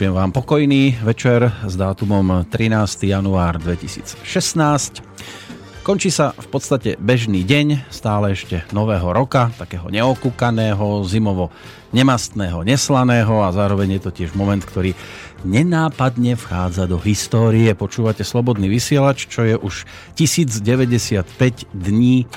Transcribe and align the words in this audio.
Vyšujem 0.00 0.16
vám 0.16 0.32
pokojný 0.32 0.96
večer 1.04 1.52
s 1.60 1.76
dátumom 1.76 2.48
13. 2.48 3.04
január 3.04 3.60
2016. 3.60 4.24
Končí 5.84 6.08
sa 6.08 6.32
v 6.32 6.48
podstate 6.48 6.96
bežný 6.96 7.44
deň, 7.44 7.92
stále 7.92 8.32
ešte 8.32 8.64
nového 8.72 9.04
roka, 9.12 9.52
takého 9.60 9.92
neokúkaného, 9.92 11.04
zimovo 11.04 11.52
nemastného, 11.92 12.64
neslaného 12.64 13.44
a 13.44 13.52
zároveň 13.52 14.00
je 14.00 14.02
to 14.08 14.24
tiež 14.24 14.32
moment, 14.32 14.64
ktorý 14.64 14.96
nenápadne 15.44 16.36
vchádza 16.36 16.84
do 16.84 17.00
histórie. 17.00 17.72
Počúvate 17.72 18.24
Slobodný 18.24 18.68
vysielač, 18.68 19.28
čo 19.28 19.44
je 19.44 19.56
už 19.56 19.88
1095 20.16 21.68
dní 21.72 22.28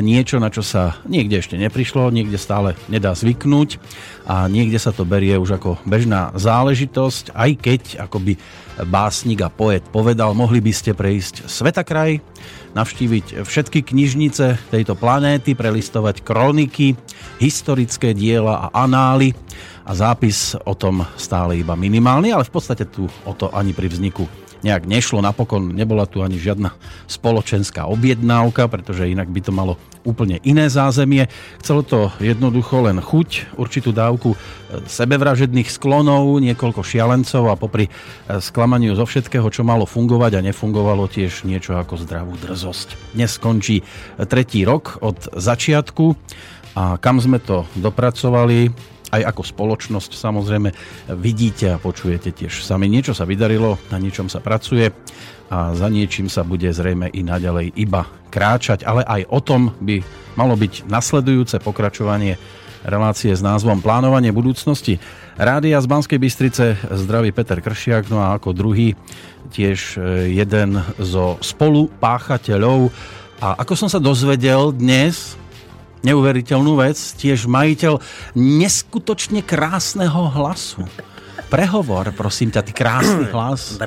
niečo, 0.00 0.40
na 0.40 0.48
čo 0.48 0.64
sa 0.64 0.96
niekde 1.04 1.44
ešte 1.44 1.60
neprišlo, 1.60 2.08
niekde 2.08 2.40
stále 2.40 2.80
nedá 2.88 3.12
zvyknúť 3.12 3.76
a 4.24 4.48
niekde 4.48 4.80
sa 4.80 4.88
to 4.88 5.04
berie 5.04 5.36
už 5.36 5.60
ako 5.60 5.76
bežná 5.84 6.32
záležitosť, 6.32 7.36
aj 7.36 7.50
keď 7.60 7.82
akoby 8.08 8.40
básnik 8.88 9.44
a 9.44 9.52
poet 9.52 9.84
povedal, 9.92 10.32
mohli 10.32 10.64
by 10.64 10.72
ste 10.72 10.96
prejsť 10.96 11.44
svetakraj, 11.44 12.24
navštíviť 12.72 13.44
všetky 13.44 13.84
knižnice 13.84 14.72
tejto 14.72 14.96
planéty, 14.96 15.52
prelistovať 15.52 16.24
kroniky, 16.24 16.96
historické 17.36 18.16
diela 18.16 18.72
a 18.72 18.88
anály 18.88 19.36
a 19.82 19.92
zápis 19.94 20.54
o 20.62 20.74
tom 20.74 21.02
stále 21.18 21.58
iba 21.58 21.74
minimálny, 21.74 22.30
ale 22.30 22.46
v 22.46 22.52
podstate 22.54 22.86
tu 22.86 23.10
o 23.26 23.32
to 23.34 23.50
ani 23.50 23.74
pri 23.74 23.90
vzniku 23.90 24.26
nejak 24.62 24.86
nešlo. 24.86 25.18
Napokon 25.18 25.74
nebola 25.74 26.06
tu 26.06 26.22
ani 26.22 26.38
žiadna 26.38 26.72
spoločenská 27.10 27.90
objednávka, 27.90 28.70
pretože 28.70 29.10
inak 29.10 29.28
by 29.28 29.40
to 29.42 29.52
malo 29.52 29.74
úplne 30.02 30.38
iné 30.42 30.66
zázemie. 30.70 31.30
Chcelo 31.62 31.82
to 31.82 32.10
jednoducho 32.18 32.86
len 32.86 32.98
chuť, 32.98 33.58
určitú 33.58 33.94
dávku 33.94 34.34
e, 34.34 34.36
sebevražedných 34.86 35.70
sklonov, 35.70 36.42
niekoľko 36.42 36.82
šialencov 36.82 37.50
a 37.50 37.58
popri 37.58 37.86
e, 37.86 37.90
sklamaniu 38.38 38.98
zo 38.98 39.06
všetkého, 39.06 39.46
čo 39.50 39.62
malo 39.66 39.86
fungovať 39.86 40.38
a 40.38 40.46
nefungovalo 40.46 41.06
tiež 41.06 41.46
niečo 41.46 41.78
ako 41.78 42.02
zdravú 42.02 42.34
drzosť. 42.38 43.14
Dnes 43.14 43.30
skončí 43.38 43.86
tretí 44.26 44.66
rok 44.66 44.98
od 45.02 45.30
začiatku 45.38 46.18
a 46.74 46.98
kam 46.98 47.22
sme 47.22 47.38
to 47.38 47.68
dopracovali, 47.78 48.91
aj 49.12 49.22
ako 49.28 49.42
spoločnosť 49.44 50.16
samozrejme 50.16 50.72
vidíte 51.20 51.76
a 51.76 51.80
počujete 51.80 52.32
tiež 52.32 52.64
sami. 52.64 52.88
Niečo 52.88 53.12
sa 53.12 53.28
vydarilo, 53.28 53.76
na 53.92 54.00
niečom 54.00 54.32
sa 54.32 54.40
pracuje 54.40 54.88
a 55.52 55.76
za 55.76 55.92
niečím 55.92 56.32
sa 56.32 56.48
bude 56.48 56.72
zrejme 56.72 57.12
i 57.12 57.20
naďalej 57.20 57.76
iba 57.76 58.08
kráčať, 58.32 58.88
ale 58.88 59.04
aj 59.04 59.28
o 59.28 59.40
tom 59.44 59.76
by 59.84 60.00
malo 60.40 60.56
byť 60.56 60.88
nasledujúce 60.88 61.60
pokračovanie 61.60 62.40
relácie 62.82 63.30
s 63.30 63.44
názvom 63.44 63.78
Plánovanie 63.78 64.34
budúcnosti. 64.34 64.98
Rádia 65.38 65.78
z 65.78 65.86
Banskej 65.86 66.18
Bystrice 66.18 66.74
zdraví 66.90 67.30
Peter 67.30 67.62
Kršiak, 67.62 68.10
no 68.10 68.24
a 68.24 68.34
ako 68.36 68.56
druhý 68.56 68.98
tiež 69.54 69.96
e, 69.96 70.34
jeden 70.34 70.82
zo 70.98 71.38
spolupáchateľov. 71.38 72.90
A 73.42 73.58
ako 73.60 73.74
som 73.74 73.88
sa 73.90 74.02
dozvedel 74.02 74.74
dnes, 74.74 75.34
neuveriteľnú 76.02 76.78
vec, 76.78 76.98
tiež 77.18 77.46
majiteľ 77.46 77.98
neskutočne 78.34 79.42
krásneho 79.42 80.30
hlasu. 80.30 80.86
Prehovor, 81.48 82.10
prosím 82.16 82.50
ťa, 82.50 82.60
ty 82.62 82.72
krásny 82.74 83.26
hlas. 83.34 83.78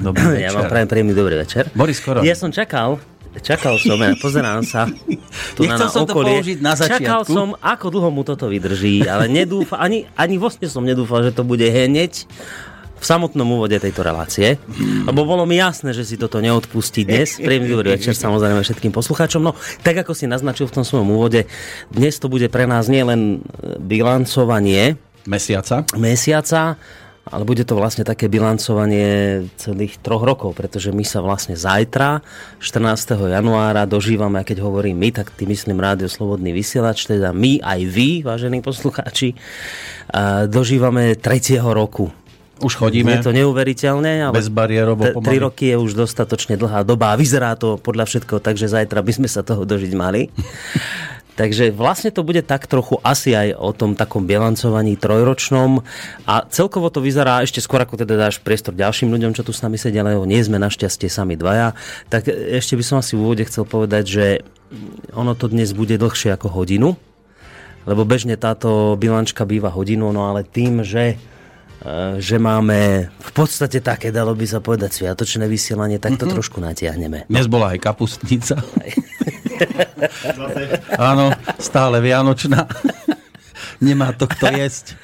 Dobrý 0.00 0.38
večer. 0.38 0.42
Ja 0.46 0.54
vám 0.54 0.66
prajem 0.68 0.88
príjemný 0.88 1.14
dobrý 1.14 1.36
večer. 1.38 1.68
Boris 1.74 1.98
Korol. 1.98 2.22
Ja 2.22 2.36
som 2.36 2.50
čakal, 2.50 3.00
Čakal 3.30 3.78
som, 3.78 3.94
ja 4.02 4.10
pozerám 4.18 4.66
sa 4.66 4.90
tu 5.54 5.62
Nechcel 5.62 5.86
na, 5.86 5.94
som 5.94 6.02
okolie. 6.02 6.42
to 6.42 6.58
na 6.58 6.74
začiatku. 6.74 6.98
Čakal 7.06 7.22
som, 7.30 7.48
ako 7.62 7.86
dlho 7.94 8.10
mu 8.10 8.26
toto 8.26 8.50
vydrží, 8.50 9.06
ale 9.06 9.30
nedúfa, 9.30 9.78
ani, 9.78 10.02
ani 10.18 10.34
vlastne 10.34 10.66
som 10.66 10.82
nedúfal, 10.82 11.22
že 11.22 11.30
to 11.30 11.46
bude 11.46 11.62
hneď 11.62 12.26
v 13.00 13.04
samotnom 13.04 13.48
úvode 13.48 13.80
tejto 13.80 14.04
relácie, 14.04 14.60
lebo 15.08 15.24
bolo 15.24 15.48
mi 15.48 15.56
jasné, 15.56 15.96
že 15.96 16.04
si 16.04 16.20
toto 16.20 16.38
neodpustí 16.44 17.08
dnes. 17.08 17.40
Príjemný 17.40 17.72
dobrý 17.72 17.96
večer 17.96 18.12
samozrejme 18.12 18.60
všetkým 18.60 18.92
poslucháčom. 18.92 19.40
No, 19.40 19.56
tak 19.80 20.04
ako 20.04 20.12
si 20.12 20.28
naznačil 20.28 20.68
v 20.68 20.76
tom 20.76 20.84
svojom 20.84 21.08
úvode, 21.08 21.48
dnes 21.88 22.20
to 22.20 22.28
bude 22.28 22.46
pre 22.52 22.68
nás 22.68 22.92
nielen 22.92 23.40
e, 23.40 23.80
bilancovanie 23.80 25.00
mesiaca, 25.24 25.88
mesiaca 25.96 26.76
ale 27.30 27.46
bude 27.46 27.62
to 27.62 27.78
vlastne 27.78 28.02
také 28.02 28.26
bilancovanie 28.26 29.44
celých 29.60 30.02
troch 30.02 30.24
rokov, 30.26 30.56
pretože 30.58 30.90
my 30.90 31.04
sa 31.06 31.22
vlastne 31.22 31.54
zajtra, 31.54 32.24
14. 32.58 33.30
januára, 33.30 33.86
dožívame, 33.86 34.42
a 34.42 34.46
keď 34.46 34.64
hovorím 34.66 34.98
my, 34.98 35.08
tak 35.14 35.30
tým 35.36 35.54
myslím 35.54 35.78
Rádio 35.78 36.10
Slobodný 36.10 36.50
vysielač, 36.50 37.06
teda 37.06 37.30
my 37.30 37.62
aj 37.62 37.80
vy, 37.86 38.26
vážení 38.26 38.64
poslucháči, 38.64 39.38
dožívame 40.50 41.14
tretieho 41.14 41.70
roku 41.70 42.10
už 42.60 42.72
chodíme. 42.76 43.16
Je 43.16 43.24
to 43.24 43.32
neuveriteľné, 43.32 44.28
ale 44.28 44.34
bezbariérovo 44.36 45.02
pomaly. 45.16 45.26
Tri 45.26 45.38
roky 45.40 45.64
je 45.72 45.76
už 45.80 45.96
dostatočne 45.96 46.60
dlhá 46.60 46.84
doba 46.84 47.12
a 47.12 47.18
vyzerá 47.18 47.56
to 47.56 47.80
podľa 47.80 48.06
všetkého 48.06 48.40
tak, 48.40 48.60
že 48.60 48.68
zajtra 48.68 49.00
by 49.00 49.12
sme 49.16 49.28
sa 49.28 49.40
toho 49.40 49.64
dožiť 49.64 49.92
mali. 49.96 50.28
Takže 51.40 51.72
vlastne 51.72 52.12
to 52.12 52.20
bude 52.20 52.44
tak 52.44 52.68
trochu 52.68 53.00
asi 53.00 53.32
aj 53.32 53.56
o 53.56 53.72
tom 53.72 53.96
takom 53.96 54.28
bilancovaní 54.28 54.92
trojročnom 55.00 55.80
a 56.28 56.44
celkovo 56.52 56.92
to 56.92 57.00
vyzerá 57.00 57.40
ešte 57.40 57.64
skôr 57.64 57.80
ako 57.80 57.96
teda 57.96 58.28
dáš 58.28 58.44
priestor 58.44 58.76
ďalším 58.76 59.08
ľuďom, 59.08 59.32
čo 59.32 59.40
tu 59.40 59.56
s 59.56 59.64
nami 59.64 59.80
sedia, 59.80 60.04
lebo 60.04 60.28
nie 60.28 60.36
sme 60.44 60.60
našťastie 60.60 61.08
sami 61.08 61.40
dvaja, 61.40 61.72
tak 62.12 62.28
ešte 62.28 62.76
by 62.76 62.84
som 62.84 63.00
asi 63.00 63.16
v 63.16 63.24
úvode 63.24 63.48
chcel 63.48 63.64
povedať, 63.64 64.04
že 64.04 64.26
ono 65.16 65.32
to 65.32 65.48
dnes 65.48 65.72
bude 65.72 65.96
dlhšie 65.96 66.28
ako 66.36 66.52
hodinu, 66.60 67.00
lebo 67.88 68.04
bežne 68.04 68.36
táto 68.36 69.00
bilančka 69.00 69.48
býva 69.48 69.72
hodinu, 69.72 70.12
no 70.12 70.28
ale 70.28 70.44
tým, 70.44 70.84
že 70.84 71.16
že 72.20 72.36
máme 72.36 73.08
v 73.08 73.30
podstate 73.32 73.80
také, 73.80 74.12
dalo 74.12 74.36
by 74.36 74.44
sa 74.44 74.60
povedať, 74.60 75.00
sviatočné 75.00 75.48
vysielanie, 75.48 75.96
tak 75.96 76.20
to 76.20 76.28
mm-hmm. 76.28 76.36
trošku 76.36 76.60
natiahneme. 76.60 77.24
Dnes 77.24 77.48
bola 77.48 77.72
aj 77.72 77.80
kapustnica. 77.80 78.60
Áno, 81.10 81.32
stále 81.56 82.04
vianočná. 82.04 82.68
Nemá 83.84 84.12
to 84.12 84.28
kto 84.28 84.52
jesť. 84.52 85.00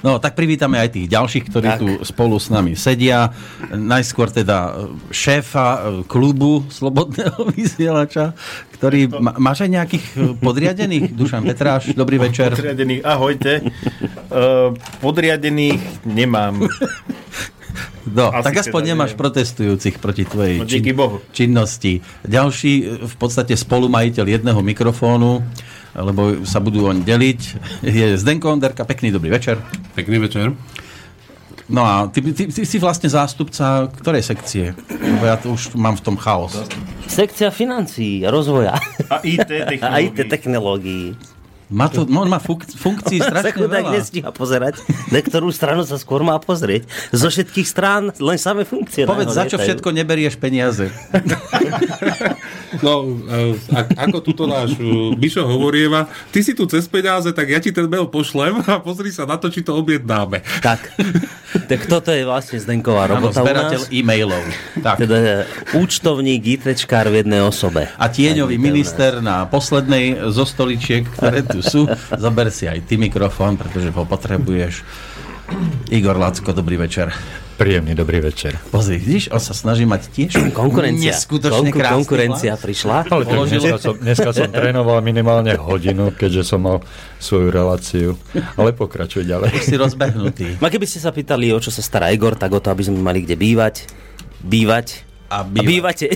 No, 0.00 0.16
tak 0.16 0.32
privítame 0.32 0.80
aj 0.80 0.96
tých 0.96 1.06
ďalších, 1.12 1.44
ktorí 1.52 1.68
tak. 1.68 1.80
tu 1.84 1.88
spolu 2.08 2.40
s 2.40 2.48
nami 2.48 2.72
sedia. 2.72 3.28
Najskôr 3.68 4.32
teda 4.32 4.72
e, 4.72 4.96
šéfa 5.12 5.68
e, 5.68 5.80
klubu 6.08 6.64
Slobodného 6.72 7.44
vysielača, 7.56 8.32
ktorý... 8.80 9.12
Ma, 9.12 9.36
máš 9.36 9.68
aj 9.68 9.70
nejakých 9.76 10.04
e, 10.16 10.16
podriadených? 10.40 11.12
Dušan 11.12 11.44
Petráš, 11.44 11.92
dobrý 11.92 12.16
večer. 12.16 12.56
Podriadených, 12.56 13.02
ahojte. 13.04 13.52
podriadených 15.04 16.08
nemám. 16.08 16.64
No, 18.02 18.34
Asi 18.34 18.44
tak 18.50 18.66
aspoň 18.66 18.80
teda 18.82 18.90
nemáš 18.92 19.10
neviem. 19.14 19.22
protestujúcich 19.22 19.96
proti 20.02 20.22
tvojej 20.26 20.56
no, 20.60 20.66
čin- 20.66 20.84
činnosti. 21.32 21.92
Ďalší, 22.26 22.72
v 23.08 23.14
podstate 23.16 23.54
spolumajiteľ 23.54 24.26
jedného 24.26 24.60
mikrofónu, 24.60 25.40
lebo 25.96 26.44
sa 26.48 26.58
budú 26.60 26.88
oň 26.88 27.04
deliť. 27.04 27.40
Je 28.00 28.06
Zdenko 28.16 28.52
Onderka, 28.52 28.88
pekný 28.88 29.12
dobrý 29.12 29.32
večer. 29.32 29.60
Pekný 29.92 30.18
večer. 30.22 30.56
No 31.72 31.86
a 31.86 32.10
ty, 32.12 32.20
ty, 32.20 32.52
ty 32.52 32.62
si 32.68 32.76
vlastne 32.76 33.08
zástupca 33.08 33.88
ktorej 33.88 34.20
sekcie? 34.20 34.76
Lebo 34.92 35.24
ja 35.24 35.40
to 35.40 35.56
už 35.56 35.72
mám 35.78 35.96
v 35.96 36.04
tom 36.04 36.16
chaos. 36.20 36.58
Sekcia 37.08 37.48
financií, 37.48 38.26
rozvoja. 38.28 38.76
A 39.08 39.24
IT 39.24 39.48
technológií. 39.72 39.88
A 39.88 39.96
IT 40.04 40.18
technológií. 40.28 41.06
Má 41.72 41.88
to, 41.88 42.04
no, 42.04 42.28
má 42.28 42.36
funk- 42.36 42.68
funkcií 42.68 43.18
strašne 43.24 43.64
veľa. 43.64 43.96
nestíha 43.96 44.30
pozerať, 44.30 44.84
na 45.08 45.18
ktorú 45.24 45.48
stranu 45.48 45.82
sa 45.88 45.96
skôr 45.96 46.20
má 46.20 46.36
pozrieť. 46.36 46.84
Zo 47.10 47.32
všetkých 47.32 47.66
strán 47.66 48.12
len 48.20 48.36
samé 48.36 48.68
funkcie. 48.68 49.08
Povedz, 49.08 49.32
za 49.32 49.48
čo 49.48 49.56
všetko 49.56 49.88
neberieš 49.90 50.36
peniaze? 50.36 50.92
No, 52.80 53.04
e, 53.04 53.52
ako 54.00 54.24
tuto 54.24 54.48
náš 54.48 54.72
e, 54.80 55.12
Bišo 55.12 55.44
hovorieva, 55.44 56.08
ty 56.32 56.40
si 56.40 56.56
tu 56.56 56.64
cez 56.64 56.88
peniaze, 56.88 57.28
tak 57.36 57.52
ja 57.52 57.60
ti 57.60 57.68
ten 57.68 57.84
mail 57.84 58.08
pošlem 58.08 58.64
a 58.64 58.80
pozri 58.80 59.12
sa 59.12 59.28
na 59.28 59.36
to, 59.36 59.52
či 59.52 59.60
to 59.60 59.76
objednáme. 59.76 60.40
Tak. 60.64 60.80
Tak 61.68 61.80
toto 61.92 62.10
je 62.10 62.24
vlastne 62.24 62.56
Zdenková 62.56 63.12
robota 63.12 63.40
ano, 63.40 63.44
zberateľ 63.44 63.80
e-mailov. 63.92 64.42
Tak. 64.80 65.04
Teda 65.04 65.44
účtovník, 65.76 66.42
ITčkár 66.58 67.12
v 67.12 67.20
jednej 67.24 67.44
osobe. 67.44 67.92
A 68.00 68.08
tieňový 68.08 68.56
minister 68.56 69.20
na 69.20 69.44
poslednej 69.44 70.32
zo 70.32 70.48
stoličiek, 70.48 71.04
ktoré 71.04 71.44
tu 71.44 71.60
sú. 71.62 71.86
Zober 72.18 72.50
si 72.50 72.66
aj 72.66 72.82
ty 72.84 72.98
mikrofón, 72.98 73.54
pretože 73.56 73.88
ho 73.94 74.02
potrebuješ. 74.04 74.82
Igor 75.92 76.16
Lacko, 76.16 76.52
dobrý 76.56 76.80
večer. 76.80 77.12
Príjemný 77.60 77.92
dobrý 77.92 78.24
večer. 78.24 78.56
Pozri, 78.72 78.96
vidíš, 78.96 79.28
on 79.30 79.38
sa 79.38 79.52
snaží 79.52 79.84
mať 79.84 80.08
tiež 80.08 80.32
konkurencia. 80.56 81.12
neskutočne 81.14 81.70
Konku, 81.70 81.78
Konkurencia 81.84 82.56
hlas. 82.56 82.64
prišla. 82.64 82.96
Ale 83.12 83.22
tak 83.28 83.38
dneska, 83.46 83.76
som, 83.78 83.94
dneska 84.00 84.30
som 84.32 84.48
trénoval 84.48 84.98
minimálne 85.04 85.52
hodinu, 85.60 86.10
keďže 86.10 86.42
som 86.48 86.64
mal 86.64 86.80
svoju 87.20 87.52
reláciu. 87.52 88.16
Ale 88.56 88.72
pokračuj 88.72 89.28
ďalej. 89.28 89.52
Už 89.52 89.62
si 89.68 89.76
rozbehnutý. 89.76 90.46
A 90.58 90.72
keby 90.72 90.88
ste 90.88 90.98
sa 90.98 91.12
pýtali, 91.12 91.52
o 91.52 91.60
čo 91.60 91.68
sa 91.68 91.84
stará 91.84 92.08
Igor, 92.10 92.34
tak 92.34 92.50
o 92.56 92.58
to, 92.58 92.72
aby 92.72 92.82
sme 92.88 92.98
mali 92.98 93.20
kde 93.22 93.36
bývať, 93.36 93.86
bývať 94.42 95.04
A, 95.32 95.40
A 95.40 95.48
býva, 95.48 95.88
bývate? 95.88 96.12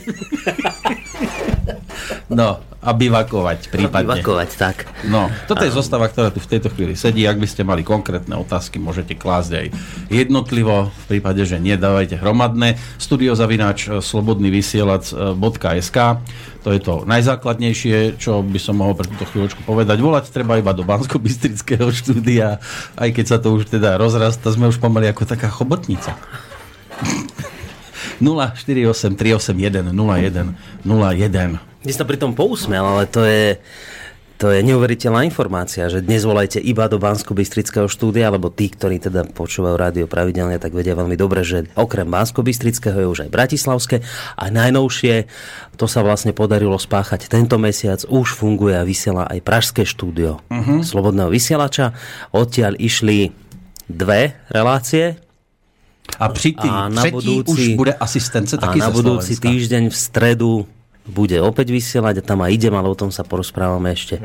no, 2.28 2.60
a 2.86 2.94
bivakovať 2.94 3.72
prípadne. 3.72 4.20
Bivakovať, 4.20 4.50
tak. 4.54 4.86
No, 5.08 5.26
toto 5.50 5.66
je 5.66 5.72
zostava, 5.72 6.06
ktorá 6.06 6.30
tu 6.30 6.38
v 6.38 6.46
tejto 6.52 6.70
chvíli 6.70 6.94
sedí. 6.94 7.26
Ak 7.26 7.40
by 7.40 7.48
ste 7.48 7.64
mali 7.66 7.82
konkrétne 7.82 8.36
otázky, 8.38 8.78
môžete 8.78 9.18
klásť 9.18 9.50
aj 9.56 9.66
jednotlivo. 10.06 10.92
V 10.92 11.04
prípade, 11.16 11.42
že 11.48 11.58
nedávajte 11.58 12.20
hromadné. 12.20 12.78
Studiozavináč 13.00 13.90
e, 13.90 14.04
slobodnyvysielac.sk 14.04 15.98
To 16.62 16.68
je 16.70 16.80
to 16.84 17.08
najzákladnejšie, 17.08 18.22
čo 18.22 18.44
by 18.44 18.60
som 18.62 18.78
mohol 18.78 18.94
pre 18.94 19.10
túto 19.10 19.26
chvíľočku 19.34 19.66
povedať. 19.66 19.98
Volať 19.98 20.30
treba 20.30 20.60
iba 20.60 20.70
do 20.70 20.86
bansko 20.86 21.18
bystrického 21.18 21.88
štúdia, 21.90 22.62
aj 23.00 23.08
keď 23.16 23.24
sa 23.24 23.42
to 23.42 23.50
už 23.56 23.66
teda 23.66 23.98
rozrasta, 23.98 24.52
sme 24.52 24.68
už 24.70 24.78
pomaly 24.78 25.08
ako 25.10 25.24
taká 25.26 25.48
chobotnica. 25.48 26.14
048 28.20 29.16
381 29.16 29.92
01 29.92 30.56
01 30.84 31.76
Ty 31.86 31.92
sa 31.94 32.02
pri 32.02 32.18
tom 32.18 32.34
pousmiel, 32.34 32.82
ale 32.82 33.06
to 33.06 33.22
je, 33.22 33.62
to 34.42 34.50
je 34.50 34.58
neuveriteľná 34.66 35.22
informácia, 35.22 35.86
že 35.86 36.02
dnes 36.02 36.26
volajte 36.26 36.58
iba 36.58 36.90
do 36.90 36.98
bansko 36.98 37.30
bystrického 37.30 37.86
štúdia, 37.86 38.26
lebo 38.26 38.50
tí, 38.50 38.66
ktorí 38.66 38.98
teda 38.98 39.22
počúvajú 39.30 39.76
rádio 39.78 40.10
pravidelne, 40.10 40.58
tak 40.58 40.74
vedia 40.74 40.98
veľmi 40.98 41.14
dobre, 41.14 41.46
že 41.46 41.70
okrem 41.78 42.10
bansko 42.10 42.42
bystrického 42.42 43.00
je 43.00 43.06
už 43.06 43.20
aj 43.24 43.30
bratislavské 43.30 43.96
a 44.34 44.44
najnovšie 44.50 45.30
to 45.78 45.86
sa 45.86 46.02
vlastne 46.02 46.34
podarilo 46.34 46.74
spáchať 46.74 47.30
tento 47.30 47.54
mesiac, 47.54 48.02
už 48.10 48.34
funguje 48.34 48.74
a 48.74 48.82
vysiela 48.82 49.30
aj 49.30 49.46
pražské 49.46 49.82
štúdio 49.86 50.42
uh-huh. 50.50 50.82
Slobodného 50.82 51.30
vysielača. 51.30 51.94
Odtiaľ 52.34 52.82
išli 52.82 53.30
dve 53.86 54.34
relácie, 54.50 55.25
A 56.16 56.28
pri 56.32 56.50
tým 56.56 56.72
A 56.72 56.88
na 56.88 57.02
budúci- 57.10 57.50
už 57.50 57.60
bude 57.76 57.92
asistence 57.92 58.56
a 58.56 58.60
taký 58.62 58.78
na 58.80 58.88
budúci 58.88 59.36
Slovenska. 59.36 59.46
týždeň 59.50 59.82
v 59.90 59.96
stredu 59.96 60.50
bude 61.06 61.38
opäť 61.38 61.70
vysielať 61.70 62.20
a 62.20 62.26
tam 62.26 62.42
aj 62.42 62.50
idem, 62.50 62.74
ale 62.74 62.90
o 62.90 62.98
tom 62.98 63.14
sa 63.14 63.22
porozprávame 63.22 63.94
ešte 63.94 64.18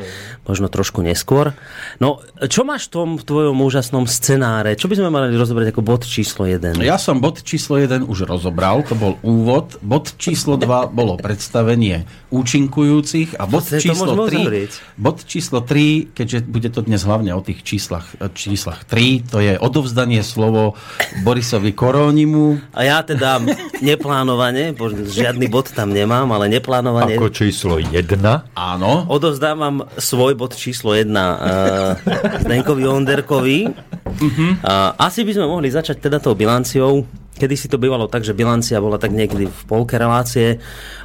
možno 0.49 0.65
trošku 0.67 1.05
neskôr. 1.05 1.53
No, 2.01 2.19
čo 2.49 2.65
máš 2.65 2.89
v 2.89 2.91
tom 2.91 3.07
v 3.21 3.23
tvojom 3.23 3.57
úžasnom 3.61 4.09
scenáre? 4.09 4.73
Čo 4.73 4.89
by 4.89 4.97
sme 4.97 5.09
mali 5.13 5.37
rozobrať 5.37 5.71
ako 5.71 5.81
bod 5.85 6.01
číslo 6.03 6.49
1? 6.49 6.81
Ja 6.81 6.97
som 6.97 7.21
bod 7.21 7.45
číslo 7.45 7.77
1 7.77 8.09
už 8.09 8.25
rozobral, 8.25 8.81
to 8.81 8.97
bol 8.97 9.21
úvod. 9.21 9.77
Bod 9.85 10.17
číslo 10.17 10.57
2 10.57 10.89
bolo 10.89 11.21
predstavenie 11.21 12.09
účinkujúcich 12.33 13.37
a 13.37 13.45
bod 13.45 13.69
číslo 13.69 14.17
môžeme 14.17 14.25
3, 14.25 14.41
uzavrieť. 14.41 14.71
bod 14.97 15.17
číslo 15.23 15.59
3, 15.61 16.17
keďže 16.17 16.37
bude 16.49 16.69
to 16.73 16.81
dnes 16.81 17.05
hlavne 17.05 17.31
o 17.37 17.41
tých 17.45 17.61
číslach, 17.61 18.09
číslach 18.33 18.89
3, 18.89 19.29
to 19.29 19.37
je 19.37 19.53
odovzdanie 19.61 20.25
slovo 20.25 20.73
Borisovi 21.21 21.77
Korónimu. 21.77 22.73
A 22.73 22.89
ja 22.89 22.97
teda 23.05 23.37
neplánovane, 23.85 24.73
žiadny 25.11 25.45
bod 25.45 25.69
tam 25.69 25.93
nemám, 25.93 26.25
ale 26.33 26.49
neplánovane 26.49 26.70
Ako 27.19 27.27
číslo 27.27 27.75
1. 27.83 27.91
Áno. 28.55 28.91
odovzdávam 29.11 29.83
svoj 29.99 30.39
bod 30.39 30.55
číslo 30.55 30.95
1 30.95 31.11
uh, 31.11 31.27
Zdenkovi 32.47 32.87
Onderkovi. 32.87 33.59
Uh, 33.67 34.95
asi 34.95 35.27
by 35.27 35.31
sme 35.35 35.45
mohli 35.51 35.67
začať 35.67 35.99
teda 35.99 36.23
tou 36.23 36.31
bilanciou. 36.31 37.03
Kedy 37.31 37.55
si 37.57 37.67
to 37.67 37.81
bývalo 37.81 38.05
tak, 38.05 38.21
že 38.21 38.37
bilancia 38.37 38.77
bola 38.77 39.01
tak 39.01 39.11
niekedy 39.11 39.49
v 39.49 39.61
polke 39.65 39.97
relácie. 39.97 40.61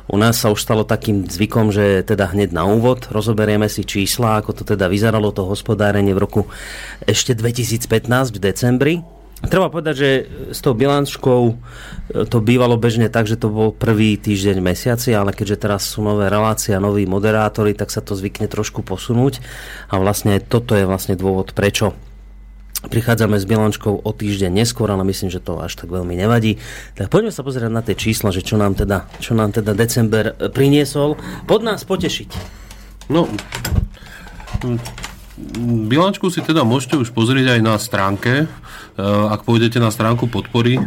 U 0.06 0.20
nás 0.20 0.38
sa 0.38 0.52
už 0.52 0.60
stalo 0.60 0.84
takým 0.84 1.24
zvykom, 1.24 1.72
že 1.72 2.04
teda 2.04 2.30
hneď 2.30 2.52
na 2.54 2.68
úvod 2.68 3.08
rozoberieme 3.08 3.66
si 3.72 3.82
čísla, 3.82 4.38
ako 4.38 4.62
to 4.62 4.62
teda 4.76 4.86
vyzeralo 4.86 5.32
to 5.32 5.48
hospodárenie 5.48 6.12
v 6.12 6.22
roku 6.22 6.42
ešte 7.08 7.32
2015 7.34 8.36
v 8.36 8.38
decembri. 8.38 8.94
Treba 9.44 9.68
povedať, 9.68 9.94
že 9.94 10.10
s 10.56 10.64
tou 10.64 10.72
bilančkou 10.72 11.40
e, 11.52 11.54
to 12.24 12.40
bývalo 12.40 12.80
bežne 12.80 13.12
tak, 13.12 13.28
že 13.28 13.36
to 13.36 13.52
bol 13.52 13.68
prvý 13.68 14.16
týždeň 14.16 14.64
mesiaci, 14.64 15.12
ale 15.12 15.36
keďže 15.36 15.68
teraz 15.68 15.84
sú 15.84 16.00
nové 16.00 16.32
relácie 16.32 16.72
a 16.72 16.80
noví 16.80 17.04
moderátori, 17.04 17.76
tak 17.76 17.92
sa 17.92 18.00
to 18.00 18.16
zvykne 18.16 18.48
trošku 18.48 18.80
posunúť 18.80 19.44
a 19.92 20.00
vlastne 20.00 20.40
toto 20.40 20.72
je 20.72 20.88
vlastne 20.88 21.20
dôvod, 21.20 21.52
prečo 21.52 21.92
prichádzame 22.88 23.36
s 23.36 23.44
bilančkou 23.44 23.92
o 24.04 24.10
týždeň 24.12 24.52
neskôr, 24.52 24.88
ale 24.88 25.04
myslím, 25.04 25.28
že 25.28 25.44
to 25.44 25.60
až 25.60 25.74
tak 25.76 25.92
veľmi 25.92 26.16
nevadí. 26.16 26.56
Tak 26.96 27.12
poďme 27.12 27.34
sa 27.34 27.44
pozrieť 27.44 27.68
na 27.68 27.84
tie 27.84 27.98
čísla, 27.98 28.32
že 28.32 28.40
čo 28.40 28.56
nám 28.56 28.72
teda, 28.72 29.04
čo 29.20 29.36
nám 29.36 29.52
teda 29.52 29.76
december 29.76 30.32
e, 30.32 30.48
priniesol. 30.48 31.20
Pod 31.44 31.60
nás 31.60 31.84
potešiť. 31.84 32.30
No, 33.12 33.28
bilančku 35.90 36.32
si 36.32 36.40
teda 36.40 36.64
môžete 36.64 36.96
už 36.96 37.12
pozrieť 37.12 37.56
aj 37.56 37.60
na 37.60 37.74
stránke. 37.76 38.32
E, 38.42 38.46
Ak 39.04 39.44
pôjdete 39.44 39.76
na 39.76 39.92
stránku 39.92 40.26
podpory, 40.32 40.80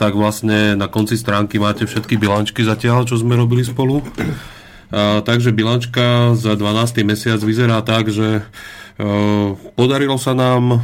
tak 0.00 0.16
vlastne 0.16 0.74
na 0.74 0.88
konci 0.88 1.20
stránky 1.20 1.60
máte 1.60 1.84
všetky 1.84 2.16
bilančky 2.16 2.64
zatiaľ, 2.64 3.04
čo 3.04 3.20
sme 3.20 3.36
robili 3.36 3.62
spolu. 3.62 4.00
A, 4.92 5.20
takže 5.24 5.52
bilančka 5.56 6.36
za 6.36 6.56
12. 6.56 7.04
mesiac 7.04 7.40
vyzerá 7.40 7.80
tak, 7.84 8.12
že 8.12 8.40
e, 8.40 8.42
podarilo 9.76 10.16
sa 10.16 10.32
nám 10.36 10.76
e, 10.76 10.78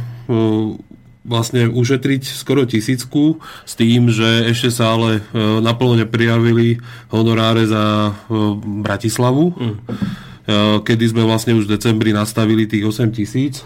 vlastne 1.29 1.69
ušetriť 1.69 2.23
skoro 2.25 2.65
tisícku 2.65 3.37
s 3.67 3.73
tým, 3.77 4.09
že 4.09 4.49
ešte 4.49 4.73
sa 4.73 4.97
ale 4.97 5.19
e, 5.19 5.61
naplno 5.61 5.99
neprijavili 6.01 6.81
honoráre 7.13 7.69
za 7.69 8.09
e, 8.09 8.11
Bratislavu, 8.81 9.53
mm. 9.53 9.75
Kedy 10.81 11.05
sme 11.13 11.21
vlastne 11.21 11.53
už 11.53 11.69
v 11.69 11.77
decembri 11.77 12.09
nastavili 12.09 12.65
tých 12.65 12.81
8 12.81 13.13
tisíc 13.13 13.61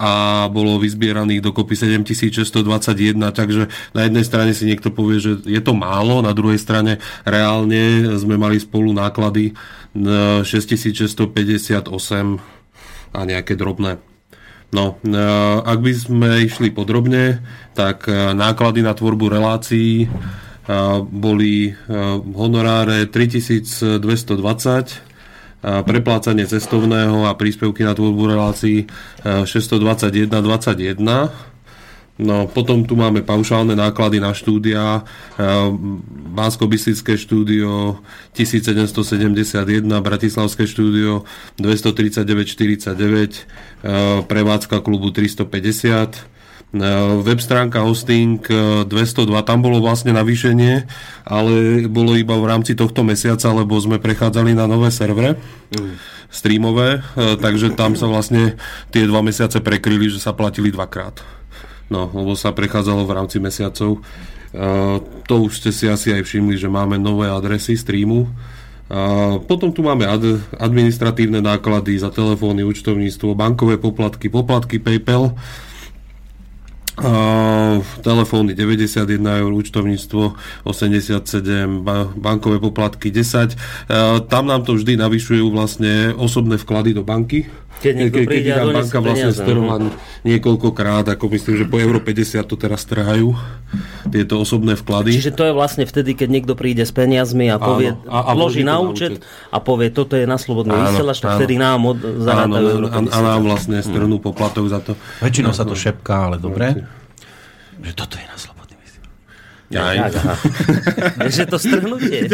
a 0.00 0.48
bolo 0.48 0.80
vyzbieraných 0.80 1.44
dokopy 1.44 1.76
7621, 1.76 3.20
takže 3.36 3.68
na 3.92 4.08
jednej 4.08 4.24
strane 4.24 4.56
si 4.56 4.64
niekto 4.64 4.88
povie, 4.88 5.20
že 5.20 5.44
je 5.44 5.60
to 5.60 5.76
málo, 5.76 6.24
na 6.24 6.32
druhej 6.32 6.56
strane 6.56 6.96
reálne 7.28 8.08
sme 8.16 8.40
mali 8.40 8.56
spolu 8.56 8.96
náklady 8.96 9.52
na 9.92 10.40
6658 10.40 11.84
a 13.12 13.20
nejaké 13.28 13.60
drobné. 13.60 14.00
No, 14.72 14.96
e, 15.02 15.20
ak 15.66 15.78
by 15.84 15.92
sme 15.92 16.48
išli 16.48 16.72
podrobne, 16.72 17.44
tak 17.76 18.08
e, 18.08 18.32
náklady 18.32 18.80
na 18.80 18.96
tvorbu 18.96 19.26
relácií 19.28 20.06
e, 20.06 20.08
boli 21.10 21.74
honoráre 22.32 23.10
3220, 23.10 23.98
a 23.98 25.09
preplácanie 25.60 26.48
cestovného 26.48 27.28
a 27.28 27.36
príspevky 27.36 27.84
na 27.84 27.92
tvorbu 27.92 28.32
relácií 28.32 28.88
621,21. 29.24 31.50
No, 32.20 32.44
potom 32.44 32.84
tu 32.84 33.00
máme 33.00 33.24
paušálne 33.24 33.72
náklady 33.72 34.20
na 34.20 34.36
štúdia, 34.36 35.08
bansko 36.36 36.68
štúdio 37.16 37.96
1771, 38.36 39.88
Bratislavské 39.88 40.68
štúdio 40.68 41.24
239,49, 41.56 44.28
prevádzka 44.28 44.84
klubu 44.84 45.16
350, 45.16 46.39
web 47.26 47.40
stránka 47.42 47.82
hosting 47.82 48.38
e, 48.46 48.86
202, 48.86 49.26
tam 49.42 49.58
bolo 49.58 49.82
vlastne 49.82 50.14
navýšenie, 50.14 50.86
ale 51.26 51.86
bolo 51.90 52.14
iba 52.14 52.38
v 52.38 52.46
rámci 52.46 52.78
tohto 52.78 53.02
mesiaca, 53.02 53.50
lebo 53.50 53.74
sme 53.82 53.98
prechádzali 53.98 54.54
na 54.54 54.70
nové 54.70 54.94
servere 54.94 55.34
mm. 55.74 55.94
streamové, 56.30 57.02
e, 57.18 57.34
takže 57.42 57.74
tam 57.74 57.98
sa 57.98 58.06
vlastne 58.06 58.54
tie 58.94 59.02
dva 59.02 59.18
mesiace 59.18 59.58
prekryli, 59.58 60.14
že 60.14 60.22
sa 60.22 60.30
platili 60.30 60.70
dvakrát. 60.70 61.18
No, 61.90 62.06
lebo 62.06 62.38
sa 62.38 62.54
prechádzalo 62.54 63.02
v 63.02 63.14
rámci 63.18 63.42
mesiacov. 63.42 63.98
To 65.26 65.34
už 65.42 65.58
ste 65.58 65.74
si 65.74 65.90
asi 65.90 66.14
aj 66.14 66.22
všimli, 66.22 66.54
že 66.54 66.70
máme 66.70 67.02
nové 67.02 67.26
adresy 67.26 67.74
streamu. 67.74 68.30
A 68.86 69.38
potom 69.42 69.74
tu 69.74 69.82
máme 69.82 70.06
ad, 70.06 70.22
administratívne 70.54 71.42
náklady 71.42 71.98
za 71.98 72.14
telefóny, 72.14 72.62
účtovníctvo, 72.62 73.34
bankové 73.34 73.74
poplatky, 73.74 74.30
poplatky 74.30 74.78
PayPal, 74.78 75.34
Uh, 77.00 77.80
telefóny 78.04 78.52
91 78.52 79.40
eur, 79.40 79.52
účtovníctvo 79.52 80.36
87, 80.68 81.80
ba- 81.80 82.12
bankové 82.12 82.60
poplatky 82.60 83.08
10. 83.08 83.56
Uh, 83.56 84.20
tam 84.28 84.44
nám 84.44 84.68
to 84.68 84.76
vždy 84.76 85.00
navyšujú 85.00 85.48
vlastne 85.48 86.12
osobné 86.12 86.60
vklady 86.60 86.92
do 86.92 87.00
banky. 87.00 87.48
Keď 87.80 87.92
niekto 87.96 88.18
príde 88.22 88.50
a 88.50 88.60
banka 88.62 89.00
vlastne 89.00 89.32
peniaze, 89.32 89.40
strhla 89.40 89.76
niekoľkokrát, 90.22 91.08
ako 91.08 91.24
myslím, 91.30 91.54
že 91.56 91.64
po 91.64 91.76
euro 91.76 91.96
50 91.96 92.44
to 92.44 92.54
teraz 92.54 92.84
trhajú, 92.84 93.32
tieto 94.06 94.36
osobné 94.36 94.76
vklady. 94.76 95.16
Čiže 95.16 95.32
to 95.32 95.42
je 95.42 95.52
vlastne 95.52 95.82
vtedy, 95.82 96.12
keď 96.12 96.28
niekto 96.30 96.52
príde 96.52 96.82
s 96.82 96.90
peniazmi 96.90 97.48
a 97.48 97.56
povie, 97.56 97.96
a- 98.04 98.22
a 98.22 98.32
vloží 98.32 98.60
na 98.62 98.78
účet 98.78 99.24
a 99.48 99.58
povie, 99.58 99.88
toto 99.88 100.12
je 100.12 100.24
na 100.24 100.36
slobodný 100.36 100.70
Áno, 100.70 100.92
vysielač, 100.92 101.18
tak 101.18 101.30
áno. 101.30 101.38
vtedy 101.40 101.54
nám 101.56 101.80
od, 101.82 101.98
Áno, 101.98 102.20
zarátajú 102.20 102.66
euro 102.70 102.86
a, 102.86 102.98
a 103.00 103.18
nám 103.18 103.40
vlastne 103.42 103.78
strhnú 103.80 104.16
poplatok 104.18 104.64
za 104.66 104.78
to. 104.78 104.92
Väčšinou 105.18 105.50
sa 105.50 105.64
to 105.64 105.72
šepká, 105.72 106.28
ale 106.28 106.36
dobre. 106.36 106.84
Že 107.80 107.92
toto 107.96 108.14
je 108.14 108.24
na 108.24 108.36
slobodný. 108.36 108.59
Aj. 109.70 110.10
Že 111.34 111.44
to 111.46 111.58
strhnutie. 111.62 112.26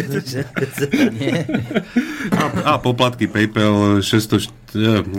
A, 2.26 2.74
a 2.74 2.82
poplatky 2.82 3.30
PayPal 3.30 4.02
600, 4.02 4.50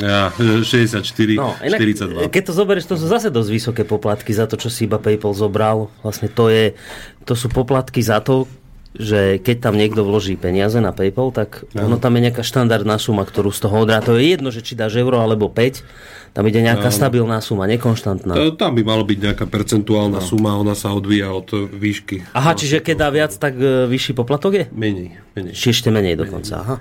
ja, 0.01 0.33
64, 0.35 1.07
No, 1.39 1.55
inak, 1.63 1.79
42. 1.79 2.27
keď 2.27 2.43
to 2.51 2.53
zoberieš, 2.53 2.85
to 2.89 2.95
sú 2.99 3.07
zase 3.07 3.31
dosť 3.31 3.49
vysoké 3.53 3.83
poplatky 3.87 4.35
za 4.35 4.43
to, 4.49 4.59
čo 4.59 4.67
si 4.67 4.89
iba 4.89 4.99
PayPal 4.99 5.31
zobral. 5.31 5.87
Vlastne 6.03 6.27
to, 6.27 6.51
je, 6.51 6.75
to 7.23 7.33
sú 7.37 7.47
poplatky 7.47 8.03
za 8.03 8.19
to, 8.19 8.49
že 8.97 9.19
keď 9.37 9.57
tam 9.61 9.73
niekto 9.73 10.01
vloží 10.01 10.33
peniaze 10.33 10.77
na 10.77 10.89
PayPal, 10.89 11.29
tak 11.29 11.63
ono 11.71 11.95
tam 11.95 12.13
je 12.13 12.25
nejaká 12.25 12.41
štandardná 12.41 12.97
suma, 12.97 13.21
ktorú 13.21 13.49
z 13.49 13.61
toho 13.61 13.75
odrá. 13.79 14.01
To 14.01 14.13
je 14.13 14.25
jedno, 14.27 14.49
že 14.49 14.59
či 14.59 14.73
dáš 14.73 14.95
euro 14.95 15.17
alebo 15.17 15.47
5, 15.47 15.85
tam 16.33 16.43
ide 16.43 16.59
nejaká 16.59 16.89
stabilná 16.89 17.37
suma, 17.39 17.65
nekonštantná. 17.67 18.33
To- 18.33 18.53
Tam 18.53 18.73
by 18.73 18.81
malo 18.81 19.01
byť 19.03 19.19
nejaká 19.21 19.45
percentuálna 19.45 20.17
suma, 20.19 20.53
ona 20.53 20.73
sa 20.73 20.91
odvíja 20.91 21.29
od 21.29 21.45
e, 21.49 21.65
výšky. 21.67 22.25
Aha, 22.31 22.51
čiže 22.51 22.77
keď 22.79 22.95
dá 22.97 23.09
viac, 23.09 23.31
tak 23.31 23.53
e, 23.53 23.85
vyšší 23.85 24.13
poplatok 24.13 24.51
je? 24.51 24.65
Menej, 24.69 25.13
menej. 25.31 25.53
Či 25.53 25.71
ešte 25.71 25.89
menej 25.89 26.13
dokonca, 26.15 26.53
aha. 26.57 26.75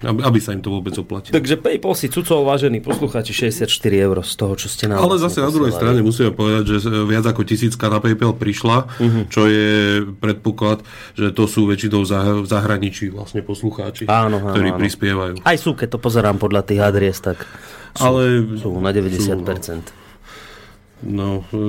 Aby, 0.00 0.20
aby 0.22 0.38
sa 0.38 0.50
im 0.50 0.58
to 0.58 0.72
vôbec 0.72 0.92
oplatilo. 0.92 1.30
Takže 1.30 1.54
PayPal 1.56 1.92
si 1.92 2.08
cucol, 2.08 2.40
vážení 2.42 2.80
poslucháči, 2.80 3.36
64 3.52 3.68
eur 3.92 4.16
z 4.20 4.32
toho, 4.32 4.52
čo 4.54 4.66
ste 4.66 4.88
nám 4.88 4.96
Ale 4.98 5.14
vlastne 5.14 5.28
zase 5.30 5.38
na 5.42 5.52
druhej 5.52 5.72
strane 5.72 6.00
musíme 6.00 6.30
povedať, 6.30 6.64
že 6.70 6.76
viac 7.04 7.22
ako 7.22 7.42
tisícka 7.42 7.86
na 7.86 7.98
PayPal 7.98 8.32
prišla, 8.32 8.88
Mhm. 8.96 9.20
čo 9.28 9.44
je 9.44 9.70
predpoklad, 10.10 10.80
že 11.12 11.30
to 11.30 11.44
sú 11.44 11.64
väčšinou 11.64 12.00
zah- 12.02 12.40
v 12.40 12.46
zahraničí 12.46 13.08
vlastne 13.08 13.40
poslucháči, 13.40 14.06
Áno, 14.06 14.40
áno, 14.40 14.50
ktorí 14.50 14.68
áno. 14.70 14.78
prispievajú. 14.78 15.34
Aj 15.40 15.56
sú, 15.56 15.72
keď 15.72 15.88
to 15.90 15.98
pozerám 15.98 16.36
podľa 16.36 16.64
tých 16.64 16.80
adries, 16.80 17.18
tak 17.18 17.44
sú, 17.92 18.00
Ale 18.02 18.22
sú 18.56 18.72
na 18.74 18.90
90%. 18.90 19.84
No, 19.84 20.00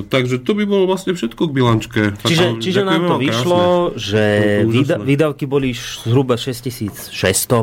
takže 0.04 0.38
to 0.38 0.52
by 0.52 0.64
bolo 0.64 0.84
vlastne 0.84 1.12
všetko 1.12 1.42
k 1.42 1.52
bilančke. 1.52 2.02
Čiže, 2.20 2.44
Tak, 2.46 2.60
čiže 2.60 2.80
nám 2.82 3.02
to 3.06 3.16
vyšlo, 3.16 3.60
krásne. 3.88 3.98
že 3.98 4.24
No, 4.60 4.70
výda, 4.70 4.96
výdavky 4.98 5.44
boli 5.44 5.72
zhruba 5.72 6.36
6600 6.36 7.08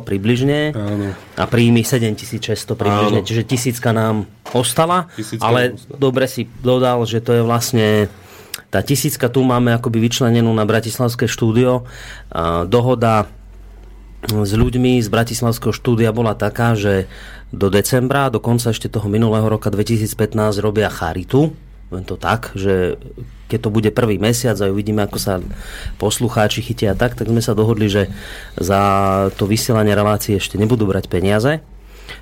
približne 0.01 0.73
Áno. 0.73 1.13
a 1.13 1.43
príjmy 1.45 1.81
7600 1.81 2.41
približne, 2.73 3.21
Áno. 3.21 3.27
čiže 3.27 3.43
tisícka 3.43 3.89
nám 3.89 4.25
ostala, 4.49 5.05
Tisícka 5.13 5.41
ale 5.41 5.73
ostala. 5.73 5.97
dobre 5.99 6.25
si 6.25 6.49
dodal, 6.59 7.05
že 7.05 7.19
to 7.19 7.31
je 7.31 7.41
vlastne 7.41 7.87
tá 8.69 8.81
tisícka 8.81 9.25
tu 9.27 9.41
máme 9.41 9.73
akoby 9.73 9.97
vyčlenenú 9.99 10.49
na 10.49 10.61
Bratislavské 10.61 11.25
štúdio. 11.25 11.89
A 12.29 12.65
dohoda 12.65 13.25
s 14.27 14.51
ľuďmi 14.51 14.99
z 14.99 15.07
Bratislavského 15.07 15.71
štúdia 15.71 16.11
bola 16.11 16.35
taká, 16.35 16.75
že 16.75 17.07
do 17.55 17.71
decembra, 17.71 18.27
do 18.27 18.43
konca 18.43 18.75
ešte 18.75 18.91
toho 18.91 19.07
minulého 19.07 19.47
roka 19.47 19.71
2015 19.71 20.59
robia 20.59 20.91
charitu. 20.91 21.55
Len 21.89 22.05
to 22.05 22.19
tak, 22.19 22.53
že 22.53 23.01
keď 23.49 23.59
to 23.65 23.69
bude 23.73 23.89
prvý 23.97 24.21
mesiac 24.21 24.53
a 24.61 24.69
uvidíme, 24.69 25.01
ako 25.01 25.17
sa 25.17 25.41
poslucháči 25.97 26.61
chytia 26.61 26.93
tak, 26.93 27.17
tak 27.17 27.25
sme 27.25 27.41
sa 27.41 27.57
dohodli, 27.57 27.89
že 27.89 28.13
za 28.53 28.81
to 29.33 29.49
vysielanie 29.49 29.97
relácie 29.97 30.37
ešte 30.37 30.61
nebudú 30.61 30.85
brať 30.85 31.09
peniaze. 31.09 31.65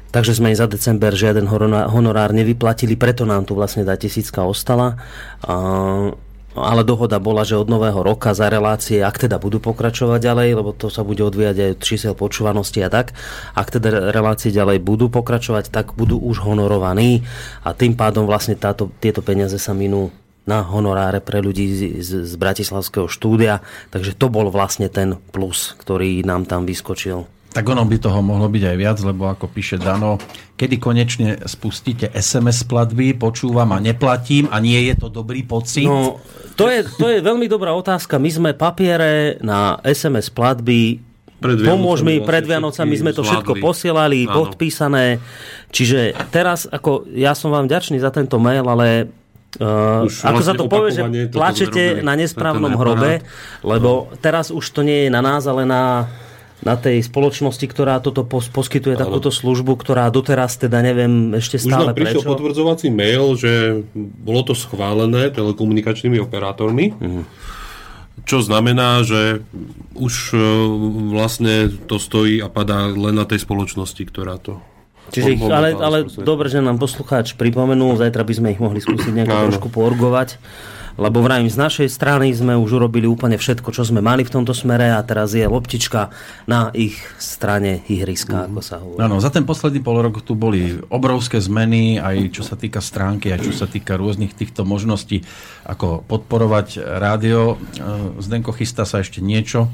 Takže 0.08 0.40
sme 0.40 0.56
im 0.56 0.58
za 0.58 0.72
december 0.72 1.12
žiaden 1.12 1.52
honorár 1.92 2.32
nevyplatili, 2.32 2.96
preto 2.96 3.28
nám 3.28 3.44
tu 3.44 3.60
vlastne 3.60 3.84
tá 3.84 4.00
tisícka 4.00 4.48
ostala. 4.48 4.96
A, 5.44 6.16
ale 6.62 6.82
dohoda 6.82 7.22
bola, 7.22 7.46
že 7.46 7.60
od 7.60 7.70
nového 7.70 8.02
roka 8.02 8.34
za 8.34 8.50
relácie, 8.50 9.06
ak 9.06 9.28
teda 9.28 9.38
budú 9.38 9.62
pokračovať 9.62 10.20
ďalej, 10.22 10.50
lebo 10.58 10.72
to 10.74 10.90
sa 10.90 11.06
bude 11.06 11.22
odvíjať 11.22 11.56
aj 11.58 11.70
od 11.78 11.82
čísel 11.84 12.14
počúvanosti 12.18 12.82
a 12.82 12.90
tak, 12.90 13.14
ak 13.54 13.68
teda 13.70 14.10
relácie 14.10 14.50
ďalej 14.50 14.82
budú 14.82 15.12
pokračovať, 15.14 15.70
tak 15.70 15.94
budú 15.94 16.18
už 16.18 16.42
honorovaní 16.42 17.24
a 17.62 17.78
tým 17.78 17.94
pádom 17.94 18.26
vlastne 18.26 18.58
táto, 18.58 18.90
tieto 18.98 19.22
peniaze 19.22 19.56
sa 19.62 19.78
minú 19.78 20.10
na 20.48 20.64
honoráre 20.64 21.20
pre 21.20 21.44
ľudí 21.44 21.68
z, 21.76 21.80
z, 22.00 22.10
z 22.24 22.34
Bratislavského 22.40 23.12
štúdia, 23.12 23.60
takže 23.92 24.16
to 24.16 24.32
bol 24.32 24.48
vlastne 24.48 24.88
ten 24.88 25.20
plus, 25.36 25.76
ktorý 25.76 26.24
nám 26.24 26.48
tam 26.48 26.64
vyskočil. 26.64 27.28
Tak 27.48 27.64
ono 27.66 27.82
by 27.88 27.98
toho 27.98 28.20
mohlo 28.22 28.52
byť 28.52 28.64
aj 28.70 28.78
viac, 28.78 28.98
lebo 29.02 29.32
ako 29.32 29.50
píše 29.50 29.82
Dano, 29.82 30.22
kedy 30.54 30.76
konečne 30.78 31.30
spustíte 31.48 32.12
SMS 32.14 32.68
platby, 32.68 33.18
počúvam 33.18 33.74
a 33.74 33.82
neplatím 33.82 34.46
a 34.54 34.62
nie 34.62 34.78
je 34.92 34.94
to 35.00 35.08
dobrý 35.10 35.42
pocit. 35.42 35.88
No, 35.88 36.22
to 36.54 36.70
je, 36.70 36.86
to 36.86 37.08
je 37.10 37.20
veľmi 37.24 37.50
dobrá 37.50 37.74
otázka. 37.74 38.22
My 38.22 38.30
sme 38.30 38.52
papiere 38.54 39.42
na 39.42 39.82
SMS 39.82 40.30
platby 40.30 41.08
Pred 41.38 41.70
Pomôž 41.70 42.02
mi, 42.02 42.18
vlastne 42.18 42.26
pred 42.26 42.44
Vianocami 42.50 42.96
sme 42.98 43.14
to 43.14 43.22
všetko 43.22 43.54
zvládli. 43.54 43.62
posielali, 43.62 44.20
Áno. 44.26 44.34
podpísané. 44.42 45.22
Čiže 45.70 46.18
teraz, 46.34 46.66
ako 46.66 47.06
ja 47.14 47.38
som 47.38 47.54
vám 47.54 47.70
ďačný 47.70 48.02
za 48.02 48.10
tento 48.10 48.42
mail, 48.42 48.66
ale 48.66 49.14
Uh, 49.58 50.06
Už 50.06 50.22
ako 50.22 50.42
sa 50.44 50.54
vlastne 50.54 50.60
to 50.60 50.66
povie, 50.70 50.92
že 50.92 51.04
plačete 51.34 51.84
na 52.06 52.14
nesprávnom 52.14 52.78
hrobe, 52.78 53.26
lebo 53.66 54.12
teraz 54.22 54.54
už 54.54 54.62
to 54.70 54.86
nie 54.86 55.08
je 55.08 55.10
na 55.10 55.24
nás, 55.24 55.50
ale 55.50 55.64
na, 55.66 56.06
na 56.66 56.74
tej 56.74 57.06
spoločnosti, 57.06 57.66
ktorá 57.70 58.02
toto 58.02 58.26
pos, 58.26 58.50
poskytuje 58.50 58.98
takúto 58.98 59.30
službu, 59.30 59.78
ktorá 59.78 60.10
doteraz 60.10 60.58
teda 60.58 60.82
neviem 60.82 61.38
ešte 61.38 61.62
Už 61.62 61.70
stále 61.70 61.94
nám 61.94 61.98
prišiel 61.98 62.22
prečo. 62.26 62.34
potvrdzovací 62.34 62.88
mail, 62.90 63.38
že 63.38 63.86
bolo 63.96 64.42
to 64.42 64.58
schválené 64.58 65.30
telekomunikačnými 65.30 66.18
operátormi. 66.18 66.98
Mhm. 66.98 67.24
Čo 68.28 68.42
znamená, 68.42 69.06
že 69.06 69.46
už 69.94 70.34
e, 70.34 70.38
vlastne 71.14 71.70
to 71.86 72.02
stojí 72.02 72.42
a 72.42 72.50
padá 72.50 72.90
len 72.90 73.14
na 73.14 73.24
tej 73.30 73.46
spoločnosti, 73.46 74.04
ktorá 74.10 74.42
to... 74.42 74.58
Čiže 75.14 75.40
ich, 75.40 75.42
ale, 75.48 75.72
ale 75.78 75.98
dobre, 76.20 76.52
že 76.52 76.60
nám 76.60 76.82
poslucháč 76.82 77.40
pripomenul, 77.40 77.96
zajtra 77.96 78.28
by 78.28 78.34
sme 78.36 78.48
ich 78.52 78.60
mohli 78.60 78.84
skúsiť 78.84 79.16
nejako 79.16 79.32
Áno. 79.32 79.44
trošku 79.48 79.68
poorgovať, 79.72 80.42
lebo 80.98 81.22
vravím, 81.22 81.46
z 81.46 81.62
našej 81.62 81.88
strany 81.88 82.34
sme 82.34 82.58
už 82.58 82.82
urobili 82.82 83.06
úplne 83.06 83.38
všetko, 83.38 83.70
čo 83.70 83.86
sme 83.86 84.02
mali 84.02 84.26
v 84.26 84.34
tomto 84.34 84.50
smere 84.52 84.90
a 84.90 85.00
teraz 85.06 85.38
je 85.38 85.46
loptička 85.46 86.10
na 86.50 86.74
ich 86.74 86.98
strane 87.22 87.86
ihriska, 87.86 88.50
ako 88.50 88.62
sa 88.66 88.82
hovorí. 88.82 88.98
Áno, 89.00 89.22
za 89.22 89.30
ten 89.30 89.46
posledný 89.46 89.86
pol 89.86 90.02
rok 90.02 90.26
tu 90.26 90.34
boli 90.34 90.82
obrovské 90.90 91.38
zmeny, 91.38 92.02
aj 92.02 92.34
čo 92.34 92.42
sa 92.42 92.58
týka 92.58 92.82
stránky, 92.82 93.30
aj 93.30 93.46
čo 93.46 93.54
sa 93.54 93.70
týka 93.70 93.94
rôznych 93.94 94.34
týchto 94.34 94.66
možností, 94.66 95.22
ako 95.64 96.02
podporovať 96.02 96.82
rádio. 96.82 97.62
E, 97.78 98.18
Zdenko 98.18 98.50
chystá 98.58 98.82
sa 98.90 98.98
ešte 98.98 99.22
niečo, 99.22 99.70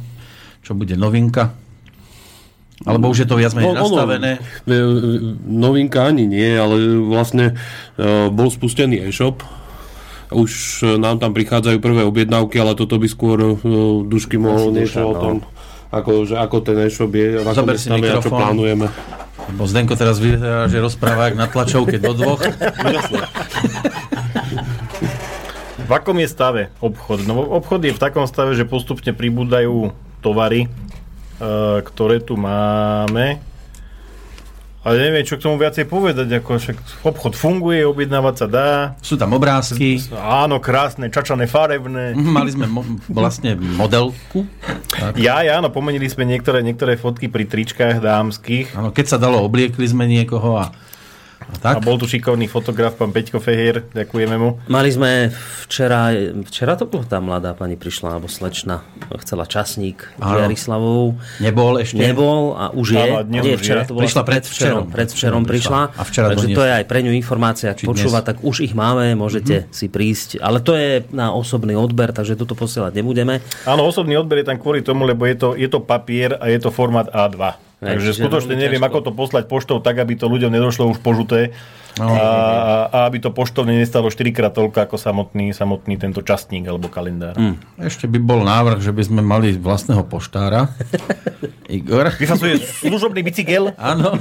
čo 0.59 0.75
bude 0.75 0.99
novinka. 0.99 1.55
Alebo 2.83 3.07
už 3.07 3.23
je 3.23 3.27
to 3.31 3.39
viac 3.39 3.55
menej 3.55 3.79
No, 3.79 3.87
ono, 3.87 3.95
nastavené. 3.95 4.31
e, 4.67 4.75
e, 4.75 4.77
Novinka 5.47 6.03
ani 6.03 6.27
nie, 6.27 6.51
ale 6.51 6.99
vlastne 6.99 7.55
bol 8.27 8.51
spustený 8.51 9.07
e-shop. 9.07 9.39
Už 10.33 10.51
e, 10.83 10.97
nám 10.97 11.21
tam 11.21 11.31
prichádzajú 11.31 11.77
prvé 11.79 12.01
objednávky, 12.03 12.57
ale 12.57 12.73
toto 12.73 12.97
by 12.97 13.07
skôr 13.07 13.37
e, 13.39 13.53
Dušky 14.09 14.41
mohol 14.41 14.73
Asi 14.73 14.77
niečo 14.81 15.01
o 15.05 15.13
no. 15.13 15.21
tom, 15.21 15.35
ako, 15.93 16.25
že 16.25 16.35
ako 16.35 16.57
ten 16.65 16.77
e-shop 16.83 17.13
je, 17.13 17.39
v 17.39 17.47
akom 17.47 17.69
stave 17.77 18.07
a 18.09 18.17
čo 18.19 18.31
plánujeme. 18.33 18.87
Lebo 19.53 19.63
Zdenko 19.67 19.93
teraz 19.99 20.17
vyzerá, 20.17 20.65
že 20.71 20.79
rozpráva 20.79 21.29
jak 21.29 21.35
na 21.37 21.47
tlačovke 21.51 21.99
do 22.01 22.11
dvoch. 22.15 22.41
V 25.83 25.91
akom 25.91 26.15
je 26.15 26.31
stave 26.31 26.71
obchod? 26.79 27.27
No 27.27 27.43
obchod 27.43 27.83
je 27.83 27.91
v 27.91 27.99
takom 27.99 28.23
stave, 28.23 28.55
že 28.55 28.63
postupne 28.63 29.11
pribúdajú 29.11 29.91
tovary, 30.23 30.65
e, 30.65 30.69
ktoré 31.83 32.23
tu 32.23 32.39
máme. 32.39 33.43
Ale 34.83 34.99
neviem, 34.99 35.23
čo 35.23 35.39
k 35.39 35.47
tomu 35.47 35.55
viacej 35.55 35.87
povedať. 35.87 36.27
Ako 36.37 36.59
však 36.59 36.77
obchod 37.01 37.33
funguje, 37.33 37.87
objednávať 37.87 38.35
sa 38.35 38.47
dá. 38.47 38.69
Sú 38.99 39.15
tam 39.15 39.31
obrázky. 39.31 39.95
Áno, 40.13 40.59
krásne, 40.59 41.07
čačané, 41.07 41.47
farebné. 41.47 42.11
Mali 42.13 42.51
sme 42.51 42.67
mo- 42.67 42.83
vlastne 43.07 43.55
modelku. 43.55 44.43
Tak. 44.91 45.15
Ja, 45.15 45.39
ja, 45.39 45.57
áno, 45.57 45.71
pomenili 45.71 46.05
sme 46.05 46.27
niektoré, 46.27 46.59
niektoré 46.59 46.99
fotky 46.99 47.31
pri 47.31 47.47
tričkách 47.47 48.03
dámskych. 48.03 48.75
Áno, 48.75 48.91
keď 48.91 49.05
sa 49.07 49.17
dalo, 49.17 49.39
obliekli 49.39 49.87
sme 49.87 50.03
niekoho 50.03 50.59
a, 50.59 50.67
a 50.67 50.92
tak. 51.59 51.77
A 51.77 51.79
bol 51.79 51.95
tu 51.95 52.05
šikovný 52.05 52.45
fotograf, 52.45 52.95
pán 52.95 53.09
Peťko 53.09 53.37
Fehier, 53.37 53.83
ďakujeme 53.89 54.35
mu. 54.35 54.59
Mali 54.67 54.89
sme 54.89 55.31
včera, 55.63 56.11
včera 56.45 56.73
to 56.75 56.85
bola 56.85 57.03
tá 57.03 57.17
mladá 57.17 57.51
pani 57.51 57.75
prišla, 57.75 58.17
alebo 58.17 58.27
slečna, 58.27 58.81
chcela 59.23 59.43
časník 59.43 60.03
s 60.05 60.21
Áno. 60.21 60.39
Jarislavou. 60.43 61.03
Nebol 61.39 61.79
ešte. 61.79 61.99
Nebol 61.99 62.55
a 62.55 62.71
už 62.71 62.87
je. 62.93 63.03
Dnes 63.25 63.41
Nie, 63.43 63.53
už 63.55 63.61
včera 63.61 63.81
je. 63.83 63.87
to 63.89 63.93
bola 63.93 64.03
Prišla 64.03 64.21
asi 64.21 64.29
predvčerom. 64.31 64.83
Predvčerom 64.89 65.43
prišla. 65.43 65.81
A 65.93 66.01
včera 66.03 66.27
Takže 66.31 66.47
to 66.51 66.61
je 66.63 66.71
aj 66.71 66.85
pre 66.85 66.99
ňu 67.01 67.11
informácia, 67.13 67.67
ak 67.71 67.79
Či 67.79 67.85
počúva, 67.87 68.19
dnes. 68.19 68.27
tak 68.33 68.37
už 68.43 68.55
ich 68.63 68.73
máme, 68.73 69.13
môžete 69.13 69.67
si 69.69 69.87
prísť. 69.87 70.39
Ale 70.39 70.59
to 70.59 70.73
je 70.73 71.03
na 71.11 71.31
osobný 71.31 71.73
odber, 71.73 72.11
takže 72.11 72.35
toto 72.35 72.53
posielať 72.53 72.95
nebudeme. 72.95 73.39
Áno, 73.63 73.85
osobný 73.85 74.15
odber 74.15 74.41
je 74.43 74.49
tam 74.49 74.57
kvôli 74.59 74.81
tomu, 74.81 75.03
lebo 75.03 75.23
je 75.25 75.35
to, 75.35 75.49
je 75.53 75.67
to 75.67 75.79
papier 75.79 76.35
a 76.37 76.47
je 76.47 76.59
to 76.59 76.69
formát 76.69 77.07
A2. 77.09 77.72
Takže 77.83 78.09
čiže 78.15 78.19
skutočne 78.23 78.55
neviem, 78.55 78.79
ťažko. 78.79 78.95
ako 78.95 79.05
to 79.05 79.11
poslať 79.11 79.43
poštou 79.51 79.77
tak, 79.83 79.99
aby 79.99 80.15
to 80.15 80.31
ľuďom 80.31 80.51
nedošlo 80.51 80.89
už 80.95 81.03
požuté. 81.03 81.51
No. 81.93 82.09
A, 82.09 82.25
a 82.89 82.97
aby 83.05 83.21
to 83.21 83.29
poštovne 83.29 83.77
nestalo 83.77 84.09
4 84.09 84.33
krát 84.33 84.49
toľko 84.49 84.89
ako 84.89 84.97
samotný, 84.97 85.53
samotný 85.53 86.01
tento 86.01 86.25
častník 86.25 86.65
alebo 86.65 86.89
kalendár. 86.89 87.37
Mm. 87.37 87.61
Ešte 87.77 88.09
by 88.09 88.17
bol 88.17 88.41
návrh, 88.41 88.81
že 88.81 88.89
by 88.89 89.03
sme 89.05 89.21
mali 89.21 89.53
vlastného 89.53 90.01
poštára. 90.09 90.73
Igor. 91.69 92.09
Vyfasuje 92.17 92.57
služobný 92.59 93.21
bicykel. 93.21 93.77
Áno. 93.77 94.17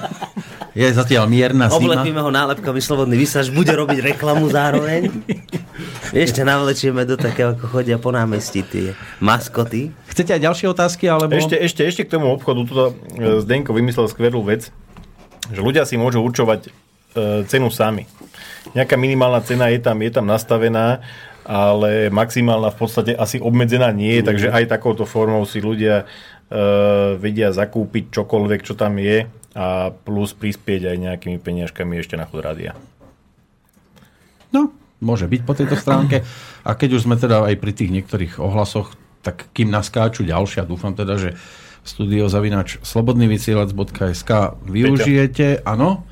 Je 0.72 0.88
zatiaľ 0.88 1.28
mierna 1.28 1.68
zima. 1.68 1.96
Oblepíme 1.96 2.20
ho 2.20 2.28
nálepkami 2.32 2.80
Slobodný 2.80 3.16
vysaž, 3.16 3.52
bude 3.52 3.72
robiť 3.72 4.16
reklamu 4.16 4.48
zároveň. 4.48 5.08
Ešte 6.12 6.44
navlečieme 6.44 7.04
do 7.08 7.16
takého, 7.16 7.56
ako 7.56 7.68
chodia 7.72 8.00
po 8.00 8.12
námestí 8.12 8.64
tie 8.64 8.96
maskoty. 9.20 9.92
Chcete 10.12 10.36
aj 10.36 10.42
ďalšie 10.44 10.66
otázky? 10.68 11.04
Alebo... 11.08 11.32
Ešte, 11.32 11.56
ešte, 11.56 11.82
ešte 11.88 12.02
k 12.04 12.12
tomu 12.20 12.28
obchodu, 12.28 12.60
tuto 12.68 12.84
e, 13.16 13.40
Zdenko 13.40 13.72
vymyslel 13.72 14.12
skvelú 14.12 14.44
vec, 14.44 14.68
že 15.48 15.60
ľudia 15.64 15.88
si 15.88 15.96
môžu 15.96 16.20
určovať 16.20 16.68
e, 16.68 16.70
cenu 17.48 17.72
sami. 17.72 18.04
Nejaká 18.76 19.00
minimálna 19.00 19.40
cena 19.40 19.72
je 19.72 19.80
tam, 19.80 19.96
je 20.04 20.12
tam 20.12 20.28
nastavená 20.28 21.00
ale 21.42 22.06
maximálna 22.10 22.70
v 22.70 22.78
podstate 22.78 23.12
asi 23.18 23.42
obmedzená 23.42 23.90
nie 23.90 24.18
je, 24.18 24.22
takže 24.22 24.48
aj 24.54 24.70
takouto 24.70 25.02
formou 25.02 25.42
si 25.42 25.58
ľudia 25.58 26.06
uh, 26.06 27.18
vedia 27.18 27.50
zakúpiť 27.50 28.14
čokoľvek, 28.14 28.60
čo 28.62 28.78
tam 28.78 28.98
je 29.02 29.26
a 29.52 29.92
plus 29.92 30.32
prispieť 30.32 30.94
aj 30.94 30.96
nejakými 30.96 31.38
peniažkami 31.42 32.00
ešte 32.00 32.16
na 32.16 32.24
chod 32.24 32.46
rádia. 32.46 32.72
No, 34.48 34.72
môže 35.02 35.28
byť 35.28 35.42
po 35.44 35.52
tejto 35.52 35.76
stránke. 35.76 36.24
A 36.62 36.70
keď 36.72 36.96
už 36.96 37.04
sme 37.04 37.20
teda 37.20 37.44
aj 37.44 37.58
pri 37.60 37.72
tých 37.74 37.92
niektorých 37.92 38.40
ohlasoch, 38.40 38.96
tak 39.22 39.48
kým 39.54 39.70
naskáču 39.70 40.26
ďalšia, 40.26 40.66
dúfam 40.66 40.92
teda, 40.92 41.16
že 41.16 41.38
studio 41.82 42.26
zavinač 42.30 42.78
slobodnyvysielac.sk 42.82 44.30
využijete, 44.66 45.62
áno. 45.66 46.06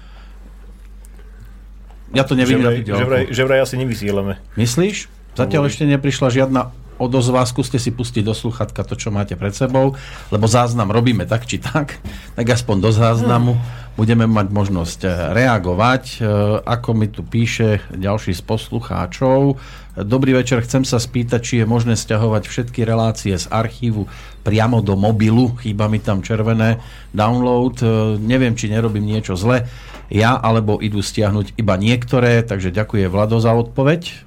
Ja 2.11 2.26
to 2.26 2.35
Že 2.35 2.59
vraj, 2.59 2.76
tých 2.83 2.87
že, 2.90 3.05
vraj, 3.07 3.25
že 3.31 3.43
vraj 3.47 3.61
asi 3.62 3.75
nevysielame. 3.79 4.43
Myslíš? 4.59 5.07
Zatiaľ 5.38 5.71
ešte 5.71 5.87
neprišla 5.87 6.26
žiadna 6.35 6.75
odozva, 7.00 7.47
skúste 7.47 7.81
si 7.81 7.95
pustiť 7.95 8.26
do 8.26 8.35
sluchatka 8.37 8.85
to, 8.85 8.99
čo 8.99 9.09
máte 9.14 9.33
pred 9.38 9.57
sebou, 9.57 9.97
lebo 10.29 10.45
záznam 10.45 10.93
robíme 10.93 11.25
tak 11.25 11.49
či 11.49 11.57
tak, 11.57 11.97
tak 12.37 12.47
aspoň 12.47 12.76
do 12.83 12.90
záznamu 12.93 13.57
budeme 13.97 14.27
mať 14.27 14.47
možnosť 14.51 15.01
eh, 15.07 15.13
reagovať. 15.35 16.05
Eh, 16.19 16.25
Ako 16.67 16.95
mi 16.95 17.11
tu 17.11 17.23
píše 17.23 17.81
ďalší 17.95 18.35
z 18.37 18.43
poslucháčov, 18.45 19.59
Dobrý 19.99 20.39
večer, 20.39 20.63
chcem 20.63 20.87
sa 20.87 21.03
spýtať, 21.03 21.41
či 21.43 21.55
je 21.61 21.67
možné 21.67 21.99
stiahovať 21.99 22.47
všetky 22.47 22.87
relácie 22.87 23.35
z 23.35 23.51
archívu 23.51 24.07
priamo 24.47 24.81
do 24.87 24.95
mobilu, 24.95 25.59
chýba 25.59 25.91
mi 25.91 25.99
tam 25.99 26.23
červené 26.23 26.79
download, 27.11 27.83
Eh, 27.83 27.89
neviem, 28.17 28.55
či 28.55 28.71
nerobím 28.71 29.03
niečo 29.03 29.35
zle, 29.35 29.67
ja, 30.07 30.39
alebo 30.39 30.79
idú 30.79 31.03
stiahnuť 31.03 31.59
iba 31.59 31.75
niektoré, 31.75 32.47
takže 32.47 32.71
ďakujem 32.71 33.11
Vlado 33.11 33.43
za 33.43 33.51
odpoveď. 33.51 34.25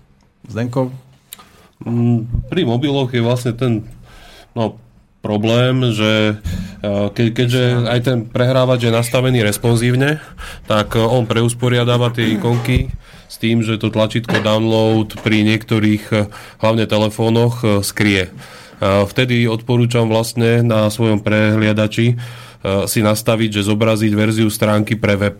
Zdenko? 0.51 0.91
Mm, 1.83 2.27
Pri 2.51 2.61
mobiloch 2.67 3.11
je 3.15 3.23
vlastne 3.23 3.55
ten 3.55 3.87
no, 4.51 4.77
problém, 5.23 5.95
že 5.95 6.43
eh, 6.83 7.07
ke, 7.15 7.31
keďže 7.31 7.87
aj 7.87 7.99
ten 8.03 8.17
prehrávač 8.27 8.85
je 8.85 8.91
nastavený 8.91 9.39
responsívne, 9.41 10.19
tak 10.67 10.93
eh, 10.93 11.01
on 11.01 11.23
preusporiadáva 11.23 12.11
tie 12.11 12.35
ikonky 12.35 12.91
s 13.31 13.39
tým, 13.39 13.63
že 13.63 13.79
to 13.79 13.87
tlačítko 13.89 14.43
download 14.43 15.15
pri 15.23 15.47
niektorých, 15.47 16.03
eh, 16.11 16.27
hlavne 16.59 16.83
telefónoch, 16.83 17.81
skrie. 17.81 18.29
Vtedy 18.83 19.47
odporúčam 19.47 20.11
vlastne 20.11 20.59
na 20.59 20.91
svojom 20.91 21.23
prehliadači 21.23 22.19
eh, 22.19 22.83
si 22.83 22.99
nastaviť, 22.99 23.49
že 23.61 23.67
zobraziť 23.71 24.11
verziu 24.11 24.51
stránky 24.51 24.99
pre 24.99 25.15
web 25.15 25.37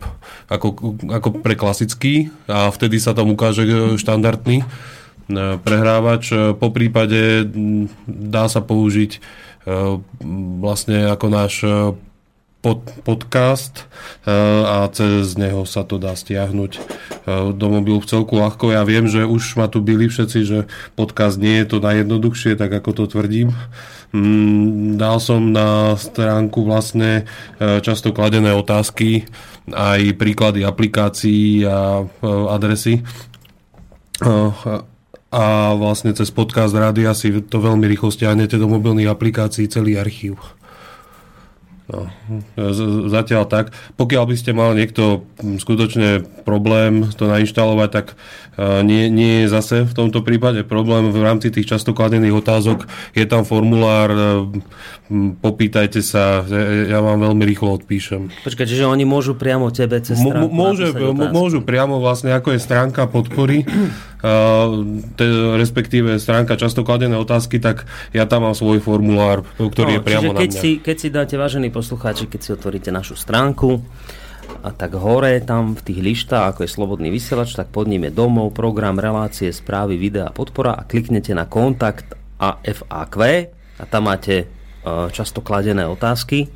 ako, 0.48 0.96
ako 1.12 1.30
pre 1.44 1.56
klasický 1.60 2.32
a 2.48 2.72
vtedy 2.72 3.04
sa 3.04 3.12
tam 3.12 3.36
ukáže 3.36 3.68
štandardný 4.00 4.64
eh, 4.64 4.68
prehrávač. 5.60 6.32
Eh, 6.32 6.56
Po 6.56 6.72
prípade 6.72 7.44
dá 8.08 8.48
sa 8.48 8.64
použiť 8.64 9.20
vlastne 10.60 11.08
ako 11.08 11.28
náš 11.32 11.54
eh, 11.64 11.74
pod, 12.64 12.80
podcast 13.04 13.88
eh, 14.24 14.32
a 14.64 14.88
cez 14.92 15.36
neho 15.36 15.64
sa 15.68 15.84
to 15.84 16.00
dá 16.00 16.16
stiahnuť 16.16 16.72
do 17.56 17.68
mobilu 17.72 18.04
v 18.04 18.10
celku 18.12 18.36
ľahko. 18.36 18.76
Ja 18.76 18.84
viem, 18.84 19.08
že 19.08 19.24
už 19.24 19.56
ma 19.56 19.72
tu 19.72 19.80
byli 19.80 20.12
všetci, 20.12 20.40
že 20.44 20.60
podcast 21.00 21.40
nie 21.40 21.64
je 21.64 21.72
to 21.72 21.78
najjednoduchšie, 21.80 22.60
tak 22.60 22.68
ako 22.68 22.92
to 22.92 23.04
tvrdím. 23.16 23.56
Mm, 24.12 25.00
Dal 25.00 25.24
som 25.24 25.56
na 25.56 25.96
stránku 25.96 26.68
vlastne 26.68 27.24
často 27.58 28.12
kladené 28.12 28.52
otázky, 28.52 29.24
aj 29.72 30.20
príklady 30.20 30.68
aplikácií 30.68 31.64
a 31.64 32.04
adresy. 32.52 33.08
A 35.34 35.74
vlastne 35.74 36.14
cez 36.14 36.30
podcast 36.30 36.78
rádia 36.78 37.10
si 37.18 37.34
to 37.42 37.58
veľmi 37.58 37.90
rýchlo 37.90 38.14
stiahnete 38.14 38.62
do 38.62 38.70
mobilných 38.70 39.10
aplikácií 39.10 39.66
celý 39.66 39.98
archív. 39.98 40.38
No, 41.84 42.08
zatiaľ 43.06 43.44
tak. 43.44 43.66
Pokiaľ 43.94 44.24
by 44.24 44.36
ste 44.36 44.52
mal 44.52 44.72
niekto 44.72 45.28
mm, 45.36 45.60
skutočne 45.60 46.10
problém 46.42 47.04
to 47.10 47.26
nainštalovať, 47.26 47.90
tak 47.92 48.06
eh, 48.56 48.80
nie, 48.82 49.12
nie 49.12 49.44
je 49.44 49.52
zase 49.52 49.84
v 49.84 49.92
tomto 49.92 50.22
prípade 50.22 50.64
problém 50.64 51.12
v 51.12 51.20
rámci 51.20 51.50
tých 51.50 51.68
často 51.68 51.92
kladených 51.92 52.40
otázok. 52.40 52.88
Je 53.12 53.26
tam 53.26 53.44
formulár, 53.44 54.16
mm, 55.06 55.38
popýtajte 55.38 56.00
sa, 56.00 56.42
ja- 56.42 56.88
ja 56.90 57.00
vám 57.00 57.20
veľmi 57.22 57.44
rýchlo 57.44 57.76
odpíšem. 57.76 58.32
Počkaj, 58.42 58.64
čiže 58.66 58.86
oni 58.86 59.04
môžu 59.04 59.36
priamo 59.36 59.68
tebe 59.68 60.00
cez 60.00 60.16
stránku 60.16 60.48
môže, 60.50 60.88
môžu 61.30 61.60
priamo 61.60 62.00
vlastne, 62.00 62.32
ako 62.32 62.56
je 62.56 62.60
stránka 62.60 63.06
podpory, 63.06 63.68
te, 65.14 65.26
respektíve 65.54 66.16
stránka 66.16 66.56
často 66.56 66.82
kladené 66.82 67.18
otázky, 67.18 67.60
tak 67.60 67.84
ja 68.12 68.24
tam 68.24 68.44
mám 68.44 68.56
svoj 68.56 68.80
formulár, 68.80 69.44
ktorý 69.58 70.00
je 70.00 70.02
priamo 70.02 70.22
No, 70.26 70.34
na 70.34 70.40
keď 70.40 70.50
mňa. 70.50 70.62
si, 70.62 70.72
keď 70.80 70.96
si 70.96 71.08
dáte, 71.10 71.36
vážení 71.36 71.68
poslucháči, 71.74 72.30
keď 72.30 72.40
si 72.40 72.50
otvoríte 72.54 72.94
našu 72.94 73.18
stránku, 73.18 73.82
a 74.64 74.70
tak 74.72 74.96
hore, 74.96 75.40
tam 75.44 75.76
v 75.76 75.82
tých 75.82 76.00
lištách, 76.00 76.54
ako 76.54 76.60
je 76.64 76.70
Slobodný 76.72 77.10
vysielač, 77.10 77.56
tak 77.58 77.72
pod 77.74 77.90
ním 77.90 78.08
je 78.08 78.16
domov, 78.16 78.56
program, 78.56 79.00
relácie, 79.02 79.52
správy, 79.52 79.98
videa, 79.98 80.32
podpora 80.32 80.76
a 80.78 80.86
kliknete 80.88 81.36
na 81.36 81.50
kontakt 81.50 82.16
a 82.40 82.60
FAQ 82.62 83.16
a 83.80 83.84
tam 83.88 84.08
máte 84.08 84.36
e, 84.44 84.46
často 85.12 85.44
kladené 85.44 85.88
otázky. 85.88 86.52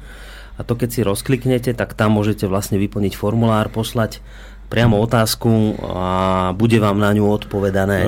A 0.57 0.65
to 0.65 0.73
keď 0.73 0.89
si 0.89 1.01
rozkliknete, 1.05 1.71
tak 1.75 1.93
tam 1.93 2.17
môžete 2.17 2.49
vlastne 2.49 2.81
vyplniť 2.81 3.13
formulár, 3.13 3.69
poslať 3.69 4.23
priamo 4.67 4.99
otázku 4.99 5.79
a 5.79 6.07
bude 6.51 6.75
vám 6.77 6.99
na 6.99 7.15
ňu 7.15 7.23
odpovedané. 7.23 8.03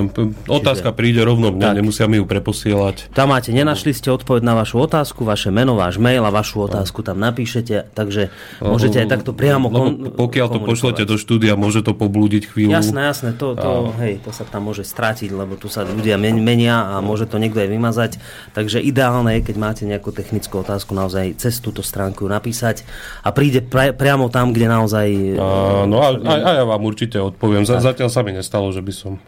Otázka 0.46 0.92
príde 0.92 1.24
rovno 1.24 1.56
mňa, 1.56 1.72
Tak. 1.72 1.76
nemusia 1.80 2.06
mi 2.12 2.20
ju 2.20 2.28
preposielať. 2.28 3.16
Tam 3.16 3.32
máte, 3.32 3.56
nenašli 3.56 3.96
ste 3.96 4.12
odpoveď 4.12 4.44
na 4.44 4.60
vašu 4.60 4.84
otázku, 4.84 5.24
vaše 5.24 5.56
meno, 5.56 5.80
váš 5.80 5.96
mail 5.96 6.20
a 6.28 6.32
vašu 6.32 6.68
otázku 6.68 7.00
tam 7.00 7.24
napíšete, 7.24 7.96
takže 7.96 8.28
môžete 8.60 9.00
aj 9.00 9.08
takto 9.08 9.32
priamo 9.32 9.72
kon- 9.72 10.12
pokiaľ 10.12 10.48
to 10.52 10.60
pošlete 10.60 11.04
do 11.08 11.16
štúdia, 11.16 11.56
môže 11.56 11.80
to 11.80 11.96
poblúdiť 11.96 12.52
chvíľu. 12.52 12.76
Jasné, 12.76 13.08
jasné, 13.08 13.30
to, 13.40 13.56
to, 13.56 13.96
hej, 14.04 14.20
to 14.20 14.36
sa 14.36 14.44
tam 14.44 14.68
môže 14.68 14.84
strátiť, 14.84 15.32
lebo 15.32 15.56
tu 15.56 15.72
sa 15.72 15.88
ľudia 15.88 16.20
men- 16.20 16.44
menia 16.44 16.92
a 16.92 17.00
môže 17.00 17.24
to 17.24 17.40
niekto 17.40 17.64
aj 17.64 17.70
vymazať. 17.72 18.12
Takže 18.52 18.84
ideálne 18.84 19.40
je, 19.40 19.48
keď 19.48 19.56
máte 19.56 19.84
nejakú 19.88 20.12
technickú 20.12 20.60
otázku, 20.60 20.92
naozaj 20.92 21.40
cez 21.40 21.64
túto 21.64 21.80
stránku 21.80 22.28
napísať 22.28 22.84
a 23.24 23.32
príde 23.32 23.64
pre- 23.64 23.96
priamo 23.96 24.28
tam, 24.28 24.52
kde 24.52 24.68
naozaj... 24.68 25.08
A, 25.40 25.88
no 25.88 26.04
a, 26.04 26.10
a, 26.20 26.34
a 26.50 26.58
ja 26.58 26.66
vám 26.66 26.82
určite 26.82 27.22
odpoviem. 27.22 27.64
Z, 27.64 27.80
zatiaľ 27.80 28.10
sa 28.10 28.26
mi 28.26 28.34
nestalo, 28.34 28.74
že 28.74 28.82
by 28.82 28.94
som 28.94 29.22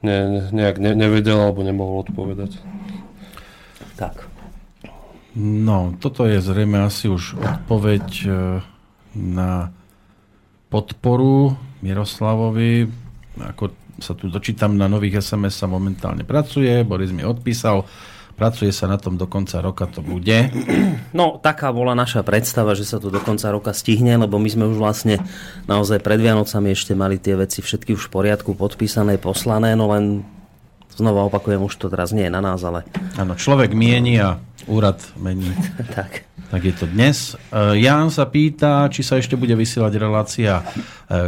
ne, 0.00 0.48
nejak 0.50 0.80
ne, 0.80 0.96
nevedel 0.96 1.36
alebo 1.36 1.60
nemohol 1.60 2.08
odpovedať. 2.08 2.56
Tak. 4.00 4.28
No, 5.36 5.92
toto 6.00 6.24
je 6.24 6.40
zrejme 6.40 6.80
asi 6.80 7.12
už 7.12 7.36
odpoveď 7.36 8.06
e, 8.24 8.28
na 9.16 9.68
podporu 10.72 11.60
Miroslavovi. 11.84 12.88
Ako 13.36 13.72
sa 14.00 14.16
tu 14.16 14.32
dočítam, 14.32 14.76
na 14.76 14.88
nových 14.88 15.20
SMS 15.20 15.60
sa 15.60 15.68
momentálne 15.68 16.24
pracuje. 16.24 16.84
Boris 16.84 17.12
mi 17.12 17.24
odpísal. 17.24 17.84
Pracuje 18.36 18.68
sa 18.68 18.84
na 18.84 19.00
tom 19.00 19.16
do 19.16 19.24
konca 19.24 19.64
roka, 19.64 19.88
to 19.88 20.04
bude. 20.04 20.52
No, 21.16 21.40
taká 21.40 21.72
bola 21.72 21.96
naša 21.96 22.20
predstava, 22.20 22.76
že 22.76 22.84
sa 22.84 23.00
to 23.00 23.08
do 23.08 23.16
konca 23.16 23.48
roka 23.48 23.72
stihne, 23.72 24.20
lebo 24.20 24.36
my 24.36 24.48
sme 24.52 24.68
už 24.68 24.76
vlastne 24.76 25.24
naozaj 25.64 26.04
pred 26.04 26.20
Vianocami 26.20 26.76
ešte 26.76 26.92
mali 26.92 27.16
tie 27.16 27.32
veci 27.32 27.64
všetky 27.64 27.96
už 27.96 28.06
v 28.06 28.12
poriadku, 28.12 28.52
podpísané, 28.52 29.16
poslané, 29.16 29.72
no 29.72 29.88
len 29.88 30.20
znova 30.92 31.24
opakujem, 31.32 31.64
už 31.64 31.80
to 31.80 31.88
teraz 31.88 32.12
nie 32.12 32.28
je 32.28 32.32
na 32.32 32.44
nás, 32.44 32.60
ale 32.60 32.84
Áno, 33.16 33.32
človek 33.36 33.72
mieni 33.72 34.20
a 34.20 34.36
úrad 34.68 35.00
mení. 35.16 35.48
tak. 35.96 36.28
Tak 36.46 36.62
je 36.62 36.74
to 36.76 36.86
dnes. 36.86 37.34
E, 37.50 37.80
Jan 37.82 38.12
sa 38.12 38.28
pýta, 38.30 38.86
či 38.86 39.02
sa 39.02 39.18
ešte 39.18 39.34
bude 39.34 39.56
vysielať 39.58 39.92
relácia 39.98 40.62
e, 40.62 40.64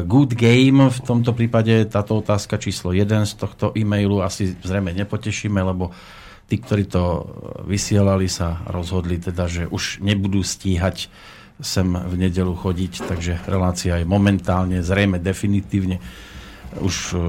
Good 0.07 0.39
Game. 0.39 0.93
V 0.93 1.01
tomto 1.03 1.35
prípade 1.35 1.89
táto 1.91 2.23
otázka 2.23 2.55
číslo 2.61 2.95
1 2.95 3.27
z 3.27 3.33
tohto 3.35 3.75
e-mailu 3.75 4.23
asi 4.23 4.55
zrejme 4.63 4.95
nepotešíme, 4.95 5.59
lebo 5.59 5.91
tí, 6.49 6.57
ktorí 6.57 6.89
to 6.89 7.29
vysielali, 7.69 8.27
sa 8.27 8.65
rozhodli 8.73 9.21
teda, 9.21 9.45
že 9.47 9.63
už 9.69 10.01
nebudú 10.01 10.41
stíhať 10.41 11.13
sem 11.59 11.87
v 11.91 12.15
nedelu 12.15 12.55
chodiť, 12.55 13.03
takže 13.05 13.33
relácia 13.51 13.99
je 13.99 14.07
momentálne, 14.07 14.79
zrejme 14.79 15.19
definitívne 15.19 15.99
už 16.79 17.17
e, 17.17 17.21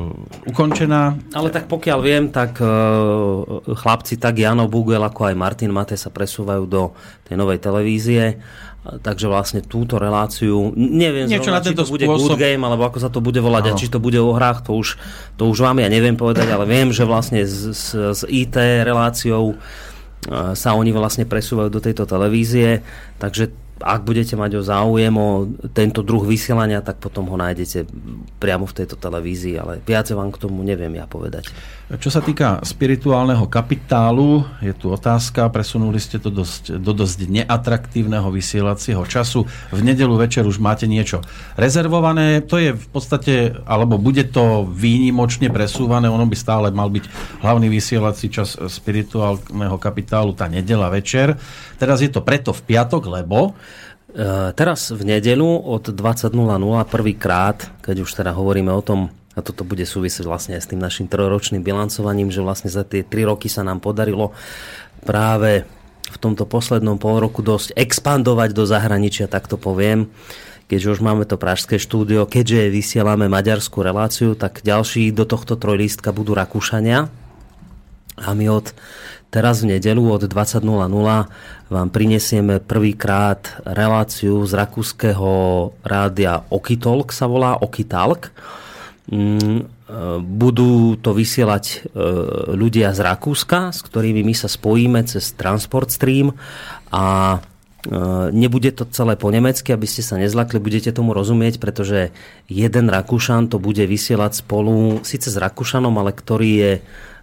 ukončená. 0.51 1.17
Ale 1.31 1.49
tak 1.49 1.71
pokiaľ 1.71 1.99
viem, 2.03 2.25
tak 2.29 2.59
e, 2.59 2.67
chlapci, 3.73 4.19
tak 4.19 4.37
Jano 4.37 4.67
Bugel, 4.67 5.01
ako 5.01 5.31
aj 5.31 5.39
Martin 5.39 5.71
Mate 5.71 5.95
sa 5.95 6.11
presúvajú 6.11 6.63
do 6.67 6.91
tej 7.25 7.35
novej 7.39 7.63
televízie. 7.63 8.37
A 8.79 8.95
Takže 8.95 9.27
vlastne 9.27 9.59
túto 9.59 9.99
reláciu, 9.99 10.71
neviem 10.71 11.27
Niečo 11.27 11.51
zrovna, 11.51 11.59
na 11.59 11.63
či 11.63 11.67
tento 11.75 11.83
to 11.83 11.91
bude 11.91 12.05
spôsob. 12.07 12.39
Good 12.39 12.39
Game, 12.39 12.63
alebo 12.63 12.83
ako 12.87 12.97
sa 13.03 13.11
to 13.11 13.19
bude 13.19 13.39
volať, 13.43 13.63
a 13.67 13.71
Áno. 13.75 13.79
či 13.79 13.91
to 13.91 13.99
bude 13.99 14.15
o 14.15 14.31
hrách, 14.31 14.63
to 14.63 14.71
už, 14.71 14.95
to 15.35 15.51
už 15.51 15.59
vám 15.67 15.83
ja 15.83 15.91
neviem 15.91 16.15
povedať, 16.15 16.47
ale 16.47 16.63
viem, 16.63 16.95
že 16.95 17.03
vlastne 17.03 17.43
s, 17.43 17.75
s, 17.75 17.91
s 17.91 18.21
IT 18.23 18.55
reláciou 18.87 19.51
e, 19.51 19.55
sa 20.55 20.69
oni 20.79 20.95
vlastne 20.95 21.27
presúvajú 21.27 21.67
do 21.67 21.83
tejto 21.83 22.07
televízie, 22.07 22.79
takže 23.19 23.51
ak 23.79 24.03
budete 24.03 24.35
mať 24.35 24.59
o 24.59 24.61
záujem 24.63 25.15
o 25.15 25.47
tento 25.71 26.03
druh 26.03 26.23
vysielania, 26.27 26.83
tak 26.83 26.99
potom 26.99 27.31
ho 27.31 27.35
nájdete 27.39 27.87
priamo 28.39 28.67
v 28.67 28.75
tejto 28.75 28.99
televízii, 28.99 29.55
ale 29.55 29.79
viac 29.83 30.11
vám 30.11 30.31
k 30.35 30.39
tomu 30.39 30.63
neviem 30.63 30.91
ja 30.99 31.07
povedať. 31.07 31.47
Čo 31.89 32.13
sa 32.13 32.21
týka 32.21 32.61
spirituálneho 32.61 33.49
kapitálu, 33.49 34.45
je 34.61 34.77
tu 34.77 34.93
otázka, 34.93 35.49
presunuli 35.49 35.97
ste 35.97 36.21
to 36.21 36.29
dosť, 36.29 36.77
do 36.77 36.93
dosť 36.93 37.25
neatraktívneho 37.25 38.29
vysielacieho 38.29 39.01
času. 39.09 39.49
V 39.73 39.81
nedelu 39.81 40.13
večer 40.13 40.45
už 40.45 40.61
máte 40.61 40.85
niečo 40.85 41.25
rezervované, 41.57 42.45
to 42.45 42.61
je 42.61 42.77
v 42.77 42.87
podstate, 42.93 43.57
alebo 43.65 43.97
bude 43.97 44.21
to 44.29 44.69
výnimočne 44.69 45.49
presúvané, 45.49 46.05
ono 46.05 46.29
by 46.29 46.37
stále 46.37 46.69
mal 46.69 46.93
byť 46.93 47.09
hlavný 47.41 47.73
vysielací 47.73 48.29
čas 48.29 48.53
spirituálneho 48.53 49.81
kapitálu 49.81 50.37
tá 50.37 50.45
nedela 50.45 50.93
večer. 50.93 51.41
Teraz 51.81 52.05
je 52.05 52.13
to 52.13 52.21
preto 52.21 52.53
v 52.53 52.69
piatok, 52.69 53.01
lebo 53.09 53.57
e, 54.13 54.53
Teraz 54.53 54.93
v 54.93 55.01
nedelu 55.09 55.57
od 55.65 55.89
20.00 55.89 56.37
prvýkrát, 56.85 57.81
keď 57.81 58.05
už 58.05 58.13
teda 58.13 58.37
hovoríme 58.37 58.69
o 58.69 58.85
tom, 58.85 59.09
a 59.39 59.45
toto 59.45 59.63
bude 59.63 59.87
súvisieť 59.87 60.27
vlastne 60.27 60.59
aj 60.59 60.67
s 60.67 60.69
tým 60.75 60.83
našim 60.83 61.07
trojročným 61.07 61.63
bilancovaním, 61.63 62.27
že 62.29 62.43
vlastne 62.43 62.67
za 62.67 62.83
tie 62.83 63.07
tri 63.07 63.23
roky 63.23 63.47
sa 63.47 63.63
nám 63.63 63.79
podarilo 63.79 64.35
práve 65.07 65.63
v 66.09 66.17
tomto 66.19 66.43
poslednom 66.43 66.99
pol 66.99 67.23
roku 67.23 67.39
dosť 67.39 67.71
expandovať 67.79 68.51
do 68.51 68.67
zahraničia, 68.67 69.31
tak 69.31 69.47
to 69.47 69.55
poviem. 69.55 70.11
Keďže 70.69 70.91
už 70.93 70.99
máme 71.01 71.25
to 71.25 71.41
pražské 71.41 71.81
štúdio, 71.81 72.29
keďže 72.29 72.69
vysielame 72.69 73.25
maďarskú 73.25 73.81
reláciu, 73.81 74.37
tak 74.37 74.61
ďalší 74.61 75.09
do 75.09 75.25
tohto 75.25 75.57
trojlístka 75.57 76.13
budú 76.13 76.37
Rakúšania. 76.37 77.09
A 78.19 78.29
my 78.37 78.45
od 78.53 78.75
teraz 79.33 79.65
v 79.65 79.77
nedelu 79.77 80.01
od 80.05 80.29
20.00 80.29 80.61
vám 81.69 81.87
prinesieme 81.89 82.61
prvýkrát 82.61 83.61
reláciu 83.65 84.45
z 84.45 84.51
rakúskeho 84.57 85.31
rádia 85.85 86.45
Okitalk 86.49 87.13
sa 87.13 87.25
volá 87.29 87.57
Okitalk 87.57 88.29
e, 88.29 88.31
budú 90.21 90.93
to 91.01 91.17
vysielať 91.17 91.65
e, 91.65 91.77
ľudia 92.53 92.93
z 92.93 92.99
Rakúska, 93.01 93.73
s 93.73 93.81
ktorými 93.81 94.21
my 94.21 94.35
sa 94.37 94.45
spojíme 94.45 95.01
cez 95.09 95.33
Transport 95.33 95.89
Stream 95.89 96.37
a 96.93 97.37
e, 97.37 97.89
nebude 98.29 98.69
to 98.69 98.85
celé 98.93 99.17
po 99.17 99.33
nemecky, 99.33 99.73
aby 99.73 99.89
ste 99.89 100.05
sa 100.05 100.21
nezlakli, 100.21 100.61
budete 100.61 100.93
tomu 100.93 101.17
rozumieť, 101.17 101.57
pretože 101.57 102.13
jeden 102.45 102.85
Rakúšan 102.93 103.49
to 103.49 103.57
bude 103.57 103.81
vysielať 103.81 104.45
spolu, 104.45 105.01
síce 105.01 105.33
s 105.33 105.41
Rakúšanom, 105.41 105.97
ale 105.97 106.13
ktorý 106.13 106.51
je 106.53 106.71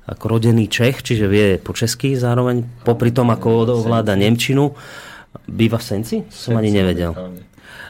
ako 0.07 0.25
rodený 0.27 0.67
Čech, 0.67 1.07
čiže 1.07 1.31
vie 1.31 1.59
po 1.63 1.71
česky 1.71 2.19
zároveň, 2.19 2.67
popri 2.83 3.15
tom, 3.15 3.31
ako 3.31 3.79
ovláda 3.83 4.15
Nemčinu. 4.19 4.75
Býva 5.47 5.79
v 5.79 5.87
Senci? 5.87 6.17
Som 6.31 6.59
ani 6.59 6.71
nevedel. 6.75 7.15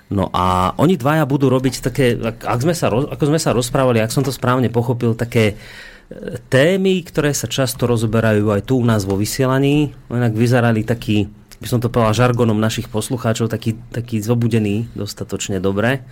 No 0.07 0.31
a 0.31 0.71
oni 0.79 0.95
dvaja 0.95 1.27
budú 1.27 1.51
robiť 1.51 1.83
také, 1.83 2.15
ak 2.23 2.61
sme 2.63 2.75
sa, 2.79 2.87
ako 2.91 3.25
sme 3.27 3.43
sa 3.43 3.51
rozprávali, 3.51 3.99
ak 3.99 4.15
som 4.15 4.23
to 4.23 4.31
správne 4.31 4.71
pochopil, 4.71 5.19
také 5.19 5.55
e, 5.55 5.55
témy, 6.47 7.03
ktoré 7.03 7.35
sa 7.35 7.51
často 7.51 7.91
rozoberajú 7.91 8.55
aj 8.55 8.71
tu 8.71 8.79
u 8.79 8.87
nás 8.87 9.03
vo 9.03 9.19
vysielaní. 9.19 9.99
Inak 10.07 10.39
vyzerali 10.39 10.87
taký, 10.87 11.27
by 11.59 11.67
som 11.67 11.83
to 11.83 11.91
povedal 11.91 12.15
žargonom 12.15 12.55
našich 12.55 12.87
poslucháčov, 12.87 13.51
taký, 13.51 13.75
taký 13.91 14.23
zobudený 14.23 14.87
dostatočne 14.95 15.59
dobre. 15.59 16.07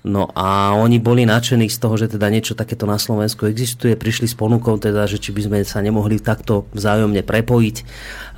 No 0.00 0.32
a 0.32 0.72
oni 0.80 0.96
boli 0.96 1.28
nadšení 1.28 1.68
z 1.68 1.76
toho, 1.76 2.00
že 2.00 2.16
teda 2.16 2.32
niečo 2.32 2.56
takéto 2.56 2.88
na 2.88 2.96
Slovensku 2.96 3.44
existuje. 3.44 4.00
Prišli 4.00 4.32
s 4.32 4.38
ponukou 4.38 4.80
teda, 4.80 5.04
že 5.04 5.20
či 5.20 5.28
by 5.28 5.40
sme 5.44 5.58
sa 5.60 5.84
nemohli 5.84 6.16
takto 6.16 6.64
vzájomne 6.72 7.20
prepojiť. 7.20 7.76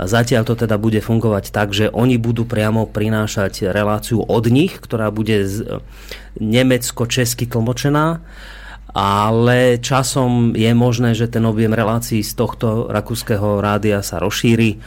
Zatiaľ 0.03 0.43
to 0.43 0.59
teda 0.59 0.75
bude 0.75 0.99
fungovať 0.99 1.55
tak, 1.55 1.71
že 1.71 1.87
oni 1.87 2.19
budú 2.19 2.43
priamo 2.43 2.91
prinášať 2.91 3.71
reláciu 3.71 4.27
od 4.27 4.45
nich, 4.51 4.75
ktorá 4.75 5.15
bude 5.15 5.47
nemecko-česky 6.43 7.47
tlmočená 7.47 8.19
ale 8.93 9.81
časom 9.81 10.53
je 10.53 10.69
možné, 10.77 11.17
že 11.17 11.25
ten 11.25 11.41
objem 11.49 11.73
relácií 11.73 12.21
z 12.21 12.37
tohto 12.37 12.93
rakúskeho 12.93 13.65
rádia 13.65 14.05
sa 14.05 14.21
rozšíri, 14.21 14.85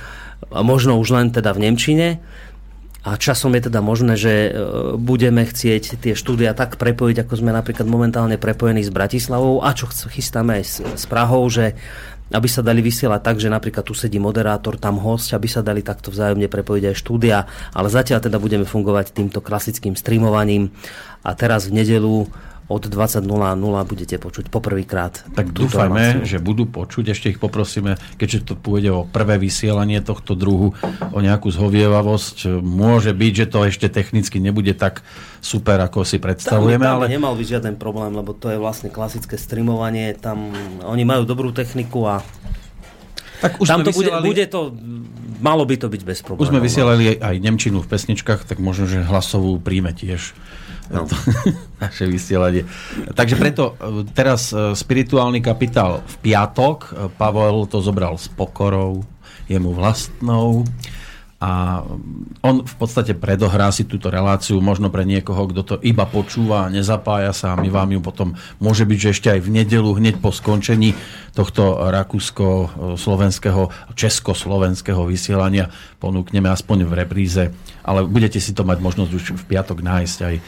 možno 0.53 1.01
už 1.01 1.09
len 1.09 1.27
teda 1.33 1.57
v 1.57 1.65
Nemčine 1.65 2.07
a 3.05 3.21
časom 3.21 3.53
je 3.53 3.69
teda 3.69 3.85
možné, 3.85 4.17
že 4.17 4.33
e, 4.33 4.51
budeme 4.97 5.45
chcieť 5.45 6.01
tie 6.01 6.17
štúdia 6.17 6.57
tak 6.57 6.81
prepojiť, 6.81 7.21
ako 7.21 7.33
sme 7.37 7.53
napríklad 7.53 7.85
momentálne 7.85 8.41
prepojení 8.41 8.81
s 8.81 8.89
Bratislavou. 8.89 9.61
A 9.61 9.77
čo 9.77 9.85
chystáme 9.85 10.57
aj 10.57 10.63
s, 10.81 11.05
Prahou, 11.05 11.45
že 11.45 11.77
aby 12.33 12.49
sa 12.49 12.65
dali 12.65 12.81
vysielať 12.81 13.21
tak, 13.21 13.37
že 13.37 13.53
napríklad 13.53 13.85
tu 13.85 13.93
sedí 13.93 14.17
moderátor, 14.17 14.81
tam 14.81 14.97
host, 14.97 15.29
aby 15.37 15.45
sa 15.45 15.61
dali 15.61 15.85
takto 15.85 16.09
vzájomne 16.09 16.49
prepojiť 16.49 16.83
aj 16.89 16.95
štúdia, 16.97 17.45
ale 17.77 17.93
zatiaľ 17.93 18.25
teda 18.25 18.41
budeme 18.41 18.65
fungovať 18.65 19.13
týmto 19.13 19.45
klasickým 19.45 19.93
streamovaním. 19.93 20.73
A 21.21 21.37
teraz 21.37 21.69
v 21.69 21.85
nedelu 21.85 22.25
od 22.65 22.81
20.00 22.89 23.21
budete 23.85 24.17
počuť 24.17 24.49
poprvýkrát. 24.49 25.21
Tak 25.37 25.53
dúfajme, 25.53 26.25
že 26.25 26.41
budú 26.41 26.65
počuť. 26.65 27.13
Ešte 27.13 27.29
ich 27.29 27.37
poprosíme, 27.37 28.01
keďže 28.17 28.39
to 28.41 28.53
pôjde 28.57 28.89
o 28.89 29.05
prvé 29.05 29.37
vysielanie 29.37 30.01
tohto 30.01 30.33
druhu, 30.33 30.73
o 31.13 31.19
nejakú 31.21 31.53
zhovievavosť. 31.53 32.57
Môže 32.65 33.13
byť, 33.13 33.33
že 33.37 33.45
to 33.45 33.59
ešte 33.69 33.87
technicky 33.93 34.41
nebude 34.41 34.73
tak 34.73 35.05
super, 35.45 35.77
ako 35.77 36.01
si 36.09 36.17
predstavujeme. 36.17 36.81
Tam, 36.81 36.97
tam 36.97 37.05
ale... 37.05 37.13
nemal 37.13 37.37
byť 37.37 37.47
žiaden 37.53 37.75
problém, 37.77 38.17
lebo 38.17 38.33
to 38.33 38.49
je 38.49 38.57
vlastne 38.57 38.89
klasické 38.89 39.37
streamovanie. 39.37 40.17
Tam 40.17 40.49
oni 40.81 41.05
majú 41.05 41.29
dobrú 41.29 41.53
techniku 41.53 42.09
a 42.09 42.25
tak 43.45 43.61
už 43.61 43.67
tam 43.67 43.85
to 43.85 43.93
vysielali... 43.93 44.25
bude, 44.25 44.41
bude 44.41 44.45
to, 44.49 44.73
malo 45.37 45.69
by 45.69 45.75
to 45.77 45.85
byť 45.85 46.01
bez 46.01 46.25
problémov. 46.25 46.49
Už 46.49 46.49
sme 46.49 46.65
vysielali 46.65 47.21
aj 47.21 47.35
Nemčinu 47.45 47.83
v 47.83 47.87
pesničkách, 47.93 48.47
tak 48.47 48.57
možno, 48.57 48.89
že 48.89 49.05
hlasovú 49.05 49.61
príjme 49.61 49.93
tiež 49.93 50.33
no. 50.91 51.05
naše 51.83 52.05
vysielanie. 52.05 52.65
Takže 53.13 53.35
preto 53.35 53.63
e, 53.77 54.05
teraz 54.13 54.53
e, 54.53 54.73
spirituálny 54.73 55.41
kapitál 55.41 56.05
v 56.05 56.15
piatok. 56.31 56.77
E, 56.81 56.89
Pavel 57.13 57.65
to 57.69 57.81
zobral 57.81 58.17
s 58.17 58.29
pokorou, 58.31 59.03
jemu 59.49 59.73
vlastnou 59.73 60.65
a 61.45 61.85
on 62.41 62.65
v 62.65 62.75
podstate 62.81 63.13
predohrá 63.13 63.69
si 63.69 63.85
túto 63.85 64.09
reláciu 64.09 64.57
možno 64.57 64.89
pre 64.89 65.05
niekoho, 65.05 65.45
kto 65.45 65.61
to 65.61 65.75
iba 65.85 66.09
počúva 66.09 66.65
a 66.65 66.73
nezapája 66.73 67.37
sa 67.37 67.53
a 67.53 67.61
my 67.61 67.69
vám 67.69 67.93
ju 67.93 68.01
potom 68.01 68.33
môže 68.57 68.81
byť, 68.81 68.97
že 68.97 69.13
ešte 69.13 69.29
aj 69.29 69.45
v 69.45 69.53
nedelu 69.61 69.85
hneď 69.93 70.17
po 70.17 70.33
skončení 70.33 70.97
tohto 71.37 71.85
rakúsko-slovenského, 71.93 73.69
česko-slovenského 73.93 75.05
vysielania 75.05 75.69
ponúkneme 76.01 76.49
aspoň 76.49 76.89
v 76.89 76.93
repríze, 76.97 77.43
ale 77.85 78.09
budete 78.09 78.41
si 78.41 78.49
to 78.57 78.65
mať 78.65 78.81
možnosť 78.81 79.11
už 79.13 79.23
v 79.37 79.45
piatok 79.45 79.85
nájsť 79.85 80.19
aj 80.25 80.35
e, 80.35 80.41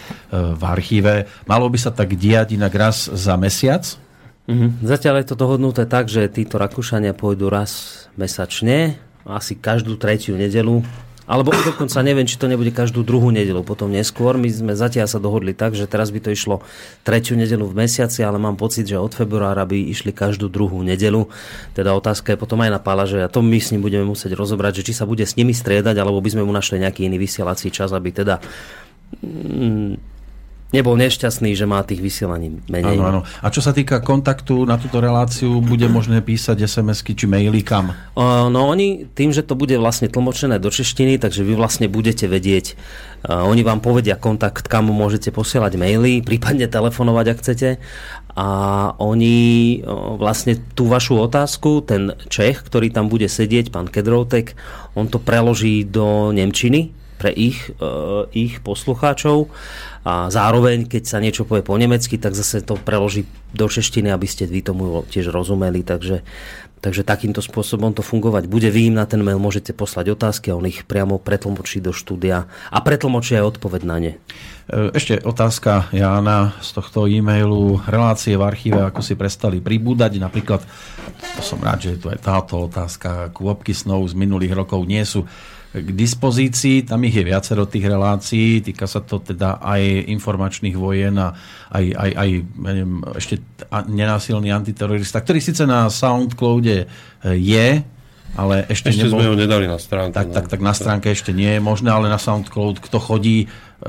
v 0.57 0.63
archíve. 0.65 1.13
Malo 1.45 1.69
by 1.69 1.77
sa 1.77 1.93
tak 1.93 2.17
diať 2.17 2.57
inak 2.57 2.73
raz 2.73 3.05
za 3.05 3.37
mesiac? 3.37 3.85
Mm-hmm. 4.47 4.81
Zatiaľ 4.81 5.15
je 5.21 5.27
to 5.27 5.35
dohodnuté 5.35 5.83
tak, 5.85 6.07
že 6.07 6.31
títo 6.31 6.55
Rakúšania 6.55 7.11
pôjdu 7.11 7.51
raz 7.51 8.07
mesačne, 8.15 8.95
asi 9.29 9.59
každú 9.59 9.99
tretiu 9.99 10.39
nedelu 10.39 10.81
alebo 11.27 11.51
dokonca 11.51 11.99
neviem, 12.07 12.23
či 12.23 12.39
to 12.39 12.47
nebude 12.47 12.71
každú 12.71 13.03
druhú 13.03 13.35
nedelu, 13.35 13.59
potom 13.59 13.91
neskôr. 13.91 14.39
My 14.39 14.47
sme 14.47 14.79
zatiaľ 14.79 15.11
sa 15.11 15.19
dohodli 15.19 15.51
tak, 15.51 15.75
že 15.75 15.83
teraz 15.83 16.07
by 16.07 16.23
to 16.23 16.31
išlo 16.31 16.63
tretiu 17.03 17.35
nedelu 17.35 17.67
v 17.67 17.83
mesiaci, 17.83 18.23
ale 18.23 18.39
mám 18.39 18.55
pocit, 18.55 18.87
že 18.87 18.95
od 18.95 19.11
februára 19.11 19.67
by 19.67 19.75
išli 19.91 20.15
každú 20.15 20.47
druhú 20.47 20.79
nedelu. 20.87 21.27
Teda 21.75 21.91
otázka 21.91 22.31
je 22.31 22.39
potom 22.39 22.63
aj 22.63 22.71
na 22.71 22.79
Pála, 22.79 23.03
že 23.03 23.19
a 23.19 23.27
to 23.27 23.43
my 23.43 23.59
s 23.59 23.75
ním 23.75 23.83
budeme 23.83 24.07
musieť 24.07 24.39
rozobrať, 24.39 24.79
že 24.79 24.85
či 24.87 24.93
sa 24.95 25.03
bude 25.03 25.27
s 25.27 25.35
nimi 25.35 25.51
striedať, 25.51 25.99
alebo 25.99 26.23
by 26.23 26.31
sme 26.31 26.47
mu 26.47 26.55
našli 26.55 26.79
nejaký 26.79 27.11
iný 27.11 27.19
vysielací 27.19 27.75
čas, 27.75 27.91
aby 27.91 28.15
teda 28.15 28.39
mm, 29.19 30.16
nebol 30.75 30.99
nešťastný, 30.99 31.55
že 31.55 31.63
má 31.63 31.79
tých 31.87 32.03
vysielaní 32.03 32.59
menej. 32.67 32.99
Áno, 32.99 33.03
áno. 33.07 33.21
A 33.39 33.47
čo 33.47 33.63
sa 33.63 33.71
týka 33.71 34.03
kontaktu 34.03 34.67
na 34.67 34.75
túto 34.75 34.99
reláciu, 34.99 35.63
bude 35.63 35.87
možné 35.87 36.19
písať 36.19 36.59
SMS-ky 36.67 37.15
či 37.15 37.23
maily 37.23 37.63
kam? 37.63 37.95
Uh, 38.15 38.51
no 38.51 38.67
oni, 38.67 39.07
tým, 39.15 39.31
že 39.31 39.47
to 39.47 39.55
bude 39.55 39.71
vlastne 39.79 40.11
tlmočené 40.11 40.59
do 40.59 40.67
češtiny, 40.67 41.23
takže 41.23 41.47
vy 41.47 41.55
vlastne 41.55 41.87
budete 41.87 42.27
vedieť, 42.27 42.75
uh, 42.75 43.47
oni 43.47 43.63
vám 43.63 43.79
povedia 43.79 44.19
kontakt, 44.19 44.67
kam 44.67 44.91
môžete 44.91 45.31
posielať 45.31 45.79
maily, 45.79 46.19
prípadne 46.19 46.67
telefonovať, 46.67 47.25
ak 47.31 47.37
chcete. 47.39 47.69
A 48.35 48.47
oni 48.99 49.37
uh, 49.79 50.19
vlastne 50.19 50.59
tú 50.75 50.91
vašu 50.91 51.15
otázku, 51.15 51.79
ten 51.87 52.11
Čech, 52.27 52.59
ktorý 52.67 52.91
tam 52.91 53.07
bude 53.07 53.31
sedieť, 53.31 53.71
pán 53.71 53.87
Kedroutek, 53.87 54.59
on 54.99 55.07
to 55.07 55.15
preloží 55.15 55.87
do 55.87 56.35
Nemčiny 56.35 56.96
pre 57.17 57.33
ich, 57.33 57.73
uh, 57.81 58.29
ich 58.31 58.61
poslucháčov 58.61 59.49
a 60.07 60.31
zároveň, 60.31 60.87
keď 60.87 61.03
sa 61.03 61.19
niečo 61.19 61.43
povie 61.43 61.67
po 61.67 61.75
nemecky, 61.75 62.15
tak 62.15 62.31
zase 62.31 62.63
to 62.63 62.79
preloží 62.79 63.27
do 63.51 63.67
češtiny, 63.67 64.07
aby 64.07 64.23
ste 64.23 64.47
vy 64.47 64.63
tomu 64.63 65.03
tiež 65.03 65.35
rozumeli. 65.35 65.83
Takže, 65.83 66.23
takže 66.79 67.03
takýmto 67.03 67.43
spôsobom 67.43 67.91
to 67.91 67.99
fungovať 67.99 68.47
bude. 68.47 68.71
Vy 68.71 68.93
im 68.93 68.95
na 68.95 69.03
ten 69.03 69.19
mail 69.19 69.35
môžete 69.35 69.75
poslať 69.75 70.15
otázky 70.15 70.53
a 70.53 70.55
on 70.55 70.63
ich 70.63 70.87
priamo 70.87 71.19
pretlmočí 71.19 71.83
do 71.83 71.91
štúdia 71.91 72.47
a 72.71 72.77
pretlmočí 72.79 73.35
aj 73.35 73.59
odpoveď 73.59 73.81
na 73.83 73.97
ne. 73.99 74.13
E, 74.71 74.95
ešte 74.95 75.19
otázka 75.19 75.91
Jána 75.91 76.55
z 76.63 76.69
tohto 76.71 77.03
e-mailu. 77.03 77.83
Relácie 77.83 78.39
v 78.39 78.47
archíve, 78.47 78.79
ako 78.79 79.03
si 79.03 79.19
prestali 79.19 79.59
pribúdať. 79.59 80.23
Napríklad, 80.23 80.63
to 81.35 81.41
som 81.43 81.59
rád, 81.59 81.83
že 81.83 81.99
je 81.99 81.99
tu 81.99 82.07
aj 82.07 82.23
táto 82.23 82.63
otázka, 82.63 83.35
kôpky 83.35 83.75
snov 83.75 84.07
z 84.07 84.15
minulých 84.15 84.55
rokov 84.55 84.87
nie 84.87 85.03
sú 85.03 85.27
k 85.83 85.89
dispozícii. 85.93 86.87
Tam 86.87 87.03
ich 87.05 87.13
je 87.13 87.25
viacero 87.25 87.67
tých 87.69 87.85
relácií. 87.85 88.61
Týka 88.61 88.85
sa 88.89 89.03
to 89.03 89.21
teda 89.21 89.61
aj 89.61 90.09
informačných 90.09 90.75
vojen 90.77 91.17
a 91.21 91.33
aj, 91.73 91.85
aj, 91.93 92.11
aj 92.15 92.29
neviem, 92.63 92.93
ešte 93.13 93.41
nenásilný 93.89 94.49
antiterorista, 94.53 95.21
ktorý 95.21 95.39
síce 95.43 95.67
na 95.67 95.91
Soundcloude 95.91 96.87
je, 97.23 97.67
ale 98.37 98.55
ešte, 98.69 98.91
ešte 98.93 99.07
nebol... 99.07 99.23
sme 99.23 99.29
ho 99.31 99.35
nedali 99.39 99.65
na 99.65 99.79
stránku. 99.81 100.13
Tak, 100.13 100.27
no. 100.29 100.33
tak, 100.35 100.45
tak 100.51 100.61
na 100.61 100.73
stránke 100.77 101.07
ešte 101.09 101.31
nie 101.31 101.57
je 101.57 101.61
možné, 101.63 101.89
ale 101.89 102.11
na 102.11 102.21
Soundcloud, 102.21 102.83
kto 102.83 103.01
chodí 103.01 103.43
e, 103.43 103.47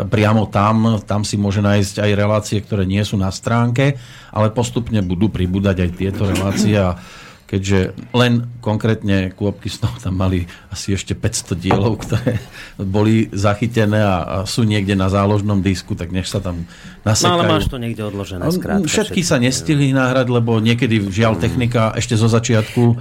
priamo 0.09 0.47
tam, 0.49 1.03
tam 1.05 1.27
si 1.27 1.37
môže 1.37 1.61
nájsť 1.61 2.01
aj 2.01 2.11
relácie, 2.17 2.59
ktoré 2.63 2.87
nie 2.89 3.03
sú 3.03 3.21
na 3.21 3.29
stránke, 3.29 3.99
ale 4.33 4.55
postupne 4.55 5.05
budú 5.05 5.29
pribúdať 5.29 5.85
aj 5.85 5.91
tieto 5.99 6.23
relácie 6.25 6.79
a 6.79 6.97
keďže 7.49 7.97
len 8.13 8.45
konkrétne 8.61 9.33
Kôpky 9.33 9.73
snov 9.73 9.97
tam 10.05 10.21
mali 10.21 10.45
asi 10.69 10.93
ešte 10.93 11.17
500 11.17 11.57
dielov, 11.57 12.05
ktoré 12.05 12.37
boli 12.77 13.33
zachytené 13.33 14.05
a, 14.05 14.17
a 14.21 14.37
sú 14.45 14.69
niekde 14.69 14.93
na 14.93 15.09
záložnom 15.09 15.65
disku, 15.65 15.97
tak 15.97 16.13
nech 16.13 16.29
sa 16.29 16.45
tam 16.45 16.69
nasekajú. 17.09 17.33
No 17.33 17.35
ale 17.41 17.45
máš 17.49 17.73
to 17.73 17.81
niekde 17.81 18.05
odložené, 18.05 18.45
skrátka. 18.53 18.85
Všetky 18.85 19.25
sa 19.25 19.41
nestihli 19.41 19.97
nahrať, 19.97 20.29
lebo 20.29 20.61
niekedy 20.61 21.09
žiaľ 21.09 21.41
technika 21.41 21.97
ešte 21.97 22.21
zo 22.21 22.29
začiatku 22.29 22.83
e, 22.85 22.95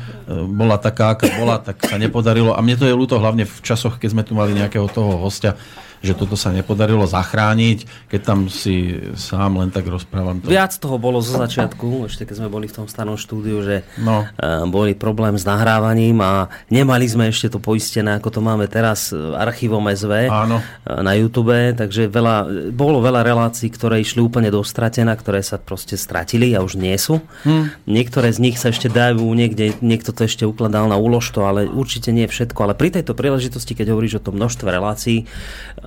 bola 0.48 0.80
taká, 0.80 1.20
aká 1.20 1.28
bola, 1.36 1.60
tak 1.60 1.84
sa 1.84 2.00
nepodarilo. 2.00 2.56
A 2.56 2.64
mne 2.64 2.80
to 2.80 2.88
je 2.88 2.96
ľúto 2.96 3.20
hlavne 3.20 3.44
v 3.44 3.58
časoch, 3.60 4.00
keď 4.00 4.10
sme 4.16 4.24
tu 4.24 4.32
mali 4.32 4.56
nejakého 4.56 4.88
toho 4.88 5.20
hostia, 5.20 5.60
že 6.02 6.14
toto 6.14 6.38
sa 6.38 6.50
nepodarilo 6.50 7.04
zachrániť, 7.06 8.10
keď 8.10 8.22
tam 8.22 8.40
si 8.48 8.98
sám 9.16 9.58
len 9.58 9.70
tak 9.70 9.86
rozprávam. 9.86 10.40
To. 10.42 10.50
Viac 10.50 10.74
toho 10.78 10.98
bolo 10.98 11.20
zo 11.20 11.38
začiatku, 11.38 12.06
ešte 12.06 12.24
keď 12.24 12.36
sme 12.40 12.50
boli 12.50 12.66
v 12.66 12.76
tom 12.76 12.86
starom 12.86 13.18
štúdiu, 13.18 13.62
že 13.62 13.82
No. 13.98 14.24
uh, 14.24 14.64
boli 14.68 14.94
problém 14.94 15.34
s 15.36 15.44
nahrávaním 15.44 16.22
a 16.22 16.48
nemali 16.70 17.06
sme 17.08 17.30
ešte 17.30 17.54
to 17.54 17.60
poistené, 17.60 18.18
ako 18.18 18.30
to 18.30 18.40
máme 18.40 18.66
teraz 18.68 19.10
e, 19.10 19.18
archívom 19.18 19.84
SV 19.88 20.30
Áno. 20.30 20.60
e, 20.60 20.64
na 21.02 21.14
YouTube, 21.14 21.54
takže 21.74 22.08
veľa, 22.08 22.36
bolo 22.72 23.00
veľa 23.00 23.22
relácií, 23.24 23.68
ktoré 23.70 24.00
išli 24.00 24.20
úplne 24.20 24.50
do 24.50 24.62
stratená, 24.62 25.16
ktoré 25.16 25.42
sa 25.42 25.58
proste 25.58 25.98
stratili 25.98 26.54
a 26.54 26.62
už 26.62 26.78
nie 26.78 26.96
sú. 26.96 27.20
Hm. 27.44 27.88
Niektoré 27.88 28.30
z 28.32 28.40
nich 28.42 28.58
sa 28.58 28.70
ešte 28.70 28.88
dajú 28.88 29.24
niekde, 29.34 29.78
niekto 29.82 30.12
to 30.12 30.26
ešte 30.26 30.44
ukladal 30.44 30.88
na 30.88 30.96
úložto, 30.96 31.44
ale 31.44 31.66
určite 31.66 32.12
nie 32.12 32.28
všetko. 32.28 32.60
Ale 32.64 32.74
pri 32.78 32.90
tejto 33.00 33.18
príležitosti, 33.18 33.74
keď 33.74 33.94
hovoríš 33.94 34.20
o 34.20 34.26
tom 34.30 34.36
množstve 34.38 34.68
relácií, 34.68 35.26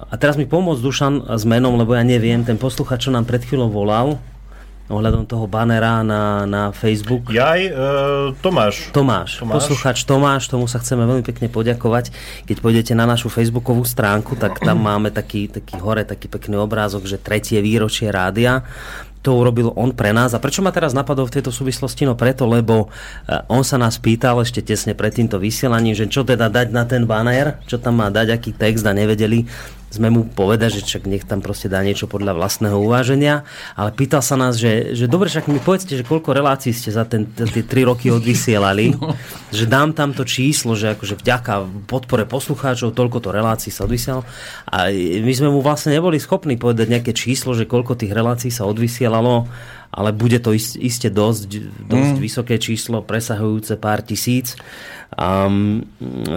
a 0.08 0.14
teraz 0.16 0.40
mi 0.40 0.48
pomôcť 0.48 0.80
Dušan 0.80 1.14
s 1.36 1.44
menom, 1.44 1.76
lebo 1.76 1.92
ja 1.92 2.00
neviem, 2.06 2.40
ten 2.40 2.56
posluchač, 2.56 3.08
čo 3.08 3.12
nám 3.12 3.28
pred 3.28 3.44
chvíľou 3.44 3.68
volal, 3.68 4.16
ohľadom 4.90 5.24
toho 5.24 5.46
banera 5.46 6.02
na, 6.02 6.44
na 6.44 6.62
Facebook. 6.74 7.30
Jaj, 7.30 7.60
e, 7.62 7.72
Tomáš. 8.42 8.90
Tomáš, 8.90 9.38
Tomáš. 9.38 9.54
posluchač 9.62 9.98
Tomáš, 10.02 10.50
tomu 10.50 10.66
sa 10.66 10.82
chceme 10.82 11.06
veľmi 11.06 11.22
pekne 11.22 11.46
poďakovať. 11.46 12.10
Keď 12.50 12.56
pôjdete 12.58 12.92
na 12.98 13.06
našu 13.06 13.30
facebookovú 13.30 13.86
stránku, 13.86 14.34
tak 14.34 14.58
tam 14.58 14.82
máme 14.90 15.14
taký, 15.14 15.46
taký 15.46 15.78
hore, 15.78 16.02
taký 16.02 16.26
pekný 16.26 16.58
obrázok, 16.58 17.06
že 17.06 17.22
tretie 17.22 17.62
výročie 17.62 18.10
rádia. 18.10 18.66
To 19.20 19.36
urobil 19.36 19.76
on 19.76 19.92
pre 19.92 20.16
nás. 20.16 20.32
A 20.32 20.40
prečo 20.40 20.64
ma 20.64 20.72
teraz 20.72 20.96
napadol 20.96 21.28
v 21.28 21.38
tejto 21.38 21.52
súvislosti? 21.52 22.08
No 22.08 22.16
preto, 22.16 22.48
lebo 22.50 22.88
e, 23.30 23.36
on 23.46 23.62
sa 23.62 23.78
nás 23.78 24.00
pýtal 24.02 24.42
ešte 24.42 24.64
tesne 24.64 24.98
pred 24.98 25.14
týmto 25.14 25.38
vysielaním, 25.38 25.94
že 25.94 26.10
čo 26.10 26.26
teda 26.26 26.50
dať 26.50 26.74
na 26.74 26.82
ten 26.82 27.06
banner, 27.06 27.62
čo 27.70 27.78
tam 27.78 28.02
má 28.02 28.10
dať, 28.10 28.34
aký 28.34 28.50
text 28.56 28.82
a 28.82 28.96
nevedeli 28.96 29.46
sme 29.90 30.06
mu 30.08 30.22
povedať, 30.22 30.78
že 30.78 30.86
čak 30.86 31.10
nech 31.10 31.26
tam 31.26 31.42
proste 31.42 31.66
dá 31.66 31.82
niečo 31.82 32.06
podľa 32.06 32.38
vlastného 32.38 32.78
uváženia, 32.78 33.42
ale 33.74 33.90
pýtal 33.90 34.22
sa 34.22 34.38
nás, 34.38 34.54
že, 34.54 34.94
že 34.94 35.10
dobre, 35.10 35.26
však 35.26 35.50
mi 35.50 35.58
povedzte, 35.58 35.98
že 35.98 36.06
koľko 36.06 36.30
relácií 36.30 36.70
ste 36.70 36.94
za, 36.94 37.02
ten, 37.02 37.26
za 37.34 37.50
tie 37.50 37.66
tri 37.66 37.82
roky 37.82 38.06
odvysielali, 38.14 38.84
no. 38.94 39.18
že 39.50 39.66
dám 39.66 39.90
tam 39.90 40.14
to 40.14 40.22
číslo, 40.22 40.78
že 40.78 40.94
akože 40.94 41.18
vďaka 41.18 41.66
podpore 41.90 42.22
poslucháčov 42.22 42.94
toľko 42.94 43.18
to 43.18 43.34
relácií 43.34 43.74
sa 43.74 43.82
odvysielalo 43.90 44.22
a 44.70 44.94
my 44.94 45.32
sme 45.34 45.50
mu 45.50 45.58
vlastne 45.58 45.90
neboli 45.90 46.22
schopní 46.22 46.54
povedať 46.54 46.86
nejaké 46.86 47.10
číslo, 47.10 47.58
že 47.58 47.66
koľko 47.66 47.98
tých 47.98 48.14
relácií 48.14 48.54
sa 48.54 48.70
odvysielalo, 48.70 49.50
ale 49.90 50.14
bude 50.14 50.38
to 50.38 50.54
ist, 50.54 50.78
iste 50.78 51.10
dosť, 51.10 51.50
dosť 51.90 52.16
mm. 52.16 52.22
vysoké 52.22 52.54
číslo, 52.62 53.02
presahujúce 53.02 53.74
pár 53.74 54.06
tisíc. 54.06 54.54
Um, 55.10 55.82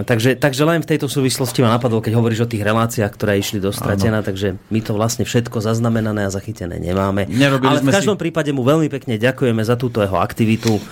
takže, 0.02 0.34
takže 0.34 0.66
len 0.66 0.82
v 0.82 0.90
tejto 0.90 1.06
súvislosti 1.06 1.62
ma 1.62 1.78
napadlo, 1.78 2.02
keď 2.02 2.18
hovoríš 2.18 2.42
o 2.42 2.50
tých 2.50 2.66
reláciách, 2.66 3.06
ktoré 3.14 3.38
išli 3.38 3.62
do 3.62 3.70
stratená, 3.70 4.18
takže 4.26 4.58
my 4.74 4.82
to 4.82 4.98
vlastne 4.98 5.22
všetko 5.22 5.62
zaznamenané 5.62 6.26
a 6.26 6.30
zachytené 6.34 6.82
nemáme. 6.82 7.30
Nerobili 7.30 7.70
Ale 7.70 7.86
v 7.86 7.94
každom 7.94 8.18
si- 8.18 8.22
prípade 8.26 8.50
mu 8.50 8.66
veľmi 8.66 8.90
pekne 8.90 9.14
ďakujeme 9.14 9.62
za 9.62 9.78
túto 9.78 10.02
jeho 10.02 10.18
aktivitu 10.18 10.82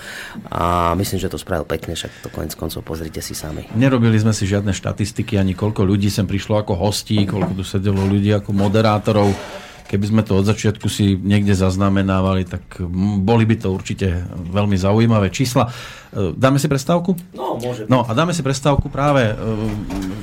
a 0.47 0.95
myslím, 0.95 1.19
že 1.19 1.27
to 1.27 1.35
spravil 1.35 1.67
pekne, 1.67 1.99
však 1.99 2.23
to 2.23 2.31
konec 2.31 2.55
koncov 2.55 2.87
pozrite 2.87 3.19
si 3.19 3.35
sami. 3.35 3.67
Nerobili 3.75 4.15
sme 4.15 4.31
si 4.31 4.47
žiadne 4.47 4.71
štatistiky, 4.71 5.35
ani 5.35 5.51
koľko 5.51 5.83
ľudí 5.83 6.07
sem 6.07 6.23
prišlo 6.23 6.63
ako 6.63 6.79
hostí, 6.79 7.27
koľko 7.27 7.51
tu 7.59 7.63
sedelo 7.67 7.99
ľudí 8.07 8.31
ako 8.31 8.55
moderátorov. 8.55 9.35
Keby 9.83 10.05
sme 10.09 10.21
to 10.25 10.39
od 10.39 10.47
začiatku 10.47 10.87
si 10.89 11.19
niekde 11.19 11.53
zaznamenávali, 11.53 12.47
tak 12.47 12.81
boli 13.19 13.43
by 13.45 13.55
to 13.59 13.69
určite 13.69 14.25
veľmi 14.49 14.79
zaujímavé 14.79 15.29
čísla. 15.29 15.69
E, 16.09 16.33
Dáme 16.33 16.57
si 16.57 16.71
prestávku? 16.71 17.13
No, 17.35 17.59
môže. 17.59 17.85
No 17.91 18.07
a 18.07 18.11
dáme 18.15 18.31
si 18.31 18.41
prestávku 18.41 18.87
práve 18.87 19.27
e, 19.29 19.35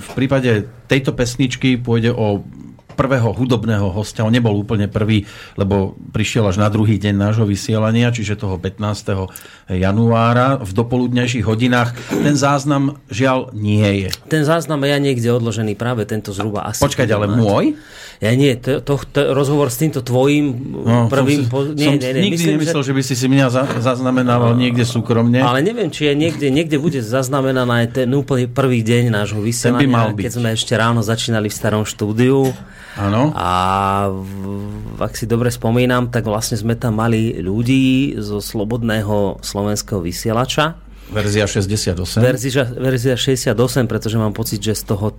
v 0.01 0.09
prípade 0.17 0.67
tejto 0.89 1.13
pesničky 1.15 1.79
pôjde 1.79 2.11
o 2.11 2.43
prvého 3.01 3.33
hudobného 3.33 3.89
hostia. 3.89 4.29
On 4.29 4.35
nebol 4.35 4.53
úplne 4.53 4.85
prvý, 4.85 5.25
lebo 5.57 5.97
prišiel 6.13 6.53
až 6.53 6.61
na 6.61 6.69
druhý 6.69 7.01
deň 7.01 7.17
nášho 7.17 7.49
vysielania, 7.49 8.13
čiže 8.13 8.37
toho 8.37 8.61
15. 8.61 9.73
januára 9.73 10.61
v 10.61 10.71
dopoludnejších 10.77 11.49
hodinách. 11.49 11.97
Ten 12.13 12.37
záznam 12.37 13.01
žiaľ 13.09 13.57
nie 13.57 14.05
je. 14.05 14.09
Ten 14.29 14.45
záznam 14.45 14.85
je 14.85 15.01
niekde 15.01 15.33
odložený 15.33 15.81
práve 15.81 16.05
tento 16.05 16.37
zhruba 16.37 16.69
asi. 16.69 16.85
Počkať, 16.85 17.09
ale 17.09 17.33
môj? 17.33 17.81
Ja 18.21 18.37
nie, 18.37 18.53
to, 18.61 18.85
to, 18.85 19.01
to, 19.01 19.33
rozhovor 19.33 19.73
s 19.73 19.81
týmto 19.81 20.05
tvojim 20.05 20.53
No, 20.85 21.09
prvým... 21.09 21.49
som, 21.49 21.57
po, 21.57 21.61
nie, 21.73 21.89
som 21.89 21.97
nie, 21.97 22.13
nie, 22.13 22.25
nikdy 22.29 22.37
myslím, 22.37 22.55
nemyslel, 22.61 22.83
že, 22.85 22.93
že... 22.93 22.97
by 23.01 23.03
si 23.09 23.15
si 23.17 23.27
mňa 23.33 23.47
za, 23.49 23.65
zaznamenával 23.81 24.53
niekde 24.61 24.85
súkromne. 24.85 25.41
ale 25.41 25.65
neviem, 25.65 25.89
či 25.89 26.13
je 26.13 26.13
niekde, 26.13 26.53
niekde 26.53 26.77
bude 26.77 27.01
zaznamenaná 27.01 27.89
aj 27.89 28.05
ten 28.05 28.09
úplne 28.13 28.45
prvý 28.45 28.85
deň 28.85 29.09
nášho 29.09 29.41
vysielania, 29.41 30.13
keď 30.13 30.33
sme 30.37 30.49
ešte 30.53 30.77
ráno 30.77 31.01
začínali 31.01 31.49
v 31.49 31.57
starom 31.57 31.89
štúdiu. 31.89 32.53
Áno. 33.01 33.33
A 33.33 33.51
ak 35.01 35.13
si 35.17 35.25
dobre 35.25 35.49
spomínam, 35.49 36.13
tak 36.13 36.29
vlastne 36.29 36.61
sme 36.61 36.77
tam 36.77 37.01
mali 37.01 37.41
ľudí 37.41 38.21
zo 38.21 38.45
slobodného 38.45 39.41
slovenského 39.41 40.05
vysielača. 40.05 40.77
Verzia 41.11 41.49
68. 41.49 41.97
Verzia, 42.23 42.65
verzia 42.69 43.15
68, 43.17 43.89
pretože 43.89 44.21
mám 44.21 44.37
pocit, 44.37 44.61
že 44.63 44.77
z 44.77 44.95
toho 44.95 45.17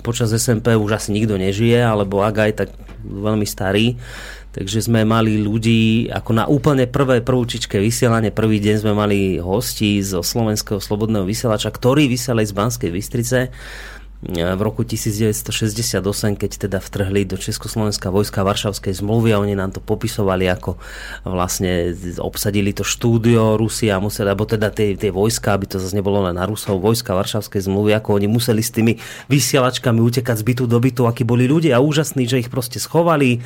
počas 0.00 0.32
SMP 0.32 0.74
už 0.76 0.96
asi 0.96 1.12
nikto 1.12 1.36
nežije, 1.36 1.80
alebo 1.80 2.24
ak 2.24 2.36
aj, 2.36 2.52
tak 2.64 2.68
veľmi 3.04 3.44
starý. 3.44 3.96
Takže 4.50 4.90
sme 4.90 5.06
mali 5.06 5.38
ľudí, 5.38 6.10
ako 6.10 6.30
na 6.34 6.44
úplne 6.50 6.90
prvé 6.90 7.22
prvúčičké 7.22 7.78
vysielanie, 7.78 8.34
prvý 8.34 8.58
deň 8.58 8.76
sme 8.82 8.92
mali 8.98 9.38
hostí 9.38 10.02
zo 10.02 10.26
Slovenského 10.26 10.82
slobodného 10.82 11.22
vysielača, 11.22 11.70
ktorí 11.70 12.10
vysielali 12.10 12.42
z 12.42 12.56
Banskej 12.58 12.90
Bystrice 12.90 13.54
v 14.20 14.60
roku 14.60 14.84
1968, 14.84 16.04
keď 16.36 16.68
teda 16.68 16.76
vtrhli 16.76 17.24
do 17.24 17.40
Československa 17.40 18.12
vojska 18.12 18.44
Varšavskej 18.44 19.00
zmluvy 19.00 19.32
a 19.32 19.40
oni 19.40 19.56
nám 19.56 19.72
to 19.72 19.80
popisovali, 19.80 20.44
ako 20.44 20.76
vlastne 21.24 21.96
obsadili 22.20 22.76
to 22.76 22.84
štúdio 22.84 23.56
Rusia, 23.56 23.96
museli, 23.96 24.28
alebo 24.28 24.44
teda 24.44 24.68
tie, 24.68 24.92
tie 24.92 25.08
vojska, 25.08 25.56
aby 25.56 25.72
to 25.72 25.80
zase 25.80 25.96
nebolo 25.96 26.20
len 26.28 26.36
na 26.36 26.44
Rusov, 26.44 26.84
vojska 26.84 27.16
Varšavskej 27.16 27.64
zmluvy, 27.64 27.96
ako 27.96 28.20
oni 28.20 28.28
museli 28.28 28.60
s 28.60 28.76
tými 28.76 29.00
vysielačkami 29.32 30.04
utekať 30.04 30.36
z 30.36 30.44
bytu 30.44 30.64
do 30.68 30.76
bytu, 30.76 31.08
akí 31.08 31.24
boli 31.24 31.48
ľudia 31.48 31.80
úžasní, 31.80 32.28
že 32.28 32.44
ich 32.44 32.52
proste 32.52 32.76
schovali 32.76 33.40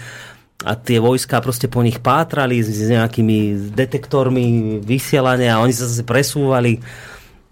a 0.66 0.74
tie 0.74 0.98
vojska 0.98 1.38
proste 1.38 1.70
po 1.70 1.86
nich 1.86 2.02
pátrali 2.02 2.58
s 2.62 2.82
nejakými 2.90 3.70
detektormi 3.78 4.78
vysielania 4.82 5.54
a 5.54 5.62
oni 5.62 5.70
sa 5.70 5.86
zase 5.86 6.02
presúvali. 6.02 6.82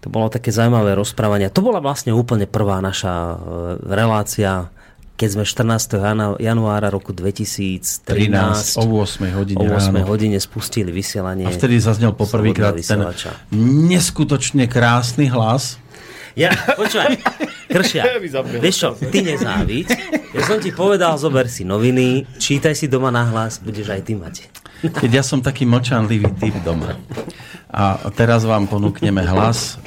To 0.03 0.11
bolo 0.11 0.27
také 0.27 0.51
zaujímavé 0.51 0.93
rozprávanie. 0.93 1.47
To 1.47 1.63
bola 1.63 1.79
vlastne 1.79 2.11
úplne 2.11 2.43
prvá 2.43 2.83
naša 2.83 3.07
e, 3.07 3.35
relácia, 3.87 4.67
keď 5.15 5.29
sme 5.31 5.43
14. 5.47 5.95
janu- 5.95 6.37
januára 6.37 6.91
roku 6.91 7.15
2013 7.15 8.03
13 8.03 8.83
o 8.83 8.99
8 8.99 9.31
hodine 9.31 9.63
o 9.63 9.71
8 9.71 9.95
ráno. 9.95 10.03
hodine 10.03 10.37
spustili 10.37 10.91
vysielanie. 10.91 11.47
A 11.47 11.55
vtedy 11.55 11.79
zaznel 11.79 12.11
poprvýkrát 12.11 12.75
ten 12.75 12.99
neskutočne 13.55 14.67
krásny 14.67 15.29
hlas. 15.29 15.79
Ja, 16.33 16.49
počúvaj, 16.73 17.21
Kršia, 17.69 18.03
zapil. 18.35 18.57
vieš 18.57 18.77
čo, 18.81 18.89
ty 18.97 19.21
nezáviť. 19.21 19.87
Ja 20.33 20.41
som 20.49 20.57
ti 20.57 20.73
povedal, 20.73 21.13
zober 21.21 21.45
si 21.45 21.61
noviny, 21.61 22.25
čítaj 22.41 22.73
si 22.73 22.89
doma 22.89 23.13
nahlas, 23.13 23.61
budeš 23.61 23.93
aj 23.93 24.01
ty 24.01 24.13
mať. 24.17 24.35
Keď 24.83 25.11
ja 25.13 25.23
som 25.23 25.39
taký 25.39 25.63
mlčanlivý 25.69 26.33
typ 26.41 26.57
doma. 26.65 26.97
A 27.73 27.97
teraz 28.13 28.43
vám 28.45 28.65
ponúkneme 28.69 29.23
hlas 29.25 29.77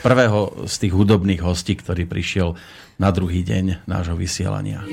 prvého 0.00 0.68
z 0.68 0.74
tých 0.86 0.92
hudobných 0.92 1.42
hostí, 1.44 1.76
ktorý 1.76 2.04
prišiel 2.08 2.56
na 3.00 3.10
druhý 3.10 3.42
deň 3.42 3.84
nášho 3.88 4.14
vysielania. 4.14 4.86
No, 4.86 4.92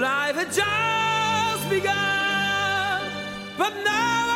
Life 0.00 0.34
had 0.34 0.52
just 0.52 1.70
begun, 1.70 3.00
but 3.56 3.72
now. 3.84 4.33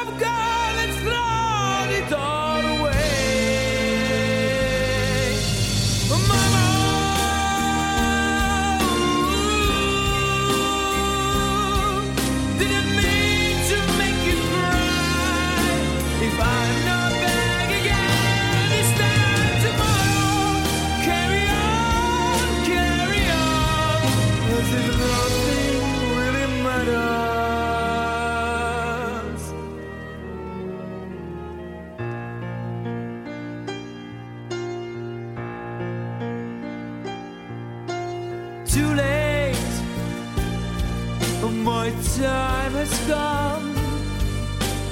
time 42.18 42.72
has 42.72 43.06
come 43.06 43.74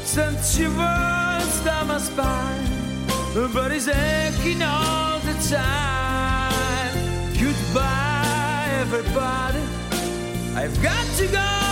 since 0.05 0.59
you 0.59 0.69
burst 0.69 1.65
down 1.65 1.89
my 1.89 1.99
spine, 1.99 2.71
but 3.53 3.73
it's 3.73 3.89
aching 3.89 4.63
all 4.63 5.19
the 5.21 5.35
time. 5.51 6.95
Goodbye, 7.35 8.69
everybody. 8.81 9.63
I've 10.55 10.81
got 10.83 11.07
to 11.17 11.27
go. 11.27 11.66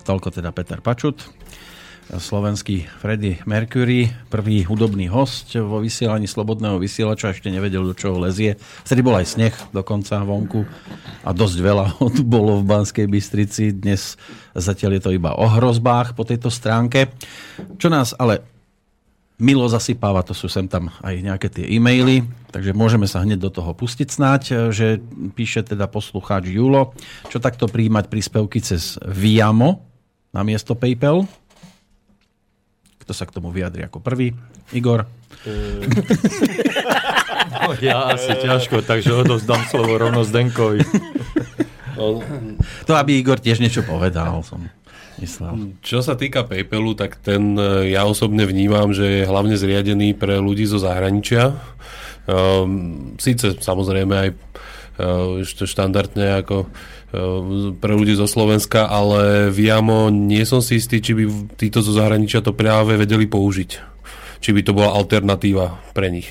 Tak 0.00 0.16
toľko 0.16 0.40
teda 0.40 0.48
Peter 0.56 0.80
Pačut. 0.80 1.28
Slovenský 2.10 2.88
Freddy 2.88 3.36
Mercury, 3.44 4.08
prvý 4.32 4.64
hudobný 4.64 5.12
host 5.12 5.54
vo 5.60 5.78
vysielaní 5.78 6.24
Slobodného 6.24 6.80
vysielača, 6.80 7.36
ešte 7.36 7.52
nevedel, 7.52 7.84
do 7.84 7.92
čoho 7.92 8.16
lezie. 8.16 8.56
Vtedy 8.82 9.04
bol 9.04 9.20
aj 9.20 9.36
sneh 9.36 9.54
dokonca 9.76 10.24
vonku 10.24 10.64
a 11.22 11.30
dosť 11.36 11.56
veľa 11.60 11.86
ho 12.00 12.08
tu 12.16 12.24
bolo 12.24 12.64
v 12.64 12.66
Banskej 12.66 13.06
Bystrici. 13.12 13.76
Dnes 13.76 14.16
zatiaľ 14.56 14.96
je 14.96 15.02
to 15.04 15.10
iba 15.12 15.36
o 15.36 15.44
hrozbách 15.44 16.16
po 16.16 16.24
tejto 16.24 16.48
stránke. 16.48 17.12
Čo 17.76 17.92
nás 17.92 18.16
ale 18.16 18.40
milo 19.36 19.68
zasypáva, 19.68 20.24
to 20.24 20.32
sú 20.32 20.48
sem 20.48 20.64
tam 20.64 20.88
aj 21.04 21.14
nejaké 21.20 21.52
tie 21.52 21.68
e-maily, 21.76 22.24
takže 22.50 22.72
môžeme 22.72 23.04
sa 23.04 23.20
hneď 23.20 23.38
do 23.38 23.52
toho 23.52 23.76
pustiť 23.76 24.08
snáď, 24.08 24.42
že 24.72 24.98
píše 25.36 25.60
teda 25.62 25.86
poslucháč 25.86 26.48
Julo, 26.48 26.96
čo 27.28 27.38
takto 27.38 27.68
príjmať 27.68 28.08
príspevky 28.08 28.64
cez 28.64 28.96
Viamo 29.04 29.89
na 30.30 30.46
miesto 30.46 30.78
PayPal. 30.78 31.26
Kto 33.02 33.12
sa 33.14 33.26
k 33.26 33.34
tomu 33.34 33.50
vyjadri 33.50 33.82
ako 33.86 33.98
prvý? 33.98 34.34
Igor? 34.70 35.06
No, 37.50 37.74
ja 37.84 38.14
asi 38.14 38.34
ťažko, 38.38 38.86
takže 38.86 39.26
odozdám 39.26 39.66
slovo 39.66 39.98
rovno 39.98 40.22
Zdenkovi. 40.22 40.86
To, 42.86 42.92
aby 42.94 43.18
Igor 43.18 43.42
tiež 43.42 43.58
niečo 43.60 43.82
povedal, 43.82 44.40
som 44.46 44.70
myslel. 45.20 45.76
Čo 45.84 46.00
sa 46.00 46.16
týka 46.16 46.48
PayPalu, 46.48 46.96
tak 46.96 47.20
ten 47.20 47.52
e, 47.58 47.92
ja 47.92 48.08
osobne 48.08 48.48
vnímam, 48.48 48.94
že 48.96 49.20
je 49.20 49.28
hlavne 49.28 49.52
zriadený 49.52 50.16
pre 50.16 50.40
ľudí 50.40 50.64
zo 50.64 50.80
zahraničia. 50.80 51.52
Um, 52.24 53.16
Sice 53.20 53.58
samozrejme 53.58 54.14
aj 54.16 54.28
uh, 54.32 54.40
ešte 55.42 55.64
štandardne 55.64 56.44
ako 56.44 56.66
uh, 56.66 56.68
pre 57.76 57.92
ľudí 57.96 58.14
zo 58.14 58.28
Slovenska, 58.28 58.86
ale 58.86 59.48
Viamo 59.48 60.12
nie 60.12 60.44
som 60.44 60.60
si 60.60 60.78
istý, 60.78 61.00
či 61.00 61.16
by 61.16 61.56
títo 61.56 61.80
zo 61.80 61.96
zahraničia 61.96 62.44
to 62.44 62.52
práve 62.52 62.94
vedeli 62.96 63.24
použiť. 63.24 63.70
Či 64.40 64.50
by 64.56 64.60
to 64.64 64.72
bola 64.72 64.96
alternatíva 64.96 65.92
pre 65.92 66.08
nich. 66.08 66.28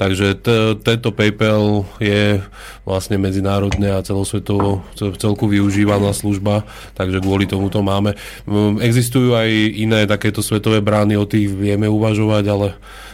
Takže 0.00 0.40
t- 0.40 0.80
tento 0.80 1.12
PayPal 1.12 1.84
je 2.00 2.40
vlastne 2.88 3.20
medzinárodne 3.20 3.92
a 3.92 4.00
celosvetovo 4.00 4.80
celku 4.96 5.44
využívaná 5.44 6.16
služba, 6.16 6.64
takže 6.96 7.20
kvôli 7.20 7.44
tomu 7.44 7.68
to 7.68 7.84
máme. 7.84 8.16
Mm, 8.48 8.80
Existujú 8.80 9.36
aj 9.36 9.52
iné 9.76 10.08
takéto 10.08 10.40
svetové 10.40 10.80
brány, 10.80 11.20
o 11.20 11.28
tých 11.28 11.52
vieme 11.52 11.84
uvažovať, 11.84 12.44
ale 12.48 12.68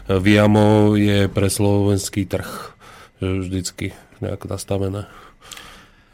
Viamo 0.06 0.94
je 0.94 1.26
pre 1.26 1.50
slovenský 1.50 2.30
trh 2.30 2.75
vždycky 3.20 3.92
nejak 4.20 4.44
nastavené. 4.48 5.06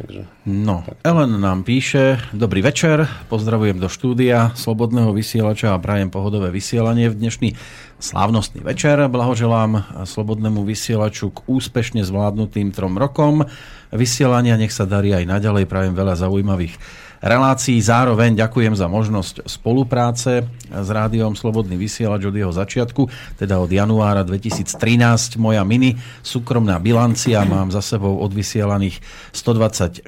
Takže. 0.02 0.26
No, 0.50 0.82
Ellen 1.06 1.38
nám 1.38 1.62
píše, 1.62 2.18
dobrý 2.34 2.58
večer, 2.58 3.06
pozdravujem 3.30 3.78
do 3.78 3.86
štúdia 3.86 4.50
Slobodného 4.58 5.14
vysielača 5.14 5.76
a 5.76 5.78
prajem 5.78 6.10
pohodové 6.10 6.50
vysielanie 6.50 7.06
v 7.06 7.22
dnešný 7.22 7.54
slávnostný 8.02 8.66
večer. 8.66 8.98
Blahoželám 9.06 10.02
Slobodnému 10.02 10.66
vysielaču 10.66 11.30
k 11.30 11.46
úspešne 11.46 12.02
zvládnutým 12.02 12.74
trom 12.74 12.98
rokom 12.98 13.46
vysielania. 13.94 14.58
Nech 14.58 14.74
sa 14.74 14.90
darí 14.90 15.14
aj 15.14 15.28
naďalej, 15.28 15.70
prajem 15.70 15.94
veľa 15.94 16.18
zaujímavých 16.18 16.74
relácií. 17.22 17.78
Zároveň 17.78 18.34
ďakujem 18.34 18.74
za 18.74 18.90
možnosť 18.90 19.46
spolupráce 19.46 20.44
s 20.68 20.88
rádiom 20.90 21.38
Slobodný 21.38 21.78
vysielač 21.78 22.26
od 22.26 22.34
jeho 22.34 22.50
začiatku, 22.50 23.06
teda 23.38 23.62
od 23.62 23.70
januára 23.70 24.26
2013. 24.26 25.38
Moja 25.38 25.62
mini 25.62 25.94
súkromná 26.26 26.82
bilancia, 26.82 27.46
mám 27.46 27.70
za 27.70 27.80
sebou 27.80 28.18
odvysielaných 28.26 28.98
126 29.30 30.04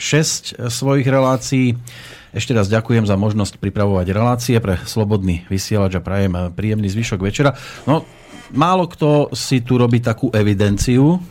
svojich 0.67 1.07
relácií. 1.07 1.79
Ešte 2.35 2.51
raz 2.51 2.67
ďakujem 2.67 3.07
za 3.07 3.15
možnosť 3.15 3.63
pripravovať 3.63 4.07
relácie 4.11 4.59
pre 4.59 4.83
Slobodný 4.83 5.47
vysielač 5.47 5.95
a 5.95 6.03
prajem 6.03 6.51
príjemný 6.51 6.91
zvyšok 6.91 7.23
večera. 7.23 7.55
No, 7.87 8.03
málo 8.51 8.91
kto 8.91 9.31
si 9.31 9.63
tu 9.63 9.79
robí 9.79 10.03
takú 10.03 10.35
evidenciu 10.35 11.23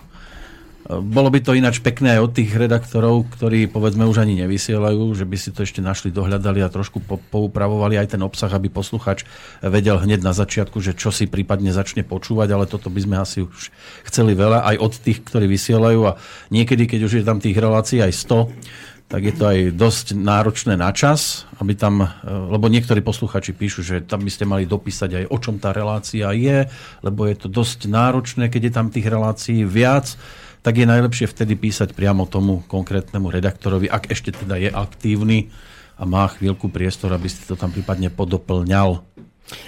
bolo 0.84 1.32
by 1.32 1.40
to 1.40 1.56
ináč 1.56 1.80
pekné 1.80 2.20
aj 2.20 2.28
od 2.28 2.32
tých 2.36 2.52
redaktorov, 2.52 3.32
ktorí 3.32 3.72
povedzme 3.72 4.04
už 4.04 4.20
ani 4.20 4.44
nevysielajú, 4.44 5.16
že 5.16 5.24
by 5.24 5.38
si 5.40 5.56
to 5.56 5.64
ešte 5.64 5.80
našli, 5.80 6.12
dohľadali 6.12 6.60
a 6.60 6.68
trošku 6.68 7.00
po, 7.00 7.24
poupravovali 7.32 7.96
aj 7.96 8.20
ten 8.20 8.22
obsah, 8.22 8.52
aby 8.52 8.68
posluchač 8.68 9.24
vedel 9.64 9.96
hneď 9.96 10.20
na 10.20 10.36
začiatku, 10.36 10.84
že 10.84 10.92
čo 10.92 11.08
si 11.16 11.32
prípadne 11.32 11.72
začne 11.72 12.04
počúvať, 12.04 12.50
ale 12.52 12.66
toto 12.68 12.92
by 12.92 13.00
sme 13.00 13.16
asi 13.16 13.48
už 13.48 13.72
chceli 14.12 14.36
veľa 14.36 14.68
aj 14.68 14.76
od 14.84 14.94
tých, 15.00 15.24
ktorí 15.24 15.48
vysielajú. 15.48 16.00
A 16.04 16.20
niekedy, 16.52 16.84
keď 16.84 17.00
už 17.08 17.14
je 17.20 17.24
tam 17.24 17.40
tých 17.40 17.56
relácií 17.56 18.04
aj 18.04 18.12
100, 18.12 19.08
tak 19.08 19.30
je 19.30 19.34
to 19.38 19.46
aj 19.46 19.60
dosť 19.78 20.18
náročné 20.20 20.74
na 20.74 20.90
čas, 20.90 21.46
aby 21.62 21.78
tam, 21.78 22.02
lebo 22.26 22.66
niektorí 22.66 23.00
posluchači 23.06 23.54
píšu, 23.54 23.86
že 23.86 23.96
tam 24.04 24.26
by 24.26 24.32
ste 24.34 24.50
mali 24.50 24.66
dopísať 24.66 25.22
aj 25.22 25.26
o 25.30 25.38
čom 25.38 25.62
tá 25.62 25.70
relácia 25.70 26.28
je, 26.34 26.68
lebo 27.06 27.30
je 27.30 27.36
to 27.38 27.48
dosť 27.48 27.88
náročné, 27.88 28.50
keď 28.50 28.62
je 28.68 28.74
tam 28.74 28.88
tých 28.90 29.08
relácií 29.08 29.64
viac 29.64 30.18
tak 30.64 30.80
je 30.80 30.88
najlepšie 30.88 31.28
vtedy 31.28 31.60
písať 31.60 31.92
priamo 31.92 32.24
tomu 32.24 32.64
konkrétnemu 32.72 33.28
redaktorovi, 33.28 33.92
ak 33.92 34.10
ešte 34.10 34.32
teda 34.32 34.56
je 34.56 34.72
aktívny 34.72 35.52
a 36.00 36.08
má 36.08 36.26
chvíľku 36.32 36.72
priestor, 36.72 37.12
aby 37.12 37.28
si 37.28 37.44
to 37.44 37.60
tam 37.60 37.70
prípadne 37.70 38.08
podoplňal. 38.08 39.04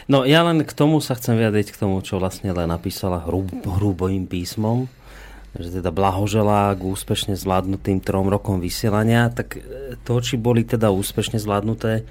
No 0.07 0.23
ja 0.23 0.41
len 0.47 0.63
k 0.63 0.71
tomu 0.71 1.03
sa 1.03 1.19
chcem 1.19 1.35
vyjadriť 1.35 1.75
k 1.75 1.79
tomu, 1.83 1.99
čo 1.99 2.17
vlastne 2.17 2.55
len 2.55 2.71
napísala 2.71 3.27
hrub, 3.27 3.51
hrubojím 3.51 4.23
písmom, 4.23 4.87
že 5.51 5.83
teda 5.83 5.91
blahoželá 5.91 6.71
k 6.79 6.81
úspešne 6.87 7.35
zvládnutým 7.35 7.99
trom 7.99 8.31
rokom 8.31 8.63
vysielania, 8.63 9.27
tak 9.27 9.59
e, 9.59 9.99
to, 10.07 10.23
či 10.23 10.39
boli 10.39 10.63
teda 10.63 10.95
úspešne 10.95 11.43
zvládnuté, 11.43 12.01
e, 12.01 12.03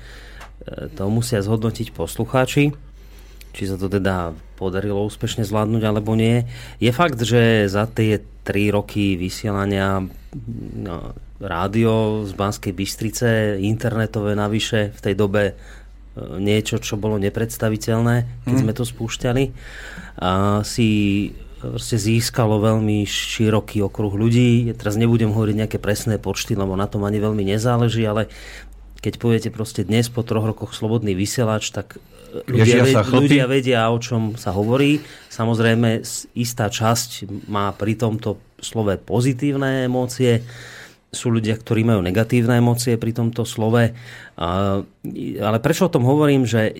to 0.93 1.09
musia 1.09 1.41
zhodnotiť 1.41 1.97
poslucháči 1.97 2.76
či 3.55 3.70
sa 3.70 3.78
to 3.78 3.87
teda 3.87 4.35
podarilo 4.59 5.07
úspešne 5.07 5.47
zvládnuť 5.47 5.82
alebo 5.87 6.18
nie. 6.18 6.43
Je 6.82 6.91
fakt, 6.91 7.22
že 7.22 7.70
za 7.70 7.87
tie 7.87 8.18
3 8.45 8.76
roky 8.76 9.16
vysielania 9.16 10.05
no, 10.76 10.97
rádio 11.40 12.22
z 12.28 12.32
Banskej 12.36 12.72
Bystrice, 12.76 13.59
internetové 13.59 14.36
navyše 14.36 14.92
v 14.95 15.01
tej 15.01 15.14
dobe 15.16 15.42
e, 15.51 15.55
niečo, 16.38 16.78
čo 16.78 17.01
bolo 17.01 17.18
nepredstaviteľné, 17.18 18.47
keď 18.47 18.55
mm. 18.55 18.62
sme 18.62 18.72
to 18.76 18.84
spúšťali, 18.84 19.45
a 20.20 20.61
si 20.62 20.88
proste 21.64 21.97
získalo 21.97 22.61
veľmi 22.61 23.09
široký 23.09 23.80
okruh 23.88 24.12
ľudí. 24.12 24.68
Ja 24.68 24.74
teraz 24.76 25.01
nebudem 25.01 25.32
hovoriť 25.32 25.57
nejaké 25.64 25.78
presné 25.80 26.20
počty, 26.20 26.53
lebo 26.53 26.76
na 26.76 26.84
tom 26.84 27.09
ani 27.09 27.18
veľmi 27.18 27.40
nezáleží, 27.40 28.05
ale 28.05 28.28
keď 29.01 29.20
poviete 29.20 29.51
proste 29.53 29.84
dnes 29.84 30.09
po 30.12 30.24
troch 30.24 30.45
rokoch 30.45 30.76
slobodný 30.76 31.16
vysielač, 31.16 31.72
tak 31.72 32.01
ľudia, 32.51 32.82
sa 32.91 33.07
chlpy. 33.07 33.18
ľudia 33.30 33.45
vedia, 33.47 33.80
o 33.91 33.99
čom 34.03 34.35
sa 34.35 34.51
hovorí. 34.51 34.99
Samozrejme, 35.30 36.03
istá 36.35 36.66
časť 36.66 37.30
má 37.47 37.70
pri 37.70 37.95
tomto 37.95 38.43
slove 38.59 38.97
pozitívne 38.99 39.87
emócie, 39.87 40.43
sú 41.14 41.30
ľudia, 41.30 41.55
ktorí 41.55 41.87
majú 41.87 42.03
negatívne 42.03 42.59
emócie 42.59 42.99
pri 42.99 43.14
tomto 43.14 43.47
slove. 43.47 43.95
Ale 44.35 45.59
prečo 45.62 45.87
o 45.87 45.93
tom 45.95 46.03
hovorím, 46.03 46.43
že 46.43 46.74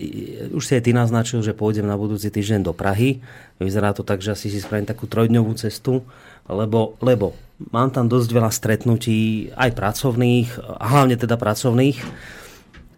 už 0.51 0.59
si 0.59 0.75
aj 0.75 0.83
ty 0.83 0.91
naznačil, 0.91 1.39
že 1.39 1.55
pôjdem 1.55 1.87
na 1.87 1.95
budúci 1.95 2.27
týždeň 2.27 2.67
do 2.67 2.75
Prahy. 2.75 3.23
Vyzerá 3.63 3.95
to 3.95 4.03
tak, 4.03 4.19
že 4.19 4.35
asi 4.35 4.51
si 4.51 4.59
spravím 4.59 4.91
takú 4.91 5.07
trojdňovú 5.07 5.55
cestu, 5.55 6.03
lebo, 6.51 6.99
lebo 6.99 7.31
mám 7.71 7.95
tam 7.95 8.11
dosť 8.11 8.29
veľa 8.35 8.51
stretnutí, 8.51 9.49
aj 9.55 9.71
pracovných, 9.71 10.59
a 10.59 10.85
hlavne 10.91 11.15
teda 11.15 11.39
pracovných, 11.39 11.97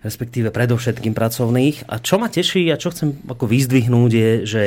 respektíve 0.05 0.53
predovšetkým 0.53 1.13
pracovných. 1.13 1.89
A 1.89 1.97
čo 2.01 2.21
ma 2.21 2.29
teší 2.29 2.69
a 2.69 2.81
čo 2.81 2.93
chcem 2.93 3.17
ako 3.25 3.45
vyzdvihnúť 3.49 4.11
je, 4.11 4.31
že 4.45 4.63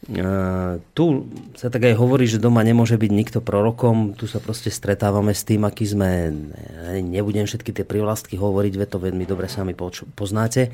Uh, 0.00 0.80
tu 0.96 1.28
sa 1.60 1.68
tak 1.68 1.84
aj 1.84 1.92
hovorí, 2.00 2.24
že 2.24 2.40
doma 2.40 2.64
nemôže 2.64 2.96
byť 2.96 3.12
nikto 3.12 3.38
prorokom, 3.44 4.16
tu 4.16 4.24
sa 4.24 4.40
proste 4.40 4.72
stretávame 4.72 5.36
s 5.36 5.44
tým, 5.44 5.68
aký 5.68 5.84
sme, 5.84 6.32
ne- 6.32 7.04
nebudem 7.04 7.44
všetky 7.44 7.68
tie 7.68 7.84
privlastky 7.84 8.40
hovoriť, 8.40 8.74
ve 8.80 8.88
to 8.88 8.96
veľmi 8.96 9.28
dobre 9.28 9.44
sami 9.44 9.76
poznáte, 10.16 10.72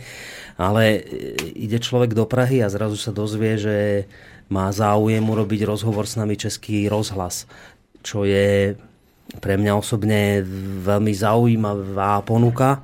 ale 0.55 1.03
e, 1.03 1.59
ide 1.59 1.82
človek 1.82 2.14
do 2.14 2.22
Prahy 2.22 2.62
a 2.62 2.70
zrazu 2.70 2.95
sa 2.95 3.11
dozvie, 3.11 3.59
že 3.59 3.76
má 4.47 4.70
záujem 4.70 5.26
urobiť 5.26 5.66
rozhovor 5.66 6.07
s 6.07 6.14
nami 6.14 6.39
Český 6.39 6.87
rozhlas, 6.87 7.51
čo 8.07 8.22
je 8.22 8.78
pre 9.43 9.59
mňa 9.59 9.72
osobne 9.74 10.47
veľmi 10.87 11.11
zaujímavá 11.11 12.22
ponuka. 12.22 12.78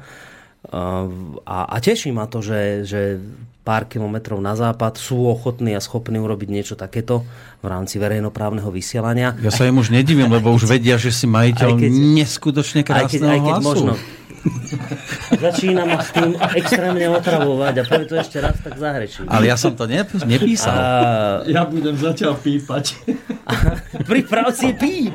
A, 0.71 1.59
a 1.67 1.77
teší 1.79 2.15
ma 2.15 2.31
to, 2.31 2.39
že, 2.39 2.87
že 2.87 3.19
pár 3.63 3.87
kilometrov 3.87 4.39
na 4.39 4.55
západ 4.55 4.95
sú 4.95 5.27
ochotní 5.27 5.75
a 5.75 5.83
schopní 5.83 6.19
urobiť 6.19 6.49
niečo 6.49 6.75
takéto 6.75 7.27
v 7.59 7.67
rámci 7.67 7.99
verejnoprávneho 7.99 8.71
vysielania. 8.71 9.35
Ja 9.39 9.51
sa 9.51 9.67
im 9.67 9.79
už 9.79 9.91
nedivím, 9.91 10.31
lebo 10.31 10.51
už 10.51 10.67
vedia, 10.67 10.99
že 10.99 11.11
si 11.11 11.27
majiteľ 11.27 11.69
Aj 11.69 11.79
keď- 11.79 11.95
neskutočne 12.15 12.81
Aj 12.83 12.87
keď, 12.87 12.95
krásneho 12.95 13.27
aj 13.29 13.41
keď 13.41 13.55
hlasu. 13.55 13.67
možno. 13.67 13.93
Začína 15.32 15.86
ma 15.86 16.03
s 16.03 16.11
tým 16.11 16.34
extrémne 16.59 17.07
otravovať 17.14 17.74
a 17.78 17.82
poviem 17.86 18.07
to 18.11 18.16
ešte 18.18 18.38
raz, 18.43 18.59
tak 18.59 18.74
zahrečím. 18.74 19.26
Ale 19.30 19.47
ja 19.47 19.57
som 19.57 19.72
to 19.74 19.86
ne, 19.86 20.03
nepísal. 20.26 20.74
A, 20.74 20.86
Ja 21.47 21.62
budem 21.66 21.95
zatiaľ 21.95 22.34
pípať. 22.38 22.99
priprav 24.11 24.51
si 24.51 24.74
píp. 24.74 25.14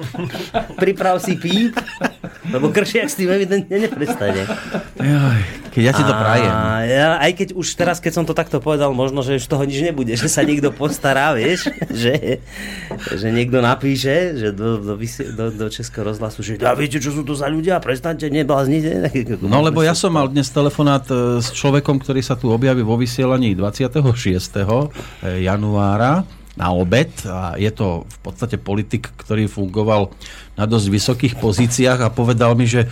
Priprav 0.80 1.20
si 1.20 1.36
píp. 1.36 1.76
Lebo 2.48 2.72
Kršiak 2.72 3.12
s 3.12 3.16
tým 3.20 3.28
evidentne 3.28 3.76
neprestane. 3.76 4.48
Keď 5.72 5.84
ja 5.84 5.92
ti 5.92 6.04
to 6.04 6.14
prajem. 6.16 6.52
A 6.52 6.88
ja, 6.88 7.10
aj 7.20 7.32
keď 7.36 7.48
už 7.54 7.68
teraz, 7.76 8.00
keď 8.00 8.14
som 8.16 8.26
to 8.26 8.32
takto 8.32 8.64
povedal, 8.64 8.96
možno, 8.96 9.20
že 9.22 9.38
už 9.38 9.46
toho 9.46 9.68
nič 9.68 9.84
nebude, 9.84 10.16
že 10.16 10.32
sa 10.32 10.48
niekto 10.48 10.72
postará, 10.72 11.36
vieš, 11.36 11.68
že, 11.92 12.40
že 13.14 13.28
niekto 13.30 13.60
napíše, 13.60 14.40
že 14.40 14.48
do, 14.56 14.80
do, 14.80 14.94
do, 14.98 15.46
do 15.52 15.66
Českého 15.68 16.08
rozhlasu, 16.08 16.40
že 16.42 16.56
a 16.64 16.74
viete, 16.74 16.98
čo 16.98 17.12
sú 17.12 17.22
to 17.22 17.36
za 17.36 17.52
ľudia, 17.52 17.78
prestaňte, 17.84 18.32
nebláznite. 18.32 19.17
No 19.48 19.64
lebo 19.64 19.82
ja 19.82 19.96
som 19.98 20.14
mal 20.14 20.28
dnes 20.30 20.52
telefonát 20.52 21.08
e, 21.10 21.40
s 21.42 21.50
človekom, 21.56 21.98
ktorý 22.02 22.22
sa 22.22 22.36
tu 22.36 22.52
objaví 22.52 22.84
vo 22.84 23.00
vysielaní 23.00 23.56
26. 23.56 24.04
januára 25.42 26.28
na 26.58 26.74
obed 26.74 27.14
a 27.30 27.54
je 27.54 27.70
to 27.70 28.04
v 28.10 28.18
podstate 28.26 28.58
politik, 28.58 29.14
ktorý 29.14 29.46
fungoval 29.46 30.10
na 30.58 30.66
dosť 30.66 30.88
vysokých 30.90 31.34
pozíciách 31.38 32.02
a 32.02 32.10
povedal 32.10 32.58
mi, 32.58 32.66
že, 32.66 32.90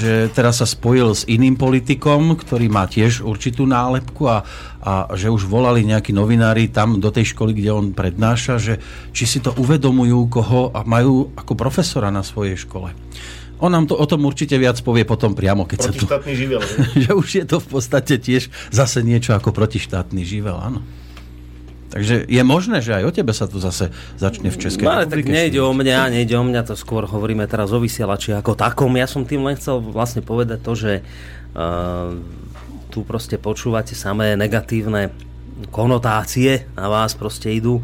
že 0.00 0.32
teraz 0.32 0.64
sa 0.64 0.66
spojil 0.66 1.12
s 1.12 1.28
iným 1.28 1.60
politikom, 1.60 2.32
ktorý 2.40 2.72
má 2.72 2.88
tiež 2.88 3.20
určitú 3.20 3.68
nálepku 3.68 4.24
a, 4.24 4.40
a 4.80 5.12
že 5.12 5.28
už 5.28 5.44
volali 5.44 5.84
nejakí 5.84 6.16
novinári 6.16 6.72
tam 6.72 6.96
do 6.96 7.12
tej 7.12 7.36
školy, 7.36 7.52
kde 7.52 7.70
on 7.76 7.92
prednáša, 7.92 8.56
že 8.56 8.74
či 9.12 9.28
si 9.28 9.44
to 9.44 9.52
uvedomujú, 9.60 10.32
koho 10.32 10.72
a 10.72 10.80
majú 10.88 11.36
ako 11.36 11.52
profesora 11.52 12.08
na 12.08 12.24
svojej 12.24 12.56
škole. 12.56 12.96
On 13.58 13.72
nám 13.72 13.88
to 13.88 13.96
o 13.96 14.04
tom 14.04 14.24
určite 14.28 14.60
viac 14.60 14.76
povie 14.84 15.08
potom 15.08 15.32
priamo, 15.32 15.64
keď 15.64 15.78
sa 15.80 15.90
tu... 15.92 16.04
Protištátny 16.04 16.32
živel. 16.36 16.60
že 17.04 17.10
už 17.16 17.28
je 17.40 17.44
to 17.48 17.56
v 17.56 17.68
podstate 17.72 18.14
tiež 18.20 18.52
zase 18.68 19.00
niečo 19.00 19.32
ako 19.32 19.52
protištátny 19.56 20.22
živel, 20.24 20.56
áno. 20.60 20.84
Takže 21.86 22.28
je 22.28 22.42
možné, 22.44 22.84
že 22.84 22.92
aj 22.92 23.04
o 23.08 23.12
tebe 23.14 23.32
sa 23.32 23.48
tu 23.48 23.56
zase 23.56 23.88
začne 24.20 24.52
v 24.52 24.58
Českej 24.58 24.84
No 24.84 25.00
ale 25.00 25.08
tak 25.08 25.24
nejde 25.24 25.62
o 25.64 25.72
mňa, 25.72 26.12
nejde 26.12 26.36
o 26.36 26.44
mňa, 26.44 26.68
to 26.68 26.74
skôr 26.76 27.08
hovoríme 27.08 27.48
teraz 27.48 27.72
o 27.72 27.80
vysielači 27.80 28.36
ako 28.36 28.52
takom. 28.52 28.92
Ja 29.00 29.08
som 29.08 29.24
tým 29.24 29.46
len 29.46 29.56
chcel 29.56 29.80
vlastne 29.80 30.20
povedať 30.20 30.60
to, 30.60 30.72
že 30.76 30.92
uh, 31.00 32.12
tu 32.92 33.00
proste 33.06 33.40
počúvate 33.40 33.96
samé 33.96 34.36
negatívne 34.36 35.14
konotácie 35.72 36.68
na 36.76 36.92
vás 36.92 37.16
proste 37.16 37.48
idú 37.48 37.80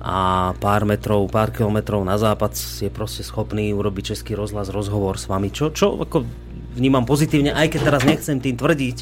a 0.00 0.18
pár 0.56 0.82
metrov, 0.82 1.28
pár 1.28 1.48
kilometrov 1.48 2.00
na 2.00 2.16
západ 2.16 2.52
je 2.56 2.88
proste 2.88 3.20
schopný 3.20 3.70
urobiť 3.70 4.16
český 4.16 4.32
rozhlas 4.32 4.68
rozhovor 4.68 5.14
s 5.14 5.24
vami, 5.24 5.48
čo, 5.48 5.68
čo 5.68 5.94
ako 5.98 6.24
vnímam 6.72 7.04
pozitívne, 7.04 7.52
aj 7.52 7.68
keď 7.68 7.80
teraz 7.84 8.02
nechcem 8.02 8.36
tým 8.36 8.56
tvrdiť, 8.56 8.98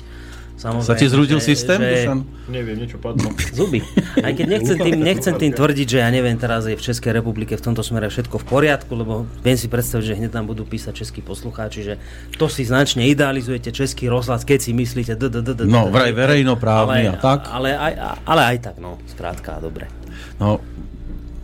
Samozrejme, 0.59 0.91
Sa 0.91 0.99
ti 0.99 1.07
zrúdil 1.07 1.39
že- 1.39 1.55
systém? 1.55 1.79
že- 1.79 2.03
Dušan? 2.03 2.19
Neviem, 2.51 2.83
niečo 2.83 2.99
padlo. 2.99 3.31
Zuby. 3.55 3.79
Aj 4.19 4.35
keď 4.35 4.47
nechcem 4.51 4.75
tým, 4.77 4.99
nechcem 4.99 5.35
tým 5.39 5.53
tvrdiť, 5.55 5.87
že 5.87 5.99
ja 6.03 6.11
neviem, 6.11 6.35
teraz 6.35 6.67
je 6.67 6.75
v 6.75 6.83
Českej 6.83 7.15
republike 7.15 7.55
v 7.55 7.63
tomto 7.63 7.79
smere 7.79 8.11
všetko 8.11 8.43
v 8.43 8.47
poriadku, 8.51 8.91
lebo 8.91 9.23
viem 9.39 9.55
si 9.55 9.71
predstaviť, 9.71 10.03
že 10.03 10.19
hneď 10.19 10.35
tam 10.35 10.51
budú 10.51 10.67
písať 10.67 10.99
českí 10.99 11.23
poslucháči, 11.23 11.81
že 11.85 11.95
to 12.35 12.51
si 12.51 12.67
značne 12.67 13.07
idealizujete 13.07 13.71
český 13.71 14.11
rozhlas, 14.11 14.43
keď 14.43 14.59
si 14.59 14.75
myslíte... 14.75 15.15
d- 15.15 15.31
d- 15.31 15.47
d- 15.47 15.55
d- 15.55 15.63
No, 15.63 15.87
d- 15.87 15.95
vraj 15.95 16.11
verejnoprávny 16.11 17.07
a 17.07 17.15
tak. 17.15 17.47
Ale 17.47 17.79
aj, 17.79 17.93
ale 18.27 18.43
aj 18.51 18.57
tak, 18.59 18.83
no, 18.83 18.99
skrátka, 19.07 19.63
dobre. 19.63 19.87
No, 20.43 20.59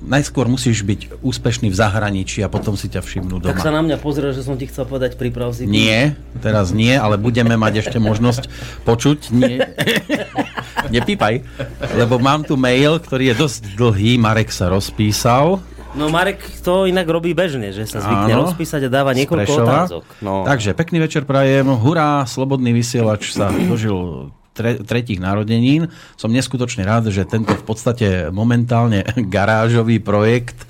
najskôr 0.04 0.46
musíš 0.46 0.84
byť 0.84 1.24
úspešný 1.24 1.72
v 1.72 1.76
zahraničí 1.76 2.44
a 2.44 2.48
potom 2.48 2.76
si 2.76 2.86
ťa 2.86 3.00
všimnú 3.00 3.40
Tak 3.40 3.58
sa 3.58 3.72
doma. 3.72 3.80
na 3.80 3.82
mňa 3.88 3.96
pozrel, 3.98 4.30
že 4.30 4.44
som 4.44 4.54
ti 4.54 4.68
chcel 4.68 4.84
povedať 4.84 5.16
priprav 5.16 5.56
si... 5.56 5.64
Nie, 5.64 6.14
teraz 6.38 6.70
nie, 6.70 6.92
ale 6.92 7.16
budeme 7.16 7.56
mať 7.56 7.82
ešte 7.82 7.98
možnosť 7.98 8.46
počuť. 8.84 9.32
Nie. 9.32 9.72
Nepípaj, 10.92 11.40
lebo 11.96 12.20
mám 12.20 12.44
tu 12.44 12.54
mail, 12.54 13.00
ktorý 13.00 13.32
je 13.32 13.40
dosť 13.40 13.62
dlhý, 13.74 14.20
Marek 14.20 14.52
sa 14.52 14.68
rozpísal. 14.68 15.64
No 15.94 16.10
Marek 16.10 16.42
to 16.60 16.90
inak 16.90 17.06
robí 17.06 17.32
bežne, 17.32 17.70
že 17.70 17.86
sa 17.86 18.02
zvykne 18.02 18.34
Áno. 18.34 18.42
rozpísať 18.50 18.86
a 18.86 18.90
dáva 18.90 19.14
niekoľko 19.14 19.46
Prešova. 19.46 19.86
otázok. 19.86 20.04
No. 20.20 20.42
Takže 20.42 20.74
pekný 20.74 20.98
večer 20.98 21.22
prajem. 21.22 21.70
Hurá, 21.70 22.26
slobodný 22.26 22.74
vysielač 22.74 23.30
sa 23.30 23.54
dožil 23.54 24.28
tre, 24.54 24.80
tretích 24.80 25.18
narodenín. 25.20 25.90
Som 26.14 26.30
neskutočne 26.30 26.86
rád, 26.86 27.10
že 27.10 27.26
tento 27.26 27.52
v 27.52 27.64
podstate 27.66 28.30
momentálne 28.30 29.02
garážový 29.34 29.98
projekt 29.98 30.64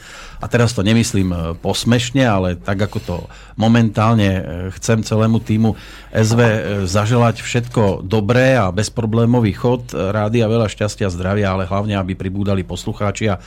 a 0.44 0.46
teraz 0.50 0.76
to 0.76 0.84
nemyslím 0.84 1.32
e, 1.32 1.36
posmešne, 1.56 2.20
ale 2.20 2.60
tak 2.60 2.76
ako 2.76 2.98
to 3.00 3.16
momentálne 3.56 4.28
e, 4.28 4.42
chcem 4.76 5.00
celému 5.00 5.40
týmu 5.40 5.72
SV 6.12 6.40
e, 6.44 6.60
zaželať 6.84 7.40
všetko 7.40 8.04
dobré 8.04 8.52
a 8.52 8.68
bezproblémový 8.68 9.56
chod 9.56 9.96
rády 9.96 10.44
a 10.44 10.52
veľa 10.52 10.68
šťastia, 10.68 11.08
zdravia, 11.08 11.56
ale 11.56 11.64
hlavne, 11.64 11.96
aby 11.96 12.12
pribúdali 12.12 12.60
poslucháči 12.60 13.32
a 13.32 13.40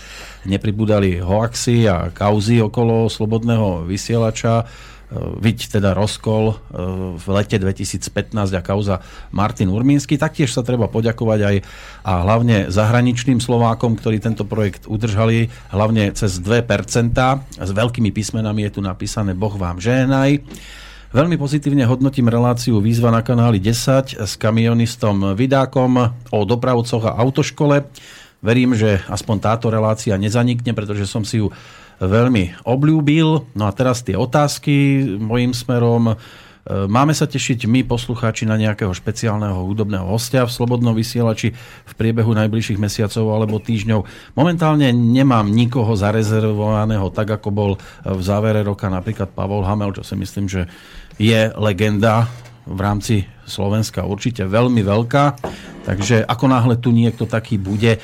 nepribúdali 0.50 1.22
hoaxy 1.22 1.86
a 1.86 2.10
kauzy 2.10 2.66
okolo 2.66 3.06
slobodného 3.14 3.86
vysielača. 3.86 4.66
Viď 5.16 5.80
teda 5.80 5.96
rozkol 5.96 6.52
e, 6.52 6.56
v 7.16 7.26
lete 7.32 7.56
2015 7.56 8.36
a 8.52 8.60
kauza 8.60 9.00
Martin 9.32 9.72
Urmínsky. 9.72 10.20
Taktiež 10.20 10.52
sa 10.52 10.68
treba 10.68 10.92
poďakovať 10.92 11.40
aj 11.48 11.56
a 12.04 12.28
hlavne 12.28 12.68
zahraničným 12.68 13.40
Slovákom, 13.40 13.96
ktorí 13.96 14.20
tento 14.20 14.44
projekt 14.44 14.84
udržali, 14.84 15.48
hlavne 15.72 16.12
cez 16.12 16.44
2%. 16.44 16.60
S 17.56 17.72
veľkými 17.72 18.12
písmenami 18.12 18.68
je 18.68 18.72
tu 18.76 18.82
napísané 18.84 19.32
Boh 19.32 19.56
vám 19.56 19.80
žehnaj. 19.80 20.44
Veľmi 21.16 21.40
pozitívne 21.40 21.88
hodnotím 21.88 22.28
reláciu 22.28 22.84
Výzva 22.84 23.08
na 23.08 23.24
kanáli 23.24 23.64
10 23.64 24.20
s 24.20 24.36
kamionistom 24.36 25.40
Vidákom 25.40 26.04
o 26.36 26.40
dopravcoch 26.44 27.08
a 27.08 27.16
autoškole. 27.24 27.88
Verím, 28.44 28.76
že 28.76 29.00
aspoň 29.08 29.36
táto 29.40 29.72
relácia 29.72 30.20
nezanikne, 30.20 30.76
pretože 30.76 31.08
som 31.08 31.24
si 31.24 31.40
ju 31.40 31.48
veľmi 32.02 32.66
obľúbil. 32.66 33.54
No 33.58 33.64
a 33.66 33.72
teraz 33.74 34.06
tie 34.06 34.14
otázky 34.14 35.06
mojim 35.18 35.52
smerom. 35.52 36.14
E, 36.14 36.16
Máme 36.86 37.16
sa 37.18 37.26
tešiť 37.26 37.66
my, 37.66 37.86
poslucháči, 37.88 38.46
na 38.46 38.60
nejakého 38.60 38.94
špeciálneho 38.94 39.66
hudobného 39.66 40.06
hostia 40.06 40.46
v 40.46 40.54
Slobodnom 40.54 40.94
vysielači 40.94 41.56
v 41.86 41.94
priebehu 41.98 42.34
najbližších 42.38 42.78
mesiacov 42.78 43.26
alebo 43.34 43.58
týždňov. 43.58 44.34
Momentálne 44.38 44.94
nemám 44.94 45.50
nikoho 45.50 45.98
zarezervovaného 45.98 47.10
tak, 47.10 47.34
ako 47.42 47.50
bol 47.50 47.72
v 48.06 48.22
závere 48.22 48.62
roka 48.62 48.92
napríklad 48.92 49.34
Pavol 49.34 49.66
Hamel, 49.66 49.96
čo 49.96 50.06
si 50.06 50.14
myslím, 50.20 50.46
že 50.46 50.70
je 51.18 51.50
legenda 51.58 52.30
v 52.68 52.80
rámci 52.84 53.16
Slovenska 53.48 54.04
určite 54.04 54.44
veľmi 54.44 54.84
veľká. 54.84 55.26
Takže 55.88 56.28
ako 56.28 56.46
náhle 56.52 56.76
tu 56.78 56.92
niekto 56.92 57.24
taký 57.24 57.56
bude, 57.56 57.98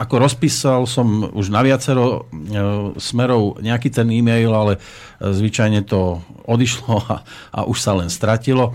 ako 0.00 0.24
rozpísal 0.24 0.88
som 0.88 1.28
už 1.36 1.52
na 1.52 1.60
viacero 1.60 2.24
e, 2.32 2.96
smerov 2.96 3.60
nejaký 3.60 3.92
ten 3.92 4.08
e-mail, 4.08 4.48
ale 4.48 4.72
e, 4.76 4.80
zvyčajne 5.28 5.84
to 5.84 6.24
odišlo 6.48 6.96
a, 7.12 7.16
a 7.52 7.60
už 7.68 7.76
sa 7.76 7.92
len 7.92 8.08
stratilo. 8.08 8.72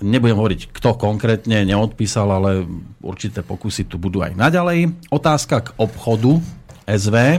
Nebudem 0.00 0.36
hovoriť, 0.36 0.72
kto 0.72 0.96
konkrétne 0.96 1.64
neodpísal, 1.64 2.28
ale 2.28 2.64
určité 3.00 3.40
pokusy 3.40 3.88
tu 3.88 3.96
budú 3.96 4.20
aj 4.20 4.36
naďalej. 4.36 4.92
Otázka 5.12 5.56
k 5.64 5.68
obchodu 5.80 6.36
SV. 6.84 7.16
E, 7.16 7.38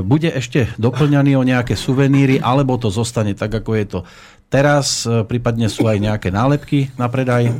Bude 0.00 0.32
ešte 0.32 0.72
doplňaný 0.80 1.36
o 1.36 1.44
nejaké 1.44 1.76
suveníry, 1.76 2.40
alebo 2.40 2.80
to 2.80 2.88
zostane 2.88 3.36
tak, 3.36 3.52
ako 3.52 3.76
je 3.76 3.84
to 3.88 4.00
teraz? 4.48 5.04
Prípadne 5.28 5.68
sú 5.68 5.84
aj 5.84 6.00
nejaké 6.00 6.32
nálepky 6.32 6.96
na 6.96 7.12
predaj? 7.12 7.52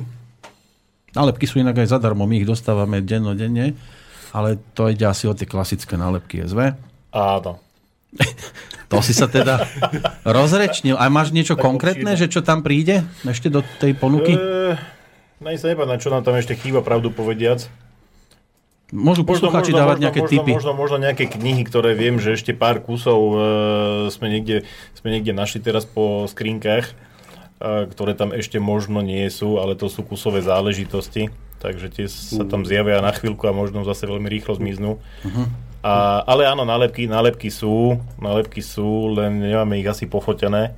Nálepky 1.13 1.45
sú 1.45 1.61
inak 1.61 1.77
aj 1.77 1.93
zadarmo, 1.93 2.25
my 2.25 2.41
ich 2.41 2.49
dostávame 2.49 3.05
dennodenne, 3.05 3.77
ale 4.33 4.59
to 4.73 4.89
ide 4.89 5.05
asi 5.05 5.29
o 5.29 5.37
tie 5.37 5.45
klasické 5.45 6.01
nálepky 6.01 6.43
SV. 6.49 6.73
Áno. 7.13 7.61
To 8.93 9.01
si 9.01 9.17
sa 9.17 9.25
teda 9.25 9.65
rozrečnil. 10.21 11.01
A 11.01 11.09
máš 11.09 11.33
niečo 11.33 11.57
konkrétne, 11.57 12.13
že 12.13 12.29
čo 12.29 12.45
tam 12.45 12.61
príde 12.61 13.09
ešte 13.25 13.49
do 13.49 13.65
tej 13.81 13.97
ponuky? 13.97 14.37
E, 14.37 14.77
sa 15.57 15.73
nepamätám, 15.73 15.97
čo 15.97 16.13
nám 16.13 16.21
tam 16.29 16.37
ešte 16.37 16.53
chýba, 16.61 16.85
pravdu 16.85 17.09
povediac. 17.09 17.73
Môžu 18.93 19.25
poslucháči 19.25 19.73
dávať 19.73 20.05
nejaké 20.05 20.21
možno, 20.21 20.33
tipy. 20.37 20.53
Možno, 20.53 20.77
možno 20.77 21.01
nejaké 21.01 21.25
knihy, 21.25 21.65
ktoré 21.65 21.97
viem, 21.97 22.21
že 22.21 22.37
ešte 22.37 22.53
pár 22.53 22.85
kusov 22.85 23.21
e, 23.33 23.37
sme, 24.13 24.29
niekde, 24.29 24.69
sme 24.93 25.09
niekde 25.09 25.33
našli 25.33 25.65
teraz 25.65 25.89
po 25.89 26.29
skrinkách, 26.29 26.93
e, 26.93 26.95
ktoré 27.89 28.13
tam 28.13 28.37
ešte 28.37 28.61
možno 28.61 29.01
nie 29.01 29.25
sú, 29.33 29.57
ale 29.57 29.73
to 29.73 29.89
sú 29.89 30.05
kusové 30.05 30.45
záležitosti. 30.45 31.33
Takže 31.63 31.87
tie 31.95 32.07
sa 32.11 32.43
tam 32.43 32.67
zjavia 32.67 32.99
na 32.99 33.15
chvíľku 33.15 33.47
a 33.47 33.55
možno 33.55 33.87
zase 33.87 34.11
veľmi 34.11 34.27
rýchlo 34.27 34.59
zmiznú. 34.59 34.99
Mhm. 35.23 35.71
A, 35.83 36.23
ale 36.27 36.47
áno, 36.47 36.63
nálepky, 36.63 37.11
nálepky 37.11 37.51
sú, 37.51 37.99
nálepky 38.19 38.63
sú, 38.63 39.19
len 39.19 39.43
nemáme 39.43 39.83
ich 39.83 39.87
asi 39.91 40.07
pofotené 40.07 40.75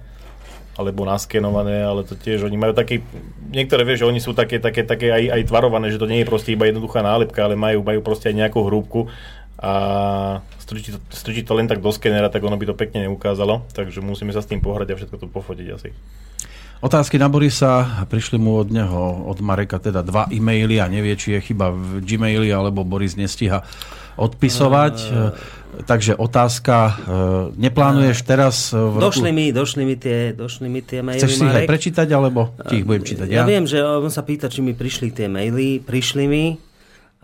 alebo 0.74 1.07
naskenované, 1.07 1.87
ale 1.87 2.03
to 2.03 2.18
tiež 2.18 2.49
oni 2.51 2.59
majú 2.59 2.74
taký, 2.74 2.99
niektoré 3.53 3.87
vieš, 3.87 4.03
že 4.03 4.11
oni 4.11 4.18
sú 4.18 4.35
také, 4.35 4.59
také, 4.59 4.82
také 4.82 5.12
aj, 5.14 5.24
aj 5.30 5.43
tvarované, 5.47 5.87
že 5.93 6.03
to 6.03 6.11
nie 6.11 6.24
je 6.24 6.30
proste 6.30 6.51
iba 6.51 6.66
jednoduchá 6.66 6.99
nálepka, 6.99 7.47
ale 7.47 7.55
majú, 7.55 7.87
majú 7.87 8.01
proste 8.03 8.35
aj 8.35 8.37
nejakú 8.43 8.59
hrúbku 8.66 9.07
a 9.55 9.72
strčí 10.59 10.91
to, 10.91 10.99
strčí 11.14 11.47
to 11.47 11.55
len 11.55 11.70
tak 11.70 11.78
do 11.78 11.95
skenera, 11.95 12.26
tak 12.26 12.43
ono 12.43 12.59
by 12.59 12.66
to 12.66 12.74
pekne 12.74 13.07
neukázalo, 13.07 13.62
takže 13.70 14.03
musíme 14.03 14.35
sa 14.35 14.43
s 14.43 14.51
tým 14.51 14.59
pohrať 14.59 14.91
a 14.91 14.99
všetko 14.99 15.16
to 15.22 15.26
pofotiť 15.30 15.68
asi. 15.70 15.95
Otázky 16.81 17.16
na 17.16 17.31
Borisa, 17.31 18.05
prišli 18.11 18.37
mu 18.37 18.61
od 18.61 18.68
neho, 18.68 19.29
od 19.31 19.39
Mareka, 19.41 19.79
teda 19.79 20.03
dva 20.03 20.29
e-maily 20.29 20.83
a 20.83 20.91
nevie, 20.91 21.16
či 21.16 21.39
je 21.39 21.41
chyba 21.41 21.72
v 21.72 22.03
Gmaili, 22.05 22.53
alebo 22.53 22.85
Boris 22.85 23.16
nestíha 23.16 23.64
odpisovať. 24.14 24.97
Takže 25.75 26.14
otázka, 26.14 26.75
e, 26.87 26.93
neplánuješ 27.59 28.22
teraz 28.22 28.70
v 28.70 29.03
roku... 29.03 29.11
Došli 29.11 29.35
mi, 29.35 29.51
došli 29.51 29.83
mi 29.83 29.99
tie, 29.99 30.31
došli 30.31 30.70
mi 30.70 30.87
tie 30.87 31.03
maily, 31.03 31.18
Chceš 31.18 31.35
si 31.35 31.43
ich 31.43 31.51
aj 31.51 31.66
prečítať, 31.66 32.09
alebo 32.14 32.55
ti 32.70 32.79
ich 32.79 32.87
budem 32.87 33.03
čítať 33.03 33.27
Ja 33.27 33.43
ja? 33.43 33.45
viem, 33.45 33.66
že 33.66 33.83
on 33.83 34.07
sa 34.07 34.22
pýta, 34.22 34.47
či 34.47 34.62
mi 34.62 34.70
prišli 34.70 35.11
tie 35.11 35.27
maily. 35.27 35.83
Prišli 35.83 36.25
mi, 36.31 36.55
e, 36.55 36.57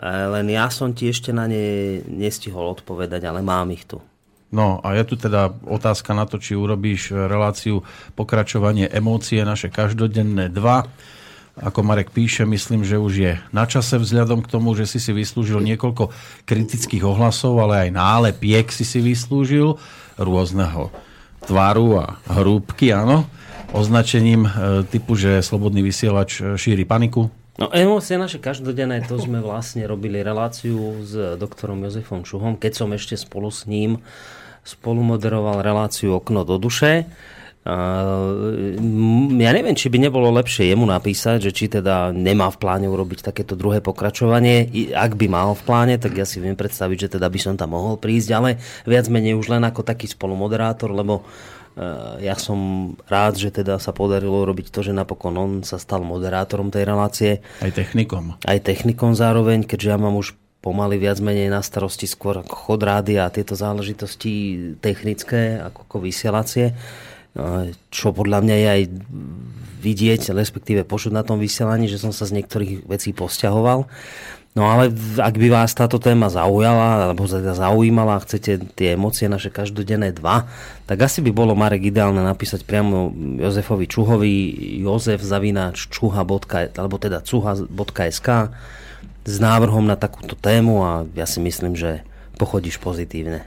len 0.02 0.46
ja 0.50 0.66
som 0.66 0.90
ti 0.90 1.06
ešte 1.06 1.30
na 1.30 1.46
ne 1.46 2.02
nestihol 2.10 2.74
odpovedať, 2.74 3.22
ale 3.22 3.38
mám 3.38 3.70
ich 3.70 3.86
tu. 3.86 4.02
No 4.50 4.82
a 4.82 4.98
je 4.98 5.04
tu 5.06 5.14
teda 5.14 5.54
otázka 5.62 6.10
na 6.10 6.26
to, 6.26 6.42
či 6.42 6.58
urobíš 6.58 7.14
reláciu 7.14 7.86
pokračovanie 8.18 8.90
emócie 8.90 9.46
naše 9.46 9.70
každodenné 9.70 10.50
dva. 10.50 10.90
Ako 11.54 11.86
Marek 11.86 12.10
píše, 12.10 12.42
myslím, 12.46 12.82
že 12.82 12.98
už 12.98 13.12
je 13.14 13.32
na 13.54 13.66
čase 13.66 13.98
vzhľadom 13.98 14.42
k 14.42 14.50
tomu, 14.50 14.74
že 14.74 14.90
si 14.90 14.98
si 14.98 15.14
vyslúžil 15.14 15.62
niekoľko 15.62 16.10
kritických 16.46 17.06
ohlasov, 17.06 17.62
ale 17.62 17.86
aj 17.86 17.90
nálepiek 17.94 18.66
si 18.74 18.82
si 18.82 18.98
vyslúžil 18.98 19.78
rôzneho 20.18 20.90
tvaru 21.46 22.02
a 22.02 22.18
hrúbky, 22.30 22.90
áno, 22.90 23.26
označením 23.70 24.46
e, 24.46 24.50
typu, 24.88 25.14
že 25.14 25.40
slobodný 25.40 25.80
vysielač 25.80 26.42
e, 26.42 26.58
šíri 26.58 26.84
paniku. 26.84 27.30
No 27.60 27.68
emócie 27.68 28.16
naše 28.16 28.40
každodenné, 28.40 29.04
to 29.04 29.20
sme 29.20 29.44
vlastne 29.44 29.84
robili 29.84 30.24
reláciu 30.24 31.04
s 31.04 31.36
doktorom 31.36 31.84
Jozefom 31.84 32.24
Čuhom, 32.24 32.56
keď 32.56 32.72
som 32.72 32.88
ešte 32.96 33.20
spolu 33.20 33.52
s 33.52 33.68
ním 33.68 34.00
spolumoderoval 34.64 35.60
reláciu 35.60 36.16
Okno 36.16 36.48
do 36.48 36.56
duše. 36.56 37.04
Ja 37.60 39.50
neviem, 39.52 39.76
či 39.76 39.92
by 39.92 40.00
nebolo 40.00 40.32
lepšie 40.32 40.72
jemu 40.72 40.88
napísať, 40.88 41.44
že 41.44 41.50
či 41.52 41.68
teda 41.68 42.16
nemá 42.16 42.48
v 42.48 42.56
pláne 42.56 42.88
urobiť 42.88 43.20
takéto 43.28 43.52
druhé 43.60 43.84
pokračovanie. 43.84 44.64
Ak 44.96 45.20
by 45.20 45.28
mal 45.28 45.52
v 45.52 45.60
pláne, 45.60 45.94
tak 46.00 46.16
ja 46.16 46.24
si 46.24 46.40
viem 46.40 46.56
predstaviť, 46.56 46.96
že 46.96 47.20
teda 47.20 47.28
by 47.28 47.36
som 47.36 47.60
tam 47.60 47.76
mohol 47.76 48.00
prísť, 48.00 48.28
ale 48.32 48.56
viac 48.88 49.04
menej 49.12 49.36
už 49.36 49.52
len 49.52 49.68
ako 49.68 49.84
taký 49.84 50.08
spolumoderátor, 50.08 50.88
lebo 50.96 51.28
ja 52.20 52.34
som 52.34 52.92
rád, 53.06 53.38
že 53.38 53.54
teda 53.54 53.78
sa 53.78 53.94
podarilo 53.94 54.42
urobiť 54.42 54.74
to, 54.74 54.82
že 54.82 54.92
napokon 54.92 55.34
on 55.38 55.52
sa 55.62 55.78
stal 55.78 56.02
moderátorom 56.02 56.68
tej 56.68 56.84
relácie 56.84 57.32
Aj 57.62 57.70
technikom. 57.70 58.36
aj 58.42 58.58
technikom 58.66 59.14
zároveň, 59.14 59.62
keďže 59.64 59.88
ja 59.88 59.98
mám 59.98 60.18
už 60.18 60.34
pomaly 60.60 61.00
viac 61.00 61.22
menej 61.24 61.48
na 61.48 61.64
starosti 61.64 62.04
skôr 62.04 62.44
ako 62.44 62.52
chod 62.52 62.80
rádia 62.84 63.24
a 63.24 63.32
tieto 63.32 63.56
záležitosti 63.56 64.32
technické 64.84 65.56
ako, 65.56 65.88
ako 65.88 65.96
vysielacie, 66.04 66.66
e, 66.68 66.74
čo 67.88 68.12
podľa 68.12 68.44
mňa 68.44 68.56
je 68.60 68.68
aj 68.68 68.82
vidieť, 69.80 70.36
respektíve 70.36 70.84
počuť 70.84 71.16
na 71.16 71.24
tom 71.24 71.40
vysielaní, 71.40 71.88
že 71.88 71.96
som 71.96 72.12
sa 72.12 72.28
z 72.28 72.36
niektorých 72.36 72.84
vecí 72.84 73.16
posťahoval. 73.16 73.88
No 74.50 74.66
ale 74.66 74.90
ak 75.22 75.34
by 75.38 75.46
vás 75.46 75.70
táto 75.78 76.02
téma 76.02 76.26
zaujala, 76.26 77.06
alebo 77.06 77.22
teda 77.22 77.54
zaujímala 77.54 78.18
a 78.18 78.24
chcete 78.26 78.74
tie 78.74 78.98
emócie 78.98 79.30
naše 79.30 79.46
každodenné 79.46 80.10
dva, 80.10 80.50
tak 80.90 81.06
asi 81.06 81.22
by 81.22 81.30
bolo 81.30 81.54
Marek 81.54 81.86
ideálne 81.86 82.18
napísať 82.18 82.66
priamo 82.66 83.14
Jozefovi 83.38 83.86
Čuhovi 83.86 84.34
jozef 84.82 85.22
zavináč 85.22 85.86
čuha. 85.86 86.26
alebo 86.26 86.96
teda 86.98 87.22
cuha.sk 87.22 88.28
s 89.22 89.36
návrhom 89.38 89.86
na 89.86 89.94
takúto 89.94 90.34
tému 90.34 90.82
a 90.82 91.06
ja 91.14 91.30
si 91.30 91.38
myslím, 91.38 91.78
že 91.78 92.02
pochodíš 92.34 92.82
pozitívne. 92.82 93.46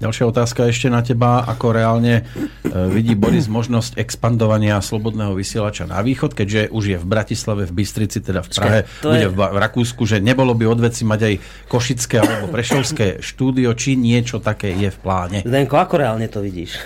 Ďalšia 0.00 0.32
otázka 0.32 0.64
ešte 0.64 0.88
na 0.88 1.04
teba. 1.04 1.44
Ako 1.44 1.76
reálne 1.76 2.24
e, 2.24 2.72
vidí 2.88 3.12
Boris 3.12 3.52
možnosť 3.52 4.00
expandovania 4.00 4.80
slobodného 4.80 5.36
vysielača 5.36 5.84
na 5.84 6.00
východ, 6.00 6.32
keďže 6.32 6.72
už 6.72 6.84
je 6.88 6.96
v 6.96 7.04
Bratislave, 7.04 7.68
v 7.68 7.84
Bystrici, 7.84 8.24
teda 8.24 8.40
v 8.40 8.48
Prahe, 8.48 8.80
to 9.04 9.12
bude 9.12 9.28
je- 9.28 9.32
v, 9.36 9.40
Rakúsku, 9.60 10.08
že 10.08 10.16
nebolo 10.24 10.56
by 10.56 10.64
od 10.72 10.80
veci 10.80 11.04
mať 11.04 11.20
aj 11.20 11.34
Košické 11.68 12.16
alebo 12.16 12.48
Prešovské 12.48 13.20
štúdio, 13.20 13.76
či 13.76 14.00
niečo 14.00 14.40
také 14.40 14.72
je 14.72 14.88
v 14.88 14.98
pláne. 15.04 15.38
Zdenko, 15.44 15.76
ako 15.76 15.94
reálne 16.00 16.32
to 16.32 16.40
vidíš? 16.40 16.80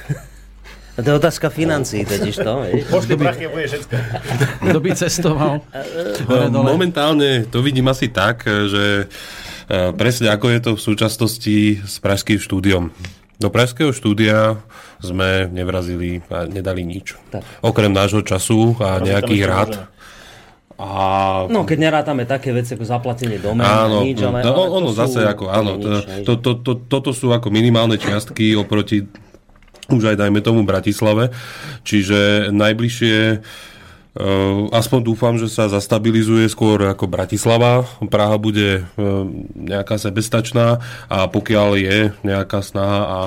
To 0.94 1.06
je 1.06 1.14
otázka 1.14 1.50
financií, 1.50 2.06
totiž 2.06 2.34
to. 2.38 2.52
Pošli 2.86 3.14
prachy, 3.18 3.50
bude 3.50 3.66
všetko. 3.66 3.94
Kto 4.62 4.78
by 4.78 4.90
cestoval? 4.94 5.54
Momentálne 6.50 7.50
to 7.50 7.66
vidím 7.66 7.90
asi 7.90 8.10
tak, 8.10 8.46
že 8.46 9.10
presne 9.68 10.28
ako 10.30 10.46
je 10.50 10.60
to 10.60 10.70
v 10.76 10.82
súčasnosti 10.82 11.56
s 11.84 11.94
pražským 12.00 12.38
štúdiom. 12.40 12.92
Do 13.42 13.48
pražského 13.50 13.90
štúdia 13.90 14.62
sme 15.02 15.50
nevrazili 15.50 16.22
a 16.30 16.46
nedali 16.46 16.86
nič. 16.86 17.18
Tak. 17.34 17.42
Okrem 17.60 17.90
nášho 17.90 18.22
času 18.22 18.78
a 18.78 19.02
Tam 19.02 19.10
nejakých 19.10 19.44
rád. 19.44 19.70
A 20.74 21.46
No, 21.50 21.62
keď 21.62 21.78
nerátame 21.90 22.26
také 22.26 22.50
veci 22.50 22.74
ako 22.74 22.82
zaplatenie 22.82 23.38
domény 23.38 23.62
a 23.62 23.86
Áno, 23.86 24.02
nič, 24.02 24.18
ale, 24.22 24.42
no, 24.42 24.54
ale 24.58 24.68
ono 24.70 24.90
to 24.90 24.98
zase 24.98 25.22
sú 25.22 25.30
ako, 25.30 25.44
áno, 25.46 25.78
to, 25.78 25.88
to, 26.26 26.32
to, 26.38 26.50
to, 26.62 26.72
toto 26.90 27.10
sú 27.14 27.30
ako 27.30 27.46
minimálne 27.50 27.94
čiastky 27.94 28.58
oproti 28.58 29.06
už 29.92 30.14
aj 30.14 30.16
dajme 30.16 30.40
tomu 30.40 30.64
Bratislave, 30.64 31.28
čiže 31.84 32.48
najbližšie 32.50 33.16
Uh, 33.44 33.73
aspoň 34.70 35.00
dúfam, 35.02 35.34
že 35.34 35.50
sa 35.50 35.66
zastabilizuje 35.66 36.46
skôr 36.46 36.78
ako 36.86 37.10
Bratislava. 37.10 37.82
Praha 38.06 38.38
bude 38.38 38.86
uh, 38.86 39.26
nejaká 39.58 39.98
sebestačná 39.98 40.78
a 41.10 41.26
pokiaľ 41.26 41.70
je 41.74 41.98
nejaká 42.22 42.62
snaha 42.62 43.02
a 43.10 43.18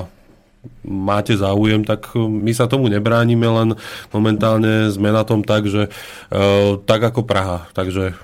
máte 0.88 1.36
záujem, 1.36 1.84
tak 1.84 2.08
uh, 2.16 2.24
my 2.24 2.52
sa 2.56 2.64
tomu 2.64 2.88
nebránime, 2.88 3.44
len 3.44 3.68
momentálne 4.08 4.88
sme 4.88 5.12
na 5.12 5.28
tom 5.28 5.44
tak, 5.44 5.68
že 5.68 5.92
uh, 6.32 6.80
tak 6.80 7.04
ako 7.04 7.24
Praha. 7.24 7.68
Takže 7.76 8.16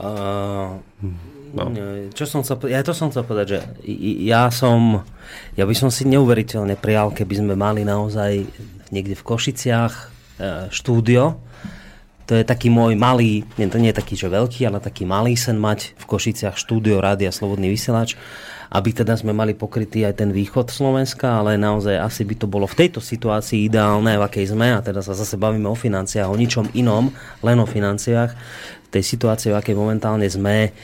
Uh, 0.00 0.80
No. 1.50 1.66
Čo 2.14 2.30
som 2.30 2.40
chcel, 2.46 2.70
ja 2.70 2.78
to 2.86 2.94
som 2.94 3.10
chcel 3.10 3.26
povedať, 3.26 3.58
že 3.58 3.60
ja 4.22 4.54
som, 4.54 5.02
ja 5.58 5.66
by 5.66 5.74
som 5.74 5.90
si 5.90 6.06
neuveriteľne 6.06 6.78
prijal, 6.78 7.10
keby 7.10 7.42
sme 7.42 7.54
mali 7.58 7.82
naozaj 7.82 8.46
niekde 8.94 9.18
v 9.18 9.26
Košiciach 9.26 10.19
štúdio. 10.72 11.36
To 12.30 12.38
je 12.38 12.46
taký 12.46 12.70
môj 12.70 12.94
malý, 12.94 13.42
nie, 13.58 13.66
to 13.66 13.82
nie 13.82 13.90
je 13.90 13.98
taký, 13.98 14.14
že 14.14 14.30
veľký, 14.30 14.62
ale 14.62 14.78
taký 14.78 15.02
malý 15.02 15.34
sen 15.34 15.58
mať 15.58 15.98
v 15.98 16.04
Košiciach 16.06 16.54
štúdio 16.54 17.02
Rádia 17.02 17.34
Slobodný 17.34 17.66
vysielač, 17.74 18.14
aby 18.70 18.94
teda 18.94 19.18
sme 19.18 19.34
mali 19.34 19.50
pokrytý 19.50 20.06
aj 20.06 20.22
ten 20.22 20.30
východ 20.30 20.70
Slovenska, 20.70 21.42
ale 21.42 21.58
naozaj 21.58 21.98
asi 21.98 22.22
by 22.22 22.34
to 22.38 22.46
bolo 22.46 22.70
v 22.70 22.86
tejto 22.86 23.02
situácii 23.02 23.66
ideálne, 23.66 24.14
v 24.14 24.22
akej 24.22 24.54
sme, 24.54 24.70
a 24.70 24.78
teda 24.78 25.02
sa 25.02 25.10
zase 25.10 25.34
bavíme 25.34 25.66
o 25.66 25.74
financiách, 25.74 26.30
o 26.30 26.38
ničom 26.38 26.70
inom, 26.78 27.10
len 27.42 27.58
o 27.58 27.66
financiách. 27.66 28.30
Tej 28.90 29.02
situácii, 29.06 29.54
v 29.54 29.58
akej 29.58 29.76
momentálne 29.78 30.26
sme, 30.26 30.74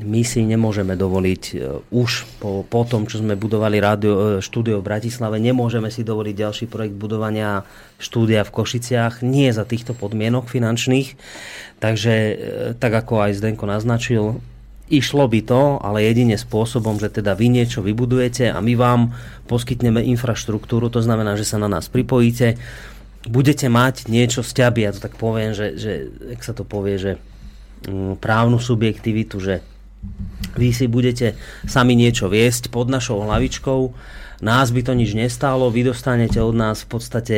my 0.00 0.20
si 0.24 0.40
nemôžeme 0.44 0.96
dovoliť 0.96 1.42
e, 1.52 1.54
už 1.92 2.24
po, 2.40 2.64
po 2.64 2.88
tom, 2.88 3.04
čo 3.04 3.20
sme 3.20 3.36
budovali 3.36 3.80
rádio, 3.80 4.40
e, 4.40 4.44
štúdio 4.44 4.80
v 4.80 4.88
Bratislave, 4.88 5.36
nemôžeme 5.36 5.92
si 5.92 6.00
dovoliť 6.04 6.34
ďalší 6.36 6.64
projekt 6.72 6.96
budovania 6.96 7.68
štúdia 8.00 8.48
v 8.48 8.54
Košiciach, 8.54 9.20
nie 9.20 9.52
za 9.52 9.68
týchto 9.68 9.92
podmienok 9.92 10.48
finančných. 10.48 11.16
Takže, 11.84 12.14
e, 12.16 12.34
tak 12.80 12.92
ako 12.96 13.28
aj 13.28 13.36
Zdenko 13.36 13.68
naznačil, 13.68 14.40
išlo 14.88 15.24
by 15.28 15.40
to, 15.44 15.80
ale 15.80 16.04
jedine 16.04 16.36
spôsobom, 16.36 17.00
že 17.00 17.08
teda 17.08 17.32
vy 17.32 17.48
niečo 17.48 17.80
vybudujete 17.80 18.52
a 18.52 18.58
my 18.60 18.76
vám 18.76 19.16
poskytneme 19.48 20.04
infraštruktúru, 20.04 20.92
to 20.92 21.00
znamená, 21.00 21.36
že 21.40 21.48
sa 21.48 21.56
na 21.56 21.68
nás 21.68 21.88
pripojíte, 21.88 22.60
budete 23.24 23.72
mať 23.72 24.12
niečo 24.12 24.44
z 24.44 24.68
tak 25.00 25.16
poviem, 25.16 25.56
že, 25.56 25.76
že 25.80 25.92
jak 26.36 26.40
sa 26.44 26.52
to 26.52 26.68
povie, 26.68 27.00
že 27.00 27.12
právnu 28.18 28.58
subjektivitu, 28.60 29.40
že 29.40 29.54
vy 30.54 30.70
si 30.70 30.86
budete 30.86 31.34
sami 31.64 31.96
niečo 31.96 32.28
viesť 32.28 32.68
pod 32.68 32.92
našou 32.92 33.24
hlavičkou, 33.24 33.80
nás 34.44 34.68
by 34.74 34.84
to 34.84 34.92
nič 34.92 35.16
nestálo, 35.16 35.72
vy 35.72 35.88
dostanete 35.88 36.36
od 36.36 36.52
nás 36.52 36.84
v 36.84 36.88
podstate 36.92 37.36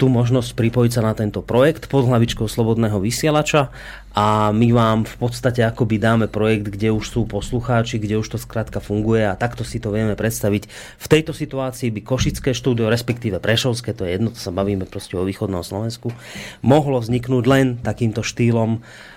tú 0.00 0.08
možnosť 0.08 0.56
pripojiť 0.56 0.92
sa 0.92 1.02
na 1.04 1.12
tento 1.12 1.44
projekt 1.44 1.88
pod 1.88 2.08
hlavičkou 2.08 2.48
Slobodného 2.48 2.96
vysielača 2.96 3.68
a 4.16 4.52
my 4.52 4.72
vám 4.72 5.04
v 5.04 5.16
podstate 5.20 5.60
akoby 5.60 6.00
dáme 6.00 6.26
projekt, 6.32 6.72
kde 6.72 6.92
už 6.92 7.04
sú 7.12 7.20
poslucháči, 7.28 8.00
kde 8.00 8.16
už 8.20 8.36
to 8.36 8.38
skrátka 8.40 8.80
funguje 8.80 9.28
a 9.28 9.36
takto 9.36 9.68
si 9.68 9.76
to 9.76 9.92
vieme 9.92 10.16
predstaviť. 10.16 10.68
V 10.96 11.06
tejto 11.10 11.36
situácii 11.36 11.92
by 11.92 12.00
Košické 12.00 12.56
štúdio, 12.56 12.88
respektíve 12.88 13.36
Prešovské, 13.36 13.92
to 13.92 14.08
je 14.08 14.16
jedno, 14.16 14.32
to 14.32 14.40
sa 14.40 14.52
bavíme 14.52 14.88
proste 14.88 15.20
o 15.20 15.28
východnom 15.28 15.60
Slovensku, 15.60 16.12
mohlo 16.64 17.00
vzniknúť 17.04 17.44
len 17.44 17.66
takýmto 17.80 18.24
štýlom 18.24 18.80
a 18.80 19.15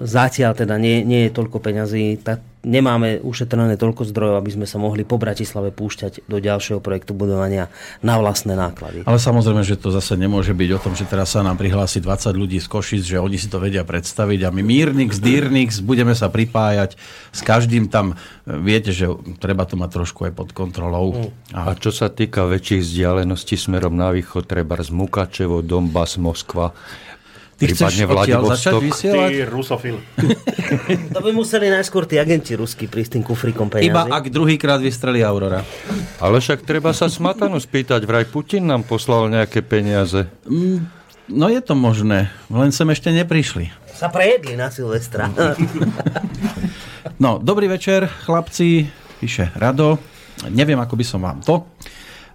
zatiaľ 0.00 0.52
teda 0.54 0.76
nie, 0.76 1.02
nie 1.02 1.26
je 1.26 1.34
toľko 1.34 1.58
peňazí, 1.58 2.20
tak 2.20 2.44
nemáme 2.60 3.24
ušetrené 3.24 3.80
toľko 3.80 4.04
zdrojov, 4.12 4.36
aby 4.36 4.50
sme 4.52 4.66
sa 4.68 4.76
mohli 4.76 5.08
po 5.08 5.16
Bratislave 5.16 5.72
púšťať 5.72 6.28
do 6.28 6.36
ďalšieho 6.36 6.84
projektu 6.84 7.16
budovania 7.16 7.72
na 8.04 8.20
vlastné 8.20 8.52
náklady. 8.52 9.08
Ale 9.08 9.16
samozrejme, 9.16 9.64
že 9.64 9.80
to 9.80 9.88
zase 9.88 10.20
nemôže 10.20 10.52
byť 10.52 10.70
o 10.76 10.82
tom, 10.82 10.92
že 10.92 11.08
teraz 11.08 11.32
sa 11.32 11.40
nám 11.40 11.56
prihlási 11.56 12.04
20 12.04 12.36
ľudí 12.36 12.60
z 12.60 12.68
Košic, 12.68 13.02
že 13.02 13.16
oni 13.16 13.40
si 13.40 13.48
to 13.48 13.56
vedia 13.56 13.80
predstaviť 13.80 14.44
a 14.44 14.52
my 14.52 14.60
Mírnix, 14.60 15.16
Dýrnix 15.16 15.80
budeme 15.80 16.12
sa 16.12 16.28
pripájať 16.28 17.00
s 17.32 17.40
každým 17.40 17.88
tam. 17.88 18.20
Viete, 18.44 18.92
že 18.92 19.08
treba 19.40 19.64
to 19.64 19.80
mať 19.80 19.90
trošku 19.96 20.28
aj 20.28 20.32
pod 20.36 20.52
kontrolou. 20.52 21.32
A 21.56 21.70
A 21.70 21.78
čo 21.78 21.94
sa 21.94 22.12
týka 22.12 22.44
väčších 22.44 22.82
vzdialeností 22.84 23.56
smerom 23.56 23.96
na 23.96 24.12
východ, 24.12 24.44
treba 24.44 24.76
z 24.80 24.92
Mukačevo, 24.92 25.64
Donbass, 25.64 26.20
Moskva, 26.20 26.76
ty 27.60 27.68
prípadne 27.68 28.04
Vladivostok. 28.08 28.80
Ty 28.88 29.44
rusofil. 29.44 30.00
To 31.14 31.20
by 31.20 31.30
museli 31.36 31.68
najskôr 31.68 32.08
tí 32.08 32.16
agenti 32.16 32.56
ruskí 32.56 32.88
prísť 32.88 33.08
s 33.08 33.12
tým 33.20 33.24
kufrikom 33.26 33.68
peniazy. 33.68 33.92
Iba 33.92 34.08
ak 34.08 34.32
druhýkrát 34.32 34.80
vystrelí 34.80 35.20
Aurora. 35.20 35.60
Ale 36.16 36.40
však 36.40 36.64
treba 36.64 36.96
sa 36.96 37.12
Smatanu 37.12 37.60
spýtať, 37.60 38.00
vraj 38.08 38.24
Putin 38.24 38.64
nám 38.64 38.88
poslal 38.88 39.28
nejaké 39.28 39.60
peniaze. 39.60 40.24
No 41.28 41.46
je 41.52 41.60
to 41.60 41.76
možné, 41.76 42.32
len 42.48 42.72
sem 42.72 42.88
ešte 42.88 43.12
neprišli. 43.12 43.68
Sa 43.92 44.08
prejedli 44.08 44.56
na 44.56 44.72
Silvestra. 44.72 45.28
No, 47.20 47.36
dobrý 47.36 47.68
večer, 47.68 48.08
chlapci, 48.08 48.88
píše 49.20 49.52
Rado. 49.56 50.00
Neviem, 50.48 50.80
ako 50.80 50.96
by 50.96 51.04
som 51.04 51.20
vám 51.20 51.44
to. 51.44 51.68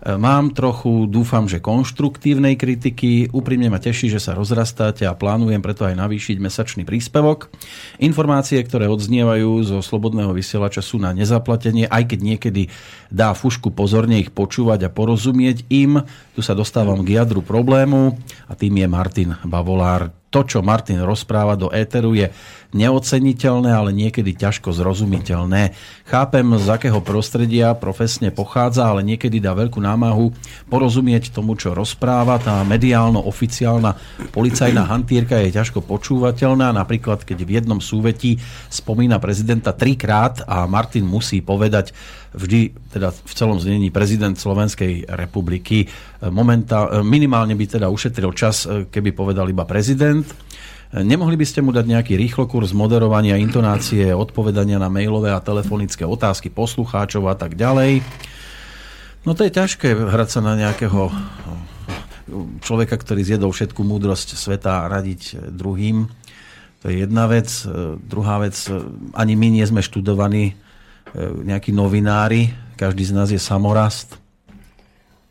Mám 0.06 0.54
trochu, 0.54 1.10
dúfam, 1.10 1.50
že 1.50 1.58
konštruktívnej 1.58 2.54
kritiky. 2.62 3.34
Úprimne 3.34 3.74
ma 3.74 3.82
teší, 3.82 4.14
že 4.14 4.22
sa 4.22 4.38
rozrastáte 4.38 5.02
a 5.02 5.18
plánujem 5.18 5.66
preto 5.66 5.82
aj 5.82 5.98
navýšiť 5.98 6.38
mesačný 6.38 6.86
príspevok. 6.86 7.50
Informácie, 7.98 8.62
ktoré 8.62 8.86
odznievajú 8.86 9.66
zo 9.66 9.78
slobodného 9.82 10.30
vysielača 10.30 10.86
sú 10.86 11.02
na 11.02 11.10
nezaplatenie, 11.10 11.90
aj 11.90 12.14
keď 12.14 12.20
niekedy 12.22 12.70
dá 13.10 13.34
fušku 13.34 13.74
pozorne 13.74 14.22
ich 14.22 14.30
počúvať 14.30 14.86
a 14.86 14.94
porozumieť 14.94 15.66
im. 15.74 16.06
Tu 16.38 16.46
sa 16.46 16.54
dostávam 16.54 17.02
k 17.02 17.18
jadru 17.18 17.42
problému 17.42 18.14
a 18.46 18.54
tým 18.54 18.78
je 18.78 18.86
Martin 18.86 19.34
Bavolár. 19.42 20.25
To, 20.34 20.44
čo 20.44 20.60
Martin 20.60 21.00
rozpráva 21.00 21.56
do 21.56 21.72
éteru, 21.72 22.12
je 22.12 22.28
neoceniteľné, 22.76 23.72
ale 23.72 23.96
niekedy 23.96 24.36
ťažko 24.36 24.76
zrozumiteľné. 24.76 25.72
Chápem, 26.12 26.44
z 26.60 26.68
akého 26.68 27.00
prostredia 27.00 27.72
profesne 27.72 28.36
pochádza, 28.36 28.92
ale 28.92 29.00
niekedy 29.00 29.40
dá 29.40 29.56
veľkú 29.56 29.80
námahu 29.80 30.36
porozumieť 30.68 31.32
tomu, 31.32 31.56
čo 31.56 31.72
rozpráva. 31.72 32.36
Tá 32.44 32.60
mediálno-oficiálna 32.68 33.96
policajná 34.36 34.92
hantírka 34.92 35.40
je 35.40 35.56
ťažko 35.56 35.88
počúvateľná. 35.88 36.76
Napríklad, 36.76 37.24
keď 37.24 37.48
v 37.48 37.54
jednom 37.56 37.80
súvetí 37.80 38.44
spomína 38.68 39.24
prezidenta 39.24 39.72
trikrát 39.72 40.44
a 40.44 40.68
Martin 40.68 41.08
musí 41.08 41.40
povedať 41.40 41.96
vždy, 42.36 42.92
teda 42.92 43.16
v 43.16 43.34
celom 43.40 43.56
znení 43.56 43.88
prezident 43.96 44.36
Slovenskej 44.36 45.08
republiky. 45.16 45.88
Momentál, 46.28 47.08
minimálne 47.08 47.56
by 47.56 47.80
teda 47.80 47.88
ušetril 47.88 48.36
čas, 48.36 48.68
keby 48.68 49.16
povedal 49.16 49.48
iba 49.48 49.64
prezident. 49.64 50.15
Nemohli 50.96 51.36
by 51.36 51.44
ste 51.44 51.60
mu 51.60 51.76
dať 51.76 51.92
nejaký 51.92 52.14
rýchlokurs 52.16 52.72
moderovania, 52.72 53.36
intonácie, 53.36 54.16
odpovedania 54.16 54.80
na 54.80 54.88
mailové 54.88 55.34
a 55.34 55.44
telefonické 55.44 56.08
otázky 56.08 56.48
poslucháčov 56.48 57.28
a 57.28 57.36
tak 57.36 57.60
ďalej? 57.60 58.00
No 59.28 59.34
to 59.34 59.44
je 59.44 59.52
ťažké 59.52 59.92
hrať 59.92 60.30
sa 60.30 60.40
na 60.46 60.56
nejakého 60.56 61.12
človeka, 62.62 62.96
ktorý 62.96 63.28
zjedol 63.28 63.52
všetku 63.52 63.82
múdrosť 63.84 64.38
sveta 64.38 64.86
a 64.86 64.90
radiť 64.90 65.52
druhým. 65.52 66.08
To 66.82 66.86
je 66.88 67.02
jedna 67.04 67.26
vec. 67.26 67.50
Druhá 68.06 68.40
vec, 68.40 68.56
ani 69.18 69.34
my 69.34 69.48
nie 69.52 69.66
sme 69.66 69.82
študovaní 69.82 70.54
nejakí 71.18 71.74
novinári, 71.74 72.54
každý 72.78 73.10
z 73.10 73.14
nás 73.18 73.30
je 73.34 73.42
samorast. 73.42 74.22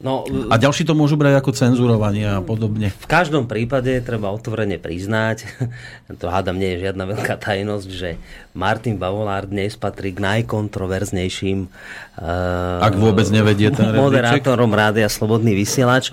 No, 0.05 0.29
A 0.53 0.61
ďalší 0.61 0.85
to 0.85 0.93
môžu 0.93 1.17
brať 1.17 1.41
ako 1.41 1.57
cenzurovanie 1.57 2.29
a 2.29 2.45
podobne. 2.45 2.93
v 2.93 3.07
každom 3.09 3.49
prípade 3.49 3.89
treba 4.05 4.29
otvorene 4.29 4.77
priznať, 4.77 5.49
to 6.21 6.29
hádam 6.29 6.61
nie 6.61 6.77
je 6.77 6.93
žiadna 6.93 7.09
veľká 7.09 7.41
tajnosť, 7.41 7.89
že 7.89 8.21
Martin 8.53 9.01
Bavolár 9.01 9.49
dnes 9.49 9.81
patrí 9.81 10.13
k 10.13 10.21
najkontroverznejším 10.21 11.73
uh, 12.21 12.85
Ak 12.85 13.01
vôbec 13.01 13.25
nevedie 13.33 13.73
ten 13.73 13.97
moderátorom 14.05 14.69
rádia 14.77 15.09
Slobodný 15.09 15.57
vysielač. 15.57 16.13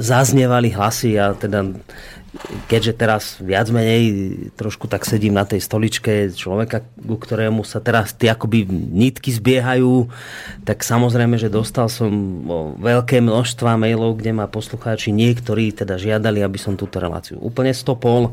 Zaznievali 0.00 0.72
hlasy 0.72 1.20
a 1.20 1.36
teda 1.36 1.76
keďže 2.70 2.92
teraz 2.94 3.24
viac 3.42 3.66
menej 3.74 4.02
trošku 4.54 4.86
tak 4.86 5.02
sedím 5.02 5.34
na 5.34 5.42
tej 5.42 5.58
stoličke 5.58 6.30
človeka, 6.30 6.86
ku 7.02 7.18
ktorému 7.18 7.66
sa 7.66 7.82
teraz 7.82 8.14
tie 8.14 8.30
akoby 8.30 8.70
nitky 8.70 9.34
zbiehajú, 9.34 10.06
tak 10.62 10.86
samozrejme, 10.86 11.34
že 11.42 11.50
dostal 11.50 11.90
som 11.90 12.10
veľké 12.78 13.18
množstva 13.18 13.74
mailov, 13.74 14.22
kde 14.22 14.30
ma 14.30 14.46
poslucháči 14.46 15.10
niektorí 15.10 15.74
teda 15.74 15.98
žiadali, 15.98 16.38
aby 16.46 16.58
som 16.58 16.78
túto 16.78 17.02
reláciu 17.02 17.42
úplne 17.42 17.74
stopol. 17.74 18.30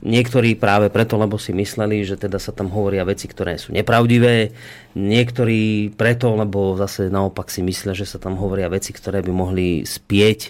Niektorí 0.00 0.56
práve 0.56 0.88
preto, 0.88 1.20
lebo 1.20 1.36
si 1.36 1.52
mysleli, 1.52 2.08
že 2.08 2.16
teda 2.16 2.40
sa 2.40 2.56
tam 2.56 2.72
hovoria 2.72 3.04
veci, 3.04 3.28
ktoré 3.28 3.60
sú 3.60 3.76
nepravdivé. 3.76 4.48
Niektorí 4.96 5.92
preto, 5.92 6.32
lebo 6.40 6.72
zase 6.80 7.12
naopak 7.12 7.52
si 7.52 7.60
myslia, 7.60 7.92
že 7.92 8.08
sa 8.08 8.16
tam 8.16 8.40
hovoria 8.40 8.72
veci, 8.72 8.96
ktoré 8.96 9.20
by 9.20 9.28
mohli 9.28 9.84
spieť 9.84 10.40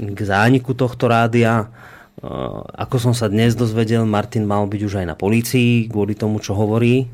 k 0.00 0.18
zániku 0.18 0.72
tohto 0.72 1.12
rádia. 1.12 1.68
Uh, 2.16 2.64
ako 2.72 2.96
som 2.96 3.12
sa 3.12 3.28
dnes 3.28 3.52
dozvedel, 3.52 4.08
Martin 4.08 4.48
mal 4.48 4.64
byť 4.64 4.80
už 4.88 4.94
aj 5.04 5.06
na 5.06 5.16
polícii 5.16 5.84
kvôli 5.84 6.16
tomu, 6.16 6.40
čo 6.40 6.56
hovorí. 6.56 7.04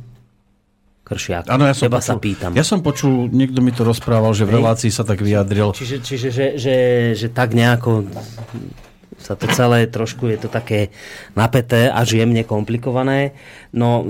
Kršiak, 1.02 1.50
Áno, 1.50 1.66
ja 1.66 1.74
som, 1.74 1.90
teba 1.90 1.98
počul, 1.98 2.06
sa 2.06 2.22
pýtam. 2.22 2.50
ja 2.54 2.62
som 2.62 2.78
počul, 2.78 3.26
niekto 3.34 3.58
mi 3.58 3.74
to 3.74 3.82
rozprával, 3.82 4.30
že 4.38 4.46
v 4.46 4.62
relácii 4.62 4.94
sa 4.94 5.02
tak 5.02 5.18
vyjadril. 5.18 5.74
Čiže, 5.74 5.98
čiže 5.98 6.28
že, 6.30 6.46
že, 6.54 6.76
že 7.18 7.26
tak 7.34 7.58
nejako 7.58 8.06
sa 9.22 9.38
to 9.38 9.46
celé 9.54 9.86
trošku 9.86 10.26
je 10.26 10.38
to 10.42 10.48
také 10.50 10.90
napäté 11.38 11.86
až 11.86 12.18
jemne 12.18 12.42
komplikované. 12.42 13.38
No 13.70 14.02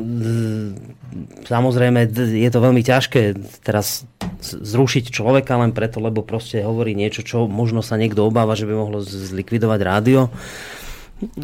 samozrejme 1.45 2.09
je 2.17 2.51
to 2.51 2.59
veľmi 2.65 2.81
ťažké 2.81 3.37
teraz 3.61 4.09
zrušiť 4.41 5.13
človeka 5.13 5.61
len 5.61 5.77
preto, 5.77 6.01
lebo 6.01 6.25
proste 6.25 6.65
hovorí 6.65 6.97
niečo, 6.97 7.21
čo 7.21 7.45
možno 7.45 7.85
sa 7.85 8.01
niekto 8.01 8.25
obáva, 8.25 8.57
že 8.57 8.65
by 8.65 8.73
mohlo 8.73 9.05
zlikvidovať 9.05 9.81
rádio. 9.85 10.33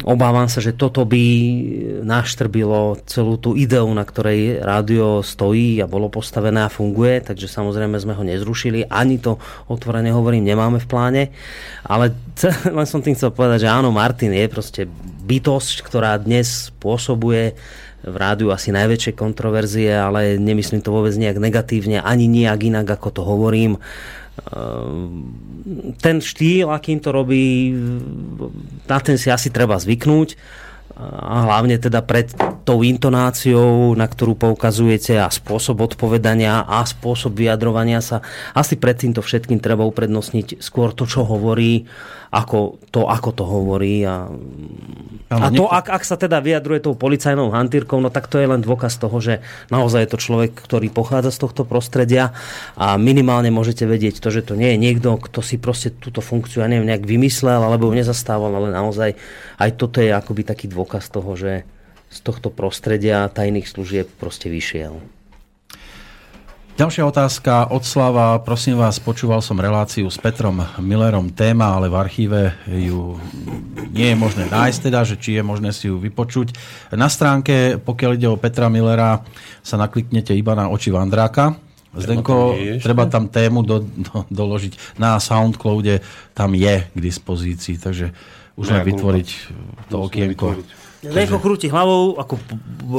Obávam 0.03 0.51
sa, 0.51 0.59
že 0.59 0.75
toto 0.75 1.07
by 1.07 1.23
naštrbilo 2.03 2.99
celú 3.07 3.39
tú 3.39 3.55
ideu, 3.55 3.87
na 3.95 4.03
ktorej 4.03 4.59
rádio 4.59 5.23
stojí 5.23 5.79
a 5.79 5.87
bolo 5.87 6.11
postavené 6.11 6.67
a 6.67 6.73
funguje, 6.73 7.23
takže 7.23 7.47
samozrejme 7.47 7.95
sme 7.95 8.13
ho 8.15 8.23
nezrušili, 8.27 8.91
ani 8.91 9.23
to 9.23 9.39
otvorene 9.71 10.11
hovorím, 10.11 10.43
nemáme 10.43 10.83
v 10.83 10.89
pláne, 10.89 11.23
ale 11.87 12.11
len 12.77 12.87
som 12.87 12.99
tým 12.99 13.15
chcel 13.15 13.31
povedať, 13.31 13.67
že 13.67 13.71
áno, 13.71 13.95
Martin 13.95 14.35
je 14.35 14.51
proste 14.51 14.81
bytosť, 15.23 15.85
ktorá 15.87 16.19
dnes 16.19 16.71
spôsobuje 16.75 17.55
v 17.99 18.15
rádiu 18.15 18.51
asi 18.55 18.71
najväčšie 18.71 19.11
kontroverzie, 19.15 19.91
ale 19.91 20.39
nemyslím 20.39 20.79
to 20.79 20.91
vôbec 20.91 21.11
nejak 21.19 21.39
negatívne, 21.39 21.99
ani 21.99 22.31
nejak 22.31 22.59
inak, 22.67 22.87
ako 22.87 23.09
to 23.11 23.21
hovorím 23.23 23.75
ten 25.99 26.17
štýl, 26.23 26.71
akým 26.71 26.99
to 27.03 27.09
robí, 27.11 27.75
na 28.89 28.97
ten 28.99 29.19
si 29.19 29.29
asi 29.29 29.49
treba 29.53 29.77
zvyknúť. 29.79 30.35
A 30.99 31.47
hlavne 31.47 31.79
teda 31.79 32.03
pred 32.03 32.27
tou 32.69 32.85
intonáciou, 32.85 33.97
na 33.97 34.05
ktorú 34.05 34.37
poukazujete 34.37 35.17
a 35.17 35.33
spôsob 35.33 35.81
odpovedania 35.89 36.61
a 36.69 36.85
spôsob 36.85 37.33
vyjadrovania 37.33 37.97
sa, 37.97 38.21
asi 38.53 38.77
pred 38.77 38.93
týmto 38.93 39.25
všetkým 39.25 39.57
treba 39.57 39.89
uprednostniť 39.89 40.61
skôr 40.61 40.93
to, 40.93 41.09
čo 41.09 41.25
hovorí, 41.25 41.89
ako 42.29 42.77
to, 42.93 43.09
ako 43.09 43.29
to 43.33 43.41
hovorí 43.41 44.05
a, 44.05 44.29
a 45.33 45.49
to, 45.49 45.65
ak, 45.65 45.89
ak 45.89 46.03
sa 46.05 46.13
teda 46.13 46.37
vyjadruje 46.45 46.85
tou 46.85 46.93
policajnou 46.93 47.49
hantírkou, 47.49 47.97
no 47.97 48.13
tak 48.13 48.29
to 48.29 48.37
je 48.37 48.45
len 48.45 48.61
dôkaz 48.61 49.01
toho, 49.01 49.17
že 49.17 49.41
naozaj 49.73 50.05
je 50.05 50.13
to 50.13 50.21
človek, 50.21 50.53
ktorý 50.53 50.93
pochádza 50.93 51.33
z 51.33 51.49
tohto 51.49 51.65
prostredia 51.65 52.37
a 52.77 53.01
minimálne 53.01 53.49
môžete 53.49 53.89
vedieť 53.89 54.21
to, 54.21 54.29
že 54.29 54.45
to 54.45 54.53
nie 54.53 54.77
je 54.77 54.77
niekto, 54.77 55.17
kto 55.17 55.41
si 55.41 55.57
proste 55.57 55.89
túto 55.89 56.21
funkciu, 56.21 56.61
ja 56.61 56.69
neviem, 56.69 56.85
nejak 56.85 57.01
vymyslel 57.01 57.65
alebo 57.65 57.89
ju 57.89 57.97
nezastával, 57.97 58.53
ale 58.53 58.69
naozaj 58.69 59.17
aj 59.57 59.69
toto 59.73 60.05
je 60.05 60.13
akoby 60.13 60.45
taký 60.45 60.69
dôkaz 60.69 61.09
toho, 61.09 61.33
že 61.33 61.65
z 62.09 62.17
tohto 62.25 62.49
prostredia 62.49 63.29
tajných 63.29 63.69
služieb 63.69 64.09
proste 64.17 64.49
vyšiel. 64.49 64.97
Ďalšia 66.79 67.03
otázka 67.11 67.75
od 67.75 67.83
Slava. 67.83 68.39
Prosím 68.39 68.79
vás, 68.79 69.03
počúval 69.03 69.43
som 69.43 69.59
reláciu 69.59 70.07
s 70.07 70.15
Petrom 70.15 70.63
Millerom 70.79 71.27
téma, 71.27 71.75
ale 71.75 71.91
v 71.91 71.99
archíve 71.99 72.55
ju 72.71 73.19
nie 73.91 74.15
je 74.15 74.15
možné 74.15 74.47
nájsť, 74.47 74.79
teda, 74.87 75.03
že 75.03 75.19
či 75.19 75.35
je 75.35 75.43
možné 75.43 75.75
si 75.75 75.91
ju 75.91 75.99
vypočuť. 75.99 76.55
Na 76.95 77.11
stránke, 77.11 77.83
pokiaľ 77.83 78.11
ide 78.15 78.31
o 78.31 78.39
Petra 78.39 78.71
Millera, 78.71 79.19
sa 79.59 79.75
nakliknete 79.75 80.31
iba 80.31 80.55
na 80.55 80.71
oči 80.71 80.87
Vandráka. 80.87 81.59
Zdenko, 81.91 82.55
treba 82.79 83.11
tam 83.11 83.27
tému 83.27 83.59
do, 83.59 83.83
do, 83.83 84.23
doložiť. 84.31 84.95
Na 84.95 85.19
Soundcloude 85.19 85.99
tam 86.31 86.55
je 86.55 86.87
k 86.87 86.99
dispozícii, 87.03 87.75
takže 87.75 88.15
už 88.55 88.71
len 88.71 88.87
vytvoriť 88.87 89.29
to 89.91 89.95
okienko. 89.99 90.55
vytvoriť. 90.55 90.88
Lejko 90.99 91.39
krúti 91.39 91.71
hlavou, 91.71 92.19
ako... 92.19 92.35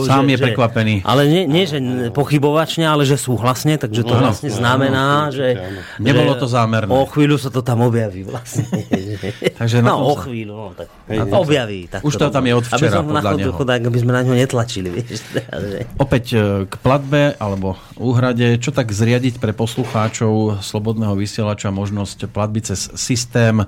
Sám 0.08 0.24
je 0.32 0.40
prekvapený. 0.40 1.04
Ale 1.04 1.28
nie, 1.28 1.44
nie 1.44 1.68
že 1.68 1.76
pochybovačne, 2.16 2.88
ale 2.88 3.04
že 3.04 3.20
súhlasne, 3.20 3.76
takže 3.76 4.08
to 4.08 4.16
Áno, 4.16 4.32
vlastne 4.32 4.48
znamená, 4.48 5.28
že... 5.28 5.60
Nebolo 6.00 6.32
že 6.32 6.40
to 6.40 6.46
zámerné. 6.48 6.88
O 6.88 7.04
chvíľu 7.04 7.36
sa 7.36 7.52
to 7.52 7.60
tam 7.60 7.84
objaví 7.84 8.24
vlastne. 8.24 8.64
Takže 9.60 9.84
na 9.84 9.92
no, 9.92 10.14
o 10.14 10.16
chvíľu, 10.16 10.54
no, 10.56 10.66
tak 10.72 10.88
objaví. 11.28 11.92
Tak 11.92 12.00
Už 12.00 12.16
to 12.16 12.32
tam 12.32 12.48
je 12.48 12.54
od 12.56 12.64
Aby 12.64 12.72
včera, 12.72 12.96
som 12.96 13.04
na 13.04 13.20
podľa 13.20 13.32
neho. 13.36 13.52
chodák, 13.52 13.82
aby 13.84 13.98
sme 14.00 14.12
na 14.16 14.22
ňo 14.24 14.34
netlačili, 14.38 14.88
vieš. 14.96 15.20
že- 15.36 15.84
Opäť 16.00 16.24
e, 16.32 16.38
k 16.64 16.74
platbe 16.80 17.36
alebo 17.36 17.76
úhrade, 18.00 18.56
čo 18.56 18.72
tak 18.72 18.96
zriadiť 18.96 19.36
pre 19.36 19.52
poslucháčov 19.52 20.64
Slobodného 20.64 21.12
vysielača 21.20 21.68
možnosť 21.68 22.32
platby 22.32 22.64
cez 22.64 22.88
systém 22.96 23.60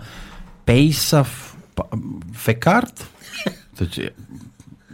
PaySaf 0.65 1.53
Fekart? 2.33 3.12
To 3.85 3.99
je- 4.01 4.15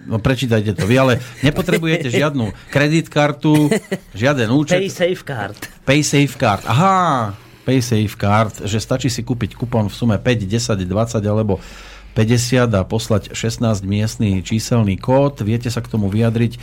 No 0.09 0.17
prečítajte 0.17 0.73
to 0.73 0.89
vy, 0.89 0.97
ale 0.97 1.13
nepotrebujete 1.45 2.09
žiadnu 2.09 2.49
kreditkartu, 2.73 3.69
žiaden 4.17 4.49
účet. 4.49 4.81
Pay 4.81 4.89
safe 4.89 5.21
card. 5.21 5.59
PaySafe 5.85 6.33
Card. 6.33 6.65
Aha, 6.65 7.37
PaySafe 7.69 8.17
Card, 8.17 8.65
že 8.65 8.81
stačí 8.81 9.13
si 9.13 9.21
kúpiť 9.21 9.53
kupón 9.53 9.93
v 9.93 9.95
sume 9.95 10.17
5, 10.17 10.49
10, 10.49 10.89
20 10.89 11.21
alebo 11.21 11.61
50 12.17 12.73
a 12.73 12.83
poslať 12.89 13.37
16 13.37 13.85
miestný 13.85 14.41
číselný 14.41 14.97
kód. 14.97 15.45
Viete 15.45 15.69
sa 15.69 15.85
k 15.85 15.93
tomu 15.93 16.09
vyjadriť? 16.09 16.53
E, 16.57 16.59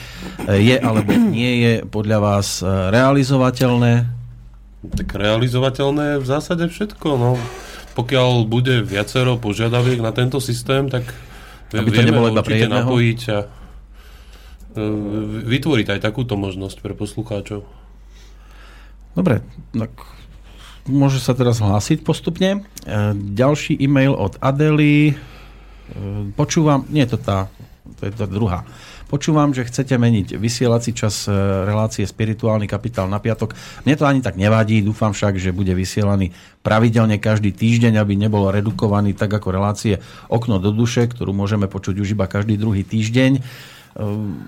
Je 0.66 0.76
alebo 0.76 1.14
nie 1.14 1.54
je 1.62 1.74
podľa 1.86 2.18
vás 2.18 2.60
e, 2.60 2.66
realizovateľné? 2.66 4.10
Tak 4.90 5.14
realizovateľné 5.14 6.18
je 6.18 6.22
v 6.22 6.28
zásade 6.28 6.66
všetko. 6.66 7.08
No. 7.14 7.38
Pokiaľ 7.94 8.44
bude 8.50 8.82
viacero 8.82 9.38
požiadaviek 9.38 10.02
na 10.02 10.10
tento 10.12 10.42
systém, 10.42 10.90
tak 10.90 11.06
Aby 11.82 11.92
to 11.92 12.04
nebolo 12.04 12.28
iba 12.32 12.44
pre 12.44 12.58
jedného? 12.62 12.86
napojiť 12.86 13.22
a 13.32 13.38
e, 13.42 13.48
vytvoriť 15.46 15.88
aj 15.96 16.00
takúto 16.00 16.40
možnosť 16.40 16.78
pre 16.80 16.94
poslucháčov. 16.96 17.66
Dobre, 19.16 19.44
tak 19.72 19.92
môže 20.86 21.24
sa 21.24 21.32
teraz 21.32 21.64
hlásiť 21.64 22.04
postupne. 22.04 22.62
E, 22.84 22.96
Ďalší 23.16 23.80
e-mail 23.80 24.16
od 24.16 24.36
Adely. 24.44 25.12
E, 25.12 25.14
Počúvam, 26.36 26.84
nie 26.92 27.04
je 27.08 27.16
to 27.16 27.20
tá, 27.20 27.40
to 28.00 28.08
je 28.08 28.12
tá 28.12 28.28
druhá. 28.28 28.68
Počúvam, 29.06 29.54
že 29.54 29.70
chcete 29.70 29.94
meniť 30.02 30.34
vysielací 30.34 30.90
čas 30.98 31.30
e, 31.30 31.32
relácie 31.64 32.02
Spirituálny 32.10 32.66
kapitál 32.66 33.06
na 33.06 33.22
piatok. 33.22 33.54
Mne 33.86 33.94
to 33.94 34.10
ani 34.10 34.26
tak 34.26 34.34
nevadí, 34.34 34.82
dúfam 34.82 35.14
však, 35.14 35.38
že 35.38 35.54
bude 35.54 35.78
vysielaný 35.78 36.34
pravidelne 36.66 37.22
každý 37.22 37.54
týždeň, 37.54 38.02
aby 38.02 38.18
nebol 38.18 38.50
redukovaný 38.50 39.14
tak 39.14 39.30
ako 39.30 39.54
relácie 39.54 40.02
Okno 40.26 40.58
do 40.58 40.74
duše, 40.74 41.06
ktorú 41.06 41.38
môžeme 41.38 41.70
počuť 41.70 42.02
už 42.02 42.18
iba 42.18 42.26
každý 42.26 42.58
druhý 42.58 42.82
týždeň. 42.82 43.32
E, 43.38 43.42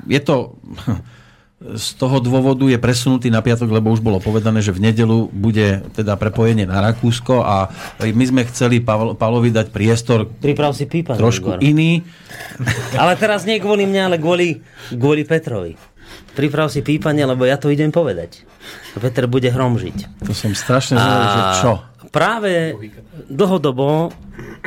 Je 0.09 0.21
to 0.25 0.57
z 1.57 1.97
toho 1.97 2.21
dôvodu 2.21 2.69
je 2.69 2.77
presunutý 2.77 3.33
na 3.33 3.41
piatok, 3.41 3.65
lebo 3.73 3.89
už 3.89 4.05
bolo 4.05 4.21
povedané, 4.21 4.61
že 4.61 4.69
v 4.69 4.93
nedelu 4.93 5.25
bude 5.33 5.81
teda 5.97 6.13
prepojenie 6.13 6.69
na 6.69 6.85
Rakúsko 6.85 7.41
a 7.41 7.73
my 7.97 8.23
sme 8.29 8.45
chceli 8.45 8.77
Pavel- 8.77 9.17
Pavlovi 9.17 9.49
dať 9.49 9.73
priestor 9.73 10.29
Priprav 10.29 10.77
si 10.77 10.85
pípa. 10.85 11.17
trošku 11.17 11.57
Igor. 11.57 11.65
iný. 11.65 12.05
Ale 12.93 13.17
teraz 13.17 13.41
nie 13.49 13.57
kvôli 13.57 13.89
mňa, 13.89 14.01
ale 14.05 14.17
kvôli, 14.21 14.61
kvôli 14.93 15.25
Petrovi. 15.25 15.73
Priprav 16.37 16.69
si 16.69 16.85
pípanie, 16.85 17.25
lebo 17.25 17.41
ja 17.49 17.57
to 17.57 17.73
idem 17.73 17.89
povedať. 17.89 18.45
Peter 19.01 19.25
bude 19.25 19.49
hromžiť. 19.49 20.21
To 20.29 20.37
som 20.37 20.53
strašne 20.53 21.01
zvedavý, 21.01 21.25
že 21.25 21.41
čo? 21.65 21.71
Práve 22.13 22.77
dlhodobo 23.25 24.13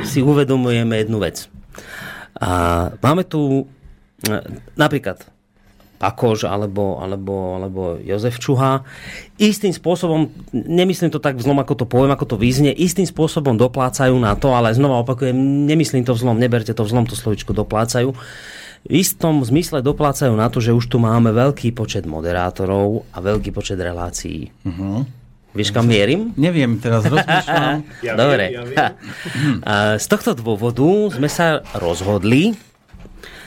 si 0.03 0.19
uvedomujeme 0.19 0.99
jednu 0.99 1.23
vec. 1.23 1.47
A 2.35 2.91
máme 2.99 3.23
tu 3.23 3.63
e, 4.27 4.33
napríklad 4.75 5.30
Pakož 6.01 6.49
alebo, 6.49 6.97
alebo, 6.97 7.61
alebo 7.61 7.81
Jozef 8.01 8.41
Čuha. 8.41 8.81
Istým 9.37 9.69
spôsobom, 9.69 10.33
nemyslím 10.49 11.13
to 11.13 11.21
tak 11.21 11.37
vzlom, 11.37 11.61
ako 11.61 11.73
to 11.77 11.85
poviem, 11.85 12.09
ako 12.09 12.33
to 12.33 12.37
vyznie, 12.41 12.73
istým 12.73 13.05
spôsobom 13.05 13.53
doplácajú 13.53 14.17
na 14.17 14.33
to, 14.33 14.49
ale 14.57 14.73
znova 14.73 15.05
opakujem, 15.05 15.37
nemyslím 15.69 16.01
to 16.01 16.17
vzlom, 16.17 16.41
neberte 16.41 16.73
to 16.73 16.81
vzlom, 16.81 17.05
to 17.05 17.13
slovičko 17.13 17.53
doplácajú. 17.53 18.17
V 18.81 18.93
istom 18.97 19.45
zmysle 19.45 19.85
doplácajú 19.85 20.33
na 20.33 20.49
to, 20.49 20.57
že 20.57 20.73
už 20.73 20.89
tu 20.89 20.97
máme 20.97 21.29
veľký 21.29 21.69
počet 21.77 22.09
moderátorov 22.09 23.05
a 23.13 23.21
veľký 23.21 23.53
počet 23.53 23.77
relácií. 23.77 24.49
Uh-huh. 24.65 25.05
Vieš, 25.53 25.69
kam 25.69 25.85
mierim? 25.85 26.33
Neviem, 26.33 26.81
teraz 26.81 27.05
rozmýšľam. 27.05 27.85
Ja 28.01 28.17
Dobre. 28.17 28.49
viem, 28.49 28.57
ja 28.57 28.63
viem. 28.65 29.99
Z 30.01 30.05
tohto 30.09 30.33
dôvodu 30.33 31.13
sme 31.13 31.29
sa 31.29 31.61
rozhodli, 31.77 32.57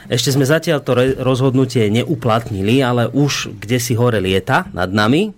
ešte 0.08 0.34
sme 0.34 0.44
zatiaľ 0.44 0.84
to 0.84 0.92
rozhodnutie 1.20 1.88
neuplatnili, 1.88 2.84
ale 2.84 3.08
už 3.08 3.56
kde 3.56 3.78
si 3.80 3.96
hore 3.96 4.20
lieta 4.20 4.68
nad 4.76 4.92
nami, 4.92 5.32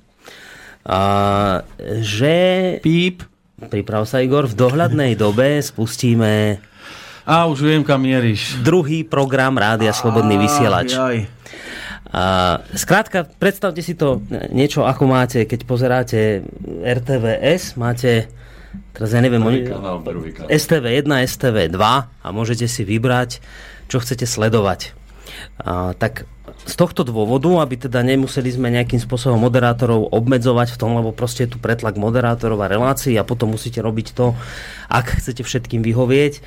a, 0.87 1.67
že 1.99 2.37
Píp. 2.79 3.27
priprav 3.59 4.07
sa 4.07 4.23
Igor, 4.23 4.47
v 4.47 4.55
dohľadnej 4.55 5.19
dobe 5.19 5.59
spustíme 5.59 6.63
A 7.27 7.51
už 7.51 7.67
viem, 7.67 7.83
kam 7.83 8.07
mieríš. 8.07 8.63
druhý 8.63 9.03
program 9.03 9.59
Rádia 9.59 9.91
Slobodný 9.91 10.39
vysielač. 10.39 10.95
Aj. 10.95 11.19
A, 12.07 12.23
skrátka, 12.79 13.27
predstavte 13.27 13.83
si 13.83 13.99
to 13.99 14.23
niečo, 14.55 14.87
ako 14.87 15.11
máte, 15.11 15.43
keď 15.43 15.61
pozeráte 15.67 16.47
RTVS, 16.87 17.75
máte, 17.75 18.31
teraz 18.95 19.11
ja 19.11 19.19
neviem, 19.19 19.43
oni, 19.43 19.67
STV1, 20.47 21.11
STV2 21.11 21.83
a 22.23 22.27
môžete 22.31 22.71
si 22.71 22.87
vybrať, 22.87 23.43
čo 23.87 24.03
chcete 24.03 24.27
sledovať. 24.27 24.95
A, 25.63 25.93
tak 25.99 26.29
z 26.67 26.75
tohto 26.75 27.07
dôvodu, 27.07 27.63
aby 27.63 27.79
teda 27.79 28.03
nemuseli 28.03 28.51
sme 28.51 28.71
nejakým 28.75 28.99
spôsobom 28.99 29.39
moderátorov 29.39 30.11
obmedzovať 30.11 30.75
v 30.75 30.79
tom, 30.79 30.99
lebo 30.99 31.11
proste 31.15 31.47
je 31.47 31.55
tu 31.55 31.59
pretlak 31.63 31.95
moderátorov 31.95 32.59
a 32.63 32.71
relácií 32.71 33.15
a 33.19 33.27
potom 33.27 33.55
musíte 33.55 33.79
robiť 33.83 34.15
to, 34.15 34.35
ak 34.91 35.23
chcete 35.23 35.47
všetkým 35.47 35.83
vyhovieť. 35.83 36.43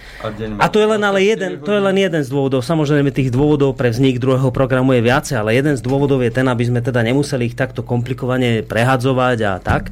A, 0.59 0.67
to 0.67 0.79
je 0.79 0.87
len 0.87 1.01
ale 1.03 1.23
jeden, 1.23 1.63
to 1.63 1.71
je 1.71 1.81
len 1.83 1.95
jeden 1.95 2.21
z 2.23 2.29
dôvodov. 2.31 2.63
Samozrejme 2.63 3.11
tých 3.11 3.31
dôvodov 3.31 3.75
pre 3.79 3.91
vznik 3.91 4.19
druhého 4.19 4.51
programu 4.51 4.95
je 4.95 5.07
viacej, 5.07 5.35
ale 5.39 5.55
jeden 5.55 5.75
z 5.79 5.81
dôvodov 5.83 6.19
je 6.23 6.31
ten, 6.31 6.47
aby 6.47 6.63
sme 6.67 6.79
teda 6.83 6.99
nemuseli 7.03 7.51
ich 7.51 7.55
takto 7.55 7.83
komplikovane 7.83 8.63
prehadzovať 8.67 9.37
a 9.45 9.53
tak 9.59 9.91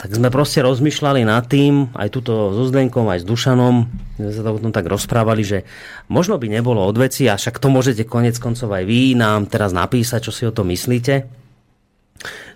tak 0.00 0.16
sme 0.16 0.32
proste 0.32 0.64
rozmýšľali 0.64 1.28
nad 1.28 1.44
tým, 1.44 1.92
aj 1.92 2.08
tuto 2.08 2.56
so 2.56 2.64
Zdenkom, 2.64 3.04
aj 3.12 3.20
s 3.20 3.28
Dušanom, 3.28 3.84
sme 4.16 4.32
sa 4.32 4.40
to 4.40 4.56
o 4.56 4.62
tom 4.64 4.72
tak 4.72 4.88
rozprávali, 4.88 5.44
že 5.44 5.68
možno 6.08 6.40
by 6.40 6.48
nebolo 6.48 6.80
od 6.80 6.96
veci, 6.96 7.28
a 7.28 7.36
však 7.36 7.60
to 7.60 7.68
môžete 7.68 8.08
konec 8.08 8.40
koncov 8.40 8.72
aj 8.72 8.88
vy 8.88 9.12
nám 9.12 9.52
teraz 9.52 9.76
napísať, 9.76 10.24
čo 10.24 10.32
si 10.32 10.48
o 10.48 10.56
tom 10.56 10.72
myslíte, 10.72 11.28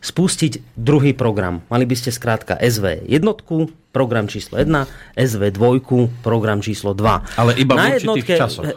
spustiť 0.01 0.77
druhý 0.77 1.13
program. 1.13 1.61
Mali 1.69 1.85
by 1.85 1.97
ste 1.97 2.17
skrátka 2.17 2.57
SV 2.57 3.09
jednotku, 3.13 3.69
program 3.93 4.25
číslo 4.25 4.61
1, 4.61 4.89
SV 5.17 5.43
dvojku, 5.53 6.25
program 6.25 6.65
číslo 6.65 6.97
2. 6.97 7.41
Ale 7.41 7.53
iba 7.61 7.77
v 7.77 8.05
určitých 8.05 8.41
časoch. 8.41 8.73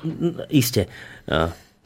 Iste. 0.51 0.91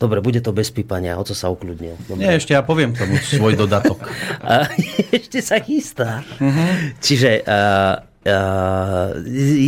Dobre, 0.02 0.18
bude 0.18 0.42
to 0.42 0.50
bez 0.50 0.74
pípania, 0.74 1.14
o 1.14 1.24
co 1.24 1.38
sa 1.38 1.54
ukludnil. 1.54 1.94
Dobre. 2.10 2.26
Nie, 2.26 2.42
ešte 2.42 2.58
ja 2.58 2.66
poviem 2.66 2.98
k 2.98 3.06
tomu 3.06 3.22
svoj 3.22 3.54
dodatok. 3.54 4.02
A 4.42 4.66
ešte 5.14 5.46
sa 5.46 5.62
chystá. 5.62 6.26
Čiže 6.98 7.46
uh, 7.46 8.02
uh, 8.26 9.14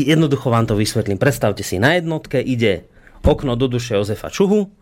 jednoducho 0.10 0.50
vám 0.50 0.66
to 0.66 0.74
vysvetlím. 0.74 1.22
Predstavte 1.22 1.62
si, 1.62 1.78
na 1.78 2.02
jednotke 2.02 2.42
ide 2.42 2.90
okno 3.22 3.54
do 3.54 3.70
duše 3.70 3.94
Jozefa 3.94 4.34
Čuhu, 4.34 4.74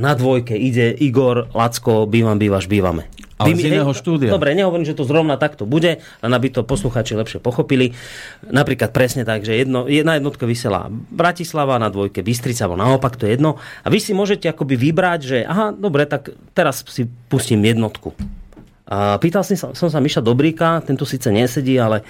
na 0.00 0.16
dvojke 0.16 0.56
ide 0.56 0.96
Igor, 0.96 1.52
Lacko, 1.52 2.08
bývam, 2.08 2.40
bývaš, 2.40 2.64
bývame. 2.64 3.12
Ale 3.38 3.54
Vy 3.54 3.62
z 3.62 3.70
iného 3.70 3.92
štúdia. 3.94 4.34
Dobre, 4.34 4.52
nehovorím, 4.58 4.82
že 4.82 4.98
to 4.98 5.06
zrovna 5.06 5.38
takto 5.38 5.62
bude, 5.62 6.02
len 6.02 6.32
aby 6.34 6.50
to 6.50 6.66
posluchači 6.66 7.14
lepšie 7.14 7.38
pochopili. 7.38 7.94
Napríklad 8.42 8.90
presne 8.90 9.22
tak, 9.22 9.46
že 9.46 9.54
jedno, 9.54 9.86
jedna 9.86 10.18
jednotka 10.18 10.42
vysiela 10.42 10.90
Bratislava, 10.90 11.78
na 11.78 11.86
dvojke 11.86 12.26
Bystrica, 12.26 12.66
alebo 12.66 12.82
naopak, 12.82 13.14
to 13.14 13.30
je 13.30 13.38
jedno. 13.38 13.62
A 13.82 13.88
vy 13.88 14.02
si 14.02 14.10
môžete 14.10 14.50
akoby 14.50 14.74
vybrať, 14.74 15.20
že 15.22 15.38
aha, 15.46 15.70
dobre, 15.70 16.10
tak 16.10 16.34
teraz 16.50 16.82
si 16.90 17.06
pustím 17.30 17.62
jednotku. 17.62 18.10
A 18.88 19.20
pýtal 19.20 19.44
som 19.44 19.52
sa, 19.52 19.68
som 19.76 19.92
sa 19.92 20.00
Miša 20.00 20.24
Dobríka, 20.24 20.80
tento 20.80 21.04
síce 21.04 21.28
nesedí, 21.28 21.76
ale 21.76 22.00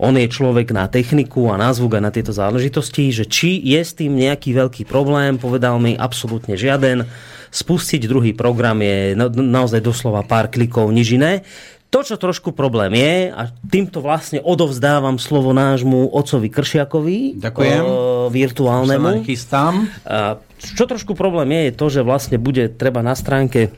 on 0.00 0.16
je 0.16 0.24
človek 0.24 0.72
na 0.72 0.88
techniku 0.88 1.52
a 1.52 1.60
na 1.60 1.68
zvuk 1.76 2.00
a 2.00 2.00
na 2.00 2.08
tieto 2.08 2.32
záležitosti, 2.32 3.12
že 3.12 3.28
či 3.28 3.60
je 3.60 3.76
s 3.76 3.92
tým 3.92 4.16
nejaký 4.16 4.56
veľký 4.56 4.88
problém, 4.88 5.36
povedal 5.36 5.76
mi 5.76 5.92
absolútne 5.92 6.56
žiaden. 6.56 7.04
Spustiť 7.52 8.08
druhý 8.08 8.32
program 8.32 8.80
je 8.80 9.12
na, 9.12 9.28
naozaj 9.28 9.84
doslova 9.84 10.24
pár 10.24 10.48
klikov, 10.48 10.88
nič 10.88 11.20
iné. 11.20 11.44
To, 11.92 12.00
čo 12.00 12.16
trošku 12.16 12.56
problém 12.56 12.96
je, 12.96 13.28
a 13.28 13.52
týmto 13.68 14.00
vlastne 14.00 14.40
odovzdávam 14.40 15.20
slovo 15.20 15.52
nášmu 15.52 16.08
ocovi 16.16 16.48
Kršiakovi, 16.48 17.36
Ďakujem. 17.36 17.82
o, 17.84 17.92
virtuálnemu. 18.32 19.20
chystám. 19.28 19.92
A 20.08 20.40
čo 20.56 20.88
trošku 20.88 21.12
problém 21.12 21.52
je, 21.52 21.60
je 21.68 21.72
to, 21.76 21.86
že 21.92 22.00
vlastne 22.00 22.40
bude 22.40 22.72
treba 22.72 23.04
na 23.04 23.12
stránke 23.12 23.76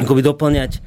akoby 0.00 0.24
doplňať 0.24 0.80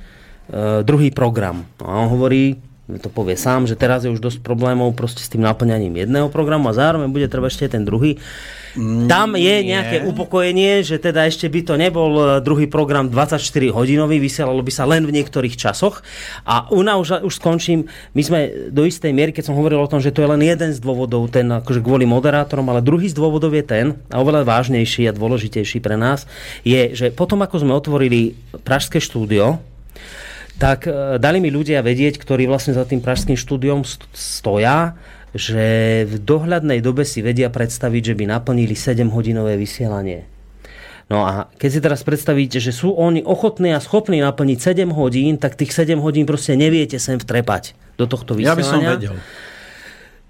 druhý 0.83 1.09
program. 1.09 1.63
A 1.79 2.03
on 2.03 2.11
hovorí, 2.11 2.59
to 2.99 3.07
povie 3.07 3.39
sám, 3.39 3.63
že 3.63 3.79
teraz 3.79 4.03
je 4.03 4.11
už 4.11 4.19
dosť 4.19 4.43
problémov 4.43 4.91
proste 4.91 5.23
s 5.23 5.31
tým 5.31 5.39
naplňaním 5.39 6.03
jedného 6.03 6.27
programu 6.27 6.67
a 6.67 6.75
zároveň 6.75 7.07
bude 7.07 7.31
treba 7.31 7.47
ešte 7.47 7.71
ten 7.71 7.87
druhý. 7.87 8.19
Tam 9.07 9.37
je 9.37 9.55
nie. 9.61 9.69
nejaké 9.69 10.01
upokojenie, 10.01 10.81
že 10.81 10.97
teda 10.97 11.29
ešte 11.29 11.45
by 11.45 11.61
to 11.61 11.77
nebol 11.77 12.09
e, 12.17 12.23
druhý 12.41 12.65
program 12.65 13.05
24 13.05 13.39
hodinový, 13.69 14.17
vysielalo 14.17 14.65
by 14.65 14.73
sa 14.73 14.89
len 14.89 15.05
v 15.05 15.13
niektorých 15.13 15.53
časoch. 15.53 16.01
A 16.41 16.67
una 16.73 16.97
už, 16.97 17.21
už 17.21 17.37
skončím, 17.37 17.85
my 18.17 18.21
sme 18.25 18.39
do 18.73 18.83
istej 18.83 19.13
miery, 19.13 19.29
keď 19.29 19.53
som 19.53 19.55
hovoril 19.55 19.77
o 19.77 19.87
tom, 19.87 20.01
že 20.01 20.09
to 20.09 20.25
je 20.25 20.31
len 20.33 20.41
jeden 20.41 20.73
z 20.73 20.81
dôvodov, 20.81 21.29
ten 21.29 21.45
akože 21.45 21.85
kvôli 21.85 22.09
moderátorom, 22.09 22.65
ale 22.73 22.81
druhý 22.81 23.05
z 23.05 23.15
dôvodov 23.15 23.53
je 23.53 23.61
ten, 23.61 23.85
a 24.09 24.17
oveľa 24.17 24.41
vážnejší 24.41 25.05
a 25.05 25.13
dôležitejší 25.13 25.77
pre 25.77 25.93
nás, 25.93 26.25
je, 26.65 26.97
že 26.97 27.13
potom 27.13 27.45
ako 27.45 27.61
sme 27.61 27.77
otvorili 27.77 28.33
Pražské 28.65 28.97
štúdio, 28.97 29.61
tak 30.63 30.87
e, 30.87 31.19
dali 31.19 31.43
mi 31.43 31.51
ľudia 31.51 31.83
vedieť, 31.83 32.15
ktorí 32.15 32.47
vlastne 32.47 32.71
za 32.71 32.87
tým 32.87 33.03
pražským 33.03 33.35
štúdiom 33.35 33.83
st- 33.83 34.07
stoja, 34.15 34.95
že 35.35 36.07
v 36.07 36.15
dohľadnej 36.23 36.79
dobe 36.79 37.03
si 37.03 37.19
vedia 37.19 37.51
predstaviť, 37.51 38.13
že 38.13 38.15
by 38.15 38.31
naplnili 38.31 38.71
7-hodinové 38.71 39.59
vysielanie. 39.59 40.23
No 41.11 41.27
a 41.27 41.51
keď 41.59 41.69
si 41.69 41.79
teraz 41.83 42.01
predstavíte, 42.07 42.63
že 42.63 42.71
sú 42.71 42.95
oni 42.95 43.19
ochotní 43.27 43.75
a 43.75 43.83
schopní 43.83 44.23
naplniť 44.23 44.87
7 44.87 44.87
hodín, 44.95 45.35
tak 45.35 45.59
tých 45.59 45.75
7 45.75 45.99
hodín 45.99 46.23
proste 46.23 46.55
neviete 46.55 46.95
sem 46.95 47.19
vtrepať 47.19 47.75
do 47.99 48.07
tohto 48.07 48.39
Ja 48.39 48.55
vysielania. 48.55 48.55
by 48.55 48.63
som 48.63 48.79
vedel. 48.79 49.15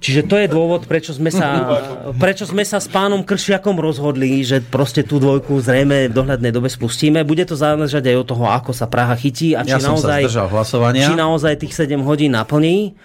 Čiže 0.03 0.27
to 0.27 0.35
je 0.35 0.51
dôvod, 0.51 0.83
prečo 0.83 1.15
sme 1.15 1.31
sa, 1.31 1.79
prečo 2.19 2.43
sme 2.43 2.67
sa 2.67 2.83
s 2.83 2.91
pánom 2.91 3.23
Kršiakom 3.23 3.79
rozhodli, 3.79 4.43
že 4.43 4.59
proste 4.59 4.99
tú 4.99 5.15
dvojku 5.15 5.63
zrejme 5.63 6.11
v 6.11 6.13
dohľadnej 6.13 6.51
dobe 6.51 6.67
spustíme. 6.67 7.23
Bude 7.23 7.47
to 7.47 7.55
záležať 7.55 8.11
aj 8.11 8.15
od 8.19 8.27
toho, 8.27 8.45
ako 8.51 8.75
sa 8.75 8.91
Praha 8.91 9.15
chytí 9.15 9.55
a 9.55 9.63
či 9.63 9.71
Ja 9.71 9.79
naozaj, 9.79 10.27
či 11.07 11.13
naozaj 11.15 11.53
tých 11.63 11.71
7 11.71 12.03
hodín 12.03 12.35
naplní. 12.35 12.99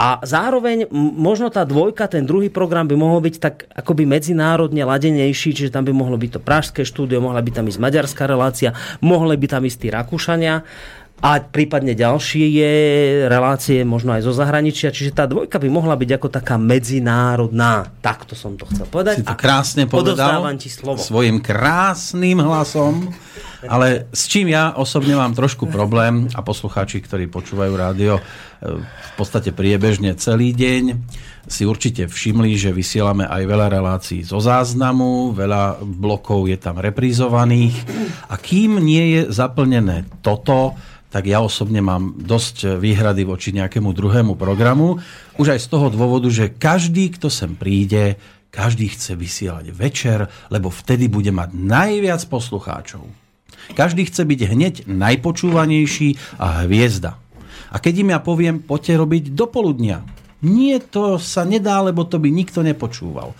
A 0.00 0.16
zároveň 0.24 0.88
možno 0.96 1.52
tá 1.52 1.60
dvojka, 1.68 2.08
ten 2.08 2.24
druhý 2.24 2.48
program 2.48 2.88
by 2.88 2.96
mohol 2.96 3.20
byť 3.20 3.34
tak 3.36 3.68
akoby 3.68 4.08
medzinárodne 4.08 4.80
ladenejší, 4.80 5.52
čiže 5.52 5.68
tam 5.68 5.84
by 5.84 5.92
mohlo 5.92 6.16
byť 6.16 6.30
to 6.34 6.40
pražské 6.40 6.88
štúdio, 6.88 7.20
mohla 7.20 7.44
by 7.44 7.52
tam 7.52 7.68
ísť 7.68 7.76
maďarská 7.76 8.24
relácia, 8.24 8.72
mohli 9.04 9.36
by 9.36 9.46
tam 9.52 9.62
ísť 9.68 9.76
tí 9.76 9.88
Rakúšania 9.92 10.64
a 11.20 11.36
prípadne 11.44 11.92
ďalšie 11.92 12.46
je 12.48 12.74
relácie 13.28 13.84
možno 13.84 14.16
aj 14.16 14.24
zo 14.24 14.32
zahraničia, 14.32 14.88
čiže 14.88 15.12
tá 15.12 15.28
dvojka 15.28 15.60
by 15.60 15.68
mohla 15.68 15.92
byť 15.92 16.10
ako 16.16 16.28
taká 16.32 16.56
medzinárodná. 16.56 17.92
Takto 18.00 18.32
som 18.32 18.56
to 18.56 18.64
chcel 18.72 18.88
povedať. 18.88 19.20
Si 19.20 19.28
to 19.28 19.36
krásne 19.36 19.84
povedal. 19.84 20.40
ti 20.56 20.72
slovo. 20.72 20.96
Svojim 20.96 21.44
krásnym 21.44 22.40
hlasom. 22.40 23.12
Ale 23.68 24.08
s 24.16 24.24
čím 24.24 24.56
ja 24.56 24.72
osobne 24.72 25.12
mám 25.12 25.36
trošku 25.36 25.68
problém 25.68 26.24
a 26.32 26.40
poslucháči, 26.40 27.04
ktorí 27.04 27.28
počúvajú 27.28 27.72
rádio 27.76 28.16
e, 28.16 28.22
v 28.80 29.12
podstate 29.20 29.52
priebežne 29.52 30.16
celý 30.16 30.56
deň, 30.56 30.96
si 31.44 31.68
určite 31.68 32.08
všimli, 32.08 32.56
že 32.56 32.72
vysielame 32.72 33.28
aj 33.28 33.42
veľa 33.44 33.66
relácií 33.68 34.24
zo 34.24 34.40
záznamu, 34.40 35.36
veľa 35.36 35.84
blokov 35.84 36.48
je 36.48 36.56
tam 36.56 36.80
reprízovaných 36.80 37.76
a 38.32 38.40
kým 38.40 38.80
nie 38.80 39.20
je 39.20 39.20
zaplnené 39.28 40.08
toto, 40.24 40.72
tak 41.10 41.26
ja 41.26 41.42
osobne 41.42 41.82
mám 41.82 42.14
dosť 42.14 42.78
výhrady 42.78 43.26
voči 43.26 43.50
nejakému 43.50 43.90
druhému 43.90 44.38
programu. 44.38 45.02
Už 45.36 45.58
aj 45.58 45.60
z 45.60 45.68
toho 45.68 45.90
dôvodu, 45.90 46.30
že 46.30 46.54
každý, 46.54 47.10
kto 47.10 47.26
sem 47.26 47.58
príde, 47.58 48.14
každý 48.54 48.90
chce 48.94 49.18
vysielať 49.18 49.74
večer, 49.74 50.30
lebo 50.50 50.70
vtedy 50.70 51.10
bude 51.10 51.34
mať 51.34 51.50
najviac 51.54 52.22
poslucháčov. 52.30 53.02
Každý 53.74 54.06
chce 54.06 54.22
byť 54.26 54.40
hneď 54.50 54.74
najpočúvanejší 54.86 56.38
a 56.38 56.66
hviezda. 56.66 57.18
A 57.70 57.76
keď 57.78 58.02
im 58.02 58.10
ja 58.14 58.18
poviem, 58.18 58.58
poďte 58.58 58.98
robiť 58.98 59.24
do 59.30 59.46
poludnia. 59.46 60.02
Nie, 60.42 60.82
to 60.82 61.20
sa 61.20 61.46
nedá, 61.46 61.78
lebo 61.84 62.02
to 62.02 62.18
by 62.18 62.32
nikto 62.32 62.64
nepočúval. 62.64 63.36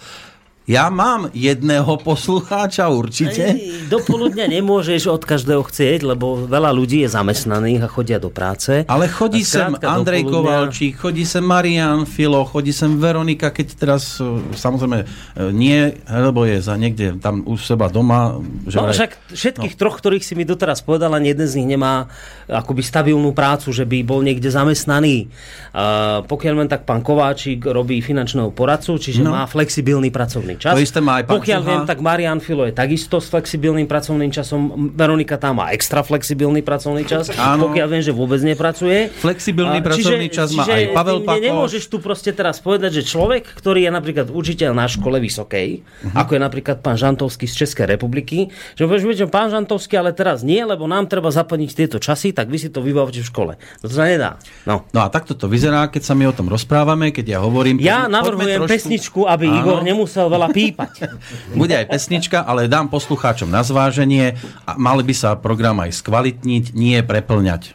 Ja 0.71 0.87
mám 0.87 1.35
jedného 1.35 1.99
poslucháča 1.99 2.87
určite. 2.87 3.43
Ej, 3.51 3.91
Do 3.91 3.99
poludňa 3.99 4.47
nemôžeš 4.47 5.11
od 5.11 5.19
každého 5.21 5.67
chcieť, 5.67 6.07
lebo 6.07 6.47
veľa 6.47 6.71
ľudí 6.71 7.03
je 7.03 7.11
zamestnaných 7.11 7.83
a 7.83 7.89
chodia 7.89 8.17
do 8.17 8.31
práce. 8.31 8.87
Ale 8.87 9.11
chodí 9.11 9.43
sem 9.43 9.75
Andrej 9.75 10.23
poludnia- 10.23 10.63
Kovalčík, 10.63 10.95
chodí 10.95 11.27
sem 11.27 11.43
Marian 11.43 12.07
Filo, 12.07 12.47
chodí 12.47 12.71
sem 12.71 12.95
Veronika, 12.95 13.51
keď 13.51 13.67
teraz 13.75 14.17
e, 14.17 14.31
samozrejme 14.55 14.99
e, 15.01 15.07
nie, 15.51 15.81
lebo 16.07 16.47
je 16.47 16.63
za 16.63 16.79
niekde 16.79 17.19
tam 17.19 17.43
u 17.43 17.59
seba 17.59 17.89
doma. 17.89 18.39
Že 18.63 18.77
No 18.77 18.83
vraj- 18.85 18.95
však 18.95 19.11
všetkých 19.29 19.75
troch, 19.75 19.99
ktorých 19.99 20.23
si 20.23 20.33
mi 20.33 20.45
doteraz 20.45 20.81
povedal, 20.81 21.11
ani 21.11 21.35
jeden 21.35 21.45
z 21.45 21.59
nich 21.59 21.69
nemá 21.69 22.07
akoby 22.47 22.81
stabilnú 22.81 23.33
prácu, 23.33 23.73
že 23.73 23.83
by 23.83 24.07
bol 24.07 24.21
niekde 24.21 24.47
zamestnaný. 24.47 25.27
Uh, 25.71 26.23
pokiaľ 26.23 26.55
len 26.57 26.69
tak 26.69 26.83
pán 26.83 27.01
Kováčik 27.01 27.65
robí 27.65 27.99
finančného 27.99 28.51
poradcu, 28.51 28.95
čiže 28.97 29.19
No. 29.21 29.33
má 29.33 29.45
flexibilný 29.45 30.11
pracovný 30.11 30.60
čas. 30.61 30.73
To 30.73 30.79
isté 30.79 31.01
má 31.01 31.19
aj 31.19 31.25
pán 31.25 31.35
Pokiaľ 31.35 31.59
Čuha. 31.59 31.69
viem, 31.71 31.83
tak 31.83 31.99
Marian 31.99 32.39
Filo 32.39 32.63
je 32.63 32.73
takisto 32.73 33.17
s 33.17 33.27
flexibilným 33.27 33.85
pracovným 33.85 34.29
časom. 34.29 34.61
Veronika 34.93 35.35
tam 35.35 35.59
má 35.59 35.73
extra 35.73 36.01
flexibilný 36.01 36.61
pracovný 36.61 37.03
čas. 37.03 37.33
Áno. 37.33 37.67
Pokiaľ 37.67 37.87
viem, 37.89 38.03
že 38.03 38.13
vôbec 38.13 38.39
nepracuje. 38.41 39.09
Flexibilný 39.11 39.81
A 39.81 39.87
pracovný 39.87 40.29
čas 40.29 40.53
má 40.53 40.63
aj 40.63 40.93
Pavel 40.93 41.19
ty 41.19 41.27
Pakoš. 41.27 41.43
Nemôžeš 41.43 41.85
tu 41.87 41.97
proste 41.99 42.31
teraz 42.31 42.59
povedať, 42.59 43.01
že 43.01 43.09
človek, 43.09 43.49
ktorý 43.51 43.81
je 43.83 43.91
napríklad 43.91 44.29
učiteľ 44.29 44.71
na 44.71 44.85
škole 44.85 45.17
vysokej, 45.19 45.81
Mhm. 46.03 46.15
ako 46.15 46.31
je 46.31 46.41
napríklad 46.41 46.77
pán 46.79 46.95
Žantovský 46.95 47.47
z 47.47 47.55
Českej 47.57 47.87
republiky, 47.89 48.49
že 48.75 48.85
povieš, 48.85 49.03
viete, 49.03 49.25
pán 49.25 49.49
Žantovský, 49.49 49.97
ale 49.97 50.13
teraz 50.13 50.43
nie, 50.43 50.61
lebo 50.61 50.85
nám 50.85 51.07
treba 51.07 51.31
zaplniť 51.31 51.71
tieto 51.71 51.97
časy, 51.97 52.31
tak 52.31 52.47
vy 52.47 52.59
si 52.59 52.69
to 52.69 52.81
vybavte 52.81 53.21
v 53.21 53.27
škole. 53.27 53.53
No 53.81 53.87
to 53.87 53.95
sa 53.95 54.05
nedá. 54.05 54.37
No. 54.65 54.85
No 54.91 55.01
a 55.01 55.09
takto 55.09 55.33
to 55.33 55.47
vyzerá, 55.47 55.87
keď 55.87 56.03
sa 56.03 56.13
my 56.13 56.27
o 56.27 56.35
tom 56.35 56.47
rozprávame, 56.47 57.09
keď 57.09 57.27
ja 57.27 57.39
hovorím... 57.41 57.79
Ja 57.79 58.05
navrhujem 58.05 58.61
poďme 58.61 58.69
pesničku, 58.69 59.25
aby 59.25 59.47
Áno. 59.47 59.57
Igor 59.57 59.79
nemusel 59.81 60.27
veľa 60.27 60.50
pípať. 60.51 61.09
Bude 61.53 61.75
aj 61.75 61.87
pesnička, 61.89 62.43
ale 62.43 62.67
dám 62.67 62.87
poslucháčom 62.87 63.47
na 63.47 63.63
zváženie 63.63 64.35
a 64.63 64.75
mal 64.75 64.99
by 64.99 65.13
sa 65.13 65.35
program 65.35 65.81
aj 65.81 65.97
skvalitniť, 65.97 66.65
nie 66.73 66.99
preplňať. 67.01 67.75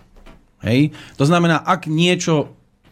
Hej? 0.61 0.91
To 1.15 1.23
znamená, 1.23 1.59
ak 1.59 1.85
niečo, 1.85 2.51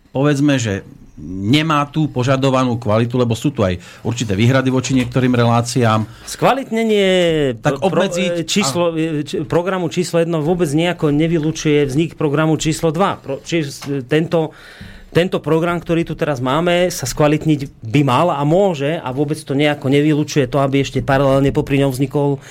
povedzme, 0.10 0.58
že 0.58 0.82
nemá 1.24 1.86
tú 1.86 2.10
požadovanú 2.10 2.74
kvalitu, 2.76 3.16
lebo 3.16 3.38
sú 3.38 3.54
tu 3.54 3.62
aj 3.62 3.78
určité 4.02 4.34
výhrady 4.34 4.74
voči 4.74 4.98
niektorým 4.98 5.30
reláciám. 5.30 6.10
Skvalitnenie 6.26 7.10
Tak 7.62 7.78
pro- 7.78 7.86
obmedziť- 7.88 8.42
e, 8.42 8.44
číslo, 8.44 8.90
e, 8.92 9.22
č- 9.22 9.46
programu 9.46 9.94
číslo 9.94 10.18
1 10.18 10.42
vôbec 10.42 10.66
nejako 10.68 11.14
nevylučuje 11.14 11.86
vznik 11.86 12.18
programu 12.18 12.58
číslo 12.58 12.90
2. 12.90 13.22
Pro, 13.22 13.38
či, 13.40 13.62
tento, 14.06 14.58
tento 15.14 15.38
program, 15.38 15.78
ktorý 15.78 16.03
tu 16.03 16.18
teraz 16.18 16.41
máme, 16.41 16.89
sa 16.89 17.05
skvalitniť 17.05 17.86
by 17.86 18.01
mal 18.01 18.34
a 18.34 18.41
môže 18.41 18.97
a 18.97 19.14
vôbec 19.14 19.38
to 19.38 19.53
nejako 19.53 19.88
nevylučuje 19.93 20.49
to, 20.49 20.57
aby 20.57 20.82
ešte 20.82 21.05
paralelne 21.05 21.53
popri 21.53 21.78
ňom 21.80 21.93
vznikol 21.93 22.41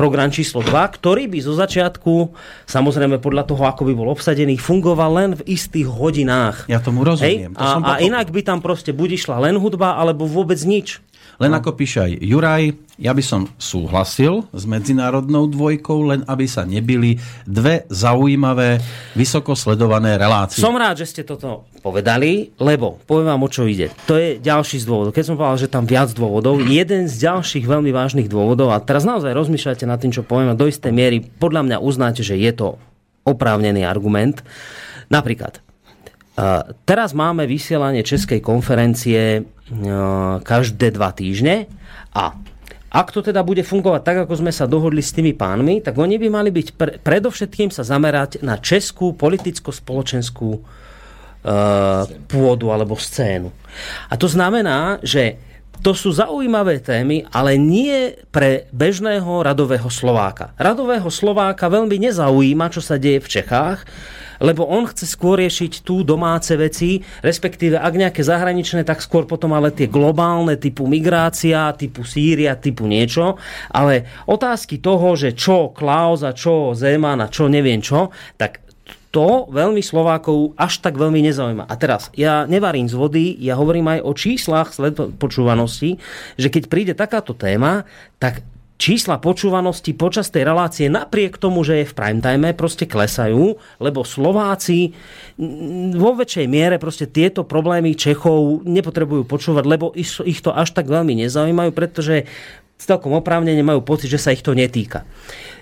program 0.00 0.32
číslo 0.32 0.64
2, 0.64 0.72
ktorý 0.96 1.28
by 1.28 1.38
zo 1.44 1.52
začiatku, 1.56 2.32
samozrejme 2.64 3.20
podľa 3.20 3.44
toho, 3.48 3.68
ako 3.68 3.84
by 3.84 3.92
bol 3.92 4.08
obsadený, 4.08 4.56
fungoval 4.56 5.10
len 5.12 5.30
v 5.36 5.44
istých 5.56 5.88
hodinách. 5.88 6.64
Ja 6.72 6.80
tomu 6.80 7.04
rozumiem. 7.04 7.52
Hej? 7.52 7.60
To 7.60 7.66
som 7.68 7.82
A, 7.84 7.84
a 7.84 7.88
pochopil. 7.96 8.08
inak 8.08 8.26
by 8.32 8.40
tam 8.40 8.58
proste 8.64 8.96
buď 8.96 9.08
išla 9.20 9.36
len 9.44 9.60
hudba, 9.60 10.00
alebo 10.00 10.24
vôbec 10.24 10.56
nič. 10.64 11.04
Len 11.40 11.56
ako 11.56 11.72
píše 11.72 12.04
aj 12.04 12.12
Juraj, 12.20 12.64
ja 13.00 13.16
by 13.16 13.24
som 13.24 13.48
súhlasil 13.56 14.44
s 14.52 14.68
medzinárodnou 14.68 15.48
dvojkou, 15.48 16.12
len 16.12 16.20
aby 16.28 16.44
sa 16.44 16.68
nebili 16.68 17.16
dve 17.48 17.88
zaujímavé, 17.88 18.76
vysoko 19.16 19.56
sledované 19.56 20.20
relácie. 20.20 20.60
Som 20.60 20.76
rád, 20.76 21.00
že 21.00 21.08
ste 21.08 21.22
toto 21.24 21.64
povedali, 21.80 22.52
lebo 22.60 23.00
poviem 23.08 23.32
vám, 23.32 23.40
o 23.40 23.48
čo 23.48 23.64
ide. 23.64 23.88
To 24.04 24.20
je 24.20 24.36
ďalší 24.36 24.84
z 24.84 24.86
dôvodov. 24.86 25.16
Keď 25.16 25.24
som 25.32 25.40
povedal, 25.40 25.64
že 25.64 25.72
tam 25.72 25.88
viac 25.88 26.12
dôvodov, 26.12 26.60
jeden 26.84 27.08
z 27.08 27.14
ďalších 27.24 27.64
veľmi 27.64 27.88
vážnych 27.88 28.28
dôvodov, 28.28 28.76
a 28.76 28.84
teraz 28.84 29.08
naozaj 29.08 29.32
rozmýšľate 29.32 29.88
nad 29.88 29.96
tým, 29.96 30.12
čo 30.12 30.20
poviem, 30.20 30.52
a 30.52 30.60
do 30.60 30.68
istej 30.68 30.92
miery 30.92 31.24
podľa 31.24 31.64
mňa 31.64 31.76
uznáte, 31.80 32.20
že 32.20 32.36
je 32.36 32.52
to 32.52 32.76
oprávnený 33.24 33.80
argument. 33.88 34.44
Napríklad, 35.08 35.64
teraz 36.86 37.10
máme 37.12 37.44
vysielanie 37.44 38.06
Českej 38.06 38.40
konferencie 38.40 39.42
uh, 39.42 40.38
každé 40.40 40.94
dva 40.94 41.10
týždne 41.12 41.66
a 42.14 42.34
ak 42.90 43.14
to 43.14 43.22
teda 43.22 43.46
bude 43.46 43.62
fungovať 43.62 44.02
tak, 44.02 44.18
ako 44.26 44.42
sme 44.42 44.50
sa 44.50 44.66
dohodli 44.66 44.98
s 44.98 45.14
tými 45.14 45.30
pánmi, 45.30 45.78
tak 45.78 45.94
oni 45.94 46.18
by 46.18 46.26
mali 46.26 46.50
byť 46.50 46.68
pre, 46.74 46.98
predovšetkým 46.98 47.70
sa 47.70 47.86
zamerať 47.86 48.42
na 48.42 48.58
českú 48.58 49.14
politicko-spoločenskú 49.14 50.50
uh, 50.58 50.62
pôdu 52.26 52.74
alebo 52.74 52.98
scénu. 52.98 53.54
A 54.10 54.18
to 54.18 54.26
znamená, 54.26 54.98
že 55.06 55.38
to 55.80 55.96
sú 55.96 56.12
zaujímavé 56.12 56.82
témy, 56.84 57.24
ale 57.32 57.56
nie 57.56 58.12
pre 58.28 58.68
bežného 58.74 59.40
radového 59.40 59.88
Slováka. 59.88 60.52
Radového 60.60 61.08
Slováka 61.08 61.72
veľmi 61.72 61.96
nezaujíma, 62.10 62.68
čo 62.68 62.84
sa 62.84 63.00
deje 63.00 63.22
v 63.22 63.30
Čechách, 63.40 63.88
lebo 64.40 64.64
on 64.66 64.88
chce 64.88 65.06
skôr 65.06 65.38
riešiť 65.38 65.84
tu 65.84 66.02
domáce 66.02 66.50
veci, 66.56 67.04
respektíve 67.20 67.76
ak 67.76 67.94
nejaké 67.94 68.24
zahraničné, 68.24 68.82
tak 68.88 69.04
skôr 69.04 69.28
potom 69.28 69.52
ale 69.52 69.70
tie 69.70 69.86
globálne 69.86 70.56
typu 70.56 70.88
migrácia, 70.88 71.70
typu 71.76 72.02
Sýria, 72.02 72.56
typu 72.56 72.88
niečo. 72.88 73.36
Ale 73.70 74.08
otázky 74.26 74.80
toho, 74.80 75.14
že 75.14 75.36
čo 75.36 75.70
Klaus 75.70 76.24
a 76.24 76.32
čo 76.32 76.72
Zeman 76.72 77.20
a 77.20 77.28
čo 77.28 77.46
neviem 77.46 77.84
čo, 77.84 78.08
tak 78.40 78.64
to 79.10 79.50
veľmi 79.50 79.82
Slovákov 79.82 80.54
až 80.54 80.78
tak 80.86 80.94
veľmi 80.94 81.18
nezaujíma. 81.26 81.66
A 81.66 81.74
teraz, 81.74 82.14
ja 82.14 82.46
nevarím 82.46 82.86
z 82.86 82.94
vody, 82.94 83.26
ja 83.42 83.58
hovorím 83.58 83.90
aj 83.98 84.00
o 84.06 84.12
číslach 84.14 84.70
sled- 84.70 85.18
počúvanosti, 85.18 85.98
že 86.38 86.48
keď 86.48 86.62
príde 86.70 86.94
takáto 86.94 87.34
téma, 87.34 87.82
tak 88.22 88.46
čísla 88.80 89.20
počúvanosti 89.20 89.92
počas 89.92 90.32
tej 90.32 90.48
relácie 90.48 90.88
napriek 90.88 91.36
tomu, 91.36 91.60
že 91.60 91.84
je 91.84 91.90
v 91.92 91.96
prime 91.96 92.24
time, 92.24 92.56
proste 92.56 92.88
klesajú, 92.88 93.60
lebo 93.76 94.08
Slováci 94.08 94.96
vo 96.00 96.16
väčšej 96.16 96.46
miere 96.48 96.80
proste 96.80 97.04
tieto 97.04 97.44
problémy 97.44 97.92
Čechov 97.92 98.64
nepotrebujú 98.64 99.28
počúvať, 99.28 99.64
lebo 99.68 99.92
ich 100.00 100.40
to 100.40 100.56
až 100.56 100.72
tak 100.72 100.88
veľmi 100.88 101.12
nezaujímajú, 101.28 101.70
pretože 101.76 102.24
celkom 102.80 103.12
oprávnene 103.20 103.60
majú 103.60 103.84
pocit, 103.84 104.08
že 104.08 104.16
sa 104.16 104.32
ich 104.32 104.40
to 104.40 104.56
netýka. 104.56 105.04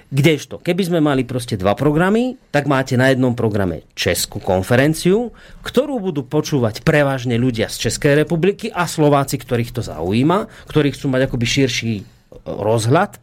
Kdežto, 0.08 0.56
keby 0.64 0.82
sme 0.88 1.00
mali 1.04 1.28
proste 1.28 1.60
dva 1.60 1.76
programy, 1.76 2.40
tak 2.48 2.64
máte 2.64 2.96
na 2.96 3.12
jednom 3.12 3.36
programe 3.36 3.84
Českú 3.92 4.40
konferenciu, 4.40 5.36
ktorú 5.60 6.00
budú 6.00 6.24
počúvať 6.24 6.80
prevažne 6.80 7.36
ľudia 7.36 7.68
z 7.68 7.90
Českej 7.90 8.24
republiky 8.24 8.72
a 8.72 8.88
Slováci, 8.88 9.36
ktorých 9.36 9.74
to 9.76 9.84
zaujíma, 9.84 10.48
ktorí 10.64 10.96
chcú 10.96 11.12
mať 11.12 11.28
akoby 11.28 11.44
širší 11.44 11.94
rozhľad. 12.56 13.20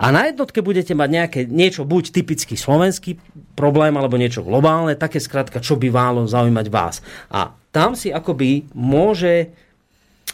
A 0.00 0.08
na 0.10 0.30
jednotke 0.30 0.64
budete 0.64 0.96
mať 0.96 1.08
nejaké, 1.12 1.40
niečo 1.44 1.84
buď 1.84 2.14
typicky 2.14 2.56
slovenský 2.56 3.20
problém, 3.52 3.92
alebo 3.94 4.16
niečo 4.16 4.40
globálne, 4.40 4.96
také 4.96 5.20
skrátka, 5.20 5.60
čo 5.60 5.76
by 5.76 5.92
málo 5.92 6.24
zaujímať 6.24 6.66
vás. 6.72 7.04
A 7.28 7.52
tam 7.74 7.92
si 7.92 8.08
akoby 8.08 8.72
môže 8.72 9.52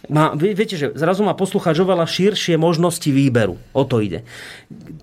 má, 0.06 0.30
vie- 0.38 0.54
viete, 0.54 0.78
že 0.78 0.94
zrazu 0.94 1.26
má 1.26 1.34
poslucháč 1.34 1.82
oveľa 1.82 2.06
širšie 2.06 2.54
možnosti 2.54 3.10
výberu. 3.10 3.58
O 3.74 3.82
to 3.82 3.98
ide. 3.98 4.22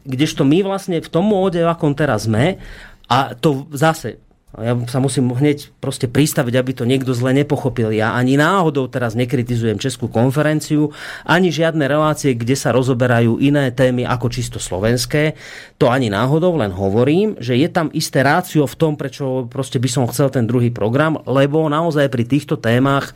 Kdežto 0.08 0.48
my 0.48 0.64
vlastne 0.64 1.04
v 1.04 1.12
tom 1.12 1.28
móde, 1.28 1.60
v 1.60 1.68
akom 1.68 1.92
teraz 1.92 2.24
sme, 2.24 2.64
a 3.12 3.36
to 3.36 3.68
zase, 3.76 4.24
ja 4.56 4.74
sa 4.88 5.04
musím 5.04 5.36
hneď 5.36 5.76
proste 5.84 6.08
pristaviť, 6.08 6.54
aby 6.56 6.72
to 6.72 6.88
niekto 6.88 7.12
zle 7.12 7.36
nepochopil. 7.36 7.92
Ja 7.92 8.16
ani 8.16 8.40
náhodou 8.40 8.88
teraz 8.88 9.12
nekritizujem 9.12 9.76
Českú 9.76 10.08
konferenciu, 10.08 10.96
ani 11.28 11.52
žiadne 11.52 11.84
relácie, 11.84 12.32
kde 12.32 12.56
sa 12.56 12.72
rozoberajú 12.72 13.44
iné 13.44 13.76
témy 13.76 14.08
ako 14.08 14.32
čisto 14.32 14.58
slovenské. 14.62 15.36
To 15.84 15.92
ani 15.92 16.08
náhodou, 16.08 16.56
len 16.56 16.72
hovorím, 16.72 17.36
že 17.44 17.60
je 17.60 17.68
tam 17.68 17.92
isté 17.92 18.24
rácio 18.24 18.64
v 18.64 18.76
tom, 18.80 18.96
prečo 18.96 19.52
proste 19.52 19.76
by 19.76 19.90
som 19.92 20.08
chcel 20.08 20.32
ten 20.32 20.48
druhý 20.48 20.72
program, 20.72 21.20
lebo 21.28 21.68
naozaj 21.68 22.08
pri 22.08 22.24
týchto 22.24 22.56
témach 22.56 23.12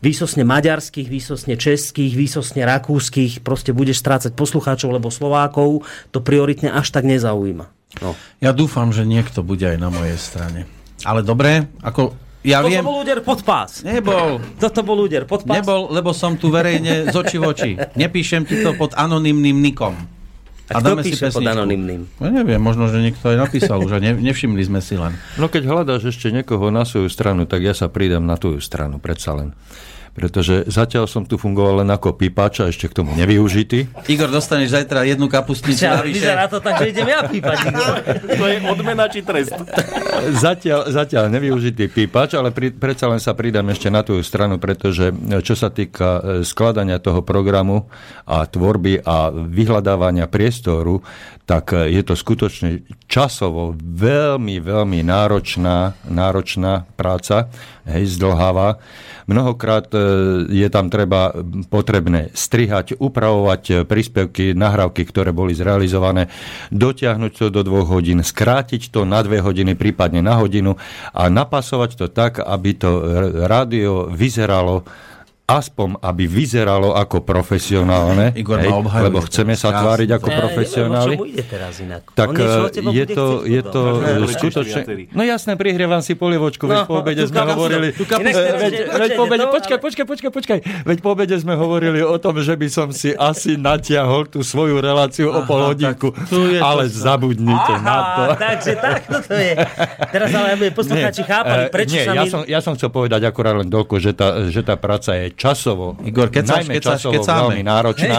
výsosne 0.00 0.46
maďarských, 0.46 1.10
výsosne 1.10 1.60
českých, 1.60 2.16
výsosne 2.16 2.64
rakúskych, 2.64 3.44
proste 3.44 3.76
budeš 3.76 4.00
strácať 4.00 4.32
poslucháčov, 4.32 4.96
lebo 4.96 5.12
Slovákov 5.12 5.84
to 6.14 6.24
prioritne 6.24 6.72
až 6.72 6.94
tak 6.94 7.04
nezaujíma. 7.04 7.68
No. 8.04 8.12
Ja 8.38 8.52
dúfam, 8.52 8.92
že 8.92 9.08
niekto 9.08 9.40
bude 9.40 9.64
aj 9.64 9.78
na 9.80 9.88
mojej 9.88 10.20
strane. 10.20 10.77
Ale 11.06 11.22
dobre, 11.22 11.70
ako 11.82 12.14
ja 12.46 12.62
Toto 12.62 12.70
viem... 12.70 12.82
bol 12.86 12.96
úder 13.02 13.18
pod 13.26 13.40
pás. 13.42 13.82
Nebol, 13.82 14.38
Toto 14.62 14.80
bol 14.86 14.98
úder 15.02 15.26
pod 15.26 15.42
pás. 15.42 15.58
nebol, 15.58 15.90
lebo 15.90 16.14
som 16.14 16.38
tu 16.38 16.54
verejne 16.54 17.10
z 17.10 17.14
očí 17.14 17.36
v 17.36 17.44
oči. 17.44 17.70
Nepíšem 17.98 18.46
ti 18.46 18.62
to 18.62 18.78
pod 18.78 18.94
anonymným 18.94 19.58
nikom. 19.58 19.94
A 20.68 20.84
kto 20.84 21.00
píše 21.00 21.32
pod 21.32 21.48
anonymným? 21.48 22.04
No 22.20 22.28
neviem, 22.28 22.60
možno, 22.60 22.92
že 22.92 23.00
niekto 23.00 23.32
aj 23.32 23.40
napísal 23.40 23.80
už 23.80 23.96
a 23.96 23.98
ne, 24.04 24.12
nevšimli 24.12 24.60
sme 24.68 24.84
si 24.84 25.00
len. 25.00 25.16
No 25.40 25.48
keď 25.48 25.64
hľadáš 25.64 26.12
ešte 26.12 26.28
niekoho 26.28 26.68
na 26.68 26.84
svoju 26.84 27.08
stranu, 27.08 27.48
tak 27.48 27.64
ja 27.64 27.72
sa 27.72 27.88
prídem 27.88 28.28
na 28.28 28.36
tú 28.36 28.60
stranu, 28.60 29.00
predsa 29.00 29.32
len. 29.32 29.56
Pretože 30.18 30.66
zatiaľ 30.66 31.06
som 31.06 31.22
tu 31.22 31.38
fungoval 31.38 31.86
len 31.86 31.90
ako 31.94 32.18
pípač 32.18 32.58
a 32.60 32.66
ešte 32.66 32.90
k 32.90 32.98
tomu 32.98 33.14
nevyužitý. 33.14 34.10
Igor, 34.10 34.28
dostaneš 34.34 34.74
zajtra 34.74 35.06
jednu 35.06 35.30
kapustnicu 35.30 35.86
Čau, 35.86 36.02
navyše. 36.02 36.18
vyzerá 36.18 36.44
to 36.50 36.58
tak, 36.58 36.82
že 36.82 36.90
idem 36.90 37.06
ja 37.06 37.22
pípať. 37.22 37.56
Igor. 37.70 37.96
To 38.34 38.44
je 38.50 38.56
odmena 38.66 39.06
či 39.06 39.22
trest? 39.22 39.54
Zatiaľ, 40.42 40.90
zatiaľ 40.90 41.30
nevyužitý 41.30 41.86
pípač, 41.86 42.34
ale 42.34 42.50
pri, 42.50 42.74
predsa 42.74 43.06
len 43.06 43.22
sa 43.22 43.38
pridám 43.38 43.70
ešte 43.70 43.86
na 43.86 44.02
tú 44.02 44.18
stranu, 44.26 44.58
pretože 44.58 45.14
e, 45.14 45.38
čo 45.38 45.54
sa 45.54 45.70
týka 45.70 46.08
e, 46.18 46.20
skladania 46.42 46.98
toho 46.98 47.22
programu 47.22 47.86
a 48.26 48.42
tvorby 48.42 49.06
a 49.06 49.30
vyhľadávania 49.30 50.26
priestoru, 50.26 50.98
tak 51.46 51.72
e, 51.72 51.94
je 51.94 52.02
to 52.02 52.18
skutočne 52.18 52.82
časovo 53.06 53.72
veľmi, 53.78 54.58
veľmi 54.58 55.00
náročná, 55.06 55.94
náročná 56.10 56.84
práca, 56.98 57.48
hej, 57.86 58.18
zdlháva. 58.18 58.82
Mnohokrát 59.28 59.92
e, 59.92 60.00
je 60.48 60.68
tam 60.72 60.88
treba 60.88 61.36
potrebné 61.68 62.32
strihať, 62.32 62.96
upravovať 62.96 63.62
e, 63.68 63.74
príspevky, 63.84 64.56
nahrávky, 64.56 65.04
ktoré 65.04 65.36
boli 65.36 65.52
zrealizované, 65.52 66.32
dotiahnuť 66.72 67.32
to 67.36 67.46
do 67.52 67.60
dvoch 67.60 67.92
hodín, 67.92 68.24
skrátiť 68.24 68.88
to 68.88 69.04
na 69.04 69.20
dve 69.20 69.44
hodiny, 69.44 69.76
prípadne 69.76 70.24
na 70.24 70.40
hodinu 70.40 70.80
a 71.12 71.28
napasovať 71.28 71.90
to 72.00 72.06
tak, 72.08 72.40
aby 72.40 72.70
to 72.72 72.90
rádio 73.44 74.08
vyzeralo 74.08 74.88
aspoň, 75.48 75.96
aby 76.04 76.28
vyzeralo 76.28 76.92
ako 76.92 77.24
profesionálne, 77.24 78.36
Igor 78.36 78.60
obhajuje 78.60 79.06
lebo 79.08 79.24
chceme 79.24 79.56
sa 79.56 79.72
tváriť 79.72 80.20
ako 80.20 80.28
Ja, 80.28 80.36
profesionáli. 80.44 81.14
Teraz 81.48 81.80
inak? 81.80 82.04
Tak 82.12 82.36
e, 82.36 82.44
teba 82.68 82.90
je 82.92 83.04
to, 83.08 83.26
je 83.48 83.62
to 83.64 83.80
skutočne... 84.28 85.08
No 85.16 85.24
jasné, 85.24 85.56
prihrievam 85.56 86.04
si 86.04 86.12
polievočku, 86.12 86.68
veď 86.68 86.76
No, 86.76 86.84
po 86.84 87.00
obede 87.00 87.24
sme 87.24 87.48
hovorili... 87.48 87.96
Veď, 87.96 88.34
veď, 88.36 88.72
veď 88.92 89.10
po 89.16 89.22
obede, 89.24 89.44
počkaj, 89.48 89.78
počkaj, 89.80 90.04
počkaj, 90.04 90.30
počkaj. 90.36 90.58
Veď 90.84 90.98
po 91.00 91.08
obede 91.16 91.36
sme 91.40 91.56
hovorili 91.56 92.04
o 92.04 92.20
tom, 92.20 92.44
že 92.44 92.52
by 92.52 92.68
som 92.68 92.92
si 92.92 93.16
asi 93.16 93.56
natiahol 93.56 94.28
tú 94.28 94.44
svoju 94.44 94.84
reláciu 94.84 95.32
o 95.32 95.40
pol 95.48 95.72
hodinku. 95.72 96.12
Ale 96.60 96.92
zabudnite 96.92 97.74
na 97.80 97.98
to. 98.12 98.22
Takže 98.36 98.72
takto 98.76 99.16
to 99.24 99.32
je. 99.32 99.56
Teraz 100.12 100.28
ale 100.36 100.48
aby 100.60 100.66
poslucháči 100.78 101.22
chápali, 101.24 101.64
eh, 101.66 101.72
prečo 101.72 101.96
sa 102.04 102.12
ja, 102.12 102.24
som, 102.28 102.40
ja 102.44 102.60
som 102.60 102.76
chcel 102.76 102.92
povedať 102.92 103.24
akurát 103.24 103.56
len 103.56 103.72
toľko, 103.72 103.94
že 104.52 104.60
tá 104.60 104.76
práca 104.76 105.16
je 105.16 105.37
časovo, 105.38 105.94
Igor, 106.02 106.28
kecáš, 106.28 106.66
najmä 106.66 106.74
kecáš, 106.74 106.98
časovo 106.98 107.14
kecáme. 107.14 107.38
veľmi 107.48 107.62
náročná 107.62 108.18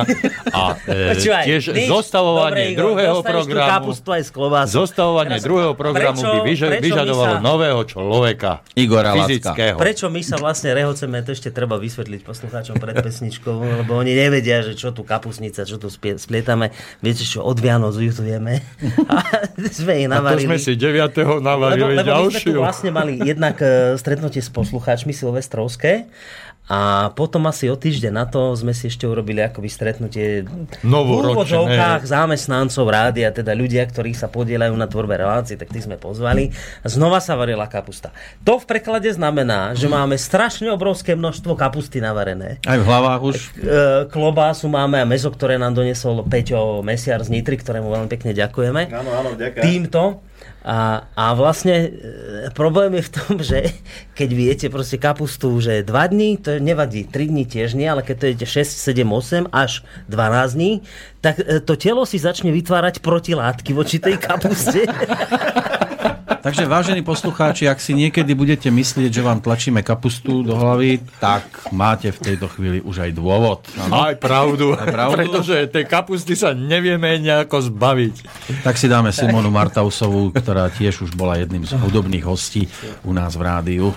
a 0.50 0.62
e, 0.82 0.96
Počúvaj, 1.12 1.44
tiež 1.44 1.64
nič. 1.70 1.86
zostavovanie 1.86 2.56
Dobre, 2.56 2.72
Igor, 2.72 2.82
druhého 2.82 3.20
programu 3.22 3.70
kapustu 3.70 4.10
aj. 4.10 4.22
Zostavovanie 4.66 5.36
Teraz, 5.36 5.44
druhého 5.44 5.74
programu 5.74 6.16
prečo- 6.18 6.32
by 6.32 6.40
vyža- 6.41 6.72
prečo 6.72 6.86
vyžadovalo 6.88 7.34
sa- 7.34 7.44
nového 7.44 7.82
človeka. 7.84 8.52
Igora. 8.74 9.12
Fyzického. 9.14 9.76
Prečo 9.76 10.08
my 10.08 10.22
sa 10.22 10.36
vlastne 10.36 10.72
rehoceme, 10.72 11.20
to 11.20 11.30
ešte 11.30 11.50
treba 11.50 11.76
vysvetliť 11.76 12.22
poslucháčom 12.22 12.76
pred 12.78 12.96
pesničkou, 12.96 13.52
lebo 13.84 13.91
oni 13.94 14.16
nevedia, 14.16 14.62
že 14.62 14.74
čo 14.74 14.90
tu 14.90 15.04
kapusnica, 15.04 15.62
čo 15.62 15.76
tu 15.76 15.88
spie- 15.88 16.16
splietame. 16.16 16.72
Viete 17.00 17.22
čo, 17.22 17.41
od 17.41 17.58
Vianoc 17.58 17.94
ju 17.94 18.10
tu 18.10 18.24
vieme. 18.24 18.64
A 19.06 19.20
sme 19.76 19.94
ich 19.98 20.08
A 20.08 20.10
to 20.10 20.16
navarili. 20.16 20.46
sme 20.46 20.58
si 20.58 20.72
9. 20.74 21.12
Lebo, 21.20 21.44
navarili 21.44 22.00
lebo 22.00 22.08
my 22.16 22.32
sme 22.32 22.40
tu 22.40 22.52
ďalšiu. 22.56 22.60
vlastne 22.60 22.90
mali 22.90 23.20
jednak 23.20 23.60
e, 23.60 23.68
stretnutie 23.96 24.40
s 24.40 24.48
poslucháčmi 24.48 25.12
silvestrovské 25.12 26.08
a 26.70 27.10
potom 27.18 27.50
asi 27.50 27.66
o 27.66 27.74
týždeň 27.74 28.14
na 28.14 28.30
to 28.30 28.54
sme 28.54 28.78
si 28.78 28.94
ešte 28.94 29.10
urobili 29.10 29.41
akoby 29.41 29.66
stretnutie 29.66 30.46
v 30.46 30.70
Novoročné. 30.86 31.34
úvodzovkách 31.34 32.02
zamestnancov 32.06 32.86
rádia, 32.86 33.34
teda 33.34 33.58
ľudia, 33.58 33.90
ktorí 33.90 34.14
sa 34.14 34.30
podielajú 34.30 34.78
na 34.78 34.86
tvorbe 34.86 35.18
relácií, 35.18 35.58
tak 35.58 35.74
tých 35.74 35.90
sme 35.90 35.98
pozvali. 35.98 36.54
Znova 36.86 37.26
sa 37.26 37.34
varila 37.34 37.66
kapusta. 37.66 38.14
To 38.46 38.62
v 38.62 38.70
preklade 38.70 39.10
znamená, 39.10 39.74
že 39.74 39.90
máme 39.90 40.14
strašne 40.14 40.70
obrovské 40.70 41.18
množstvo 41.18 41.58
kapusty 41.58 41.98
navarené. 41.98 42.62
Aj 42.70 42.78
v 42.78 42.86
hlavách 42.86 43.22
už. 43.26 43.36
E, 43.36 43.48
klobásu 44.14 44.70
máme 44.70 45.02
a 45.02 45.10
meso, 45.10 45.34
ktoré 45.34 45.58
nám 45.58 45.74
donesol 45.74 46.22
Peťo 46.22 46.86
Mesiar 46.86 47.26
z 47.26 47.34
Nitry, 47.34 47.58
ktorému 47.58 47.90
veľmi 47.90 48.10
pekne 48.14 48.38
ďakujeme 48.38 48.94
Áno, 48.94 49.10
áno, 49.10 49.30
ďakujem. 49.34 49.64
týmto. 49.66 50.22
A, 50.60 51.07
a 51.15 51.31
vlastne 51.40 51.88
e, 51.88 51.90
problém 52.52 52.99
je 52.99 53.03
v 53.07 53.14
tom, 53.15 53.34
že 53.40 53.72
keď 54.11 54.30
viete 54.36 54.68
proste 54.68 54.99
kapustu, 54.99 55.56
že 55.64 55.88
2 55.88 56.11
dní, 56.11 56.36
to 56.36 56.60
nevadí, 56.60 57.07
3 57.07 57.31
dní 57.31 57.48
tiež 57.48 57.80
nie, 57.80 57.88
ale 57.88 58.03
keď 58.03 58.15
to 58.19 58.26
jete 58.36 58.45
6, 58.45 58.68
7, 58.68 59.07
8 59.07 59.56
až 59.56 59.88
12 60.11 60.60
dní, 60.60 60.84
tak 61.23 61.40
e, 61.40 61.64
to 61.64 61.80
telo 61.80 62.03
si 62.03 62.19
začne 62.19 62.52
vytvárať 62.52 62.99
protilátky 62.99 63.72
voči 63.72 64.03
tej 64.03 64.19
kapuste. 64.19 64.84
Takže 66.30 66.69
vážení 66.69 67.01
poslucháči, 67.01 67.65
ak 67.65 67.81
si 67.81 67.97
niekedy 67.97 68.38
budete 68.38 68.69
myslieť, 68.69 69.10
že 69.10 69.26
vám 69.26 69.41
tlačíme 69.41 69.81
kapustu 69.81 70.45
do 70.45 70.53
hlavy, 70.53 71.01
tak 71.18 71.69
máte 71.73 72.14
v 72.14 72.19
tejto 72.22 72.45
chvíli 72.47 72.80
už 72.80 73.10
aj 73.10 73.11
dôvod. 73.18 73.65
Áno? 73.76 74.06
Aj 74.06 74.15
pravdu, 74.15 74.77
Aj 74.77 74.85
pravdu. 74.88 75.18
pretože 75.18 75.68
tej 75.73 75.89
kapusty 75.89 76.38
sa 76.38 76.53
nevieme 76.53 77.18
nejako 77.18 77.73
zbaviť. 77.73 78.15
Tak 78.61 78.77
si 78.77 78.85
dáme 78.85 79.10
Simonu 79.10 79.49
Martausovú, 79.49 80.30
ktorá 80.31 80.69
tiež 80.69 81.10
už 81.10 81.18
bola 81.18 81.41
jedným 81.41 81.65
z 81.65 81.73
hudobných 81.76 82.23
hostí 82.23 82.69
u 83.03 83.11
nás 83.11 83.34
v 83.34 83.41
rádiu. 83.43 83.91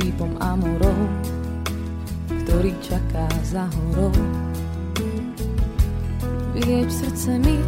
Šípom 0.00 0.32
a 0.40 0.56
morou, 0.56 1.04
ktorý 2.32 2.72
čaká 2.80 3.28
za 3.44 3.68
horou. 3.68 4.16
Vieč 6.56 6.88
srdce 6.88 7.36
mi, 7.36 7.60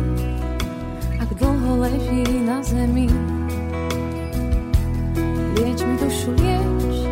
ak 1.21 1.29
dlho 1.37 1.85
leží 1.85 2.25
na 2.41 2.65
zemi. 2.65 3.05
Lieč 5.61 5.85
mi 5.85 5.95
dušu, 6.01 6.33
lieč, 6.41 7.05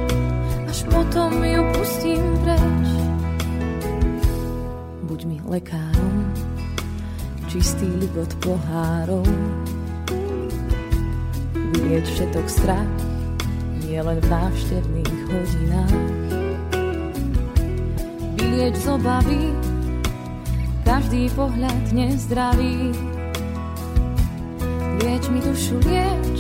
až 0.65 0.89
potom 0.89 1.37
ju 1.45 1.61
pustím 1.77 2.25
preč. 2.41 2.89
Buď 5.05 5.21
mi 5.29 5.37
lekárom, 5.45 6.33
čistý 7.45 7.85
ligot 8.01 8.33
pohárov. 8.41 9.29
Vylieč 11.77 12.09
všetok 12.09 12.47
strach, 12.49 13.10
nie 13.91 13.99
len 13.99 14.23
v 14.23 14.29
návštevných 14.31 15.19
hodinách. 15.35 15.99
Vylieč 18.39 18.79
z 18.79 18.87
obavy, 18.87 19.51
každý 20.87 21.27
pohľad 21.35 21.91
nezdravý. 21.91 22.95
Lieč 25.03 25.25
mi 25.35 25.43
dušu, 25.43 25.83
lieč, 25.83 26.39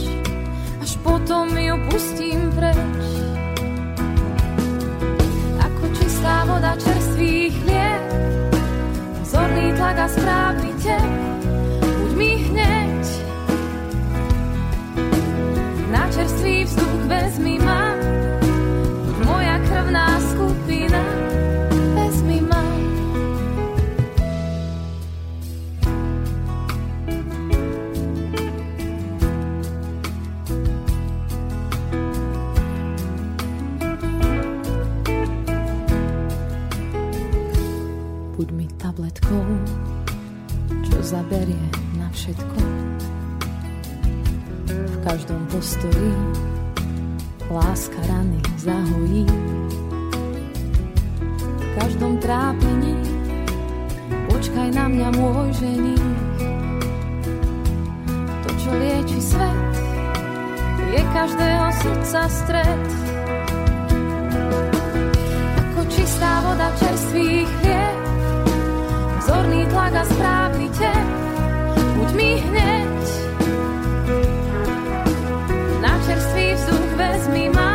až 0.79 0.95
potom 1.03 1.51
ju 1.51 1.75
pustím 1.91 2.55
preč. 2.55 3.03
Ako 5.59 5.85
čistá 5.99 6.47
voda 6.47 6.79
čerstvých 6.79 7.51
chlieb, 7.67 8.05
zorný 9.27 9.75
tlak 9.75 9.99
a 9.99 10.07
správny 10.07 10.71
tep, 10.79 11.11
buď 11.83 12.13
mi 12.15 12.31
hneď. 12.47 13.03
Na 15.91 16.07
čerstvý 16.15 16.60
vzduch 16.60 16.60
vezmi 17.11 17.59
ma, 17.59 17.91
moja 19.27 19.59
krvná 19.67 20.07
skupina, 20.31 21.03
vezmi 21.99 22.39
ma. 22.41 22.63
buď 38.41 38.49
mi 38.57 38.67
tabletkou, 38.81 39.45
čo 40.81 40.97
zaberie 41.05 41.61
na 42.01 42.09
všetko. 42.09 42.61
V 44.71 44.97
každom 45.05 45.45
postoji 45.53 46.41
láska 47.51 47.99
rany 48.09 48.39
zahojí. 48.57 49.27
V 51.59 51.67
každom 51.83 52.19
trápení 52.23 52.95
počkaj 54.31 54.71
na 54.71 54.87
mňa 54.87 55.09
môj 55.19 55.49
ženích. 55.59 56.11
To, 58.47 58.51
čo 58.55 58.71
lieči 58.71 59.19
svet, 59.19 59.75
je 60.95 61.03
každého 61.11 61.67
srdca 61.75 62.21
stred. 62.31 62.83
Ako 65.59 65.81
čistá 65.91 66.33
voda 66.47 66.71
čerstvých 66.79 67.51
chlieb, 67.61 67.99
Zorný 69.21 69.63
tlak 69.69 69.95
a 69.95 70.05
správny 70.07 70.67
tep, 70.75 71.07
buď 71.99 72.11
mi 72.17 72.31
hneď. 72.41 72.80
Vzduch 77.21 77.29
vezmi 77.29 77.70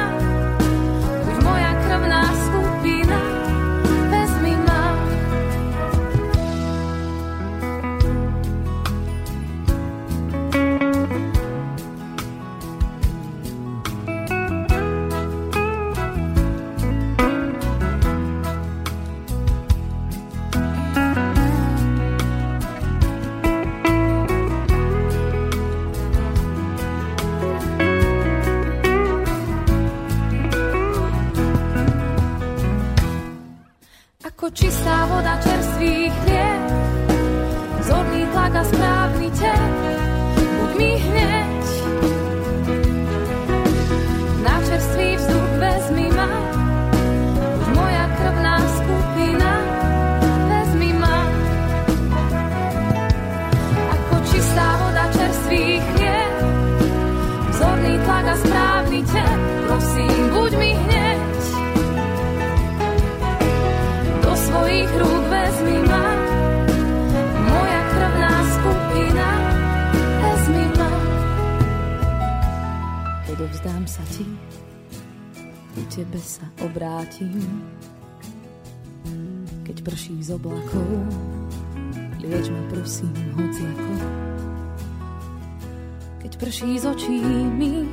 prší 86.56 86.80
z 86.80 86.86
očí 86.88 87.20
mi, 87.60 87.84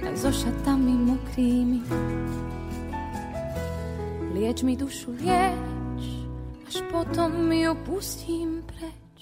aj 0.00 0.16
so 0.16 0.32
šatami 0.32 0.96
mokrými. 1.12 1.84
Lieč 4.32 4.64
mi 4.64 4.80
dušu, 4.80 5.12
lieč, 5.20 6.00
až 6.64 6.76
potom 6.88 7.52
ju 7.52 7.76
pustím 7.84 8.64
preč. 8.64 9.20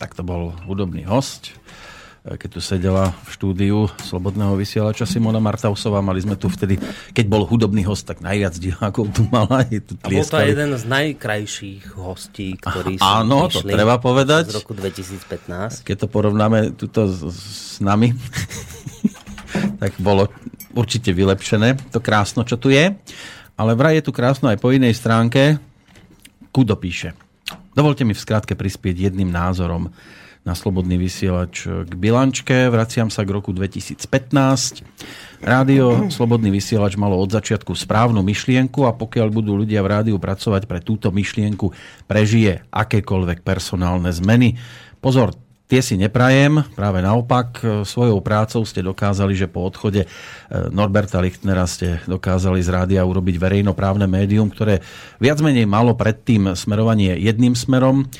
Tak 0.00 0.16
to 0.16 0.24
bol 0.24 0.56
hudobný 0.64 1.04
host, 1.04 1.59
keď 2.20 2.48
tu 2.52 2.60
sedela 2.60 3.16
v 3.24 3.28
štúdiu 3.32 3.88
Slobodného 4.04 4.52
vysielača 4.52 5.08
Simona 5.08 5.40
Martausová. 5.40 6.04
Mali 6.04 6.20
sme 6.20 6.36
tu 6.36 6.52
vtedy, 6.52 6.76
keď 7.16 7.24
bol 7.24 7.48
hudobný 7.48 7.80
host, 7.88 8.04
tak 8.04 8.20
najviac 8.20 8.52
divákov 8.60 9.08
tu 9.16 9.24
mala. 9.32 9.64
Je 9.72 9.80
tu 9.80 9.96
A 10.04 10.12
bol 10.12 10.20
to 10.20 10.36
jeden 10.36 10.76
z 10.76 10.84
najkrajších 10.84 11.96
hostí, 11.96 12.60
ktorí 12.60 13.00
Aha, 13.00 13.24
sú 13.24 13.24
áno, 13.24 13.48
to 13.48 13.64
treba 13.64 13.96
povedať. 13.96 14.52
z 14.52 14.60
roku 14.60 14.76
2015. 14.76 15.80
Keď 15.80 15.96
to 15.96 16.06
porovnáme 16.12 16.76
tuto 16.76 17.08
s, 17.08 17.24
s 17.24 17.78
nami, 17.80 18.12
tak 19.82 19.96
bolo 19.96 20.28
určite 20.76 21.16
vylepšené 21.16 21.88
to 21.88 22.04
krásno, 22.04 22.44
čo 22.44 22.60
tu 22.60 22.68
je. 22.68 22.92
Ale 23.56 23.72
vraj 23.72 23.96
je 23.96 24.04
tu 24.04 24.12
krásno 24.12 24.52
aj 24.52 24.60
po 24.60 24.68
inej 24.76 24.92
stránke. 24.92 25.56
Kudo 26.52 26.76
píše. 26.76 27.16
Dovolte 27.72 28.04
mi 28.04 28.12
v 28.12 28.20
skratke 28.20 28.52
prispieť 28.52 29.08
jedným 29.08 29.32
názorom 29.32 29.88
na 30.40 30.56
Slobodný 30.56 30.96
vysielač 30.96 31.68
k 31.68 31.92
bilančke. 31.92 32.72
Vraciam 32.72 33.12
sa 33.12 33.28
k 33.28 33.30
roku 33.30 33.52
2015. 33.52 34.00
Rádio 35.40 36.08
Slobodný 36.08 36.48
vysielač 36.48 36.96
malo 36.96 37.20
od 37.20 37.28
začiatku 37.32 37.72
správnu 37.76 38.24
myšlienku 38.24 38.88
a 38.88 38.96
pokiaľ 38.96 39.28
budú 39.28 39.56
ľudia 39.56 39.84
v 39.84 39.90
rádiu 40.00 40.16
pracovať 40.16 40.64
pre 40.64 40.80
túto 40.80 41.12
myšlienku, 41.12 41.72
prežije 42.08 42.64
akékoľvek 42.72 43.44
personálne 43.44 44.12
zmeny. 44.12 44.56
Pozor, 45.00 45.36
tie 45.70 45.80
si 45.80 45.94
neprajem, 45.94 46.66
práve 46.74 46.98
naopak, 46.98 47.48
e, 47.62 47.64
svojou 47.86 48.18
prácou 48.18 48.66
ste 48.66 48.82
dokázali, 48.82 49.38
že 49.38 49.46
po 49.46 49.62
odchode 49.62 50.04
e, 50.04 50.08
Norberta 50.74 51.22
Lichtnera 51.22 51.62
ste 51.70 52.02
dokázali 52.10 52.58
z 52.58 52.68
rádia 52.74 53.06
urobiť 53.06 53.38
verejnoprávne 53.38 54.10
médium, 54.10 54.50
ktoré 54.50 54.82
viac 55.22 55.38
menej 55.38 55.70
malo 55.70 55.94
predtým 55.94 56.58
smerovanie 56.58 57.14
jedným 57.22 57.54
smerom. 57.54 58.10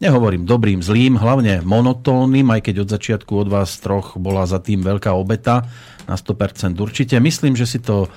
Nehovorím 0.00 0.48
dobrým, 0.48 0.80
zlým, 0.80 1.20
hlavne 1.20 1.60
monotónnym, 1.60 2.48
aj 2.56 2.64
keď 2.64 2.88
od 2.88 2.88
začiatku 2.88 3.32
od 3.36 3.52
vás 3.52 3.76
troch 3.84 4.16
bola 4.16 4.48
za 4.48 4.56
tým 4.56 4.80
veľká 4.80 5.12
obeta 5.12 5.68
na 6.08 6.16
100% 6.16 6.72
určite. 6.80 7.20
Myslím, 7.20 7.52
že 7.52 7.68
si 7.68 7.84
to 7.84 8.08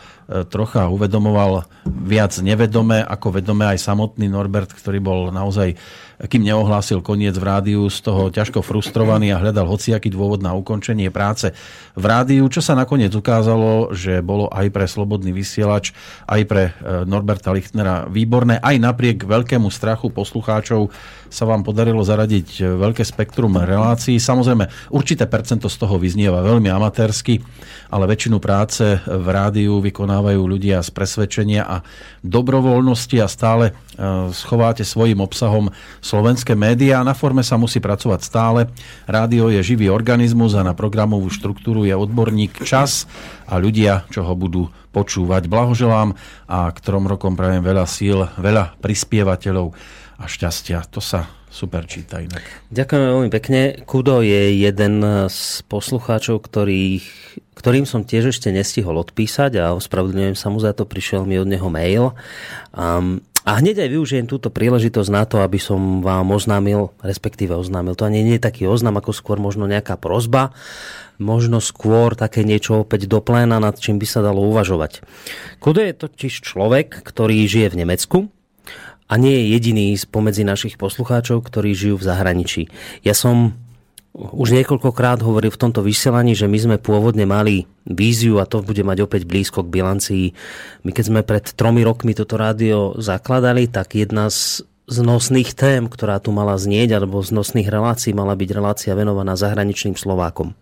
trocha 0.47 0.87
uvedomoval 0.87 1.67
viac 1.83 2.39
nevedome 2.39 3.03
ako 3.03 3.35
vedome 3.35 3.67
aj 3.67 3.83
samotný 3.83 4.31
Norbert, 4.31 4.71
ktorý 4.71 5.03
bol 5.03 5.19
naozaj 5.35 5.75
kým 6.21 6.45
neohlásil 6.45 7.01
koniec 7.01 7.33
v 7.35 7.45
rádiu, 7.45 7.81
z 7.89 7.99
toho 8.05 8.29
ťažko 8.29 8.61
frustrovaný 8.61 9.33
a 9.33 9.41
hľadal 9.41 9.65
hociaký 9.65 10.13
dôvod 10.13 10.45
na 10.45 10.53
ukončenie 10.53 11.09
práce 11.09 11.51
v 11.93 12.05
rádiu, 12.05 12.45
čo 12.49 12.61
sa 12.61 12.77
nakoniec 12.77 13.13
ukázalo, 13.13 13.93
že 13.93 14.21
bolo 14.21 14.49
aj 14.49 14.69
pre 14.73 14.85
Slobodný 14.85 15.33
vysielač, 15.33 15.93
aj 16.29 16.41
pre 16.45 16.63
e, 16.69 16.71
Norberta 17.05 17.53
Lichtnera 17.53 18.05
výborné, 18.09 18.61
aj 18.61 18.75
napriek 18.77 19.25
veľkému 19.25 19.69
strachu 19.69 20.13
poslucháčov 20.13 20.89
sa 21.33 21.49
vám 21.49 21.65
podarilo 21.65 22.05
zaradiť 22.05 22.47
e, 22.61 22.77
veľké 22.77 23.01
spektrum 23.01 23.57
relácií. 23.57 24.21
Samozrejme, 24.21 24.93
určité 24.93 25.25
percento 25.25 25.65
z 25.65 25.77
toho 25.81 25.97
vyznieva 25.97 26.45
veľmi 26.45 26.69
amatérsky, 26.69 27.41
ale 27.89 28.05
väčšinu 28.05 28.37
práce 28.37 29.01
v 29.05 29.27
rádiu 29.29 29.81
vykonávajú 29.81 30.41
ľudia 30.45 30.81
z 30.85 30.89
presvedčenia 30.93 31.65
a 31.65 31.81
dobrovoľnosti 32.21 33.17
a 33.21 33.27
stále 33.29 33.73
schováte 34.33 34.81
svojim 34.81 35.21
obsahom 35.21 35.69
slovenské 36.01 36.57
médiá. 36.57 37.05
Na 37.05 37.13
forme 37.13 37.45
sa 37.45 37.55
musí 37.55 37.77
pracovať 37.77 38.19
stále. 38.25 38.61
Rádio 39.05 39.53
je 39.53 39.61
živý 39.61 39.89
organizmus 39.93 40.57
a 40.57 40.65
na 40.65 40.73
programovú 40.73 41.29
štruktúru 41.29 41.85
je 41.85 41.93
odborník 41.93 42.65
čas 42.65 43.05
a 43.45 43.61
ľudia, 43.61 44.05
čo 44.09 44.25
ho 44.25 44.33
budú 44.33 44.69
počúvať. 44.93 45.49
Blahoželám 45.49 46.13
a 46.45 46.69
k 46.69 46.77
trom 46.81 47.09
rokom 47.09 47.33
prajem 47.33 47.65
veľa 47.65 47.85
síl, 47.89 48.29
veľa 48.37 48.77
prispievateľov 48.81 49.73
a 50.21 50.25
šťastia. 50.29 50.85
To 50.93 51.01
sa 51.01 51.25
super 51.53 51.85
číta 51.85 52.17
inak. 52.17 52.41
Ďakujem 52.73 53.03
veľmi 53.13 53.29
pekne. 53.29 53.61
Kudo 53.85 54.25
je 54.25 54.57
jeden 54.57 55.05
z 55.29 55.39
poslucháčov, 55.69 56.41
ktorých, 56.41 57.05
ktorým 57.53 57.85
som 57.85 58.01
tiež 58.01 58.33
ešte 58.33 58.49
nestihol 58.49 58.97
odpísať 58.97 59.61
a 59.61 59.77
ospravedlňujem 59.77 60.33
sa 60.33 60.49
mu 60.49 60.57
za 60.57 60.73
to, 60.73 60.89
prišiel 60.89 61.29
mi 61.29 61.37
od 61.37 61.45
neho 61.45 61.69
mail. 61.69 62.17
Um, 62.73 63.21
a 63.43 63.59
hneď 63.59 63.87
aj 63.87 63.89
využijem 63.91 64.25
túto 64.27 64.47
príležitosť 64.47 65.09
na 65.11 65.23
to, 65.27 65.43
aby 65.43 65.59
som 65.59 65.99
vám 65.99 66.31
oznámil, 66.31 66.95
respektíve 67.03 67.51
oznámil, 67.51 67.95
to 67.95 68.07
ani 68.07 68.23
nie 68.23 68.39
je 68.39 68.47
taký 68.47 68.63
oznam, 68.67 68.95
ako 68.99 69.11
skôr 69.11 69.37
možno 69.39 69.67
nejaká 69.67 69.99
prozba, 69.99 70.55
možno 71.19 71.59
skôr 71.59 72.15
také 72.15 72.47
niečo 72.47 72.87
opäť 72.87 73.11
do 73.11 73.19
pléna, 73.19 73.59
nad 73.59 73.75
čím 73.75 73.99
by 73.99 74.07
sa 74.07 74.23
dalo 74.23 74.47
uvažovať. 74.47 75.03
Kudo 75.59 75.83
je 75.83 75.93
totiž 75.93 76.39
človek, 76.39 77.03
ktorý 77.03 77.43
žije 77.45 77.67
v 77.75 77.79
Nemecku, 77.83 78.17
a 79.11 79.19
nie 79.19 79.35
je 79.35 79.59
jediný 79.59 79.93
spomedzi 79.93 80.47
našich 80.47 80.79
poslucháčov, 80.79 81.43
ktorí 81.43 81.75
žijú 81.75 82.01
v 82.01 82.07
zahraničí. 82.07 82.61
Ja 83.05 83.13
som 83.13 83.53
už 84.13 84.53
niekoľkokrát 84.53 85.25
hovoril 85.25 85.49
v 85.49 85.61
tomto 85.61 85.81
vysielaní, 85.81 86.37
že 86.37 86.45
my 86.45 86.57
sme 86.61 86.77
pôvodne 86.77 87.25
mali 87.25 87.65
víziu 87.89 88.37
a 88.37 88.45
to 88.45 88.61
bude 88.61 88.85
mať 88.85 89.01
opäť 89.01 89.25
blízko 89.25 89.65
k 89.65 89.73
bilancii. 89.73 90.25
My 90.85 90.93
keď 90.93 91.05
sme 91.09 91.21
pred 91.25 91.45
tromi 91.57 91.81
rokmi 91.81 92.13
toto 92.13 92.37
rádio 92.37 92.93
zakladali, 93.01 93.65
tak 93.65 93.97
jedna 93.97 94.29
z 94.29 94.65
z 94.83 94.99
nosných 94.99 95.55
tém, 95.55 95.87
ktorá 95.87 96.19
tu 96.19 96.35
mala 96.35 96.59
znieť, 96.59 96.99
alebo 96.99 97.23
z 97.23 97.31
nosných 97.31 97.71
relácií 97.71 98.11
mala 98.11 98.35
byť 98.35 98.49
relácia 98.51 98.91
venovaná 98.91 99.39
zahraničným 99.39 99.95
Slovákom. 99.95 100.59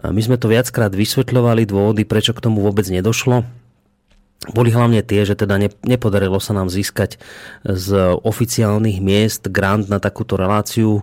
My 0.00 0.20
sme 0.24 0.40
to 0.40 0.48
viackrát 0.48 0.90
vysvetľovali, 0.90 1.68
dôvody, 1.68 2.02
prečo 2.08 2.32
k 2.32 2.40
tomu 2.40 2.64
vôbec 2.64 2.88
nedošlo 2.88 3.44
boli 4.52 4.68
hlavne 4.68 5.00
tie, 5.00 5.24
že 5.24 5.40
teda 5.40 5.56
nepodarilo 5.88 6.36
sa 6.36 6.52
nám 6.52 6.68
získať 6.68 7.16
z 7.64 7.88
oficiálnych 8.20 9.00
miest 9.00 9.48
grant 9.48 9.88
na 9.88 9.96
takúto 9.96 10.36
reláciu, 10.36 11.00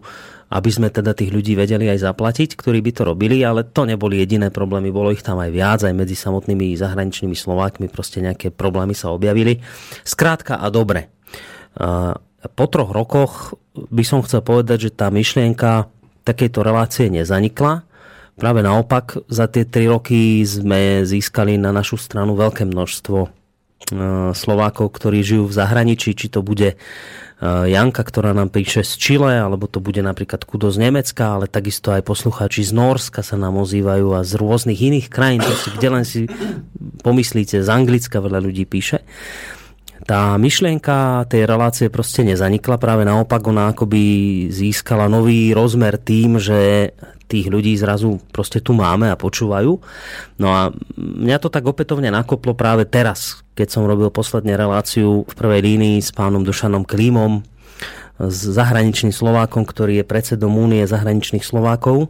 aby 0.52 0.69
sme 0.69 0.91
teda 0.91 1.15
tých 1.15 1.32
ľudí 1.32 1.56
vedeli 1.56 1.88
aj 1.88 2.03
zaplatiť, 2.03 2.60
ktorí 2.60 2.84
by 2.84 2.91
to 2.91 3.07
robili, 3.07 3.40
ale 3.41 3.64
to 3.64 3.88
neboli 3.88 4.19
jediné 4.19 4.52
problémy, 4.52 4.91
bolo 4.91 5.15
ich 5.15 5.23
tam 5.23 5.40
aj 5.40 5.52
viac, 5.56 5.80
aj 5.88 5.95
medzi 5.95 6.19
samotnými 6.19 6.76
zahraničnými 6.76 7.34
Slovákmi 7.34 7.88
proste 7.88 8.19
nejaké 8.19 8.52
problémy 8.52 8.91
sa 8.91 9.15
objavili. 9.15 9.64
Skrátka 10.03 10.60
a 10.60 10.68
dobre. 10.68 11.07
Po 12.41 12.65
troch 12.68 12.91
rokoch 12.91 13.56
by 13.72 14.03
som 14.03 14.19
chcel 14.28 14.44
povedať, 14.44 14.91
že 14.91 14.95
tá 14.99 15.07
myšlienka 15.07 15.88
takejto 16.28 16.60
relácie 16.61 17.07
nezanikla, 17.07 17.88
Práve 18.41 18.65
naopak, 18.65 19.22
za 19.30 19.45
tie 19.52 19.69
tri 19.69 19.86
roky 19.86 20.41
sme 20.41 21.06
získali 21.06 21.61
na 21.61 21.69
našu 21.69 21.99
stranu 21.99 22.34
veľké 22.34 22.65
množstvo 22.65 23.18
e, 23.22 23.30
Slovákov, 24.34 24.98
ktorí 24.98 25.22
žijú 25.22 25.45
v 25.45 25.57
zahraničí, 25.61 26.18
či 26.18 26.32
to 26.32 26.41
bude 26.41 26.73
e, 26.73 26.78
Janka, 27.41 28.05
ktorá 28.05 28.38
nám 28.38 28.53
píše 28.53 28.85
z 28.85 28.93
Čile, 29.01 29.41
alebo 29.41 29.65
to 29.65 29.81
bude 29.81 29.97
napríklad 30.05 30.45
Kudo 30.45 30.69
z 30.69 30.77
Nemecka, 30.77 31.41
ale 31.41 31.49
takisto 31.49 31.89
aj 31.89 32.05
poslucháči 32.05 32.61
z 32.61 32.77
Norska 32.77 33.26
sa 33.26 33.34
nám 33.34 33.57
ozývajú 33.57 34.13
a 34.13 34.22
z 34.22 34.38
rôznych 34.38 34.77
iných 34.77 35.07
krajín, 35.09 35.41
proste, 35.41 35.73
kde 35.73 35.88
len 35.89 36.05
si 36.05 36.30
pomyslíte, 37.01 37.65
z 37.65 37.69
Anglicka 37.69 38.22
veľa 38.22 38.45
ľudí 38.45 38.69
píše. 38.69 39.01
Tá 40.05 40.38
myšlienka 40.38 41.26
tej 41.34 41.49
relácie 41.49 41.89
proste 41.89 42.22
nezanikla, 42.22 42.77
práve 42.77 43.09
naopak 43.09 43.41
ona 43.41 43.73
akoby 43.73 44.45
získala 44.53 45.09
nový 45.09 45.53
rozmer 45.57 45.97
tým, 45.97 46.38
že 46.38 46.93
tých 47.26 47.47
ľudí 47.47 47.73
zrazu 47.80 48.19
proste 48.30 48.59
tu 48.59 48.76
máme 48.76 49.07
a 49.07 49.18
počúvajú. 49.18 49.72
No 50.38 50.47
a 50.51 50.69
mňa 50.99 51.38
to 51.39 51.47
tak 51.47 51.63
opätovne 51.63 52.11
nakoplo 52.11 52.53
práve 52.53 52.84
teraz, 52.85 53.41
keď 53.62 53.70
som 53.70 53.86
robil 53.86 54.10
posledne 54.10 54.58
reláciu 54.58 55.22
v 55.22 55.34
prvej 55.38 55.62
línii 55.62 56.02
s 56.02 56.10
pánom 56.10 56.42
Dušanom 56.42 56.82
Klímom, 56.82 57.46
s 58.18 58.50
zahraničným 58.50 59.14
Slovákom, 59.14 59.70
ktorý 59.70 60.02
je 60.02 60.10
predsedom 60.10 60.50
Únie 60.58 60.82
zahraničných 60.90 61.46
Slovákov 61.46 62.10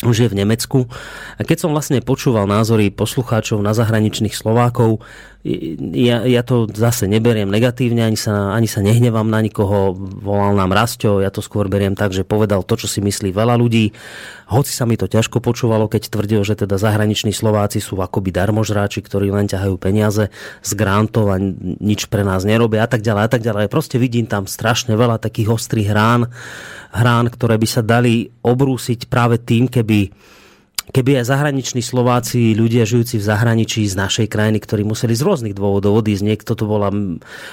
už 0.00 0.16
je 0.24 0.28
v 0.32 0.38
Nemecku. 0.40 0.88
A 1.36 1.44
keď 1.44 1.68
som 1.68 1.76
vlastne 1.76 2.00
počúval 2.00 2.48
názory 2.48 2.88
poslucháčov 2.88 3.60
na 3.60 3.76
zahraničných 3.76 4.32
Slovákov, 4.32 5.04
ja, 5.40 6.28
ja 6.28 6.42
to 6.44 6.68
zase 6.68 7.08
neberiem 7.08 7.48
negatívne, 7.48 8.04
ani 8.04 8.20
sa, 8.20 8.52
ani 8.52 8.68
sa 8.68 8.84
nehnevám 8.84 9.24
na 9.24 9.40
nikoho, 9.40 9.96
volal 9.96 10.52
nám 10.52 10.76
Rasťo, 10.76 11.24
ja 11.24 11.32
to 11.32 11.40
skôr 11.40 11.64
beriem 11.64 11.96
tak, 11.96 12.12
že 12.12 12.28
povedal 12.28 12.60
to, 12.60 12.76
čo 12.76 12.84
si 12.84 13.00
myslí 13.00 13.32
veľa 13.32 13.56
ľudí. 13.56 13.88
Hoci 14.52 14.68
sa 14.76 14.84
mi 14.84 15.00
to 15.00 15.08
ťažko 15.08 15.40
počúvalo, 15.40 15.88
keď 15.88 16.12
tvrdil, 16.12 16.44
že 16.44 16.60
teda 16.60 16.76
zahraniční 16.76 17.32
Slováci 17.32 17.80
sú 17.80 17.96
akoby 18.04 18.36
darmožráči, 18.36 19.00
ktorí 19.00 19.32
len 19.32 19.48
ťahajú 19.48 19.80
peniaze 19.80 20.28
z 20.60 20.70
grantov 20.76 21.32
a 21.32 21.40
nič 21.80 22.12
pre 22.12 22.20
nás 22.20 22.44
nerobia 22.44 22.84
a 22.84 22.90
tak 22.90 23.00
ďalej 23.00 23.22
a 23.24 23.30
tak 23.32 23.40
ďalej. 23.40 23.72
Proste 23.72 23.96
vidím 23.96 24.28
tam 24.28 24.44
strašne 24.44 24.92
veľa 24.92 25.16
takých 25.16 25.56
ostrých 25.56 25.88
hrán, 25.88 26.28
hrán, 26.92 27.32
ktoré 27.32 27.56
by 27.56 27.68
sa 27.70 27.80
dali 27.80 28.28
obrúsiť 28.44 29.08
práve 29.08 29.40
tým, 29.40 29.72
keby 29.72 30.12
keby 30.90 31.22
aj 31.22 31.30
zahraniční 31.30 31.82
Slováci, 31.82 32.52
ľudia 32.58 32.82
žijúci 32.82 33.18
v 33.18 33.24
zahraničí 33.24 33.86
z 33.86 33.94
našej 33.94 34.26
krajiny, 34.26 34.58
ktorí 34.58 34.82
museli 34.82 35.14
z 35.14 35.22
rôznych 35.22 35.54
dôvodov 35.54 36.02
odísť, 36.02 36.26
niekto 36.26 36.52
to 36.58 36.66
bola, 36.66 36.90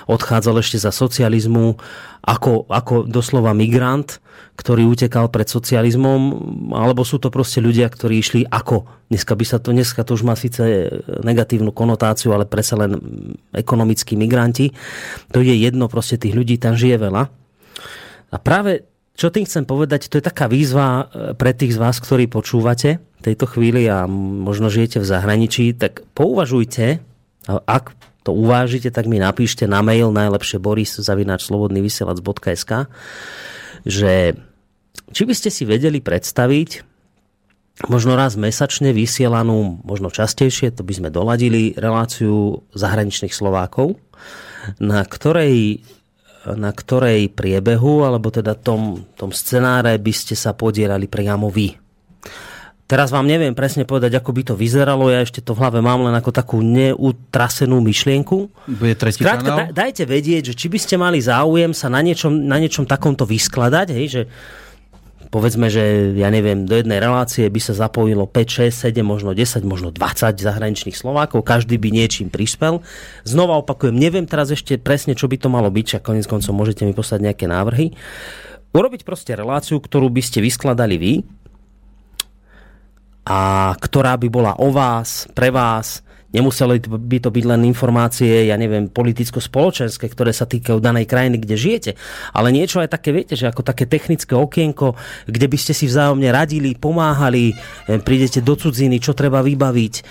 odchádzal 0.10 0.62
ešte 0.62 0.82
za 0.82 0.90
socializmu, 0.90 1.78
ako, 2.26 2.68
ako 2.68 3.08
doslova 3.08 3.56
migrant, 3.56 4.20
ktorý 4.58 4.90
utekal 4.90 5.30
pred 5.30 5.46
socializmom, 5.46 6.20
alebo 6.74 7.06
sú 7.06 7.22
to 7.22 7.30
proste 7.30 7.62
ľudia, 7.62 7.86
ktorí 7.88 8.18
išli 8.18 8.42
ako. 8.50 8.90
Dneska, 9.08 9.38
by 9.38 9.46
sa 9.46 9.58
to, 9.62 9.70
dneska 9.70 10.02
to 10.02 10.18
už 10.18 10.26
má 10.26 10.34
síce 10.34 10.90
negatívnu 11.24 11.70
konotáciu, 11.70 12.34
ale 12.34 12.50
predsa 12.50 12.76
len 12.76 12.98
ekonomickí 13.54 14.18
migranti. 14.18 14.74
To 15.32 15.46
je 15.46 15.54
jedno, 15.54 15.86
proste 15.88 16.18
tých 16.18 16.34
ľudí 16.34 16.58
tam 16.58 16.74
žije 16.74 16.98
veľa. 17.00 17.24
A 18.28 18.38
práve 18.42 18.97
čo 19.18 19.34
tým 19.34 19.50
chcem 19.50 19.66
povedať, 19.66 20.14
to 20.14 20.22
je 20.22 20.30
taká 20.30 20.46
výzva 20.46 21.10
pre 21.42 21.58
tých 21.58 21.74
z 21.74 21.82
vás, 21.82 21.98
ktorí 21.98 22.30
počúvate, 22.30 23.02
tejto 23.26 23.50
chvíli 23.50 23.90
a 23.90 24.06
možno 24.08 24.70
žijete 24.70 25.02
v 25.02 25.10
zahraničí, 25.10 25.74
tak 25.74 26.06
pouvažujte, 26.14 27.02
ak 27.50 27.98
to 28.22 28.30
uvážite, 28.36 28.92
tak 28.94 29.10
mi 29.10 29.18
napíšte 29.18 29.66
na 29.66 29.82
mail 29.82 30.14
najlepšie 30.14 30.62
boris.slobodnyvysielac.sk 30.62 32.72
že 33.88 34.36
či 35.16 35.24
by 35.24 35.34
ste 35.34 35.48
si 35.48 35.64
vedeli 35.64 36.04
predstaviť 36.04 36.84
možno 37.88 38.18
raz 38.18 38.36
mesačne 38.36 38.92
vysielanú, 38.92 39.80
možno 39.86 40.10
častejšie, 40.10 40.76
to 40.76 40.84
by 40.84 40.94
sme 40.98 41.14
doladili, 41.14 41.78
reláciu 41.78 42.66
zahraničných 42.74 43.32
Slovákov, 43.32 44.02
na 44.82 45.06
ktorej 45.06 45.86
na 46.56 46.72
ktorej 46.72 47.34
priebehu, 47.34 48.08
alebo 48.08 48.32
teda 48.32 48.56
tom, 48.56 49.04
tom 49.18 49.34
scenáre 49.36 49.98
by 50.00 50.14
ste 50.14 50.38
sa 50.38 50.56
podielali 50.56 51.10
priamo 51.10 51.52
vy 51.52 51.88
Teraz 52.88 53.12
vám 53.12 53.28
neviem 53.28 53.52
presne 53.52 53.84
povedať, 53.84 54.16
ako 54.16 54.32
by 54.32 54.42
to 54.48 54.56
vyzeralo, 54.56 55.12
ja 55.12 55.20
ešte 55.20 55.44
to 55.44 55.52
v 55.52 55.60
hlave 55.60 55.84
mám 55.84 56.08
len 56.08 56.16
ako 56.16 56.32
takú 56.32 56.64
neutrasenú 56.64 57.84
myšlienku. 57.84 58.48
Bude 58.64 58.96
tretí 58.96 59.28
Skrátka, 59.28 59.44
kanál? 59.44 59.60
da, 59.76 59.84
dajte 59.84 60.08
vedieť, 60.08 60.42
že 60.48 60.54
či 60.56 60.72
by 60.72 60.80
ste 60.80 60.96
mali 60.96 61.20
záujem 61.20 61.76
sa 61.76 61.92
na 61.92 62.00
niečom, 62.00 62.32
na 62.32 62.56
niečom 62.56 62.88
takomto 62.88 63.28
vyskladať, 63.28 63.88
hej, 63.92 64.08
že 64.08 64.22
povedzme, 65.28 65.68
že 65.68 66.14
ja 66.16 66.32
neviem, 66.32 66.64
do 66.64 66.76
jednej 66.76 67.04
relácie 67.04 67.48
by 67.48 67.60
sa 67.60 67.76
zapojilo 67.76 68.26
5, 68.26 68.72
6, 68.72 68.92
7, 68.92 69.04
možno 69.04 69.32
10, 69.36 69.64
možno 69.68 69.90
20 69.92 70.40
zahraničných 70.40 70.96
Slovákov, 70.96 71.44
každý 71.44 71.76
by 71.76 71.92
niečím 71.92 72.32
prispel. 72.32 72.82
Znova 73.28 73.60
opakujem, 73.60 73.96
neviem 73.96 74.26
teraz 74.26 74.50
ešte 74.50 74.80
presne, 74.80 75.14
čo 75.14 75.28
by 75.28 75.38
to 75.40 75.52
malo 75.52 75.68
byť, 75.68 76.00
a 76.00 76.04
konec 76.04 76.26
koncov 76.26 76.56
môžete 76.56 76.88
mi 76.88 76.96
poslať 76.96 77.32
nejaké 77.32 77.46
návrhy. 77.46 77.94
Urobiť 78.72 79.04
proste 79.04 79.36
reláciu, 79.36 79.80
ktorú 79.80 80.12
by 80.12 80.22
ste 80.24 80.40
vyskladali 80.44 80.96
vy, 81.00 81.14
a 83.28 83.76
ktorá 83.76 84.16
by 84.16 84.28
bola 84.32 84.56
o 84.56 84.72
vás, 84.72 85.28
pre 85.36 85.52
vás, 85.52 86.00
Nemuseli 86.28 86.84
by 86.84 87.18
to 87.24 87.32
byť 87.32 87.46
len 87.48 87.64
informácie, 87.64 88.52
ja 88.52 88.60
neviem, 88.60 88.92
politicko-spoločenské, 88.92 90.12
ktoré 90.12 90.36
sa 90.36 90.44
týkajú 90.44 90.84
danej 90.84 91.08
krajiny, 91.08 91.40
kde 91.40 91.56
žijete. 91.56 91.92
Ale 92.36 92.52
niečo 92.52 92.84
aj 92.84 92.92
také, 92.92 93.16
viete, 93.16 93.40
že 93.40 93.48
ako 93.48 93.64
také 93.64 93.88
technické 93.88 94.36
okienko, 94.36 95.00
kde 95.24 95.48
by 95.48 95.56
ste 95.56 95.72
si 95.72 95.88
vzájomne 95.88 96.28
radili, 96.28 96.76
pomáhali, 96.76 97.56
e, 97.88 98.04
prídete 98.04 98.44
do 98.44 98.60
cudziny, 98.60 99.00
čo 99.00 99.16
treba 99.16 99.40
vybaviť, 99.40 99.94
e, 99.96 100.02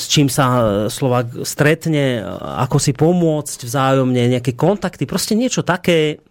s 0.00 0.08
čím 0.08 0.32
sa 0.32 0.44
e, 0.48 0.60
Slovak 0.88 1.44
stretne, 1.44 2.24
ako 2.64 2.80
si 2.80 2.96
pomôcť 2.96 3.68
vzájomne, 3.68 4.32
nejaké 4.32 4.56
kontakty, 4.56 5.04
proste 5.04 5.36
niečo 5.36 5.60
také, 5.60 6.24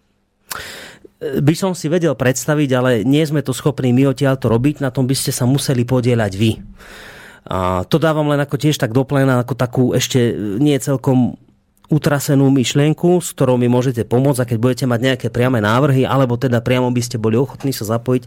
by 1.21 1.53
som 1.53 1.77
si 1.77 1.87
vedel 1.87 2.17
predstaviť, 2.17 2.69
ale 2.73 2.91
nie 3.05 3.21
sme 3.21 3.45
to 3.45 3.53
schopní 3.53 3.93
my 3.93 4.11
odtiaľ 4.11 4.35
to 4.41 4.49
robiť, 4.49 4.81
na 4.81 4.89
tom 4.89 5.05
by 5.05 5.13
ste 5.13 5.29
sa 5.29 5.45
museli 5.45 5.85
podieľať 5.85 6.33
vy. 6.35 6.51
A 7.45 7.85
to 7.85 8.01
dávam 8.01 8.25
len 8.33 8.41
ako 8.41 8.57
tiež 8.57 8.81
tak 8.81 8.89
doplena, 8.89 9.41
ako 9.41 9.53
takú 9.53 9.83
ešte 9.93 10.33
nie 10.57 10.77
celkom 10.81 11.37
utrasenú 11.85 12.49
myšlienku, 12.49 13.21
s 13.21 13.37
ktorou 13.37 13.61
mi 13.61 13.69
môžete 13.69 14.09
pomôcť 14.09 14.39
a 14.41 14.49
keď 14.49 14.57
budete 14.57 14.85
mať 14.89 14.99
nejaké 15.01 15.27
priame 15.29 15.61
návrhy, 15.61 16.01
alebo 16.01 16.33
teda 16.33 16.61
priamo 16.61 16.89
by 16.89 17.01
ste 17.01 17.21
boli 17.21 17.37
ochotní 17.37 17.69
sa 17.69 17.85
zapojiť, 17.85 18.23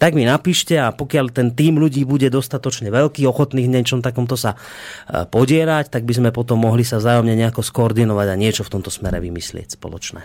tak 0.00 0.16
mi 0.16 0.24
napíšte 0.24 0.80
a 0.80 0.96
pokiaľ 0.96 1.26
ten 1.28 1.52
tým 1.52 1.76
ľudí 1.76 2.08
bude 2.08 2.32
dostatočne 2.32 2.88
veľký, 2.88 3.28
ochotných 3.28 3.68
niečom 3.68 4.00
takomto 4.00 4.40
sa 4.40 4.56
e, 4.56 5.28
podierať, 5.28 5.92
tak 5.92 6.08
by 6.08 6.12
sme 6.16 6.30
potom 6.32 6.64
mohli 6.64 6.88
sa 6.88 6.96
vzájomne 6.96 7.36
nejako 7.36 7.60
skoordinovať 7.60 8.26
a 8.32 8.40
niečo 8.40 8.64
v 8.64 8.72
tomto 8.80 8.88
smere 8.88 9.20
vymyslieť 9.20 9.76
spoločné. 9.76 10.24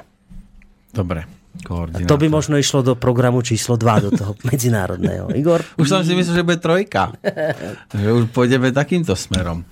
Dobre. 0.96 1.28
To 2.08 2.16
by 2.16 2.28
možno 2.30 2.56
išlo 2.60 2.86
do 2.86 2.94
programu 2.94 3.42
číslo 3.42 3.80
2, 3.80 4.06
do 4.06 4.10
toho 4.14 4.32
medzinárodného. 4.50 5.34
Igor? 5.34 5.66
Už 5.80 5.88
som 5.90 6.02
si 6.06 6.14
myslel, 6.14 6.42
že 6.42 6.48
bude 6.48 6.60
trojka. 6.62 7.16
že 8.02 8.10
už 8.14 8.30
pôjdeme 8.32 8.70
takýmto 8.70 9.18
smerom. 9.18 9.66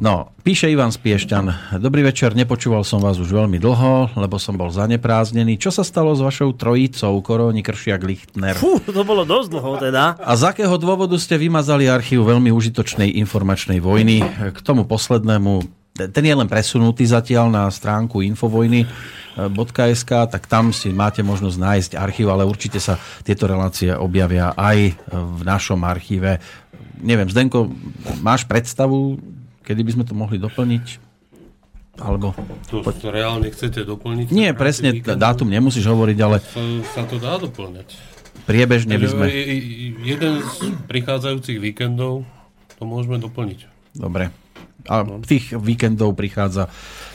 No, 0.00 0.32
píše 0.42 0.72
Ivan 0.72 0.90
Spiešťan. 0.90 1.76
Dobrý 1.78 2.02
večer, 2.02 2.32
nepočúval 2.32 2.82
som 2.82 2.98
vás 3.04 3.20
už 3.20 3.30
veľmi 3.30 3.60
dlho, 3.60 4.16
lebo 4.16 4.40
som 4.40 4.56
bol 4.56 4.72
zanepráznený. 4.72 5.60
Čo 5.60 5.70
sa 5.70 5.84
stalo 5.84 6.16
s 6.16 6.24
vašou 6.24 6.56
trojicou, 6.56 7.20
Koróni, 7.20 7.60
Kršiak, 7.60 8.02
Lichtner? 8.02 8.56
Fú, 8.56 8.80
to 8.80 9.04
bolo 9.04 9.28
dosť 9.28 9.48
dlho 9.52 9.72
teda. 9.78 10.18
A 10.18 10.32
z 10.34 10.42
akého 10.50 10.74
dôvodu 10.80 11.14
ste 11.20 11.36
vymazali 11.36 11.86
archív 11.86 12.24
veľmi 12.26 12.48
užitočnej 12.50 13.12
informačnej 13.22 13.78
vojny? 13.78 14.24
K 14.50 14.58
tomu 14.64 14.88
poslednému, 14.88 15.83
ten 15.94 16.24
je 16.26 16.34
len 16.34 16.50
presunutý 16.50 17.06
zatiaľ 17.06 17.54
na 17.54 17.70
stránku 17.70 18.18
infovojny.sk, 18.26 20.10
tak 20.26 20.42
tam 20.50 20.74
si 20.74 20.90
máte 20.90 21.22
možnosť 21.22 21.54
nájsť 21.54 21.90
archív, 21.94 22.34
ale 22.34 22.42
určite 22.42 22.82
sa 22.82 22.98
tieto 23.22 23.46
relácie 23.46 23.94
objavia 23.94 24.50
aj 24.58 24.98
v 25.14 25.40
našom 25.46 25.78
archíve. 25.86 26.42
Neviem, 26.98 27.30
Zdenko, 27.30 27.70
máš 28.26 28.42
predstavu, 28.42 29.22
kedy 29.62 29.86
by 29.86 29.90
sme 29.94 30.04
to 30.04 30.18
mohli 30.18 30.34
doplniť? 30.42 30.86
Alebo... 32.02 32.34
To, 32.74 32.82
to 32.82 33.08
reálne 33.14 33.46
chcete 33.54 33.86
doplniť? 33.86 34.34
Nie, 34.34 34.50
presne, 34.50 34.98
víkendu? 34.98 35.14
dátum 35.14 35.46
nemusíš 35.46 35.86
hovoriť, 35.86 36.18
ale 36.26 36.42
Sa, 36.42 36.62
sa 36.90 37.02
to 37.06 37.22
dá 37.22 37.38
doplňať. 37.38 37.94
priebežne 38.50 38.98
by 38.98 39.06
sme... 39.06 39.30
Jeden 40.02 40.42
z 40.42 40.74
prichádzajúcich 40.90 41.62
víkendov 41.62 42.26
to 42.74 42.82
môžeme 42.82 43.22
doplniť. 43.22 43.70
Dobre. 43.94 44.34
A 44.88 45.04
tých 45.24 45.56
víkendov 45.56 46.16
prichádza 46.16 46.68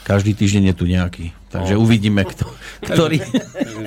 každý 0.03 0.33
týždeň 0.33 0.73
je 0.73 0.75
tu 0.75 0.85
nejaký. 0.89 1.25
Takže 1.49 1.73
uvidíme, 1.75 2.29
kto, 2.29 2.45
ktorý, 2.85 3.17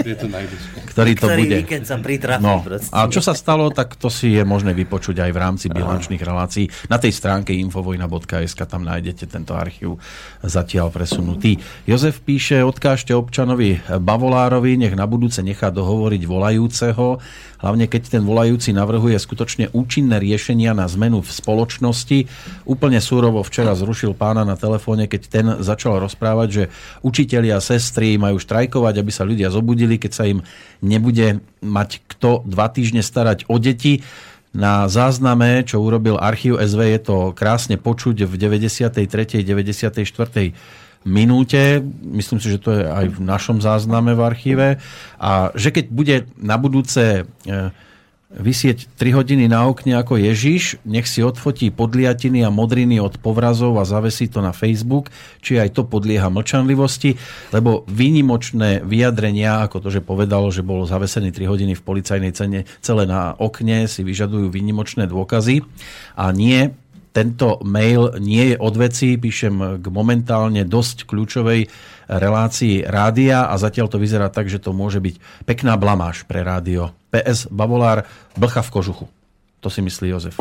Je 0.03 0.17
to 0.19 0.27
nájdeš. 0.27 0.61
ktorý 0.91 1.13
to 1.15 1.27
Ktorý 1.31 1.43
bude. 1.47 1.57
víkend 1.63 1.87
sa 1.87 1.95
pritrafí. 1.95 2.43
No, 2.43 2.59
a 2.91 3.07
čo 3.07 3.23
sa 3.23 3.39
stalo, 3.39 3.71
tak 3.71 3.95
to 3.95 4.11
si 4.11 4.35
je 4.35 4.43
možné 4.43 4.75
vypočuť 4.75 5.23
aj 5.23 5.31
v 5.31 5.39
rámci 5.39 5.67
bilančných 5.71 6.19
relácií. 6.19 6.67
Na 6.91 6.99
tej 6.99 7.15
stránke 7.15 7.55
infovojna.sk 7.55 8.61
tam 8.67 8.83
nájdete 8.83 9.31
tento 9.31 9.55
archív 9.55 10.03
zatiaľ 10.43 10.91
presunutý. 10.91 11.63
Jozef 11.87 12.19
píše, 12.21 12.67
odkážte 12.67 13.15
občanovi 13.15 13.79
Bavolárovi, 13.87 14.75
nech 14.75 14.99
na 14.99 15.07
budúce 15.07 15.39
nechá 15.41 15.71
dohovoriť 15.71 16.23
volajúceho, 16.27 17.23
hlavne 17.63 17.87
keď 17.87 18.19
ten 18.19 18.23
volajúci 18.27 18.75
navrhuje 18.75 19.15
skutočne 19.15 19.71
účinné 19.71 20.19
riešenia 20.19 20.75
na 20.75 20.91
zmenu 20.91 21.23
v 21.23 21.31
spoločnosti. 21.31 22.19
Úplne 22.67 22.99
súrovo 22.99 23.39
včera 23.47 23.71
zrušil 23.79 24.19
pána 24.19 24.43
na 24.43 24.59
telefóne, 24.59 25.07
keď 25.07 25.21
ten 25.31 25.47
začal 25.63 26.03
rozprávať, 26.03 26.49
že 26.51 26.65
učitelia 27.07 27.52
a 27.53 27.61
sestry 27.61 28.17
majú 28.17 28.41
štrajkovať, 28.41 28.95
aby 28.99 29.13
sa 29.13 29.29
ľudia 29.29 29.53
zobudili, 29.53 30.01
keď 30.01 30.13
sa 30.13 30.25
im 30.27 30.41
nebude 30.81 31.45
mať 31.61 32.03
kto 32.09 32.43
dva 32.49 32.73
týždne 32.73 33.05
starať 33.05 33.47
o 33.47 33.61
deti. 33.61 34.03
Na 34.53 34.85
zázname, 34.85 35.65
čo 35.65 35.81
urobil 35.81 36.21
archív 36.21 36.61
SV, 36.61 36.81
je 36.93 37.01
to 37.01 37.17
krásne 37.33 37.81
počuť 37.81 38.29
v 38.29 38.35
93. 38.37 39.41
94. 39.41 40.05
minúte. 41.09 41.81
Myslím 42.05 42.39
si, 42.39 42.53
že 42.53 42.61
to 42.61 42.71
je 42.77 42.83
aj 42.85 43.07
v 43.17 43.19
našom 43.25 43.65
zázname 43.65 44.13
v 44.13 44.21
archíve. 44.21 44.69
A 45.17 45.57
že 45.57 45.73
keď 45.73 45.85
bude 45.89 46.17
na 46.37 46.61
budúce 46.61 47.25
e, 47.25 47.73
vysieť 48.33 48.89
3 48.97 49.19
hodiny 49.19 49.45
na 49.47 49.69
okne 49.69 50.01
ako 50.01 50.17
Ježiš, 50.17 50.81
nech 50.89 51.05
si 51.05 51.21
odfotí 51.21 51.69
podliatiny 51.69 52.43
a 52.43 52.51
modriny 52.51 52.99
od 52.99 53.21
povrazov 53.21 53.77
a 53.77 53.85
zavesí 53.85 54.29
to 54.29 54.41
na 54.41 54.57
Facebook, 54.57 55.13
či 55.45 55.61
aj 55.61 55.77
to 55.77 55.83
podlieha 55.85 56.33
mlčanlivosti, 56.33 57.17
lebo 57.53 57.85
výnimočné 57.89 58.81
vyjadrenia, 58.83 59.65
ako 59.69 59.85
to, 59.85 59.89
že 59.93 60.05
povedalo, 60.05 60.49
že 60.49 60.65
bol 60.65 60.89
zavesený 60.89 61.31
3 61.31 61.53
hodiny 61.53 61.73
v 61.77 61.85
policajnej 61.85 62.33
cene 62.33 62.65
celé 62.81 63.05
na 63.05 63.37
okne, 63.37 63.85
si 63.87 64.01
vyžadujú 64.01 64.49
výnimočné 64.49 65.05
dôkazy. 65.07 65.65
A 66.17 66.33
nie 66.33 66.73
tento 67.13 67.61
mail 67.63 68.17
nie 68.19 68.53
je 68.53 68.57
od 68.57 68.75
veci, 68.81 69.21
píšem 69.21 69.79
k 69.79 69.87
momentálne 69.93 70.65
dosť 70.65 71.05
kľúčovej 71.05 71.69
relácii 72.09 72.89
rádia 72.89 73.53
a 73.53 73.55
zatiaľ 73.61 73.93
to 73.93 74.01
vyzerá 74.01 74.33
tak, 74.33 74.49
že 74.49 74.59
to 74.59 74.73
môže 74.73 74.99
byť 74.99 75.45
pekná 75.45 75.77
blamáž 75.77 76.25
pre 76.25 76.41
rádio. 76.41 76.91
PS 77.13 77.53
Bavolár, 77.53 78.09
blcha 78.35 78.65
v 78.65 78.73
kožuchu. 78.73 79.07
To 79.61 79.69
si 79.69 79.85
myslí 79.85 80.09
Jozef. 80.11 80.37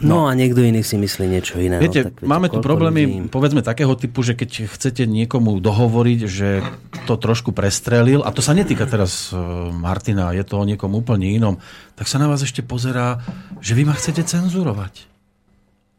No 0.00 0.24
a 0.24 0.32
niekto 0.32 0.64
iný 0.64 0.80
si 0.80 0.96
myslí 0.96 1.28
niečo 1.28 1.60
iné. 1.60 1.76
Viete, 1.76 2.08
no, 2.08 2.08
tak 2.08 2.24
máme 2.24 2.48
tu 2.48 2.58
problémy, 2.58 3.02
ľudí- 3.04 3.28
povedzme 3.28 3.60
takého 3.60 3.92
typu, 3.92 4.24
že 4.24 4.32
keď 4.32 4.72
chcete 4.72 5.04
niekomu 5.04 5.60
dohovoriť, 5.60 6.20
že 6.24 6.64
to 7.04 7.20
trošku 7.20 7.52
prestrelil, 7.52 8.24
a 8.24 8.32
to 8.32 8.40
sa 8.40 8.56
netýka 8.56 8.88
teraz 8.88 9.28
e, 9.28 9.36
Martina, 9.70 10.32
je 10.32 10.40
to 10.40 10.56
o 10.56 10.64
niekom 10.64 10.88
úplne 10.92 11.28
inom, 11.28 11.60
tak 11.94 12.08
sa 12.08 12.16
na 12.16 12.32
vás 12.32 12.40
ešte 12.40 12.64
pozerá, 12.64 13.20
že 13.60 13.76
vy 13.76 13.84
ma 13.84 13.92
chcete 13.92 14.24
cenzurovať. 14.24 15.04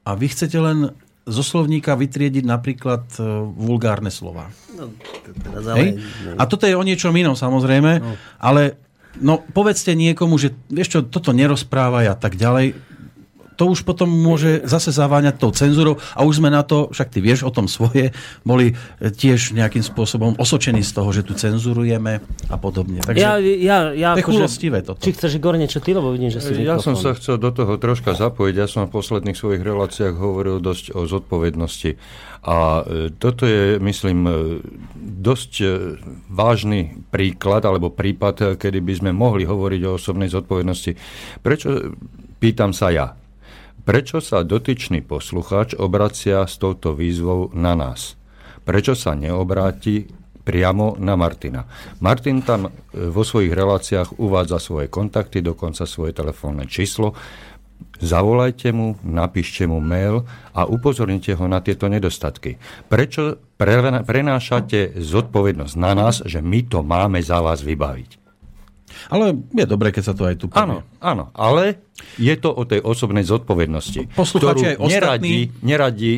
A 0.01 0.17
vy 0.17 0.33
chcete 0.33 0.57
len 0.57 0.97
zo 1.29 1.45
slovníka 1.45 1.93
vytriediť 1.93 2.41
napríklad 2.41 3.05
e, 3.15 3.21
vulgárne 3.53 4.09
slova. 4.09 4.49
Teraz 5.45 5.65
ale- 5.69 5.77
Hej? 5.77 5.89
A 6.41 6.49
toto 6.49 6.65
je 6.65 6.73
o 6.73 6.81
niečom 6.81 7.13
inom 7.13 7.37
samozrejme, 7.37 7.91
no. 8.01 8.17
ale 8.41 8.81
no, 9.21 9.37
povedzte 9.37 9.93
niekomu, 9.93 10.41
že 10.41 10.57
vieš 10.67 10.89
čo, 10.89 10.99
toto 11.05 11.29
nerozprávaj 11.29 12.09
a 12.09 12.15
tak 12.17 12.33
ďalej. 12.33 12.89
To 13.61 13.69
už 13.69 13.85
potom 13.85 14.09
môže 14.09 14.65
zase 14.65 14.89
zaváňať 14.89 15.37
tou 15.37 15.53
cenzúrou 15.53 16.01
a 16.17 16.25
už 16.25 16.41
sme 16.41 16.49
na 16.49 16.65
to, 16.65 16.89
však 16.89 17.13
ty 17.13 17.21
vieš 17.21 17.45
o 17.45 17.53
tom 17.53 17.69
svoje, 17.69 18.09
boli 18.41 18.73
tiež 18.97 19.53
nejakým 19.53 19.85
spôsobom 19.85 20.33
osočení 20.41 20.81
z 20.81 20.89
toho, 20.97 21.13
že 21.13 21.21
tu 21.21 21.37
cenzurujeme 21.37 22.25
a 22.49 22.57
podobne. 22.57 23.05
Takže 23.05 23.21
Ja, 23.21 23.37
ja, 23.37 23.93
ja, 23.93 24.17
to 24.17 24.25
je 24.25 24.29
chulostivé 24.33 24.81
toto. 24.81 25.05
Či 25.05 25.13
chceš, 25.13 25.37
Igor, 25.37 25.61
niečo 25.61 25.77
ty, 25.77 25.93
lebo 25.93 26.09
vidím, 26.09 26.33
že 26.33 26.41
si 26.41 26.57
Ja 26.65 26.81
som 26.81 26.97
sa 26.97 27.13
chcel 27.13 27.37
do 27.37 27.53
toho 27.53 27.77
troška 27.77 28.17
zapojiť. 28.17 28.55
Ja 28.57 28.65
som 28.65 28.89
v 28.89 28.97
posledných 28.97 29.37
svojich 29.37 29.61
reláciách 29.61 30.17
hovoril 30.17 30.57
dosť 30.57 30.97
o 30.97 31.05
zodpovednosti. 31.05 32.01
A 32.41 32.81
e, 32.81 33.13
toto 33.13 33.45
je, 33.45 33.77
myslím, 33.77 34.25
e, 34.25 34.33
dosť 34.97 35.51
e, 35.61 35.65
vážny 36.33 36.97
príklad 37.13 37.61
alebo 37.61 37.93
prípad, 37.93 38.57
kedy 38.57 38.81
by 38.81 38.93
sme 38.97 39.11
mohli 39.13 39.45
hovoriť 39.45 39.81
o 39.85 40.01
osobnej 40.01 40.33
zodpovednosti. 40.33 40.97
Prečo, 41.45 41.93
pýtam 42.41 42.73
sa 42.73 42.89
ja, 42.89 43.20
prečo 43.81 44.21
sa 44.21 44.45
dotyčný 44.45 45.01
poslucháč 45.05 45.75
obracia 45.75 46.45
s 46.45 46.57
touto 46.61 46.93
výzvou 46.93 47.51
na 47.57 47.73
nás? 47.73 48.15
Prečo 48.61 48.93
sa 48.93 49.17
neobráti 49.17 50.05
priamo 50.41 50.97
na 50.97 51.13
Martina. 51.13 51.65
Martin 52.01 52.41
tam 52.41 52.67
e, 52.67 52.69
vo 53.09 53.21
svojich 53.21 53.53
reláciách 53.53 54.17
uvádza 54.17 54.57
svoje 54.57 54.89
kontakty, 54.89 55.39
dokonca 55.45 55.85
svoje 55.85 56.17
telefónne 56.17 56.65
číslo. 56.65 57.13
Zavolajte 58.01 58.73
mu, 58.73 58.97
napíšte 59.05 59.65
mu 59.69 59.81
mail 59.81 60.25
a 60.53 60.65
upozornite 60.65 61.33
ho 61.37 61.45
na 61.45 61.61
tieto 61.61 61.89
nedostatky. 61.89 62.57
Prečo 62.89 63.37
pre- 63.57 64.01
prenášate 64.05 64.97
zodpovednosť 64.97 65.75
na 65.77 65.91
nás, 65.93 66.21
že 66.25 66.41
my 66.41 66.65
to 66.65 66.81
máme 66.81 67.21
za 67.21 67.41
vás 67.41 67.61
vybaviť? 67.61 68.20
Ale 69.07 69.33
je 69.51 69.65
dobré, 69.65 69.89
keď 69.89 70.03
sa 70.03 70.13
to 70.13 70.25
aj 70.25 70.35
tu 70.37 70.45
povie. 70.47 70.61
Áno, 70.63 70.77
áno, 70.99 71.29
ale 71.33 71.81
je 72.17 72.33
to 72.35 72.49
o 72.49 72.63
tej 72.65 72.81
osobnej 72.81 73.23
zodpovednosti, 73.23 74.13
Poslucháči 74.13 74.73
aj 74.73 74.75
ktorú 74.77 74.89
neradi, 74.89 75.33
ostatní- 75.37 75.47
neradi 75.61 76.11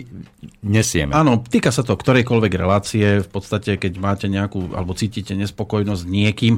nesieme. 0.63 1.11
Áno, 1.11 1.43
týka 1.43 1.69
sa 1.69 1.83
to 1.83 1.93
ktorejkoľvek 1.93 2.53
relácie. 2.55 3.19
V 3.21 3.29
podstate, 3.29 3.75
keď 3.75 3.93
máte 3.99 4.25
nejakú, 4.27 4.71
alebo 4.73 4.95
cítite 4.95 5.35
nespokojnosť 5.35 6.03
niekým, 6.07 6.57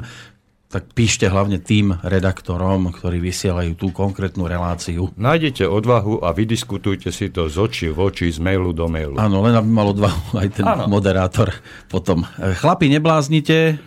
tak 0.66 0.90
píšte 0.98 1.30
hlavne 1.30 1.62
tým 1.62 1.94
redaktorom, 2.02 2.90
ktorí 2.90 3.22
vysielajú 3.22 3.78
tú 3.78 3.94
konkrétnu 3.94 4.50
reláciu. 4.50 5.14
Nájdete 5.14 5.62
odvahu 5.62 6.26
a 6.26 6.34
vydiskutujte 6.34 7.14
si 7.14 7.30
to 7.30 7.46
z 7.46 7.56
očí 7.56 7.86
v 7.86 7.98
oči, 8.10 8.34
z 8.34 8.42
mailu 8.42 8.74
do 8.74 8.90
mailu. 8.90 9.14
Áno, 9.14 9.46
len 9.46 9.54
aby 9.54 9.70
mal 9.70 9.94
odvahu 9.94 10.42
aj 10.42 10.48
ten 10.50 10.66
Áno. 10.66 10.90
moderátor 10.90 11.54
potom. 11.86 12.26
Chlapi, 12.34 12.90
nebláznite, 12.90 13.78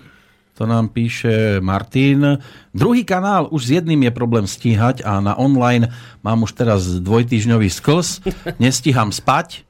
to 0.60 0.68
nám 0.68 0.92
píše 0.92 1.64
Martin. 1.64 2.36
Druhý 2.76 3.08
kanál 3.08 3.48
už 3.48 3.62
s 3.64 3.70
jedným 3.80 4.04
je 4.04 4.12
problém 4.12 4.44
stíhať 4.44 5.08
a 5.08 5.24
na 5.24 5.40
online 5.40 5.88
mám 6.20 6.44
už 6.44 6.52
teraz 6.52 6.84
dvojtýždňový 7.00 7.72
sklz. 7.72 8.28
Nestíham 8.60 9.16
spať. 9.16 9.64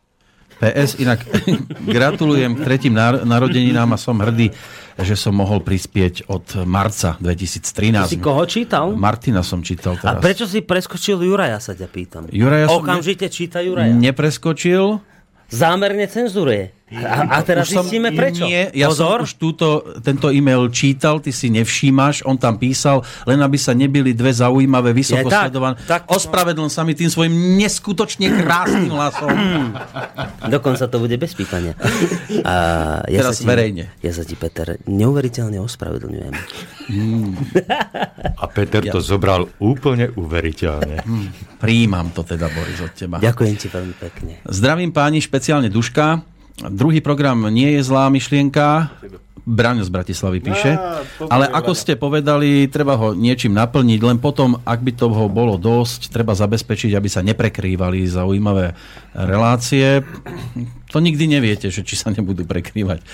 PS, 0.59 0.97
inak 0.99 1.23
gratulujem 1.93 2.57
k 2.57 2.59
tretím 2.65 2.97
nar- 2.97 3.21
narodeninám 3.23 3.95
a 3.95 3.97
som 4.01 4.17
hrdý, 4.19 4.51
že 4.99 5.15
som 5.15 5.31
mohol 5.31 5.61
prispieť 5.63 6.27
od 6.27 6.65
marca 6.67 7.15
2013. 7.21 8.09
Si 8.09 8.19
koho 8.19 8.43
čítal? 8.49 8.91
Martina 8.97 9.45
som 9.45 9.61
čítal 9.61 9.95
A 10.01 10.17
teraz. 10.17 10.21
prečo 10.25 10.49
si 10.49 10.59
preskočil 10.59 11.21
Juraja, 11.21 11.61
sa 11.63 11.77
ťa 11.77 11.87
pýtam. 11.87 12.27
Juraja 12.33 12.65
som 12.67 12.81
Okamžite 12.83 13.29
číta 13.31 13.61
Juraja. 13.63 13.93
Nepreskočil. 13.93 14.99
Zámerne 15.53 16.05
cenzuruje. 16.11 16.75
A, 16.91 17.21
a 17.31 17.39
teraz 17.39 17.65
Už 17.65 17.73
som- 17.75 17.85
zistíme 17.85 18.09
prečo. 18.11 18.43
Nie, 18.43 18.73
ja 18.73 18.89
Pozor. 18.89 19.21
som 19.21 19.27
už 19.27 19.33
túto, 19.35 19.67
tento 20.01 20.27
e-mail 20.27 20.69
čítal, 20.69 21.17
ty 21.17 21.29
si 21.29 21.47
nevšímaš, 21.47 22.23
on 22.23 22.33
tam 22.33 22.55
písal, 22.55 22.99
len 23.23 23.37
aby 23.37 23.55
sa 23.55 23.71
nebili 23.71 24.11
dve 24.11 24.31
zaujímavé, 24.31 24.89
vysoko 24.91 25.21
Je 25.21 25.29
tak, 25.29 25.43
sledované. 25.47 25.77
tak- 25.83 26.09
Ospravedlň 26.09 26.65
sa 26.67 26.81
mi 26.81 26.91
tým 26.91 27.07
svojim 27.07 27.29
neskutočne 27.55 28.33
krásnym 28.35 28.89
hlasom. 28.89 29.29
Dokonca 30.49 30.83
to 30.83 30.97
bude 30.97 31.13
bez 31.13 31.31
pýtania. 31.31 31.77
A 32.41 32.53
ja 33.05 33.21
Teraz 33.21 33.37
sa 33.37 33.43
ti, 33.43 33.45
verejne. 33.45 33.93
Ja 33.99 34.09
sa 34.09 34.21
ti, 34.21 34.33
Peter, 34.33 34.81
neuveriteľne 34.83 35.59
ospravedlňujem. 35.59 36.33
A 38.33 38.45
Peter 38.47 38.81
to 38.83 38.99
zobral 38.99 39.45
úplne 39.59 40.09
uveriteľne. 40.11 41.05
Príjmam 41.57 42.09
to 42.09 42.23
teda, 42.23 42.47
Boris, 42.47 42.79
od 42.79 42.91
teba. 42.91 43.19
Ďakujem 43.19 43.55
ti 43.55 43.67
veľmi 43.67 43.95
pekne. 43.95 44.33
Zdravím 44.43 44.89
páni, 44.89 45.19
špeciálne 45.19 45.69
Duška. 45.69 46.38
Druhý 46.67 46.99
program 46.99 47.47
nie 47.47 47.79
je 47.79 47.81
zlá 47.87 48.11
myšlienka. 48.11 48.91
Braňo 49.49 49.81
z 49.81 49.89
Bratislavy 49.89 50.43
píše. 50.43 50.77
Ale 51.25 51.49
ako 51.49 51.71
ste 51.73 51.97
povedali, 51.97 52.69
treba 52.69 52.93
ho 52.99 53.17
niečím 53.17 53.57
naplniť, 53.57 53.99
len 54.05 54.21
potom, 54.21 54.61
ak 54.61 54.83
by 54.83 54.91
toho 54.93 55.25
bolo 55.25 55.57
dosť, 55.57 56.13
treba 56.13 56.37
zabezpečiť, 56.37 56.93
aby 56.93 57.09
sa 57.09 57.25
neprekrývali 57.25 58.05
zaujímavé 58.05 58.77
relácie. 59.17 60.05
To 60.89 60.97
nikdy 60.97 61.29
neviete, 61.29 61.69
že 61.69 61.85
či 61.85 61.93
sa 61.93 62.09
nebudú 62.09 62.49
prekrývať. 62.49 62.99
E, 62.99 63.05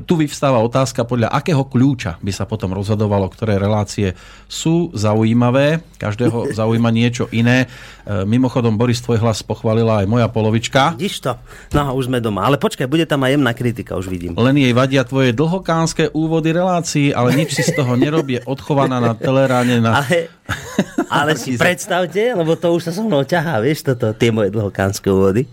Tu 0.00 0.12
vyvstáva 0.16 0.64
otázka, 0.64 1.04
podľa 1.04 1.28
akého 1.28 1.60
kľúča 1.68 2.16
by 2.24 2.32
sa 2.32 2.48
potom 2.48 2.72
rozhodovalo, 2.72 3.28
ktoré 3.28 3.60
relácie 3.60 4.16
sú 4.48 4.88
zaujímavé. 4.96 5.84
Každého 6.00 6.48
zaujíma 6.58 6.88
niečo 6.88 7.28
iné. 7.28 7.68
E, 8.08 8.24
Mimochodom, 8.24 8.80
Boris, 8.80 9.04
tvoj 9.04 9.20
hlas 9.20 9.44
pochválila 9.44 10.00
aj 10.00 10.06
moja 10.08 10.28
polovička. 10.32 10.96
Vidíš 10.96 11.20
to? 11.20 11.32
No, 11.76 11.92
už 11.92 12.08
sme 12.08 12.24
doma. 12.24 12.48
Ale 12.48 12.56
počkaj, 12.56 12.88
bude 12.88 13.04
tam 13.04 13.28
aj 13.28 13.36
jemná 13.36 13.52
kritika, 13.52 14.00
už 14.00 14.08
vidím. 14.08 14.32
Len 14.32 14.56
jej 14.56 14.72
vadia 14.72 15.04
tvoje 15.04 15.36
dlhokánske 15.36 16.16
úvody 16.16 16.56
relácií, 16.56 17.12
ale 17.12 17.36
nič 17.36 17.60
si 17.60 17.62
z 17.62 17.76
toho 17.76 17.92
nerobí. 17.92 18.40
Je 18.40 18.42
odchovaná 18.48 19.04
na 19.04 19.12
teleráne 19.12 19.84
na... 19.84 20.00
Ale, 20.00 20.32
ale 21.12 21.36
si 21.36 21.56
predstavte, 21.60 22.32
lebo 22.32 22.56
to 22.56 22.72
už 22.72 22.88
sa 22.88 22.92
so 22.92 23.04
mnou 23.04 23.24
ťahá, 23.24 23.60
vieš, 23.60 23.84
toto, 23.84 24.12
tie 24.16 24.32
moje 24.32 24.48
dlhokánske 24.52 25.08
úvody. 25.08 25.44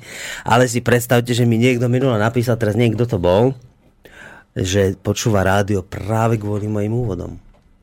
Ale 0.48 0.68
si 0.72 0.80
predstavte, 0.80 1.36
že 1.36 1.44
mi 1.44 1.60
niekto 1.60 1.92
minule 1.92 2.16
napísal, 2.16 2.56
teraz 2.56 2.80
niekto 2.80 3.04
to 3.04 3.20
bol, 3.20 3.52
že 4.56 4.96
počúva 5.04 5.44
rádio 5.44 5.84
práve 5.84 6.40
kvôli 6.40 6.72
mojim 6.72 6.96
úvodom. 6.96 7.36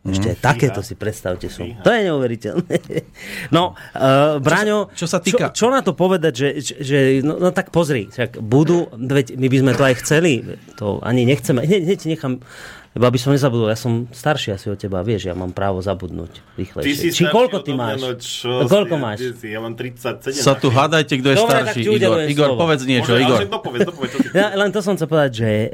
Ešte 0.03 0.35
aj 0.35 0.39
takéto 0.43 0.81
si 0.83 0.99
predstavte 0.99 1.47
sú. 1.47 1.63
To 1.87 1.91
je 1.95 2.11
neuveriteľné. 2.11 2.77
No, 3.55 3.79
uh, 3.95 4.43
Braňo, 4.43 4.91
čo 4.99 5.07
sa 5.07 5.23
týka- 5.23 5.55
Čo, 5.55 5.71
čo 5.71 5.75
na 5.75 5.79
to 5.79 5.95
povedať, 5.95 6.33
že, 6.35 6.49
že, 6.83 6.99
no, 7.23 7.39
no 7.39 7.55
tak 7.55 7.71
pozri, 7.71 8.11
však 8.11 8.43
budú, 8.43 8.91
veď 8.91 9.39
my 9.39 9.47
by 9.47 9.57
sme 9.63 9.73
to 9.79 9.83
aj 9.87 9.95
chceli, 10.03 10.43
to 10.75 10.99
ani 11.07 11.23
nechceme, 11.23 11.63
hneď, 11.63 12.19
nechám, 12.19 12.43
lebo 12.93 13.05
aby 13.05 13.17
som 13.17 13.33
nezabudol, 13.33 13.69
ja 13.69 13.77
som 13.77 14.05
starší 14.07 14.53
asi 14.53 14.69
od 14.69 14.77
teba, 14.77 15.01
vieš, 15.01 15.27
ja 15.27 15.35
mám 15.35 15.51
právo 15.51 15.81
zabudnúť 15.81 16.45
rýchlejšie. 16.55 17.09
Či 17.09 17.25
koľko 17.27 17.65
ty 17.65 17.73
máš? 17.73 17.99
No, 17.99 18.13
čo 18.15 18.49
No, 18.53 18.69
koľko 18.69 18.95
si, 18.95 19.01
máš? 19.01 19.19
si? 19.33 19.49
Ja 19.49 19.59
mám 19.59 19.73
37. 19.73 20.37
Sa 20.37 20.53
tu 20.53 20.69
hádajte, 20.69 21.17
kto 21.17 21.29
je 21.29 21.37
Dobre, 21.37 21.49
starší. 21.49 21.81
Igor, 21.83 22.19
Igor 22.25 22.49
slovo. 22.53 22.61
povedz 22.61 22.85
niečo. 22.85 23.11
Môže, 23.11 23.25
Igor. 23.25 23.39
ale 23.39 23.49
dopovedz, 23.49 23.81
dopovedz, 23.89 24.13
ty 24.13 24.29
Ja, 24.33 24.53
len 24.53 24.69
to 24.69 24.81
som 24.81 24.93
chcel 24.95 25.09
povedať, 25.09 25.33
že 25.33 25.49
uh, 25.49 25.73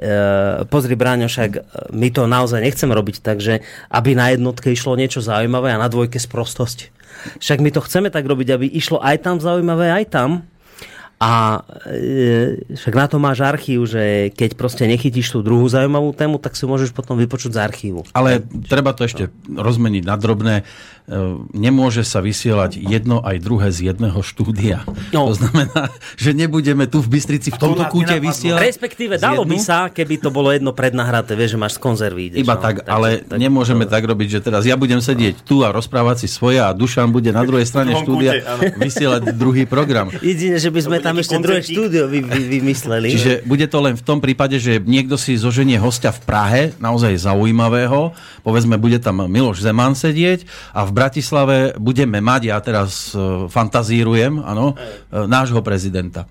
pozri 0.65 0.95
Bráňo, 0.95 1.27
však 1.27 1.51
eh, 1.53 1.63
my 1.91 2.09
to 2.09 2.23
naozaj 2.25 2.59
nechceme 2.59 2.95
robiť 2.95 3.17
tak, 3.19 3.43
že 3.43 3.61
aby 3.89 4.15
na 4.15 4.31
jednotke 4.31 4.71
išlo 4.71 4.95
niečo 4.95 5.19
zaujímavé 5.19 5.75
a 5.75 5.79
na 5.79 5.87
dvojke 5.87 6.17
sprostosť. 6.17 6.95
Však 7.37 7.59
my 7.59 7.75
to 7.75 7.83
chceme 7.83 8.09
tak 8.09 8.23
robiť, 8.23 8.49
aby 8.53 8.67
išlo 8.69 9.03
aj 9.03 9.17
tam 9.21 9.37
zaujímavé, 9.39 9.91
aj 9.91 10.05
tam. 10.09 10.31
A 11.19 11.67
e, 11.91 12.63
však 12.79 12.95
na 12.95 13.07
to 13.11 13.19
máš 13.19 13.43
archív, 13.43 13.91
že 13.91 14.31
keď 14.39 14.55
proste 14.55 14.87
nechytíš 14.87 15.35
tú 15.35 15.43
druhú 15.43 15.67
zaujímavú 15.67 16.15
tému, 16.15 16.39
tak 16.39 16.55
si 16.55 16.63
môžeš 16.63 16.95
potom 16.95 17.19
vypočuť 17.19 17.59
z 17.59 17.59
archívu. 17.59 18.01
Ale 18.15 18.47
treba 18.71 18.95
to 18.95 19.03
ešte 19.03 19.27
rozmeniť 19.51 20.07
na 20.07 20.15
drobné. 20.15 20.63
E, 21.09 21.41
Nemôže 21.57 22.05
sa 22.05 22.21
vysielať 22.21 22.77
jedno 22.77 23.25
aj 23.25 23.41
druhé 23.41 23.73
z 23.73 23.89
jedného 23.89 24.21
štúdia. 24.21 24.85
No. 25.09 25.33
To 25.33 25.41
znamená, 25.41 25.89
že 26.21 26.37
nebudeme 26.37 26.85
tu 26.85 27.01
v 27.01 27.17
Bystrici 27.17 27.49
v 27.49 27.57
tomto 27.57 27.89
kúte 27.89 28.13
vysielať. 28.21 28.61
Respektíve 28.61 29.17
dalo 29.17 29.49
by 29.49 29.57
sa, 29.57 29.89
keby 29.89 30.21
to 30.21 30.29
bolo 30.29 30.53
jedno 30.53 30.77
prednahraté, 30.77 31.33
vieš, 31.33 31.57
že 31.57 31.59
máš 31.59 31.73
z 31.77 31.81
konzervy. 31.81 32.23
Ideš, 32.29 32.45
Iba 32.45 32.55
no. 32.55 32.61
tak, 32.61 32.85
Takže- 32.85 32.93
ale 32.93 33.09
tak- 33.25 33.41
nemôžeme 33.41 33.89
tak 33.89 34.05
robiť, 34.05 34.29
že 34.37 34.41
teraz 34.45 34.69
ja 34.69 34.77
budem 34.77 35.01
sedieť 35.01 35.49
tu 35.49 35.65
a 35.65 35.73
rozprávať 35.73 36.25
si 36.25 36.29
svoje 36.29 36.61
a 36.61 36.69
Dušan 36.77 37.09
bude 37.09 37.33
na 37.33 37.41
druhej 37.41 37.65
strane 37.65 37.97
štúdia 37.97 38.45
kúte, 38.45 38.77
vysielať 38.77 39.33
druhý 39.33 39.65
program. 39.65 40.13
Jedine, 40.21 40.61
že 40.61 40.69
by 40.69 40.81
sme 40.85 40.97
To 41.01 41.05
tam 41.09 41.17
ešte 41.25 41.41
druhé 41.41 41.65
štúdio 41.65 42.05
vy, 42.05 42.21
vy, 42.21 42.41
vymysleli. 42.61 43.09
Čiže 43.17 43.33
bude 43.49 43.65
to 43.65 43.81
len 43.81 43.97
v 43.97 44.05
tom 44.05 44.21
prípade, 44.21 44.61
že 44.61 44.77
niekto 44.77 45.17
si 45.17 45.41
zoženie 45.41 45.81
hostia 45.81 46.13
v 46.13 46.21
Prahe, 46.29 46.63
naozaj 46.77 47.17
zaujímavého, 47.17 48.13
povedzme, 48.45 48.77
bude 48.77 49.01
tam 49.01 49.25
Miloš 49.25 49.65
Zeman 49.65 49.97
sedieť 49.97 50.45
a 50.77 50.85
v 50.85 50.98
Bratislave 50.99 51.79
budeme 51.79 52.19
mať, 52.19 52.43
ja 52.51 52.59
teraz 52.59 53.15
e, 53.15 53.47
fantazírujem, 53.47 54.43
áno, 54.43 54.75
e, 54.75 55.31
nášho 55.31 55.63
prezidenta. 55.63 56.27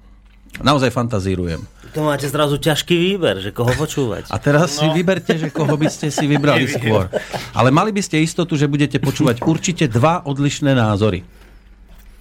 Naozaj 0.60 0.92
fantazírujem. 0.92 1.64
To 1.96 2.04
máte 2.04 2.28
zrazu 2.28 2.60
ťažký 2.60 2.94
výber, 2.94 3.40
že 3.40 3.56
koho 3.56 3.72
počúvať. 3.72 4.28
A 4.28 4.38
teraz 4.38 4.76
no. 4.76 4.84
si 4.84 4.86
vyberte, 4.92 5.40
že 5.40 5.48
koho 5.50 5.72
by 5.80 5.88
ste 5.88 6.12
si 6.12 6.28
vybrali 6.28 6.68
Neviem. 6.68 6.76
skôr. 6.76 7.04
Ale 7.56 7.72
mali 7.72 7.96
by 7.96 8.04
ste 8.04 8.20
istotu, 8.20 8.60
že 8.60 8.68
budete 8.68 9.00
počúvať 9.00 9.48
určite 9.48 9.88
dva 9.88 10.22
odlišné 10.28 10.76
názory. 10.76 11.24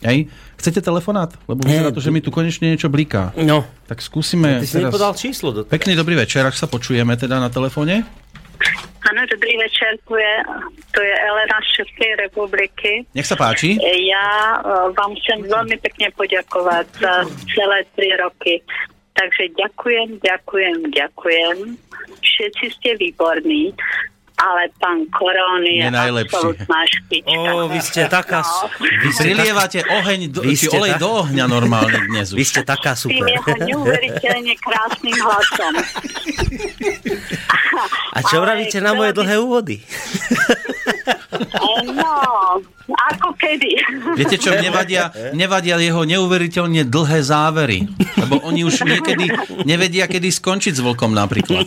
Hej? 0.07 0.31
Chcete 0.61 0.85
telefonát? 0.85 1.33
Lebo 1.49 1.65
vyzerá 1.65 1.91
to, 1.91 2.01
že 2.01 2.13
mi 2.13 2.23
tu 2.23 2.31
konečne 2.31 2.73
niečo 2.73 2.93
bliká. 2.93 3.33
No, 3.37 3.65
Tak 3.91 4.01
skúsime 4.05 4.61
ty 4.63 4.69
si 4.69 4.77
teraz... 4.79 4.93
nepodal 4.93 5.13
číslo 5.17 5.51
do 5.53 5.61
Pekný 5.67 5.97
dobrý 5.97 6.15
večer, 6.17 6.45
ak 6.45 6.55
sa 6.55 6.69
počujeme 6.71 7.17
teda 7.17 7.41
na 7.43 7.49
telefóne. 7.49 8.07
Áno, 9.07 9.23
dobrý 9.31 9.55
večer, 9.63 9.95
tu 10.03 10.19
je, 10.19 10.35
tu 10.91 10.99
je 10.99 11.15
Elena 11.15 11.59
z 11.63 11.69
Českej 11.79 12.27
republiky. 12.27 13.07
Nech 13.15 13.29
sa 13.29 13.39
páči. 13.39 13.79
Ja 13.83 14.59
e, 14.59 14.91
vám 14.99 15.15
chcem 15.23 15.47
veľmi 15.47 15.79
pekne 15.79 16.11
poďakovať 16.19 16.87
za 16.99 17.15
celé 17.55 17.87
tri 17.95 18.11
roky. 18.19 18.59
Takže 19.15 19.55
ďakujem, 19.55 20.19
ďakujem, 20.21 20.79
ďakujem. 20.91 21.57
Všetci 22.21 22.67
ste 22.75 22.91
výborní, 22.99 23.73
ale 24.37 24.69
pán 24.77 25.01
Korón 25.09 25.65
je 25.65 25.81
Je 25.81 25.89
najlepší. 25.89 26.29
absolútna 26.31 26.79
špička. 26.85 27.41
Ó, 27.51 27.67
vy 27.67 27.81
ste 27.81 28.03
taká... 28.07 28.41
No. 28.41 28.69
Vy 28.79 29.09
ste, 29.11 29.23
Prilievate 29.27 29.81
oheň, 29.83 30.21
do, 30.29 30.41
Vy 30.43 30.55
ste 30.55 30.69
olej 30.71 30.93
tak- 30.93 31.01
do 31.01 31.11
ohňa 31.25 31.45
normálne 31.47 31.99
dnes 32.07 32.29
vy 32.31 32.45
už. 32.45 32.47
ste 32.47 32.61
taká 32.63 32.93
tým 32.93 33.03
super. 33.17 33.27
jeho 33.27 33.53
neuveriteľne 33.65 34.55
krásnym 34.57 35.17
hlasom. 35.17 35.73
A 38.13 38.19
čo 38.23 38.37
Ale 38.37 38.45
vravíte 38.45 38.79
na 38.79 38.93
moje 38.93 39.13
dlhé 39.13 39.37
úvody? 39.39 39.77
No, 41.89 42.13
ako 42.87 43.35
kedy. 43.35 43.71
Viete 44.15 44.39
čo, 44.39 44.55
nevadia, 44.55 45.11
nevadia 45.35 45.75
jeho 45.83 46.07
neuveriteľne 46.07 46.87
dlhé 46.87 47.19
závery. 47.27 47.91
Lebo 48.15 48.39
oni 48.47 48.63
už 48.63 48.87
niekedy 48.87 49.27
nevedia, 49.67 50.07
kedy 50.07 50.31
skončiť 50.31 50.79
s 50.79 50.81
vlkom 50.83 51.11
napríklad. 51.11 51.67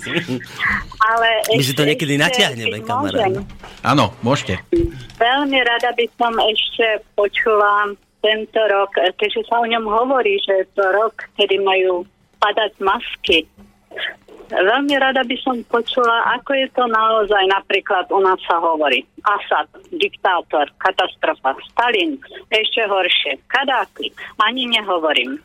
Ale 1.00 1.28
My 1.52 1.64
si 1.64 1.76
to 1.76 1.84
niekedy 1.84 2.16
natiahneme, 2.16 2.80
kamarát. 2.88 3.44
Áno, 3.84 4.16
môžete. 4.24 4.64
Veľmi 5.20 5.60
rada 5.60 5.92
by 5.96 6.06
som 6.16 6.34
ešte 6.40 7.04
počula 7.20 7.92
tento 8.20 8.60
rok, 8.68 8.92
keďže 9.16 9.48
sa 9.48 9.64
o 9.64 9.68
ňom 9.68 9.88
hovorí, 9.88 10.40
že 10.44 10.64
je 10.64 10.66
to 10.76 10.84
rok, 10.92 11.28
kedy 11.40 11.60
majú 11.64 12.04
padať 12.40 12.72
masky. 12.80 13.48
Veľmi 14.50 14.98
rada 14.98 15.22
by 15.22 15.38
som 15.46 15.62
počula, 15.70 16.26
ako 16.34 16.58
je 16.58 16.68
to 16.74 16.90
naozaj 16.90 17.44
napríklad 17.54 18.10
u 18.10 18.18
nás 18.18 18.42
sa 18.50 18.58
hovorí. 18.58 19.06
Asad, 19.22 19.70
diktátor, 19.94 20.66
katastrofa, 20.82 21.54
Stalin, 21.70 22.18
ešte 22.50 22.82
horšie, 22.90 23.38
Kadáfi, 23.46 24.10
ani 24.42 24.66
nehovorím. 24.74 25.38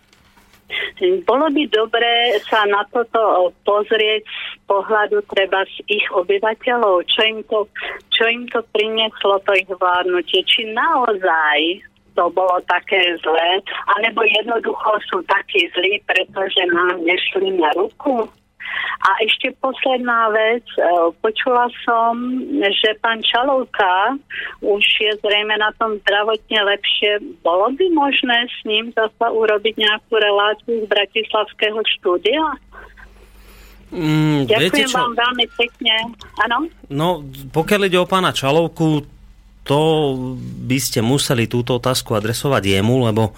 Bolo 1.28 1.52
by 1.52 1.62
dobré 1.68 2.40
sa 2.48 2.64
na 2.64 2.88
toto 2.88 3.52
pozrieť 3.68 4.24
z 4.24 4.56
pohľadu 4.64 5.20
treba 5.28 5.68
z 5.68 5.84
ich 5.92 6.08
obyvateľov, 6.08 7.04
čo 7.04 7.20
im 7.28 7.44
to, 7.44 7.68
čo 8.08 8.24
im 8.24 8.48
to 8.48 8.64
prinieslo, 8.72 9.36
to 9.44 9.52
ich 9.52 9.68
vládnutie. 9.68 10.40
Či 10.48 10.72
naozaj 10.72 11.84
to 12.14 12.30
bolo 12.30 12.56
také 12.70 13.18
zlé, 13.20 13.60
alebo 13.98 14.22
jednoducho 14.22 14.90
sú 15.10 15.18
takí 15.26 15.66
zlí, 15.74 16.00
pretože 16.06 16.62
nám 16.70 17.02
nešli 17.02 17.58
na 17.58 17.70
ruku. 17.74 18.26
A 19.04 19.08
ešte 19.22 19.52
posledná 19.60 20.32
vec. 20.32 20.64
e, 20.80 20.82
Počula 21.20 21.68
som, 21.84 22.16
že 22.58 22.96
pán 23.04 23.20
Čalovka 23.22 24.18
už 24.64 24.82
je 24.82 25.12
zrejme 25.20 25.54
na 25.60 25.70
tom 25.76 26.00
zdravotne 26.02 26.58
lepšie. 26.64 27.22
Bolo 27.44 27.70
by 27.76 27.86
možné 27.92 28.48
s 28.48 28.58
ním 28.64 28.90
zasa 28.96 29.30
urobiť 29.30 29.78
nejakú 29.78 30.14
reláciu 30.16 30.74
z 30.82 30.86
Bratislavského 30.88 31.78
štúdia? 32.00 32.42
Mm, 33.94 34.50
viete 34.50 34.74
Ďakujem 34.74 34.90
čo? 34.90 34.98
vám 34.98 35.12
veľmi 35.14 35.46
pekne. 35.54 35.94
Áno? 36.48 36.58
No, 36.90 37.22
pokiaľ 37.54 37.80
ide 37.86 37.98
o 38.00 38.08
pána 38.10 38.34
Čalovku, 38.34 39.06
to 39.64 39.80
by 40.68 40.78
ste 40.78 41.00
museli 41.00 41.48
túto 41.48 41.80
otázku 41.80 42.12
adresovať 42.12 42.78
jemu, 42.78 43.08
lebo 43.08 43.32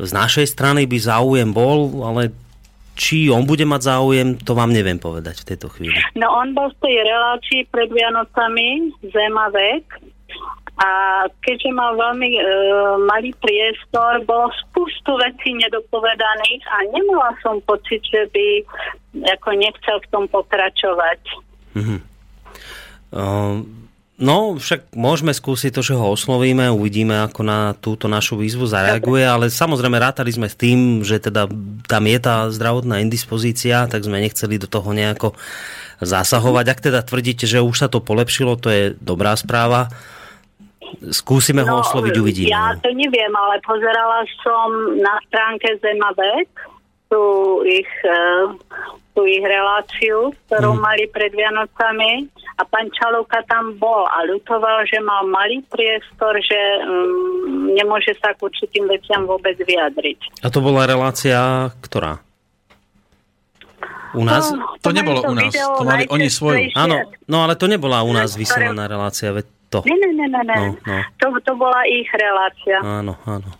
z 0.00 0.10
našej 0.10 0.46
strany 0.48 0.88
by 0.88 0.98
záujem 0.98 1.50
bol, 1.52 2.04
ale 2.08 2.32
či 2.98 3.30
on 3.30 3.46
bude 3.46 3.62
mať 3.62 3.94
záujem, 3.94 4.28
to 4.42 4.58
vám 4.58 4.74
neviem 4.74 4.98
povedať 4.98 5.46
v 5.46 5.48
tejto 5.54 5.70
chvíli. 5.70 5.94
No 6.18 6.34
on 6.34 6.50
bol 6.50 6.66
v 6.74 6.80
tej 6.82 6.96
relácii 7.06 7.60
pred 7.70 7.86
Vianocami 7.94 8.90
Zema 9.14 9.54
vek 9.54 10.02
a 10.78 10.90
keďže 11.42 11.70
mal 11.74 11.94
veľmi 11.94 12.30
e, 12.38 12.42
malý 13.06 13.30
priestor, 13.38 14.22
bolo 14.26 14.50
spustu 14.66 15.14
vecí 15.18 15.54
nedopovedaných 15.58 16.62
a 16.70 16.76
nemala 16.90 17.30
som 17.42 17.58
pocit, 17.66 18.02
že 18.06 18.26
by 18.30 18.46
ako 19.38 19.50
nechcel 19.58 19.96
v 20.02 20.10
tom 20.10 20.24
pokračovať. 20.30 21.20
Uh, 23.08 23.62
no, 24.18 24.58
však 24.58 24.92
môžeme 24.94 25.32
skúsiť 25.32 25.72
to, 25.72 25.82
že 25.82 25.94
ho 25.94 26.12
oslovíme, 26.12 26.68
uvidíme, 26.70 27.24
ako 27.24 27.40
na 27.46 27.72
túto 27.78 28.10
našu 28.10 28.36
výzvu 28.36 28.66
zareaguje, 28.66 29.24
ale 29.24 29.48
samozrejme 29.48 29.96
rátali 29.96 30.34
sme 30.34 30.50
s 30.50 30.58
tým, 30.58 31.06
že 31.06 31.22
teda 31.22 31.46
tam 31.86 32.02
je 32.04 32.18
tá 32.18 32.50
zdravotná 32.50 33.00
indispozícia, 33.00 33.86
tak 33.86 34.04
sme 34.04 34.20
nechceli 34.20 34.58
do 34.58 34.66
toho 34.66 34.90
nejako 34.92 35.38
zasahovať. 36.02 36.64
Ak 36.68 36.80
teda 36.84 37.00
tvrdíte, 37.02 37.46
že 37.46 37.64
už 37.64 37.74
sa 37.74 37.88
to 37.90 38.02
polepšilo, 38.02 38.58
to 38.58 38.68
je 38.70 38.84
dobrá 38.98 39.34
správa. 39.34 39.90
Skúsime 41.12 41.62
ho 41.66 41.84
osloviť, 41.84 42.14
uvidíme. 42.16 42.48
No, 42.48 42.54
Ja 42.54 42.72
to 42.80 42.90
neviem, 42.94 43.32
ale 43.34 43.60
pozerala 43.60 44.24
som 44.40 44.98
na 44.98 45.20
stránke 45.28 45.76
Zemavek 45.78 46.48
tú 47.08 47.24
ich, 47.64 47.88
e, 48.04 48.16
tú 49.18 49.26
ich 49.26 49.42
reláciu, 49.42 50.30
ktorú 50.46 50.78
Mhm. 50.78 50.80
mali 50.80 51.10
pred 51.10 51.34
Vianocami 51.34 52.30
a 52.54 52.62
pán 52.62 52.86
Čalovka 52.94 53.42
tam 53.50 53.74
bol 53.74 54.06
a 54.06 54.22
ľutoval, 54.22 54.86
že 54.86 55.02
mal 55.02 55.26
malý 55.26 55.58
priestor, 55.66 56.38
že 56.38 56.54
mm, 56.86 57.74
nemôže 57.74 58.14
sa 58.22 58.30
k 58.30 58.46
určitým 58.46 58.86
veciam 58.86 59.26
vôbec 59.26 59.58
vyjadriť. 59.58 60.38
A 60.38 60.46
to 60.46 60.62
bola 60.62 60.86
relácia, 60.86 61.34
ktorá? 61.82 62.22
U 64.14 64.22
nás? 64.22 64.54
No, 64.54 64.78
To 64.78 64.88
mali 64.88 64.96
nebolo 64.96 65.20
u 65.20 65.34
nás, 65.34 65.52
to 65.52 65.82
mali 65.82 66.04
oni 66.08 66.28
svoju. 66.30 66.72
Áno, 66.72 66.96
no 67.26 67.42
ale 67.42 67.58
to 67.58 67.66
nebola 67.66 68.00
u 68.00 68.14
nás 68.14 68.32
vysielaná 68.32 68.86
relácia, 68.86 69.34
veď 69.34 69.44
to. 69.68 69.78
Ne, 69.84 69.98
ne, 69.98 70.10
ne, 70.14 70.26
ne, 70.30 70.42
ne. 70.46 70.56
No, 70.56 70.66
no. 70.80 70.96
To, 71.20 71.26
to 71.42 71.52
bola 71.54 71.84
ich 71.84 72.08
relácia. 72.08 72.80
Áno, 72.80 73.18
áno. 73.26 73.50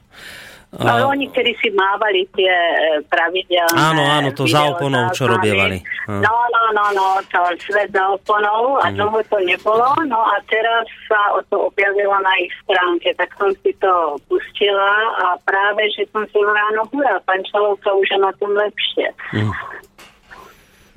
Ale 0.69 1.01
oni 1.01 1.32
kedy 1.32 1.57
si 1.65 1.73
mávali 1.73 2.28
tie 2.36 2.53
e, 2.53 3.01
pravidelné 3.09 3.73
Áno, 3.73 4.05
áno, 4.05 4.28
to 4.36 4.45
za 4.45 4.69
oponou, 4.69 5.09
čo 5.16 5.24
robievali. 5.24 5.81
No, 6.07 6.28
no, 6.28 6.62
no, 6.77 6.85
no, 6.93 7.07
to 7.24 7.40
svet 7.65 7.89
za 7.89 8.05
oponou 8.05 8.77
a 8.77 8.93
Mhm. 8.93 8.97
dlho 8.97 9.20
to 9.32 9.39
nebolo. 9.40 9.97
No 10.05 10.20
a 10.20 10.36
teraz 10.45 10.85
sa 11.09 11.32
o 11.32 11.40
to 11.49 11.73
objavilo 11.73 12.12
na 12.20 12.32
ich 12.36 12.53
stránke, 12.62 13.16
tak 13.16 13.32
som 13.40 13.49
si 13.65 13.73
to 13.81 13.93
pustila 14.28 14.93
a 15.24 15.40
práve, 15.40 15.89
že 15.97 16.05
som 16.12 16.28
si 16.28 16.36
ráno 16.36 16.85
hurá, 16.93 17.16
pán 17.24 17.40
Čalovka 17.49 17.89
už 17.89 18.09
je 18.09 18.19
na 18.20 18.32
tom 18.36 18.53
lepšie. 18.53 19.09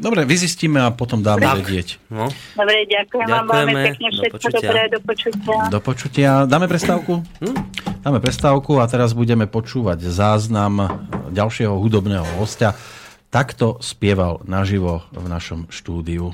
Dobre, 0.02 0.26
vyzistíme 0.26 0.82
a 0.82 0.90
potom 0.90 1.22
dáme 1.22 1.46
Tak. 1.46 1.62
vedieť. 1.62 2.02
No. 2.10 2.26
Dobre, 2.58 2.90
ďakujem 2.90 3.28
vám 3.30 3.46
veľmi 3.46 3.74
pekne, 3.86 4.08
do 4.10 4.16
všetko 4.18 4.34
počutia. 4.34 4.58
dobré, 4.58 4.82
do 4.90 5.00
počutia. 5.06 5.56
Do 5.70 5.80
počutia. 5.80 6.32
Dáme 6.50 6.66
prestávku? 6.66 7.14
Dáme 8.02 8.18
prestávku 8.18 8.82
a 8.82 8.90
teraz 8.90 9.14
budeme 9.14 9.46
počúvať 9.46 10.02
záznam 10.10 11.06
ďalšieho 11.30 11.78
hudobného 11.78 12.26
hostia. 12.42 12.74
Takto 13.30 13.78
spieval 13.78 14.42
naživo 14.44 15.06
v 15.14 15.26
našom 15.30 15.70
štúdiu. 15.70 16.34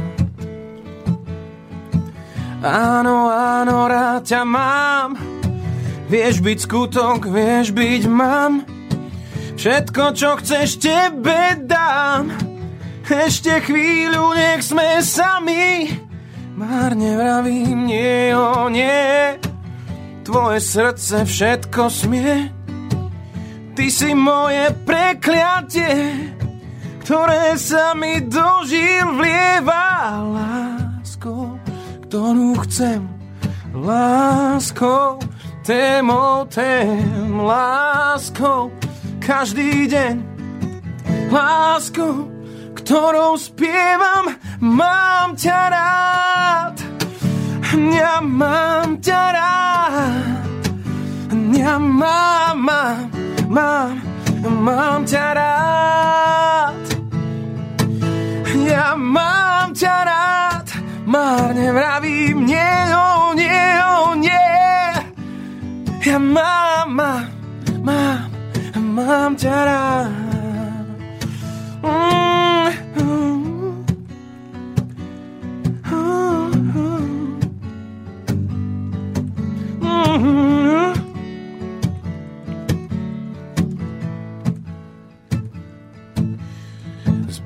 Áno, 2.61 3.25
áno, 3.33 3.89
rád 3.89 4.21
ťa 4.21 4.45
mám. 4.45 5.17
Vieš 6.13 6.45
byť 6.45 6.57
skutok, 6.61 7.25
vieš 7.25 7.73
byť 7.73 8.03
mám. 8.05 8.61
Všetko, 9.57 10.03
čo 10.13 10.37
chceš, 10.37 10.77
tebe 10.77 11.57
dám. 11.65 12.29
Ešte 13.09 13.65
chvíľu, 13.65 14.37
nech 14.37 14.61
sme 14.61 15.01
sami. 15.01 15.89
Márne 16.53 17.17
vravím, 17.17 17.89
nie, 17.89 18.29
o 18.37 18.69
nie. 18.69 19.41
Tvoje 20.21 20.61
srdce 20.61 21.25
všetko 21.25 21.89
smie. 21.89 22.53
Ty 23.73 23.85
si 23.89 24.13
moje 24.13 24.69
prekliatie, 24.85 26.29
ktoré 27.01 27.57
sa 27.57 27.97
mi 27.97 28.21
dožil 28.21 29.17
vlieva 29.17 30.21
láskou 30.29 30.80
ktorú 32.11 32.59
chcem 32.67 33.07
láskou, 33.71 35.15
témou 35.63 36.43
tém, 36.51 37.39
láskou, 37.39 38.67
každý 39.23 39.87
deň, 39.87 40.19
láskou, 41.31 42.27
ktorou 42.75 43.39
spievam, 43.39 44.27
mám 44.59 45.39
ťa 45.39 45.61
rád, 45.71 46.75
ja 47.79 48.19
mám 48.19 48.99
ťa 48.99 49.23
rád, 49.31 50.63
ja 51.55 51.79
mám, 51.79 52.59
mám, 52.59 53.07
mám, 53.47 53.95
mám 54.59 55.07
ťa 55.07 55.27
rád, 55.31 56.85
ja 58.67 58.99
mám 58.99 59.71
ťa 59.71 59.95
rád, 60.03 60.40
márne 61.11 61.75
vravím, 61.75 62.45
nie, 62.47 62.73
o, 62.95 63.35
nie, 63.35 63.67
o, 63.83 64.15
nie. 64.15 64.47
Ja 66.07 66.17
mám, 66.17 66.95
mám, 66.95 67.27
mám, 67.83 68.31
mám 68.95 69.35
ťa 69.35 69.57
rád. 69.67 70.31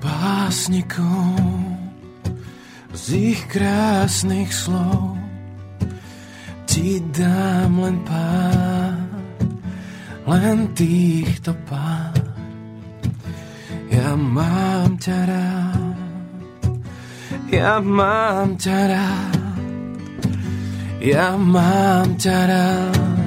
Básnikou 0.05 1.64
z 3.05 3.37
ich 3.37 3.45
krásnych 3.45 4.49
slov 4.49 5.13
ti 6.65 6.97
dám 7.13 7.77
len 7.77 8.01
pár, 8.01 8.97
len 10.25 10.73
týchto 10.73 11.53
pár. 11.69 12.17
Ja 13.93 14.17
mám 14.17 14.97
ťa 14.97 15.19
rád, 15.21 15.97
Ja 17.53 17.77
mám 17.77 18.57
ťa 18.57 18.79
rád. 18.89 19.41
Ja 20.97 21.37
mám 21.37 22.17
ťa 22.17 22.39
rád. 22.49 23.21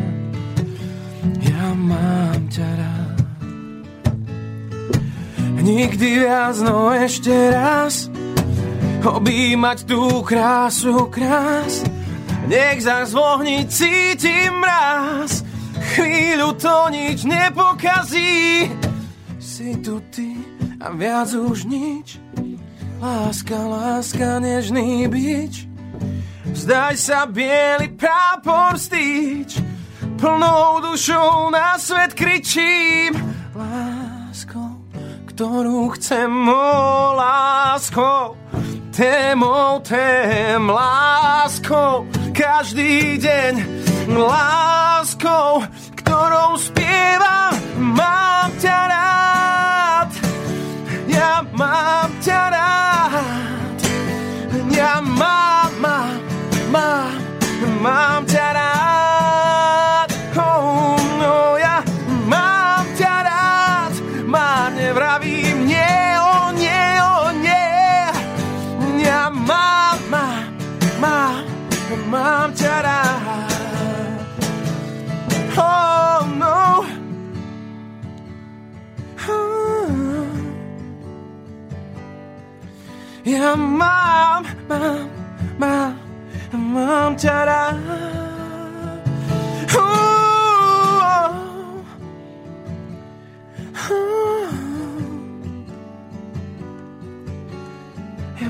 Ja 1.39 1.71
mám 1.79 2.51
ťa 2.51 2.69
rád. 2.83 3.19
Nikdy 5.63 6.27
viac, 6.27 6.59
no 6.67 6.91
ešte 6.91 7.55
raz 7.55 8.11
objímať 9.05 9.79
tú 9.87 10.23
krásu 10.23 11.07
krás. 11.11 11.83
Nech 12.49 12.81
zas 12.81 13.13
v 13.13 13.21
ohni 13.21 13.59
cítim 13.69 14.57
mráz, 14.65 15.45
chvíľu 15.93 16.57
to 16.57 16.89
nič 16.89 17.29
nepokazí. 17.29 18.73
Si 19.37 19.77
tu 19.85 20.01
ty 20.09 20.33
a 20.81 20.95
viac 20.95 21.29
už 21.35 21.69
nič, 21.69 22.17
láska, 23.03 23.59
láska, 23.59 24.39
nežný 24.41 25.11
bič. 25.11 25.69
Vzdaj 26.49 26.95
sa 26.97 27.29
biely 27.29 27.93
prápor 27.93 28.81
stýč, 28.81 29.61
plnou 30.17 30.81
dušou 30.81 31.53
na 31.53 31.77
svet 31.77 32.17
kričím. 32.17 33.13
Láskou, 33.53 34.81
ktorú 35.29 35.93
chcem, 35.99 36.31
o 36.49 36.71
láskou, 37.13 38.38
témou 38.99 39.79
tém, 39.79 40.71
láskou, 40.71 42.03
každý 42.35 43.15
deň, 43.23 43.55
láskou, 44.11 45.63
ktorou 45.95 46.59
spievam, 46.59 47.55
mám 47.79 48.51
ťa 48.59 48.79
rád, 48.91 50.11
ja 51.07 51.47
mám 51.55 52.11
ťa 52.19 52.43
rád, 52.51 53.79
ja 54.75 54.99
mám, 54.99 55.71
mám, 55.79 56.19
mám, 56.75 57.15
mám 57.79 58.27
ťa 58.27 58.47
rád, 58.51 60.11
oh, 60.35 60.98
mám, 71.01 71.45
mám 72.11 72.53
ťa 72.55 72.83
rád. 72.83 73.49
Oh 75.59 76.23
no. 76.39 76.87
Oh. 79.27 80.27
Ja 83.27 83.55
mám, 83.55 84.47
mám, 84.69 85.11
mám, 85.59 85.99
mám 86.55 87.17
ťa 87.19 87.39
rád. 87.47 87.79
Oh. 89.75 89.83
Oh. 93.91 94.51
Ja 98.39 98.49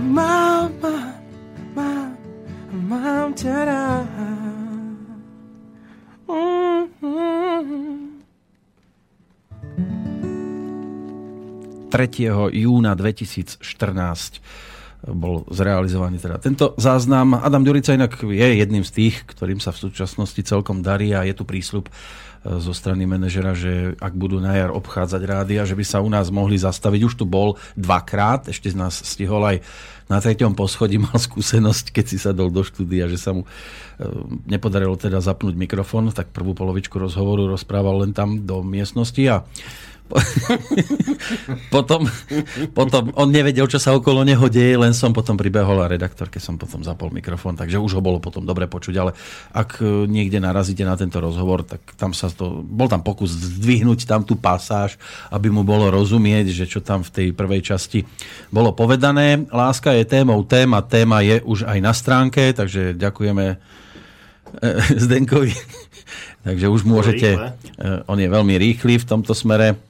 mám 2.72 3.32
ťa 3.34 3.56
rád. 3.64 4.08
Mm-hmm. 6.28 8.08
3. 11.88 12.52
júna 12.52 12.92
2014 12.92 13.64
bol 15.08 15.46
zrealizovaný 15.48 16.18
teda 16.18 16.42
tento 16.42 16.74
záznam. 16.74 17.38
Adam 17.38 17.62
Ďurica 17.62 17.94
inak 17.94 18.18
je 18.18 18.48
jedným 18.58 18.82
z 18.82 18.90
tých, 18.90 19.16
ktorým 19.30 19.62
sa 19.62 19.70
v 19.70 19.88
súčasnosti 19.88 20.42
celkom 20.42 20.82
darí 20.82 21.14
a 21.14 21.22
je 21.22 21.38
tu 21.38 21.46
prísľub 21.46 21.86
e, 21.86 21.92
zo 22.58 22.74
strany 22.74 23.06
manažera, 23.06 23.54
že 23.54 23.94
ak 23.94 24.12
budú 24.18 24.42
na 24.42 24.58
jar 24.58 24.74
obchádzať 24.74 25.22
rádia, 25.22 25.62
že 25.62 25.78
by 25.78 25.84
sa 25.86 26.02
u 26.02 26.10
nás 26.10 26.34
mohli 26.34 26.58
zastaviť. 26.58 27.00
Už 27.06 27.14
tu 27.14 27.24
bol 27.30 27.54
dvakrát, 27.78 28.50
ešte 28.50 28.74
z 28.74 28.76
nás 28.76 28.98
stihol 28.98 29.46
aj 29.46 29.62
na 30.08 30.18
treťom 30.18 30.56
poschodí 30.56 30.96
mal 30.96 31.16
skúsenosť, 31.20 31.92
keď 31.92 32.04
si 32.08 32.16
sadol 32.16 32.48
do 32.48 32.64
štúdia, 32.64 33.06
že 33.12 33.20
sa 33.20 33.36
mu 33.36 33.44
e, 33.44 33.48
nepodarilo 34.48 34.96
teda 34.96 35.20
zapnúť 35.20 35.54
mikrofón, 35.54 36.08
tak 36.10 36.32
prvú 36.32 36.56
polovičku 36.56 36.96
rozhovoru 36.96 37.44
rozprával 37.44 38.02
len 38.02 38.16
tam 38.16 38.48
do 38.48 38.64
miestnosti 38.64 39.20
a 39.28 39.44
potom, 41.74 42.08
potom 42.72 43.12
on 43.12 43.28
nevedel, 43.28 43.68
čo 43.68 43.76
sa 43.76 43.92
okolo 43.92 44.24
neho 44.24 44.48
deje, 44.48 44.80
len 44.80 44.96
som 44.96 45.12
potom 45.12 45.36
pribehol 45.36 45.84
a 45.84 45.90
redaktorke 45.90 46.40
som 46.40 46.56
potom 46.56 46.80
zapol 46.80 47.12
mikrofón, 47.12 47.60
takže 47.60 47.76
už 47.76 48.00
ho 48.00 48.02
bolo 48.02 48.16
potom 48.16 48.40
dobre 48.40 48.64
počuť, 48.64 48.94
ale 48.96 49.12
ak 49.52 49.84
e, 49.84 50.08
niekde 50.08 50.40
narazíte 50.40 50.80
na 50.82 50.96
tento 50.96 51.20
rozhovor, 51.20 51.60
tak 51.64 51.84
tam 52.00 52.16
sa 52.16 52.32
to, 52.32 52.64
bol 52.64 52.88
tam 52.88 53.04
pokus 53.04 53.36
zdvihnúť 53.36 54.08
tam 54.08 54.24
tú 54.24 54.40
pasáž, 54.40 54.96
aby 55.28 55.52
mu 55.52 55.60
bolo 55.60 55.92
rozumieť, 55.92 56.56
že 56.56 56.64
čo 56.64 56.80
tam 56.80 57.04
v 57.04 57.12
tej 57.12 57.28
prvej 57.36 57.60
časti 57.60 58.08
bolo 58.48 58.72
povedané. 58.72 59.44
Láska 59.52 59.92
je 59.92 60.08
témou 60.08 60.40
téma, 60.48 60.80
téma 60.80 61.20
je 61.20 61.44
už 61.44 61.68
aj 61.68 61.78
na 61.84 61.92
stránke, 61.92 62.56
takže 62.56 62.96
ďakujeme 62.96 63.44
e, 63.52 63.56
Zdenkovi. 64.96 65.52
takže 66.48 66.66
už 66.72 66.88
môžete, 66.88 67.28
e, 67.36 67.38
on 68.08 68.16
je 68.16 68.28
veľmi 68.28 68.56
rýchly 68.56 68.96
v 68.96 69.08
tomto 69.08 69.36
smere, 69.36 69.87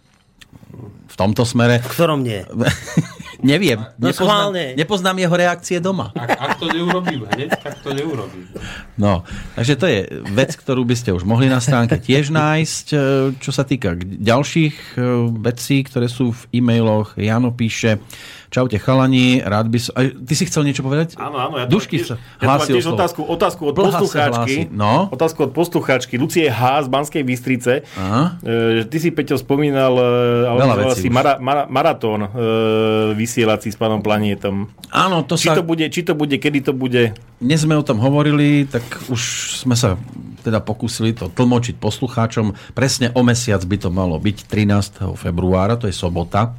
v 1.08 1.14
tomto 1.16 1.44
smere. 1.48 1.80
V 1.82 1.90
ktorom 1.92 2.22
nie? 2.22 2.44
Neviem, 3.38 3.78
No 3.94 4.10
nepoznám, 4.10 4.50
schválne. 4.50 4.64
nepoznám 4.74 5.16
jeho 5.16 5.30
reakcie 5.32 5.78
doma. 5.78 6.10
Ak, 6.10 6.30
ak 6.34 6.50
to 6.58 6.66
neurobím 6.68 7.22
hneď, 7.24 7.54
tak 7.54 7.78
to 7.80 7.94
neurobím. 7.94 8.50
No, 8.94 9.22
takže 9.54 9.74
to 9.74 9.86
je 9.86 10.00
vec, 10.28 10.50
ktorú 10.52 10.82
by 10.82 10.94
ste 10.94 11.10
už 11.10 11.22
mohli 11.22 11.46
na 11.46 11.62
stránke 11.62 11.94
tiež 11.96 12.28
nájsť. 12.28 12.86
E, 12.90 12.98
Čo 13.38 13.50
sa 13.50 13.62
týka 13.62 13.94
ďalších 13.98 14.74
e, 14.94 15.00
vecí, 15.38 15.82
ktoré 15.82 16.06
sú 16.06 16.34
v 16.34 16.42
e-mailoch, 16.52 17.14
Jano 17.14 17.54
píše, 17.54 18.02
čaute 18.48 18.74
chalani, 18.76 19.38
rád 19.38 19.68
by 19.68 19.78
som... 19.78 19.92
Ty 19.94 20.34
si 20.34 20.44
chcel 20.44 20.64
niečo 20.64 20.80
povedať? 20.80 21.14
Áno, 21.14 21.36
áno. 21.36 21.54
Ja 21.60 21.66
Dušky 21.68 22.00
mám 22.40 22.58
sa 22.58 22.66
tiež, 22.66 22.80
ja 22.80 22.80
tiež 22.80 22.86
otázku, 22.90 23.20
otázku 23.22 23.62
od 23.68 23.74
Blha 23.76 23.92
sa 23.92 24.00
poslucháčky. 24.00 24.32
hlási, 24.64 24.72
no. 24.72 25.06
Otázku 25.12 25.38
od 25.44 25.52
poslucháčky. 25.52 26.14
Lucie 26.16 26.48
H. 26.48 26.60
z 26.82 26.88
Banskej 26.88 27.22
Bystrice. 27.22 27.84
Aha. 27.94 28.40
E, 28.40 28.82
ty 28.88 28.96
si, 28.98 29.12
Peťo, 29.12 29.36
spomínal, 29.36 29.94
e, 29.94 30.06
ale 30.48 30.96
si 30.96 31.06
mara, 31.06 31.36
mara, 31.38 31.68
maratón 31.68 32.24
e, 32.24 32.28
vysielací 33.28 33.68
s 33.68 33.76
pánom 33.76 34.00
Planietom. 34.00 34.72
Áno, 34.88 35.20
to 35.28 35.36
Či 35.36 35.52
sa... 35.52 35.60
to, 35.60 35.60
bude, 35.60 35.84
či 35.92 36.00
to 36.00 36.16
bude, 36.16 36.32
kedy 36.40 36.64
to 36.64 36.72
bude? 36.72 37.12
Dnes 37.36 37.60
sme 37.60 37.76
o 37.76 37.84
tom 37.84 38.00
hovorili, 38.00 38.64
tak 38.64 38.80
už 39.12 39.20
sme 39.60 39.76
sa 39.76 40.00
teda 40.40 40.64
pokúsili 40.64 41.12
to 41.12 41.28
tlmočiť 41.28 41.76
poslucháčom. 41.76 42.56
Presne 42.72 43.12
o 43.12 43.20
mesiac 43.20 43.60
by 43.60 43.76
to 43.76 43.92
malo 43.92 44.16
byť 44.16 44.48
13. 44.48 45.12
februára, 45.20 45.76
to 45.76 45.84
je 45.84 45.92
sobota. 45.92 46.56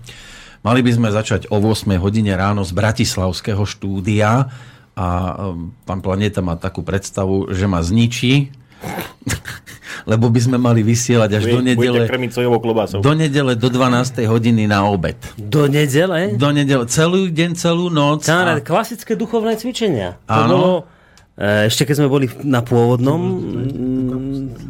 Mali 0.62 0.86
by 0.86 0.92
sme 0.94 1.10
začať 1.10 1.50
o 1.50 1.58
8 1.58 1.90
hodine 1.98 2.38
ráno 2.38 2.62
z 2.62 2.70
Bratislavského 2.78 3.66
štúdia 3.66 4.54
a 4.94 5.08
um, 5.50 5.74
pán 5.90 6.06
Planeta 6.06 6.46
má 6.46 6.54
takú 6.54 6.86
predstavu, 6.86 7.50
že 7.50 7.66
ma 7.66 7.82
zničí, 7.82 8.54
lebo 10.12 10.26
by 10.28 10.40
sme 10.42 10.58
mali 10.58 10.82
vysielať 10.82 11.30
až 11.38 11.44
do 11.46 11.58
Bude- 11.60 11.76
Budete 11.76 12.10
nedele, 12.10 13.00
do 13.04 13.12
nedele 13.14 13.54
do 13.54 13.68
12. 13.70 14.26
hodiny 14.26 14.66
na 14.66 14.88
obed. 14.88 15.18
Do 15.38 15.68
nedele? 15.70 16.34
Do 16.34 16.50
nedele, 16.50 16.84
celý 16.88 17.30
deň, 17.30 17.52
celú 17.54 17.92
noc. 17.92 18.26
Kamarát, 18.26 18.58
a- 18.58 18.66
klasické 18.66 19.14
duchovné 19.14 19.54
cvičenia. 19.56 20.18
To 20.26 20.34
Áno. 20.34 20.50
bolo, 20.50 20.72
e, 21.38 21.68
ešte 21.70 21.86
keď 21.86 21.96
sme 22.02 22.08
boli 22.10 22.26
na 22.42 22.66
pôvodnom 22.66 23.22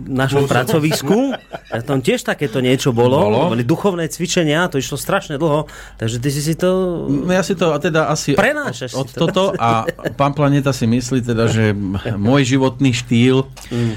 našom 0.10 0.49
pracovisku, 0.49 1.38
tak 1.69 1.81
tam 1.86 2.02
tiež 2.02 2.26
takéto 2.26 2.60
niečo 2.60 2.90
bolo. 2.90 3.30
Bolo. 3.30 3.41
Boli 3.53 3.64
duchovné 3.64 4.10
cvičenia, 4.10 4.65
to 4.68 4.81
išlo 4.81 4.98
strašne 4.98 5.38
dlho, 5.38 5.69
takže 6.02 6.18
ty 6.18 6.30
si 6.34 6.41
si 6.41 6.53
to... 6.57 7.06
No 7.06 7.30
ja 7.30 7.45
si 7.45 7.53
to 7.53 7.69
teda 7.77 8.10
asi 8.10 8.34
Prenášaš 8.34 8.98
od, 8.98 9.06
od 9.06 9.07
to. 9.07 9.19
toto 9.30 9.44
a 9.56 9.86
pán 10.18 10.34
Planeta 10.34 10.73
si 10.73 10.90
myslí 10.90 11.22
teda, 11.22 11.45
že 11.48 11.72
môj 12.18 12.57
životný 12.57 12.91
štýl 12.91 13.45
mm. 13.69 13.94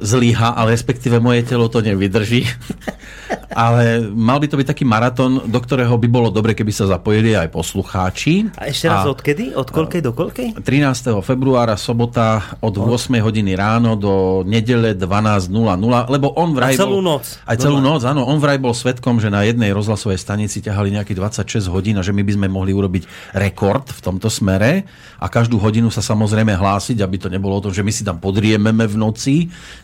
zlyha, 0.00 0.54
ale 0.54 0.78
respektíve 0.78 1.18
moje 1.18 1.42
telo 1.42 1.66
to 1.66 1.82
nevydrží. 1.82 2.46
ale 3.52 4.08
mal 4.12 4.40
by 4.40 4.46
to 4.48 4.56
byť 4.58 4.66
taký 4.68 4.84
maratón, 4.88 5.44
do 5.48 5.58
ktorého 5.60 5.94
by 5.96 6.08
bolo 6.08 6.28
dobre, 6.32 6.56
keby 6.56 6.72
sa 6.72 6.88
zapojili 6.88 7.36
aj 7.36 7.52
poslucháči. 7.52 8.48
A 8.56 8.68
ešte 8.68 8.88
raz, 8.88 9.04
odkedy? 9.08 9.52
Od 9.52 9.68
koľkej 9.68 10.00
do 10.00 10.12
koľkej? 10.16 10.48
13. 10.60 11.12
februára, 11.20 11.76
sobota 11.76 12.58
od 12.64 12.74
8 12.76 13.12
hodiny 13.20 13.52
ráno 13.56 13.94
do 13.94 14.42
nedele 14.48 14.96
12.00, 15.38 16.12
lebo 16.12 16.34
on 16.36 16.52
vraj 16.52 16.74
A 16.74 16.84
celú 16.84 17.00
bol, 17.00 17.16
noc. 17.16 17.40
Aj 17.46 17.56
celú 17.56 17.78
noc, 17.78 18.02
áno. 18.04 18.26
On 18.28 18.36
vraj 18.42 18.58
bol 18.58 18.74
svetkom, 18.76 19.22
že 19.22 19.32
na 19.32 19.46
jednej 19.46 19.72
rozhlasovej 19.72 20.20
stanici 20.20 20.60
ťahali 20.60 20.92
nejakých 20.92 21.18
26 21.46 21.72
hodín 21.72 21.96
a 21.96 22.02
že 22.02 22.12
my 22.12 22.20
by 22.26 22.32
sme 22.36 22.46
mohli 22.52 22.76
urobiť 22.76 23.34
rekord 23.38 23.88
v 23.88 24.00
tomto 24.02 24.28
smere 24.28 24.84
a 25.22 25.26
každú 25.30 25.56
hodinu 25.56 25.88
sa 25.88 26.04
samozrejme 26.04 26.52
hlásiť, 26.52 27.00
aby 27.00 27.16
to 27.16 27.32
nebolo 27.32 27.56
o 27.56 27.64
tom, 27.64 27.72
že 27.72 27.86
my 27.86 27.92
si 27.94 28.02
tam 28.02 28.20
podriememe 28.20 28.84
v 28.84 28.96
noci, 28.98 29.36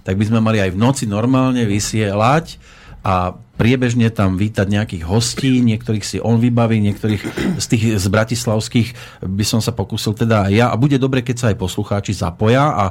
tak 0.04 0.20
by 0.20 0.24
sme 0.28 0.42
mali 0.44 0.60
aj 0.60 0.74
v 0.74 0.78
noci 0.78 1.04
normálne 1.08 1.64
vysielať 1.64 2.58
a 3.06 3.32
priebežne 3.58 4.06
tam 4.14 4.38
vítať 4.38 4.70
nejakých 4.70 5.04
hostí, 5.04 5.58
niektorých 5.66 6.06
si 6.06 6.22
on 6.22 6.38
vybaví, 6.38 6.78
niektorých 6.78 7.22
z 7.58 7.66
tých 7.66 7.84
z 7.98 8.06
bratislavských 8.06 8.88
by 9.26 9.44
som 9.44 9.58
sa 9.58 9.74
pokúsil 9.74 10.14
teda 10.14 10.46
aj 10.46 10.52
ja. 10.54 10.66
A 10.70 10.78
bude 10.78 10.94
dobre, 10.96 11.26
keď 11.26 11.36
sa 11.36 11.46
aj 11.50 11.58
poslucháči 11.58 12.14
zapoja 12.14 12.70
a 12.70 12.84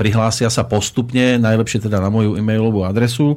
prihlásia 0.00 0.48
sa 0.48 0.64
postupne, 0.64 1.36
najlepšie 1.36 1.84
teda 1.84 2.00
na 2.00 2.08
moju 2.08 2.40
e-mailovú 2.40 2.88
adresu, 2.88 3.36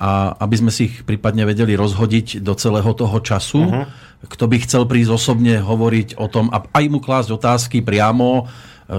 a 0.00 0.32
aby 0.40 0.56
sme 0.56 0.72
si 0.72 0.88
ich 0.88 1.04
prípadne 1.04 1.44
vedeli 1.44 1.76
rozhodiť 1.76 2.40
do 2.40 2.56
celého 2.56 2.90
toho 2.96 3.18
času. 3.20 3.60
Uh-huh. 3.60 3.84
Kto 4.24 4.48
by 4.48 4.56
chcel 4.64 4.82
prísť 4.88 5.14
osobne 5.14 5.60
hovoriť 5.60 6.16
o 6.16 6.26
tom 6.32 6.48
a 6.48 6.64
aj 6.64 6.84
mu 6.88 6.98
klásť 6.98 7.30
otázky 7.36 7.84
priamo, 7.84 8.42
e, 8.42 8.94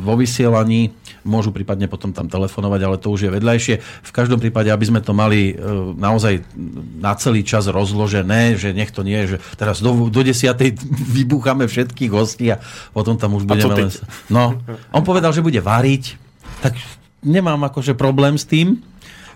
vo 0.00 0.14
vysielaní. 0.16 0.94
Môžu 1.22 1.54
prípadne 1.54 1.86
potom 1.86 2.10
tam 2.10 2.26
telefonovať, 2.26 2.80
ale 2.82 2.96
to 2.98 3.08
už 3.14 3.28
je 3.28 3.30
vedľajšie. 3.30 3.74
V 3.80 4.12
každom 4.14 4.42
prípade, 4.42 4.68
aby 4.70 4.84
sme 4.86 5.00
to 5.00 5.14
mali 5.14 5.52
e, 5.52 5.54
naozaj 5.94 6.42
na 6.98 7.14
celý 7.14 7.46
čas 7.46 7.70
rozložené, 7.70 8.58
že 8.58 8.74
nech 8.74 8.90
to 8.90 9.06
nie 9.06 9.18
je, 9.26 9.36
že 9.36 9.38
teraz 9.54 9.78
do, 9.78 10.10
do 10.10 10.20
desiatej 10.20 10.76
vybucháme 11.22 11.66
všetkých 11.70 12.10
hostí 12.10 12.50
a 12.50 12.58
potom 12.90 13.14
tam 13.14 13.38
už 13.38 13.46
budeme 13.46 13.86
len... 13.86 13.90
No, 14.26 14.58
on 14.90 15.02
povedal, 15.06 15.30
že 15.30 15.44
bude 15.44 15.62
variť, 15.62 16.18
tak 16.62 16.78
nemám 17.22 17.62
akože 17.70 17.94
problém 17.94 18.34
s 18.34 18.46
tým, 18.46 18.82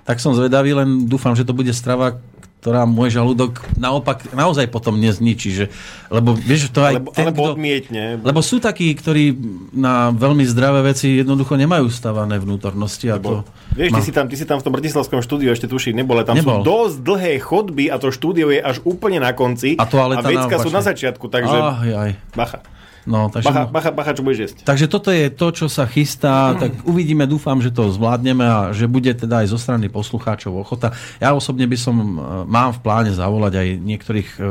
tak 0.07 0.23
som 0.23 0.39
zvedavý, 0.39 0.71
len 0.71 1.11
dúfam, 1.11 1.35
že 1.35 1.43
to 1.43 1.51
bude 1.51 1.75
strava, 1.75 2.23
ktorá 2.67 2.83
môj 2.83 3.15
žalúdok 3.15 3.63
naopak 3.79 4.27
naozaj 4.35 4.67
potom 4.67 4.99
nezničí, 4.99 5.55
že, 5.55 5.65
lebo 6.11 6.35
vieš, 6.35 6.75
to 6.75 6.83
aj 6.83 6.99
Alebo, 6.99 7.15
ten, 7.15 7.31
alebo 7.31 7.43
kto, 7.47 7.53
odmietne. 7.55 8.19
lebo 8.19 8.43
sú 8.43 8.59
takí, 8.59 8.91
ktorí 8.91 9.39
na 9.71 10.11
veľmi 10.11 10.43
zdravé 10.43 10.83
veci 10.83 11.15
jednoducho 11.15 11.55
nemajú 11.55 11.87
stavané 11.87 12.43
vnútornosti 12.43 13.07
a 13.15 13.23
to... 13.23 13.47
Vieš, 13.79 13.95
ty 13.95 14.03
si, 14.03 14.11
tam, 14.11 14.27
ty 14.27 14.35
si 14.35 14.43
tam 14.43 14.59
v 14.59 14.67
tom 14.67 14.75
bratislavskom 14.75 15.23
štúdiu 15.23 15.55
ešte 15.55 15.71
tuší 15.71 15.95
nebol, 15.95 16.19
ale 16.19 16.27
tam 16.27 16.35
Nebol. 16.35 16.67
sú 16.67 16.67
dosť 16.67 16.97
dlhé 17.07 17.33
chodby 17.39 17.85
a 17.87 18.03
to 18.03 18.11
štúdio 18.11 18.51
je 18.51 18.59
až 18.59 18.83
úplne 18.83 19.23
na 19.23 19.31
konci. 19.31 19.79
A 19.79 19.87
a 19.87 20.19
vecka 20.27 20.59
na 20.59 20.65
sú 20.67 20.71
na 20.75 20.83
začiatku, 20.83 21.31
takže 21.31 21.55
Aj, 21.55 21.87
aj. 21.87 22.11
bacha. 22.35 22.67
No, 23.07 23.31
takže, 23.31 23.47
Bacha, 23.47 23.65
bacha, 23.71 23.91
bacha, 23.95 24.13
čo 24.19 24.27
budeš 24.27 24.39
jesť. 24.51 24.57
takže 24.67 24.91
toto 24.91 25.15
je 25.15 25.31
to, 25.31 25.47
čo 25.55 25.67
sa 25.71 25.87
chystá, 25.87 26.51
tak 26.63 26.75
uvidíme, 26.83 27.23
dúfam, 27.31 27.63
že 27.63 27.71
to 27.71 27.87
zvládneme 27.95 28.43
a 28.43 28.59
že 28.75 28.91
bude 28.91 29.15
teda 29.15 29.47
aj 29.47 29.55
zo 29.55 29.59
strany 29.63 29.87
poslucháčov 29.87 30.59
ochota. 30.59 30.91
Ja 31.23 31.31
osobne 31.33 31.71
by 31.71 31.79
som, 31.79 31.95
e, 31.95 32.05
mám 32.51 32.75
v 32.75 32.83
pláne 32.83 33.15
zavolať 33.15 33.63
aj 33.63 33.69
niektorých 33.79 34.29
e, 34.37 34.43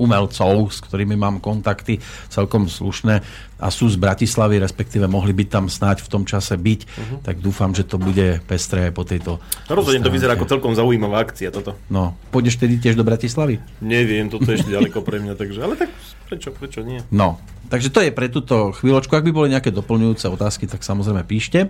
umelcov, 0.00 0.72
s 0.72 0.80
ktorými 0.80 1.14
mám 1.20 1.44
kontakty 1.44 2.00
celkom 2.32 2.64
slušné 2.64 3.20
a 3.60 3.68
sú 3.68 3.92
z 3.92 4.00
Bratislavy, 4.00 4.56
respektíve 4.56 5.04
mohli 5.04 5.36
by 5.36 5.44
tam 5.44 5.68
snáď 5.68 6.00
v 6.00 6.08
tom 6.08 6.24
čase 6.24 6.56
byť, 6.56 6.80
tak 7.20 7.44
dúfam, 7.44 7.76
že 7.76 7.84
to 7.84 8.00
bude 8.00 8.40
pestré 8.48 8.88
aj 8.88 8.92
po 8.96 9.04
tejto 9.04 9.36
No 9.68 9.76
rozhodne 9.76 10.00
to 10.00 10.08
vyzerá 10.08 10.34
ako 10.34 10.48
celkom 10.48 10.72
zaujímavá 10.72 11.20
akcia 11.22 11.52
toto. 11.52 11.76
No, 11.92 12.16
pôjdeš 12.32 12.56
tedy 12.56 12.80
tiež 12.80 12.96
do 12.96 13.04
Bratislavy? 13.04 13.60
Neviem, 13.84 14.32
toto 14.32 14.48
je 14.48 14.64
ešte 14.64 14.72
ďaleko 14.76 15.04
pre 15.04 15.20
mňa, 15.20 15.36
takže, 15.36 15.60
ale 15.60 15.76
tak 15.76 15.92
prečo, 16.26 16.48
prečo 16.56 16.80
nie? 16.80 17.04
No, 17.12 17.36
takže 17.68 17.92
to 17.92 18.00
je 18.00 18.10
pre 18.14 18.32
túto 18.32 18.72
chvíľočku. 18.72 19.12
Ak 19.12 19.26
by 19.26 19.32
boli 19.34 19.52
nejaké 19.52 19.74
doplňujúce 19.74 20.26
otázky, 20.32 20.64
tak 20.64 20.80
samozrejme 20.80 21.22
píšte. 21.28 21.68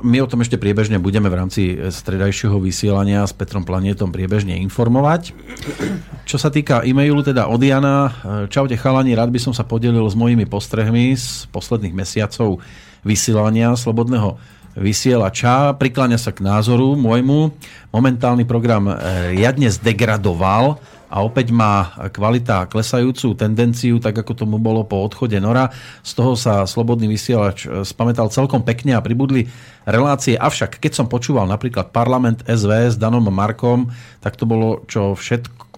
My 0.00 0.22
o 0.22 0.30
tom 0.30 0.40
ešte 0.40 0.56
priebežne 0.56 1.02
budeme 1.02 1.26
v 1.26 1.38
rámci 1.38 1.62
stredajšieho 1.76 2.56
vysielania 2.62 3.26
s 3.26 3.34
Petrom 3.34 3.66
Planietom 3.66 4.14
priebežne 4.14 4.56
informovať. 4.62 5.34
Čo 6.24 6.38
sa 6.38 6.48
týka 6.48 6.86
e-mailu 6.86 7.26
teda 7.26 7.50
od 7.50 7.58
Jana, 7.58 8.14
čaute 8.46 8.78
chalani, 8.78 9.18
rád 9.18 9.34
by 9.34 9.40
som 9.42 9.52
sa 9.56 9.66
podelil 9.66 10.06
s 10.06 10.14
mojimi 10.14 10.46
postrehmi 10.46 11.12
z 11.18 11.50
posledných 11.50 11.92
mesiacov 11.92 12.62
vysielania 13.02 13.74
Slobodného 13.74 14.38
vysielača. 14.78 15.74
Prikláňa 15.74 16.16
sa 16.16 16.30
k 16.30 16.46
názoru 16.46 16.94
môjmu. 16.94 17.50
Momentálny 17.90 18.46
program 18.46 18.86
riadne 19.34 19.66
zdegradoval 19.66 20.78
a 21.10 21.26
opäť 21.26 21.50
má 21.50 21.90
kvalita 22.14 22.70
klesajúcu 22.70 23.34
tendenciu, 23.34 23.98
tak 23.98 24.14
ako 24.22 24.46
tomu 24.46 24.56
bolo 24.62 24.86
po 24.86 25.02
odchode 25.02 25.36
Nora. 25.42 25.74
Z 26.06 26.14
toho 26.14 26.38
sa 26.38 26.62
Slobodný 26.64 27.10
vysielač 27.10 27.66
eh, 27.66 27.82
spamätal 27.82 28.30
celkom 28.30 28.62
pekne 28.62 28.94
a 28.94 29.02
pribudli 29.02 29.50
relácie. 29.82 30.38
Avšak, 30.38 30.78
keď 30.78 30.92
som 31.02 31.06
počúval 31.10 31.50
napríklad 31.50 31.90
Parlament 31.90 32.46
SV 32.46 32.94
s 32.94 32.96
Danom 32.96 33.26
Markom, 33.26 33.90
tak 34.22 34.38
to 34.38 34.46
bolo 34.46 34.86
čo 34.86 35.18
všetko 35.18 35.68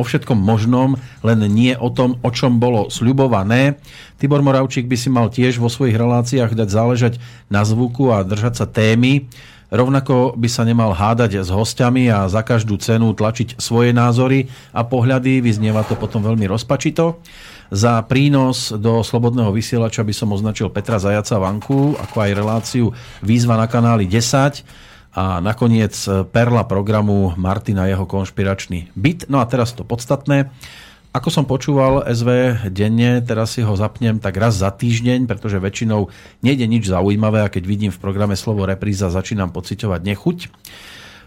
o 0.00 0.02
všetkom 0.02 0.36
možnom, 0.36 0.96
len 1.20 1.40
nie 1.52 1.76
o 1.76 1.92
tom, 1.92 2.16
o 2.24 2.30
čom 2.32 2.56
bolo 2.56 2.88
sľubované. 2.88 3.76
Tibor 4.16 4.40
Moravčík 4.40 4.88
by 4.88 4.96
si 4.96 5.08
mal 5.12 5.28
tiež 5.28 5.60
vo 5.60 5.68
svojich 5.68 5.96
reláciách 5.96 6.56
dať 6.56 6.68
záležať 6.72 7.14
na 7.52 7.60
zvuku 7.64 8.08
a 8.08 8.24
držať 8.24 8.64
sa 8.64 8.66
témy. 8.68 9.28
Rovnako 9.70 10.34
by 10.34 10.48
sa 10.50 10.66
nemal 10.66 10.90
hádať 10.90 11.46
s 11.46 11.50
hostiami 11.54 12.10
a 12.10 12.26
za 12.26 12.42
každú 12.42 12.74
cenu 12.82 13.14
tlačiť 13.14 13.62
svoje 13.62 13.94
názory 13.94 14.50
a 14.74 14.82
pohľady. 14.82 15.38
Vyznieva 15.38 15.86
to 15.86 15.94
potom 15.94 16.26
veľmi 16.26 16.50
rozpačito. 16.50 17.22
Za 17.70 18.02
prínos 18.10 18.74
do 18.74 19.06
Slobodného 19.06 19.54
vysielača 19.54 20.02
by 20.02 20.10
som 20.10 20.34
označil 20.34 20.74
Petra 20.74 20.98
Zajaca 20.98 21.38
Vanku, 21.38 21.94
ako 21.94 22.16
aj 22.18 22.30
reláciu 22.34 22.90
Výzva 23.22 23.54
na 23.54 23.70
kanáli 23.70 24.10
10 24.10 24.66
a 25.14 25.38
nakoniec 25.38 25.94
perla 26.34 26.66
programu 26.66 27.34
Martina 27.38 27.86
jeho 27.86 28.10
konšpiračný 28.10 28.90
byt. 28.98 29.30
No 29.30 29.38
a 29.38 29.46
teraz 29.46 29.70
to 29.70 29.86
podstatné. 29.86 30.50
Ako 31.10 31.26
som 31.26 31.42
počúval 31.42 32.06
SV 32.06 32.62
denne, 32.70 33.18
teraz 33.18 33.58
si 33.58 33.66
ho 33.66 33.74
zapnem 33.74 34.22
tak 34.22 34.38
raz 34.38 34.62
za 34.62 34.70
týždeň, 34.70 35.26
pretože 35.26 35.58
väčšinou 35.58 36.06
nejde 36.38 36.70
nič 36.70 36.86
zaujímavé 36.86 37.42
a 37.42 37.50
keď 37.50 37.66
vidím 37.66 37.90
v 37.90 37.98
programe 37.98 38.38
slovo 38.38 38.62
repríza, 38.62 39.10
začínam 39.10 39.50
pociťovať 39.50 40.06
nechuť. 40.06 40.38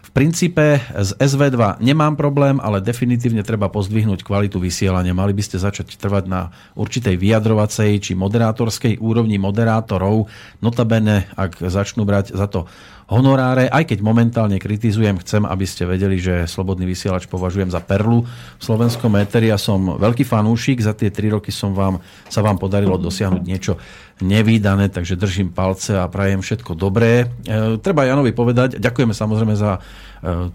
V 0.04 0.10
princípe 0.16 0.80
z 0.80 1.10
SV2 1.20 1.84
nemám 1.84 2.16
problém, 2.16 2.64
ale 2.64 2.80
definitívne 2.80 3.44
treba 3.44 3.68
pozdvihnúť 3.68 4.24
kvalitu 4.24 4.56
vysielania. 4.56 5.12
Mali 5.12 5.36
by 5.36 5.44
ste 5.44 5.60
začať 5.60 6.00
trvať 6.00 6.32
na 6.32 6.48
určitej 6.80 7.20
vyjadrovacej 7.20 8.00
či 8.00 8.16
moderátorskej 8.16 9.04
úrovni 9.04 9.36
moderátorov. 9.36 10.32
Notabene, 10.64 11.28
ak 11.36 11.60
začnú 11.60 12.08
brať 12.08 12.32
za 12.32 12.48
to 12.48 12.64
honoráre, 13.08 13.68
aj 13.68 13.84
keď 13.92 13.98
momentálne 14.00 14.56
kritizujem, 14.56 15.20
chcem, 15.20 15.44
aby 15.44 15.66
ste 15.68 15.84
vedeli, 15.84 16.16
že 16.16 16.48
Slobodný 16.48 16.88
vysielač 16.88 17.28
považujem 17.28 17.68
za 17.68 17.80
perlu 17.84 18.24
v 18.24 18.62
slovenskom 18.62 19.12
éteri 19.20 19.52
a 19.52 19.60
som 19.60 20.00
veľký 20.00 20.24
fanúšik. 20.24 20.80
Za 20.80 20.96
tie 20.96 21.12
tri 21.12 21.28
roky 21.28 21.52
som 21.52 21.76
vám, 21.76 22.00
sa 22.32 22.40
vám 22.40 22.56
podarilo 22.56 22.96
dosiahnuť 22.96 23.42
niečo 23.44 23.76
nevýdané, 24.22 24.88
takže 24.88 25.18
držím 25.18 25.50
palce 25.50 25.98
a 25.98 26.06
prajem 26.06 26.40
všetko 26.40 26.78
dobré. 26.78 27.26
E, 27.44 27.76
treba 27.82 28.06
Janovi 28.06 28.30
povedať, 28.30 28.78
ďakujeme 28.78 29.10
samozrejme 29.10 29.54
za 29.58 29.76
e, 29.76 29.80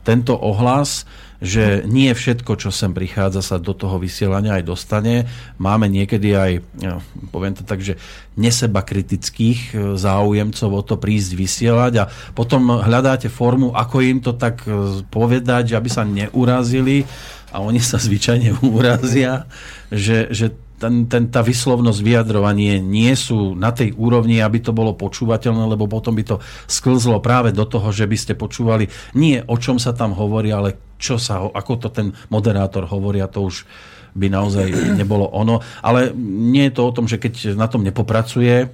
tento 0.02 0.34
ohlas, 0.34 1.04
že 1.40 1.88
nie 1.88 2.12
všetko, 2.12 2.60
čo 2.60 2.70
sem 2.70 2.92
prichádza, 2.92 3.40
sa 3.40 3.58
do 3.64 3.72
toho 3.72 3.96
vysielania 3.96 4.60
aj 4.60 4.64
dostane. 4.68 5.24
Máme 5.56 5.88
niekedy 5.88 6.36
aj, 6.36 6.52
ja, 6.84 7.00
poviem 7.32 7.56
to 7.56 7.64
tak, 7.64 7.80
že 7.80 7.96
neseba 8.36 8.84
kritických 8.84 9.60
e, 9.72 9.74
záujemcov 9.96 10.70
o 10.70 10.84
to 10.84 11.00
prísť 11.00 11.32
vysielať 11.40 11.94
a 12.00 12.10
potom 12.36 12.84
hľadáte 12.84 13.32
formu, 13.32 13.72
ako 13.72 13.96
im 14.04 14.20
to 14.20 14.36
tak 14.36 14.68
e, 14.68 15.04
povedať, 15.08 15.80
aby 15.80 15.88
sa 15.88 16.04
neurazili 16.04 17.08
a 17.56 17.64
oni 17.64 17.80
sa 17.80 17.96
zvyčajne 18.06 18.60
urazia, 18.60 19.48
že, 19.92 20.28
že 20.36 20.52
ten, 20.80 21.06
ten, 21.12 21.28
tá 21.28 21.44
vyslovnosť 21.44 22.00
vyjadrovanie 22.00 22.80
nie 22.80 23.12
sú 23.14 23.54
na 23.54 23.76
tej 23.76 23.92
úrovni, 24.00 24.40
aby 24.40 24.64
to 24.64 24.72
bolo 24.72 24.96
počúvateľné, 24.96 25.68
lebo 25.68 25.92
potom 25.92 26.16
by 26.16 26.24
to 26.24 26.36
sklzlo 26.66 27.20
práve 27.20 27.52
do 27.52 27.68
toho, 27.68 27.92
že 27.92 28.08
by 28.08 28.18
ste 28.18 28.34
počúvali 28.40 28.88
nie 29.20 29.44
o 29.44 29.56
čom 29.60 29.76
sa 29.78 29.92
tam 29.92 30.16
hovorí, 30.16 30.50
ale 30.56 30.96
čo 30.96 31.20
sa, 31.20 31.44
ako 31.44 31.74
to 31.76 31.90
ten 31.92 32.16
moderátor 32.32 32.88
hovorí 32.88 33.20
a 33.20 33.32
to 33.32 33.52
už 33.52 33.68
by 34.16 34.32
naozaj 34.32 34.68
nebolo 35.00 35.30
ono. 35.30 35.62
Ale 35.84 36.16
nie 36.18 36.72
je 36.72 36.76
to 36.76 36.82
o 36.88 36.96
tom, 36.96 37.06
že 37.06 37.22
keď 37.22 37.54
na 37.54 37.70
tom 37.70 37.86
nepopracuje 37.86 38.72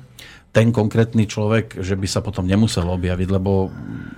ten 0.55 0.71
konkrétny 0.71 1.27
človek, 1.27 1.83
že 1.83 1.99
by 1.99 2.07
sa 2.07 2.23
potom 2.23 2.47
nemusel 2.47 2.87
objaviť, 2.87 3.27
lebo 3.27 3.67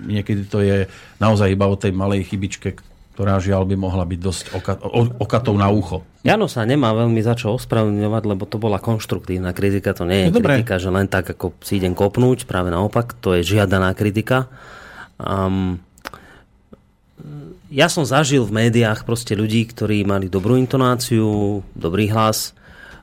niekedy 0.06 0.46
to 0.46 0.62
je 0.62 0.86
naozaj 1.18 1.50
iba 1.50 1.66
o 1.66 1.74
tej 1.74 1.90
malej 1.90 2.30
chybičke, 2.30 2.78
ktorá 3.18 3.42
žiaľ 3.42 3.66
by 3.66 3.74
mohla 3.74 4.06
byť 4.06 4.20
dosť 4.22 4.44
oka, 4.54 4.78
o, 4.78 5.10
okatou 5.18 5.58
na 5.58 5.66
ucho. 5.74 6.06
Jano 6.22 6.46
sa 6.46 6.62
nemá 6.62 6.94
veľmi 6.94 7.18
za 7.18 7.34
čo 7.34 7.58
ospravedlňovať, 7.58 8.22
lebo 8.30 8.46
to 8.46 8.62
bola 8.62 8.78
konštruktívna 8.78 9.50
kritika, 9.50 9.90
to 9.90 10.06
nie 10.06 10.22
je 10.22 10.26
No, 10.30 10.38
dobre. 10.38 10.62
kritika, 10.62 10.78
že 10.78 10.86
len 10.94 11.10
tak, 11.10 11.34
ako 11.34 11.58
si 11.58 11.82
idem 11.82 11.98
kopnúť, 11.98 12.46
práve 12.46 12.70
naopak, 12.70 13.18
to 13.18 13.34
je 13.34 13.42
žiadaná 13.42 13.90
kritika. 13.98 14.46
Um, 15.18 15.82
ja 17.74 17.90
som 17.90 18.06
zažil 18.06 18.46
v 18.46 18.70
médiách 18.70 19.02
proste 19.02 19.34
ľudí, 19.34 19.66
ktorí 19.66 20.06
mali 20.06 20.30
dobrú 20.30 20.54
intonáciu, 20.54 21.58
dobrý 21.74 22.14
hlas, 22.14 22.54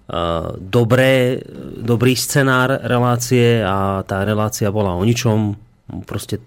uh, 0.08 0.56
dobré, 0.56 1.44
dobrý 1.76 2.16
scenár 2.16 2.72
relácie 2.88 3.60
a 3.60 4.00
tá 4.08 4.24
relácia 4.24 4.72
bola 4.72 4.96
o 4.96 5.04
ničom. 5.04 5.60
Proste 6.08 6.40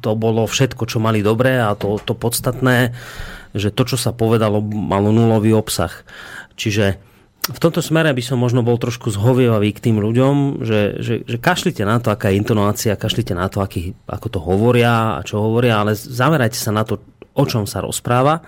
to 0.00 0.10
bolo 0.16 0.46
všetko, 0.46 0.84
čo 0.86 0.98
mali 1.02 1.24
dobré 1.24 1.60
a 1.60 1.74
to, 1.76 2.00
to 2.02 2.14
podstatné, 2.14 2.92
že 3.56 3.74
to, 3.74 3.82
čo 3.84 3.96
sa 3.98 4.14
povedalo, 4.14 4.62
malo 4.62 5.10
nulový 5.10 5.54
obsah. 5.54 5.92
Čiže 6.54 7.00
v 7.50 7.58
tomto 7.58 7.80
smere 7.80 8.12
by 8.12 8.22
som 8.22 8.38
možno 8.38 8.60
bol 8.60 8.76
trošku 8.76 9.10
zhovievavý 9.10 9.72
k 9.72 9.90
tým 9.90 9.96
ľuďom, 9.98 10.62
že, 10.62 11.00
že, 11.00 11.14
že 11.24 11.36
kašlite 11.40 11.82
na 11.82 11.96
to, 11.98 12.12
aká 12.12 12.30
je 12.30 12.38
intonácia, 12.38 13.00
kašlite 13.00 13.32
na 13.32 13.48
to, 13.48 13.64
aký, 13.64 13.96
ako 14.06 14.26
to 14.28 14.40
hovoria 14.44 15.18
a 15.18 15.20
čo 15.24 15.40
hovoria, 15.40 15.80
ale 15.80 15.96
zamerajte 15.96 16.60
sa 16.60 16.70
na 16.70 16.84
to, 16.84 17.00
o 17.32 17.44
čom 17.48 17.64
sa 17.64 17.80
rozpráva. 17.80 18.44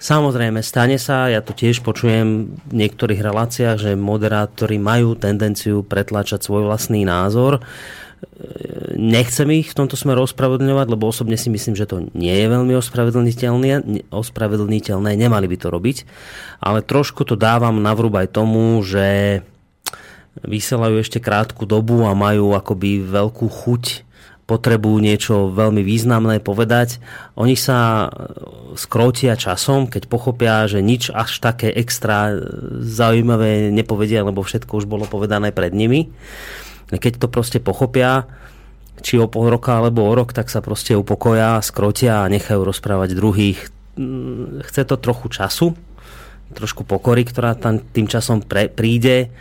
Samozrejme, 0.00 0.64
stane 0.64 0.96
sa, 0.96 1.28
ja 1.28 1.44
to 1.44 1.52
tiež 1.52 1.84
počujem 1.84 2.56
v 2.56 2.72
niektorých 2.72 3.20
reláciách, 3.20 3.76
že 3.78 4.00
moderátori 4.00 4.80
majú 4.80 5.12
tendenciu 5.14 5.84
pretláčať 5.84 6.40
svoj 6.40 6.66
vlastný 6.66 7.04
názor. 7.04 7.60
Nechcem 8.92 9.48
ich 9.50 9.72
v 9.72 9.78
tomto 9.82 9.98
smere 9.98 10.22
ospravedlňovať, 10.22 10.86
lebo 10.86 11.10
osobne 11.10 11.34
si 11.34 11.50
myslím, 11.50 11.74
že 11.74 11.90
to 11.90 12.06
nie 12.14 12.32
je 12.32 12.46
veľmi 12.46 12.74
ospravedlniteľné, 12.78 13.68
ospravedlniteľné 14.14 15.10
nemali 15.18 15.46
by 15.50 15.56
to 15.58 15.68
robiť, 15.72 15.96
ale 16.62 16.86
trošku 16.86 17.26
to 17.26 17.34
dávam 17.34 17.82
na 17.82 17.92
vrúb 17.98 18.14
aj 18.14 18.30
tomu, 18.30 18.78
že 18.84 19.40
vysielajú 20.40 21.02
ešte 21.02 21.18
krátku 21.18 21.66
dobu 21.66 22.06
a 22.06 22.16
majú 22.16 22.54
akoby 22.56 23.04
veľkú 23.04 23.46
chuť 23.48 24.12
potrebujú 24.42 24.98
niečo 25.00 25.48
veľmi 25.54 25.80
významné 25.80 26.42
povedať. 26.42 26.98
Oni 27.38 27.54
sa 27.56 28.10
skrótia 28.74 29.38
časom, 29.38 29.86
keď 29.86 30.10
pochopia, 30.10 30.66
že 30.66 30.84
nič 30.84 31.08
až 31.08 31.40
také 31.40 31.70
extra 31.72 32.36
zaujímavé 32.82 33.72
nepovedia, 33.72 34.26
lebo 34.26 34.42
všetko 34.44 34.82
už 34.82 34.86
bolo 34.90 35.06
povedané 35.06 35.54
pred 35.54 35.72
nimi. 35.72 36.10
Keď 36.92 37.18
to 37.18 37.26
proste 37.32 37.58
pochopia, 37.58 38.28
či 39.00 39.16
o 39.18 39.26
pol 39.26 39.48
roka 39.48 39.80
alebo 39.80 40.04
o 40.04 40.12
rok, 40.12 40.36
tak 40.36 40.52
sa 40.52 40.60
proste 40.60 40.94
upokoja, 40.94 41.58
skrotia 41.64 42.22
a 42.22 42.30
nechajú 42.30 42.62
rozprávať 42.62 43.16
druhých. 43.16 43.60
Chce 44.62 44.82
to 44.84 44.96
trochu 45.00 45.32
času, 45.32 45.72
trošku 46.52 46.84
pokory, 46.84 47.24
ktorá 47.24 47.56
tam 47.56 47.80
tým 47.80 48.06
časom 48.06 48.44
pre, 48.44 48.68
príde 48.68 49.32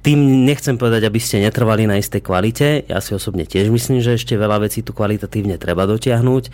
tým 0.00 0.48
nechcem 0.48 0.80
povedať, 0.80 1.04
aby 1.04 1.20
ste 1.20 1.44
netrvali 1.44 1.84
na 1.84 2.00
istej 2.00 2.24
kvalite. 2.24 2.88
Ja 2.88 3.04
si 3.04 3.12
osobne 3.12 3.44
tiež 3.44 3.68
myslím, 3.68 4.00
že 4.00 4.16
ešte 4.16 4.32
veľa 4.32 4.64
vecí 4.64 4.80
tu 4.80 4.96
kvalitatívne 4.96 5.60
treba 5.60 5.84
dotiahnuť. 5.84 6.44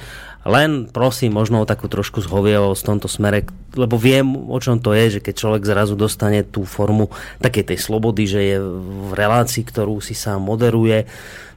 Len 0.47 0.90
prosím 0.90 1.35
možno 1.35 1.62
o 1.62 1.68
takú 1.68 1.86
trošku 1.86 2.23
zhovievosť 2.23 2.81
v 2.82 2.89
tomto 2.90 3.09
smere, 3.10 3.47
lebo 3.74 3.98
viem, 3.98 4.27
o 4.51 4.59
čom 4.59 4.82
to 4.82 4.94
je, 4.94 5.18
že 5.18 5.20
keď 5.23 5.35
človek 5.39 5.62
zrazu 5.62 5.94
dostane 5.94 6.43
tú 6.43 6.66
formu 6.66 7.10
takej 7.39 7.74
tej 7.74 7.78
slobody, 7.78 8.27
že 8.27 8.40
je 8.43 8.56
v 8.62 9.10
relácii, 9.14 9.62
ktorú 9.62 10.02
si 10.02 10.14
sám 10.14 10.43
moderuje, 10.43 11.06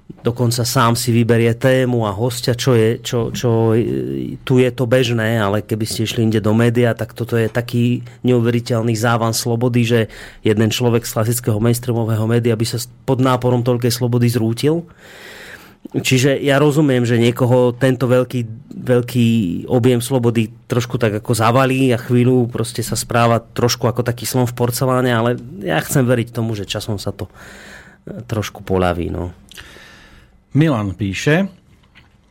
dokonca 0.10 0.66
sám 0.66 0.98
si 0.98 1.14
vyberie 1.14 1.54
tému 1.56 2.04
a 2.04 2.12
hostia, 2.12 2.58
čo 2.58 2.76
je, 2.76 3.00
čo, 3.00 3.30
čo, 3.32 3.78
tu 4.44 4.54
je 4.60 4.70
to 4.74 4.84
bežné, 4.90 5.40
ale 5.40 5.64
keby 5.64 5.86
ste 5.86 6.04
išli 6.04 6.26
inde 6.26 6.42
do 6.44 6.52
média, 6.52 6.92
tak 6.98 7.16
toto 7.16 7.38
je 7.40 7.48
taký 7.48 8.04
neuveriteľný 8.26 8.98
závan 8.98 9.32
slobody, 9.32 9.86
že 9.86 10.00
jeden 10.44 10.70
človek 10.74 11.06
z 11.06 11.14
klasického 11.14 11.62
mainstreamového 11.62 12.26
média 12.28 12.58
by 12.58 12.66
sa 12.68 12.82
pod 13.06 13.24
náporom 13.24 13.64
toľkej 13.64 13.94
slobody 13.94 14.28
zrútil. 14.28 14.84
Čiže 15.90 16.38
ja 16.44 16.60
rozumiem, 16.60 17.08
že 17.08 17.16
niekoho 17.16 17.72
tento 17.72 18.06
veľký, 18.06 18.42
veľký 18.76 19.28
objem 19.72 20.04
slobody 20.04 20.52
trošku 20.68 21.00
tak 21.00 21.24
ako 21.24 21.32
zavalí 21.32 21.90
a 21.96 21.98
chvíľu 21.98 22.52
proste 22.52 22.84
sa 22.84 23.00
správa 23.00 23.40
trošku 23.40 23.88
ako 23.88 24.04
taký 24.04 24.28
slon 24.28 24.46
v 24.46 24.58
porceláne, 24.60 25.10
ale 25.10 25.40
ja 25.64 25.80
chcem 25.80 26.04
veriť 26.04 26.36
tomu, 26.36 26.54
že 26.54 26.68
časom 26.68 27.00
sa 27.00 27.16
to 27.16 27.32
trošku 28.28 28.62
poľaví. 28.62 29.08
No. 29.10 29.32
Milan 30.54 30.98
píše, 30.98 31.50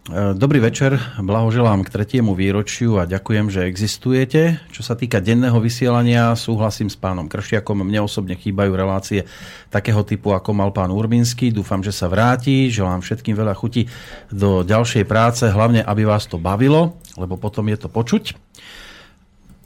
Dobrý 0.08 0.56
večer, 0.56 0.96
blahoželám 1.20 1.84
k 1.84 1.92
tretiemu 1.92 2.32
výročiu 2.32 2.96
a 2.96 3.04
ďakujem, 3.04 3.52
že 3.52 3.68
existujete. 3.68 4.56
Čo 4.72 4.80
sa 4.80 4.96
týka 4.96 5.20
denného 5.20 5.60
vysielania, 5.60 6.32
súhlasím 6.32 6.88
s 6.88 6.96
pánom 6.96 7.28
Kršiakom. 7.28 7.84
Mne 7.84 8.08
osobne 8.08 8.32
chýbajú 8.32 8.72
relácie 8.72 9.28
takého 9.68 10.00
typu, 10.08 10.32
ako 10.32 10.56
mal 10.56 10.72
pán 10.72 10.88
Urbinský. 10.88 11.52
Dúfam, 11.52 11.84
že 11.84 11.92
sa 11.92 12.08
vráti. 12.08 12.72
Želám 12.72 13.04
všetkým 13.04 13.36
veľa 13.36 13.52
chuti 13.52 13.84
do 14.32 14.64
ďalšej 14.64 15.04
práce, 15.04 15.44
hlavne, 15.44 15.84
aby 15.84 16.08
vás 16.08 16.24
to 16.24 16.40
bavilo, 16.40 16.96
lebo 17.20 17.36
potom 17.36 17.68
je 17.68 17.76
to 17.76 17.92
počuť. 17.92 18.32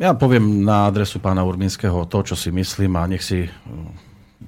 Ja 0.02 0.18
poviem 0.18 0.66
na 0.66 0.90
adresu 0.90 1.22
pána 1.22 1.46
Urbinského 1.46 2.02
to, 2.10 2.18
čo 2.26 2.34
si 2.34 2.50
myslím 2.50 2.98
a 2.98 3.06
nech 3.06 3.22
si 3.22 3.46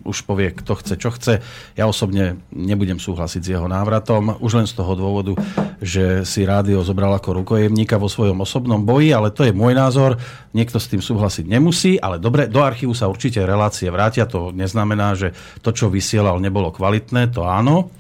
už 0.05 0.29
povie, 0.29 0.53
kto 0.53 0.77
chce, 0.79 0.95
čo 1.01 1.11
chce. 1.11 1.41
Ja 1.75 1.89
osobne 1.89 2.39
nebudem 2.53 3.01
súhlasiť 3.01 3.41
s 3.41 3.53
jeho 3.57 3.67
návratom, 3.67 4.39
už 4.39 4.63
len 4.63 4.67
z 4.69 4.77
toho 4.77 4.93
dôvodu, 4.95 5.33
že 5.81 6.23
si 6.29 6.45
rádio 6.45 6.85
zobral 6.85 7.11
ako 7.17 7.43
rukojemníka 7.43 7.97
vo 7.97 8.13
svojom 8.13 8.45
osobnom 8.45 8.85
boji, 8.85 9.11
ale 9.17 9.33
to 9.33 9.49
je 9.49 9.57
môj 9.57 9.73
názor. 9.73 10.21
Niekto 10.53 10.79
s 10.79 10.93
tým 10.93 11.01
súhlasiť 11.01 11.49
nemusí, 11.49 11.97
ale 11.99 12.21
dobre, 12.21 12.47
do 12.47 12.63
archívu 12.63 12.93
sa 12.93 13.11
určite 13.11 13.43
relácie 13.43 13.89
vrátia. 13.89 14.29
To 14.31 14.53
neznamená, 14.53 15.17
že 15.17 15.33
to, 15.65 15.73
čo 15.73 15.91
vysielal, 15.91 16.39
nebolo 16.39 16.71
kvalitné, 16.71 17.33
to 17.33 17.43
áno. 17.43 17.91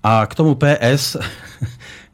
A 0.00 0.24
k 0.24 0.32
tomu 0.32 0.56
PS, 0.56 1.20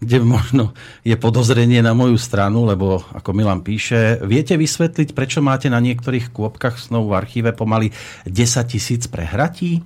kde 0.06 0.22
možno 0.22 0.70
je 1.02 1.18
podozrenie 1.18 1.82
na 1.82 1.90
moju 1.90 2.14
stranu, 2.14 2.62
lebo 2.62 3.02
ako 3.10 3.34
Milan 3.34 3.66
píše, 3.66 4.22
viete 4.22 4.54
vysvetliť, 4.54 5.10
prečo 5.10 5.42
máte 5.42 5.66
na 5.66 5.82
niektorých 5.82 6.30
kôpkach 6.30 6.78
snov 6.78 7.10
v 7.10 7.18
archíve 7.18 7.50
pomaly 7.50 7.90
10 8.22 8.30
tisíc 8.70 9.10
prehratí? 9.10 9.82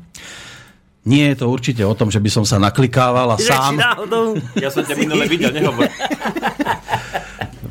Nie 1.09 1.33
je 1.33 1.41
to 1.41 1.47
určite 1.49 1.81
o 1.81 1.97
tom, 1.97 2.13
že 2.13 2.21
by 2.21 2.29
som 2.29 2.45
sa 2.45 2.61
naklikával 2.61 3.33
a 3.33 3.41
sám... 3.41 3.81
Ja 4.61 4.69
som 4.69 4.85
ťa 4.85 5.01
minule 5.01 5.25
videl, 5.25 5.49
nehovor. 5.57 5.89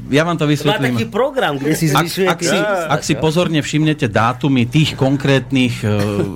Ja 0.10 0.26
vám 0.26 0.42
to 0.42 0.50
Má 0.50 0.58
vysvetlím. 0.58 0.98
taký 0.98 1.06
program, 1.14 1.62
kde 1.62 1.78
si 1.78 1.86
Ak, 1.94 2.10
zvyšuje... 2.10 2.26
ak, 2.26 2.40
si, 2.42 2.58
ak 2.90 3.02
si 3.06 3.14
pozorne 3.14 3.62
všimnete 3.62 4.10
dátumy 4.10 4.66
tých 4.66 4.98
konkrétnych 4.98 5.86
e, 5.86 5.88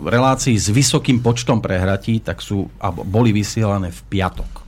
relácií 0.06 0.54
s 0.54 0.70
vysokým 0.70 1.26
počtom 1.26 1.58
prehratí, 1.58 2.22
tak 2.22 2.46
sú 2.46 2.70
a 2.78 2.94
boli 2.94 3.34
vysielané 3.34 3.90
v 3.90 4.02
piatok. 4.14 4.63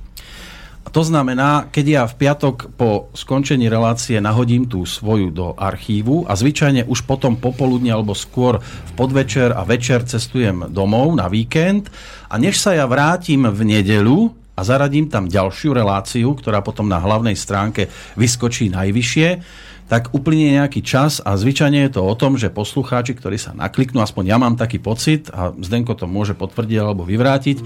To 0.86 1.02
znamená, 1.02 1.68
keď 1.74 1.86
ja 1.86 2.04
v 2.06 2.16
piatok 2.16 2.78
po 2.78 3.10
skončení 3.18 3.66
relácie 3.68 4.22
nahodím 4.22 4.70
tú 4.70 4.86
svoju 4.86 5.34
do 5.34 5.58
archívu 5.58 6.30
a 6.30 6.38
zvyčajne 6.38 6.86
už 6.86 7.10
potom 7.10 7.36
popoludne 7.36 7.90
alebo 7.90 8.14
skôr 8.14 8.62
v 8.62 8.92
podvečer 8.94 9.52
a 9.52 9.66
večer 9.66 10.06
cestujem 10.06 10.70
domov 10.70 11.18
na 11.18 11.26
víkend 11.26 11.90
a 12.30 12.38
než 12.38 12.62
sa 12.62 12.78
ja 12.78 12.86
vrátim 12.86 13.44
v 13.50 13.62
nedelu 13.66 14.30
a 14.56 14.62
zaradím 14.64 15.12
tam 15.12 15.28
ďalšiu 15.28 15.76
reláciu, 15.76 16.32
ktorá 16.32 16.64
potom 16.64 16.88
na 16.88 17.02
hlavnej 17.02 17.36
stránke 17.36 17.92
vyskočí 18.16 18.72
najvyššie, 18.72 19.28
tak 19.86 20.16
uplynie 20.16 20.58
nejaký 20.58 20.82
čas 20.82 21.22
a 21.22 21.38
zvyčajne 21.38 21.86
je 21.86 21.92
to 22.00 22.02
o 22.02 22.16
tom, 22.18 22.40
že 22.40 22.50
poslucháči, 22.50 23.14
ktorí 23.14 23.38
sa 23.38 23.54
nakliknú, 23.54 24.02
aspoň 24.02 24.24
ja 24.32 24.38
mám 24.42 24.58
taký 24.58 24.82
pocit, 24.82 25.30
a 25.30 25.54
Zdenko 25.54 25.94
to 25.94 26.10
môže 26.10 26.34
potvrdiť 26.34 26.78
alebo 26.82 27.06
vyvrátiť, 27.06 27.58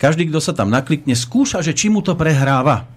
každý, 0.00 0.32
kto 0.32 0.40
sa 0.40 0.56
tam 0.56 0.72
naklikne, 0.72 1.12
skúša, 1.12 1.60
že 1.60 1.76
či 1.76 1.92
mu 1.92 2.00
to 2.00 2.16
prehráva. 2.16 2.88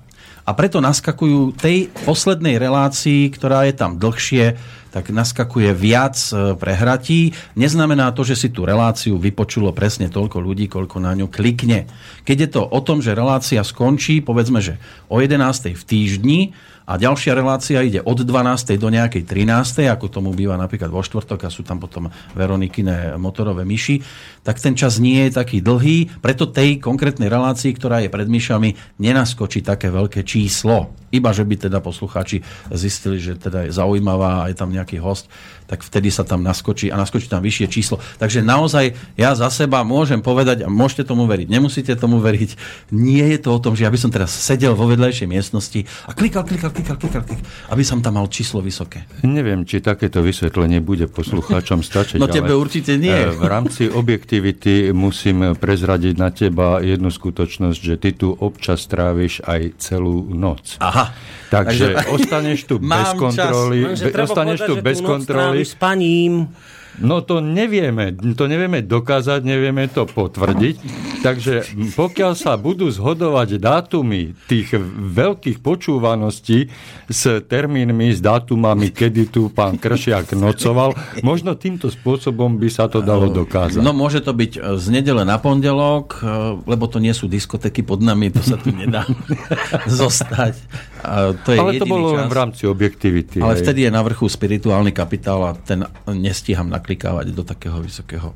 A 0.43 0.51
preto 0.55 0.83
naskakujú 0.83 1.55
tej 1.55 1.87
poslednej 2.03 2.59
relácii, 2.59 3.31
ktorá 3.31 3.63
je 3.67 3.75
tam 3.75 3.95
dlhšie, 3.95 4.59
tak 4.91 5.09
naskakuje 5.09 5.71
viac 5.73 6.19
e, 6.29 6.53
prehratí. 6.53 7.33
Neznamená 7.57 8.11
to, 8.13 8.27
že 8.27 8.35
si 8.37 8.47
tú 8.51 8.67
reláciu 8.67 9.17
vypočulo 9.17 9.73
presne 9.73 10.11
toľko 10.11 10.37
ľudí, 10.43 10.67
koľko 10.69 10.99
na 10.99 11.15
ňu 11.15 11.31
klikne. 11.31 11.89
Keď 12.27 12.37
je 12.37 12.49
to 12.59 12.61
o 12.61 12.79
tom, 12.83 12.99
že 13.01 13.17
relácia 13.17 13.63
skončí, 13.63 14.21
povedzme, 14.21 14.61
že 14.61 14.77
o 15.09 15.17
11. 15.17 15.73
v 15.73 15.83
týždni 15.83 16.39
a 16.83 16.99
ďalšia 16.99 17.31
relácia 17.31 17.79
ide 17.79 18.03
od 18.03 18.23
12. 18.23 18.75
do 18.75 18.89
nejakej 18.91 19.23
13. 19.23 19.87
ako 19.87 20.11
tomu 20.11 20.35
býva 20.35 20.59
napríklad 20.59 20.91
vo 20.91 20.99
štvrtok 20.99 21.47
a 21.47 21.53
sú 21.53 21.63
tam 21.63 21.79
potom 21.79 22.11
Veronikine 22.35 23.15
motorové 23.15 23.63
myši, 23.63 24.03
tak 24.43 24.59
ten 24.59 24.75
čas 24.75 24.99
nie 24.99 25.27
je 25.27 25.39
taký 25.39 25.63
dlhý, 25.63 26.19
preto 26.19 26.51
tej 26.51 26.83
konkrétnej 26.83 27.31
relácii, 27.31 27.71
ktorá 27.71 28.03
je 28.03 28.11
pred 28.11 28.27
myšami, 28.27 28.99
nenaskočí 28.99 29.63
také 29.63 29.87
veľké 29.87 30.27
číslo. 30.27 30.91
Iba, 31.13 31.29
že 31.29 31.45
by 31.45 31.69
teda 31.69 31.79
poslucháči 31.79 32.41
zistili, 32.73 33.21
že 33.21 33.37
teda 33.37 33.69
je 33.69 33.71
zaujímavá 33.71 34.43
a 34.43 34.49
je 34.49 34.57
tam 34.57 34.73
nejaký 34.73 34.97
host, 34.97 35.29
tak 35.65 35.81
vtedy 35.81 36.09
sa 36.09 36.23
tam 36.23 36.41
naskočí 36.41 36.87
a 36.87 36.95
naskočí 36.95 37.27
tam 37.27 37.41
vyššie 37.41 37.67
číslo. 37.67 37.97
Takže 38.17 38.39
naozaj 38.39 38.93
ja 39.15 39.33
za 39.33 39.47
seba 39.47 39.81
môžem 39.81 40.19
povedať, 40.19 40.63
a 40.63 40.69
môžete 40.69 41.05
tomu 41.05 41.25
veriť, 41.25 41.47
nemusíte 41.47 41.93
tomu 41.93 42.19
veriť, 42.19 42.55
nie 42.91 43.23
je 43.23 43.39
to 43.39 43.49
o 43.51 43.59
tom, 43.59 43.73
že 43.73 43.83
ja 43.83 43.91
by 43.91 43.99
som 43.99 44.09
teraz 44.09 44.31
sedel 44.31 44.73
vo 44.73 44.85
vedľajšej 44.85 45.27
miestnosti 45.27 45.79
a 46.05 46.11
klikal, 46.11 46.43
klikal, 46.43 46.69
klikal, 46.69 46.95
klikal, 46.95 47.23
klikal 47.23 47.45
aby 47.69 47.83
som 47.83 47.99
tam 47.99 48.19
mal 48.19 48.27
číslo 48.27 48.59
vysoké. 48.59 49.05
Neviem, 49.21 49.63
či 49.63 49.79
takéto 49.79 50.19
vysvetlenie 50.19 50.79
bude 50.79 51.07
poslucháčom 51.07 51.81
stačiť. 51.81 52.19
No 52.19 52.27
tebe 52.27 52.53
ale, 52.53 52.59
určite 52.59 52.95
nie. 52.95 53.11
e, 53.11 53.31
V 53.33 53.45
rámci 53.45 53.87
objektivity 53.87 54.93
musím 54.93 55.57
prezradiť 55.57 56.13
na 56.15 56.29
teba 56.29 56.79
jednu 56.79 57.09
skutočnosť, 57.09 57.79
že 57.79 57.95
ty 57.97 58.09
tu 58.13 58.31
občas 58.31 58.85
tráviš 58.85 59.41
aj 59.43 59.77
celú 59.81 60.27
noc. 60.29 60.77
Aha. 60.79 61.11
Takže 61.49 61.93
Takže- 61.93 62.09
ostaneš 62.09 62.59
tu 62.65 62.75
bez 62.83 63.09
čas. 63.09 63.13
kontroly. 63.13 63.77
Lenže 63.85 64.05
be- 64.09 64.21
ostaneš 64.25 64.59
povedať, 64.59 64.69
tu 64.69 64.73
bez 64.81 64.97
tú 64.97 65.05
kontroly. 65.53 65.65
tráviš 65.65 65.67
spaním. 65.67 66.55
No 67.01 67.25
to 67.25 67.41
nevieme, 67.41 68.13
to 68.13 68.45
nevieme 68.45 68.85
dokázať, 68.85 69.41
nevieme 69.41 69.89
to 69.89 70.05
potvrdiť. 70.05 70.75
Takže 71.23 71.53
pokiaľ 71.95 72.33
sa 72.35 72.59
budú 72.59 72.91
zhodovať 72.91 73.57
dátumy 73.57 74.35
tých 74.45 74.75
veľkých 74.99 75.63
počúvaností 75.63 76.67
s 77.07 77.23
termínmi, 77.47 78.11
s 78.11 78.19
dátumami, 78.19 78.91
kedy 78.91 79.31
tu 79.31 79.47
pán 79.49 79.79
Kršiak 79.79 80.35
nocoval, 80.35 80.93
možno 81.25 81.55
týmto 81.55 81.87
spôsobom 81.89 82.59
by 82.59 82.69
sa 82.69 82.85
to 82.91 82.99
dalo 82.99 83.31
dokázať. 83.31 83.79
No 83.79 83.95
môže 83.95 84.19
to 84.19 84.35
byť 84.35 84.51
e, 84.59 84.59
z 84.77 84.85
nedele 84.91 85.23
na 85.23 85.39
pondelok, 85.39 86.19
e, 86.19 86.27
lebo 86.67 86.85
to 86.91 86.99
nie 86.99 87.15
sú 87.15 87.31
diskotéky 87.31 87.81
pod 87.81 88.03
nami, 88.03 88.29
to 88.29 88.43
sa 88.43 88.59
tu 88.59 88.75
nedá 88.75 89.07
zostať. 89.87 90.59
A 91.03 91.35
to 91.35 91.55
je 91.55 91.59
Ale 91.59 91.71
to 91.79 91.87
bolo 91.87 92.15
len 92.15 92.27
čas. 92.27 92.31
v 92.31 92.35
rámci 92.35 92.63
objektivity. 92.67 93.37
Ale 93.39 93.59
hej. 93.59 93.63
vtedy 93.63 93.79
je 93.87 93.91
na 93.91 94.01
vrchu 94.03 94.27
spirituálny 94.27 94.91
kapitál 94.95 95.39
a 95.43 95.51
ten 95.55 95.83
nestíham 96.07 96.67
naklikávať 96.83 97.31
do 97.31 97.47
takého 97.47 97.79
vysokého 97.79 98.35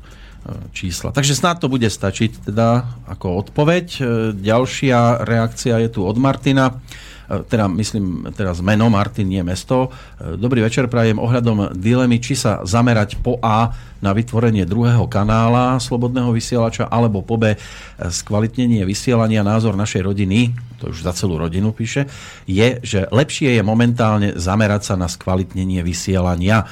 čísla. 0.72 1.12
Takže 1.12 1.36
snad 1.36 1.60
to 1.60 1.68
bude 1.68 1.84
stačiť 1.84 2.48
teda 2.48 2.88
ako 3.12 3.44
odpoveď. 3.44 3.86
E, 3.92 4.00
Ďalšia 4.32 5.20
reakcia 5.28 5.76
je 5.84 5.88
tu 5.92 6.00
od 6.08 6.16
Martina. 6.16 6.72
E, 6.72 7.44
Teda 7.44 7.68
myslím 7.68 8.32
teraz 8.32 8.64
meno, 8.64 8.88
Martin, 8.88 9.28
nie 9.28 9.44
mesto. 9.44 9.92
Dobrý 10.16 10.64
večer, 10.64 10.88
prajem 10.88 11.20
ohľadom 11.20 11.76
dilemy, 11.76 12.24
či 12.24 12.32
sa 12.32 12.64
zamerať 12.64 13.20
po 13.20 13.36
A 13.44 13.68
na 14.00 14.16
vytvorenie 14.16 14.64
druhého 14.64 15.04
kanála 15.04 15.76
Slobodného 15.76 16.32
vysielača, 16.32 16.88
alebo 16.88 17.20
po 17.20 17.36
B 17.36 17.52
skvalitnenie 18.00 18.80
vysielania. 18.88 19.44
Názor 19.44 19.76
našej 19.76 20.08
rodiny, 20.08 20.56
to 20.80 20.88
už 20.88 21.04
za 21.04 21.12
celú 21.12 21.36
rodinu 21.36 21.76
píše, 21.76 22.08
je, 22.48 22.80
že 22.80 23.04
lepšie 23.12 23.60
je 23.60 23.62
momentálne 23.66 24.32
zamerať 24.32 24.88
sa 24.88 24.94
na 24.96 25.04
skvalitnenie 25.04 25.84
vysielania. 25.84 26.64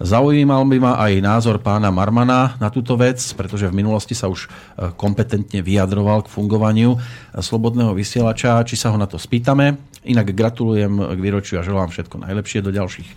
Zaujímal 0.00 0.64
by 0.64 0.78
ma 0.80 0.92
aj 0.96 1.12
názor 1.20 1.60
pána 1.60 1.92
Marmana 1.92 2.56
na 2.56 2.72
túto 2.72 2.96
vec, 2.96 3.20
pretože 3.36 3.68
v 3.68 3.84
minulosti 3.84 4.16
sa 4.16 4.32
už 4.32 4.48
e, 4.48 4.88
kompetentne 4.96 5.60
vyjadroval 5.60 6.24
k 6.24 6.32
fungovaniu 6.32 6.96
e, 6.96 6.98
slobodného 7.36 7.92
vysielača. 7.92 8.64
Či 8.64 8.80
sa 8.80 8.88
ho 8.88 8.96
na 8.96 9.04
to 9.04 9.20
spýtame. 9.20 9.76
Inak 10.08 10.32
gratulujem 10.32 10.96
k 10.96 11.20
výročiu 11.20 11.60
a 11.60 11.66
želám 11.68 11.92
všetko 11.92 12.16
najlepšie 12.16 12.64
do 12.64 12.72
ďalších 12.72 13.08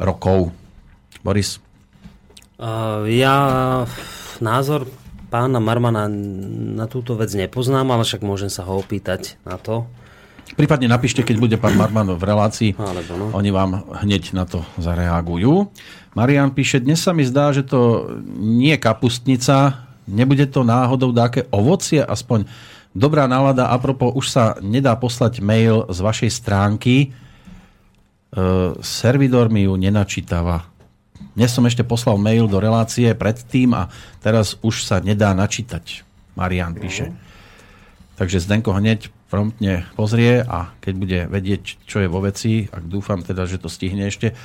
rokov. 0.00 0.56
Boris? 1.20 1.60
Uh, 2.56 3.04
ja 3.12 3.36
názor 4.40 4.88
pána 5.28 5.60
Marmana 5.60 6.08
na 6.76 6.88
túto 6.88 7.12
vec 7.12 7.28
nepoznám, 7.36 7.92
ale 7.92 8.08
však 8.08 8.24
môžem 8.24 8.48
sa 8.48 8.64
ho 8.64 8.80
opýtať 8.80 9.36
na 9.44 9.60
to. 9.60 9.84
Prípadne 10.52 10.84
napíšte, 10.84 11.24
keď 11.24 11.36
bude 11.40 11.56
pán 11.56 11.72
Marman 11.80 12.12
v 12.12 12.20
relácii. 12.20 12.76
Alebo 12.76 13.16
no. 13.16 13.26
Oni 13.32 13.48
vám 13.48 13.88
hneď 14.04 14.36
na 14.36 14.44
to 14.44 14.60
zareagujú. 14.76 15.72
Marian 16.12 16.52
píše, 16.52 16.76
dnes 16.84 17.00
sa 17.00 17.16
mi 17.16 17.24
zdá, 17.24 17.56
že 17.56 17.64
to 17.64 18.12
nie 18.36 18.76
je 18.76 18.84
kapustnica, 18.84 19.88
nebude 20.04 20.44
to 20.44 20.60
náhodou 20.60 21.08
dáke 21.08 21.48
ovocie, 21.48 22.04
aspoň 22.04 22.44
dobrá 22.92 23.24
nálada. 23.24 23.72
Apropo, 23.72 24.12
už 24.12 24.28
sa 24.28 24.44
nedá 24.60 24.92
poslať 24.92 25.40
mail 25.40 25.88
z 25.88 25.98
vašej 26.04 26.30
stránky. 26.30 26.96
E, 27.00 27.08
servidor 28.84 29.48
mi 29.48 29.64
ju 29.64 29.72
nenačítava. 29.80 30.68
Dnes 31.32 31.48
som 31.48 31.64
ešte 31.64 31.80
poslal 31.80 32.20
mail 32.20 32.44
do 32.44 32.60
relácie 32.60 33.08
predtým 33.16 33.72
a 33.72 33.88
teraz 34.20 34.60
už 34.60 34.84
sa 34.84 35.00
nedá 35.00 35.32
načítať. 35.32 36.04
Marian 36.36 36.76
píše. 36.76 37.08
Takže 38.20 38.44
Zdenko 38.44 38.76
hneď 38.76 39.08
promptne 39.32 39.88
pozrie 39.96 40.44
a 40.44 40.76
keď 40.84 40.94
bude 41.00 41.18
vedieť, 41.32 41.88
čo 41.88 42.04
je 42.04 42.08
vo 42.12 42.20
veci, 42.20 42.68
ak 42.68 42.84
dúfam 42.84 43.24
teda, 43.24 43.48
že 43.48 43.56
to 43.56 43.72
stihne 43.72 44.04
ešte 44.04 44.36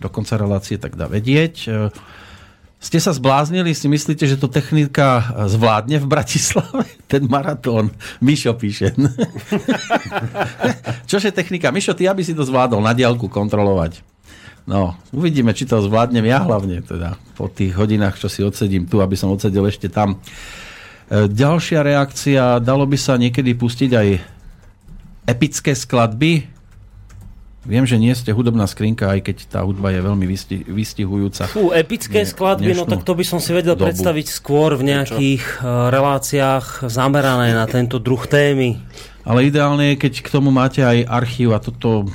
do 0.00 0.08
konca 0.12 0.36
relácie, 0.36 0.76
tak 0.76 0.94
dá 0.94 1.08
vedieť. 1.08 1.54
E, 1.66 1.70
Ste 2.76 3.00
sa 3.00 3.16
zbláznili? 3.16 3.72
Si 3.72 3.88
myslíte, 3.88 4.28
že 4.28 4.36
to 4.36 4.52
technika 4.52 5.32
zvládne 5.48 5.96
v 5.96 6.06
Bratislave? 6.06 6.84
Ten 7.10 7.24
maratón. 7.26 7.90
Mišo 8.20 8.52
píše. 8.54 8.92
Čože 11.10 11.32
technika? 11.32 11.72
Mišo, 11.72 11.96
ty 11.96 12.04
aby 12.04 12.20
si 12.20 12.36
to 12.36 12.44
zvládol 12.44 12.84
na 12.84 12.92
diálku 12.92 13.32
kontrolovať. 13.32 14.04
No, 14.66 14.98
uvidíme, 15.14 15.54
či 15.54 15.62
to 15.62 15.78
zvládnem 15.78 16.26
ja 16.26 16.42
hlavne 16.42 16.82
teda 16.82 17.14
po 17.38 17.46
tých 17.46 17.78
hodinách, 17.78 18.18
čo 18.18 18.26
si 18.26 18.42
odsedím 18.42 18.90
tu, 18.90 18.98
aby 18.98 19.14
som 19.14 19.30
odsedel 19.30 19.62
ešte 19.70 19.88
tam. 19.88 20.18
E, 21.08 21.30
Ďalšia 21.30 21.80
reakcia, 21.80 22.60
dalo 22.60 22.84
by 22.84 22.98
sa 22.98 23.16
niekedy 23.16 23.54
pustiť 23.56 23.90
aj 23.94 24.08
epické 25.26 25.72
skladby. 25.74 26.55
Viem, 27.66 27.82
že 27.82 27.98
nie 27.98 28.14
ste 28.14 28.30
hudobná 28.30 28.64
skrinka, 28.70 29.10
aj 29.10 29.26
keď 29.26 29.36
tá 29.50 29.60
hudba 29.66 29.90
je 29.90 29.98
veľmi 29.98 30.22
vysti- 30.22 30.64
vystihujúca. 30.70 31.50
Fú, 31.50 31.74
epické 31.74 32.22
Nie, 32.22 32.30
skladby, 32.30 32.70
no 32.78 32.86
tak 32.86 33.02
to 33.02 33.18
by 33.18 33.26
som 33.26 33.42
si 33.42 33.50
vedel 33.50 33.74
dobu. 33.74 33.90
predstaviť 33.90 34.26
skôr 34.30 34.78
v 34.78 34.94
nejakých 34.94 35.42
uh, 35.60 35.90
reláciách 35.90 36.86
zamerané 36.86 37.58
na 37.58 37.66
tento 37.66 37.98
druh 37.98 38.22
témy. 38.22 38.78
Ale 39.26 39.50
ideálne 39.50 39.92
je, 39.92 40.06
keď 40.06 40.22
k 40.22 40.28
tomu 40.30 40.54
máte 40.54 40.86
aj 40.86 41.02
archív 41.10 41.50
a 41.50 41.58
toto 41.58 42.06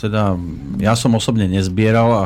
teda, 0.00 0.40
ja 0.80 0.96
som 0.96 1.12
osobne 1.12 1.44
nezbieral 1.44 2.08
a 2.08 2.24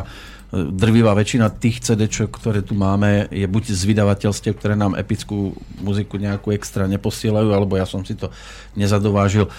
drvivá 0.55 1.11
väčšina 1.11 1.51
tých 1.51 1.83
CD, 1.83 2.07
ktoré 2.07 2.63
tu 2.63 2.79
máme, 2.79 3.27
je 3.27 3.43
buď 3.43 3.75
z 3.75 3.81
vydavateľstiev, 3.91 4.55
ktoré 4.55 4.79
nám 4.79 4.95
epickú 4.95 5.51
muziku 5.83 6.15
nejakú 6.15 6.55
extra 6.55 6.87
neposielajú, 6.87 7.51
alebo 7.51 7.75
ja 7.75 7.83
som 7.83 8.07
si 8.07 8.15
to 8.15 8.31
nezadovážil. 8.79 9.47
E, 9.47 9.51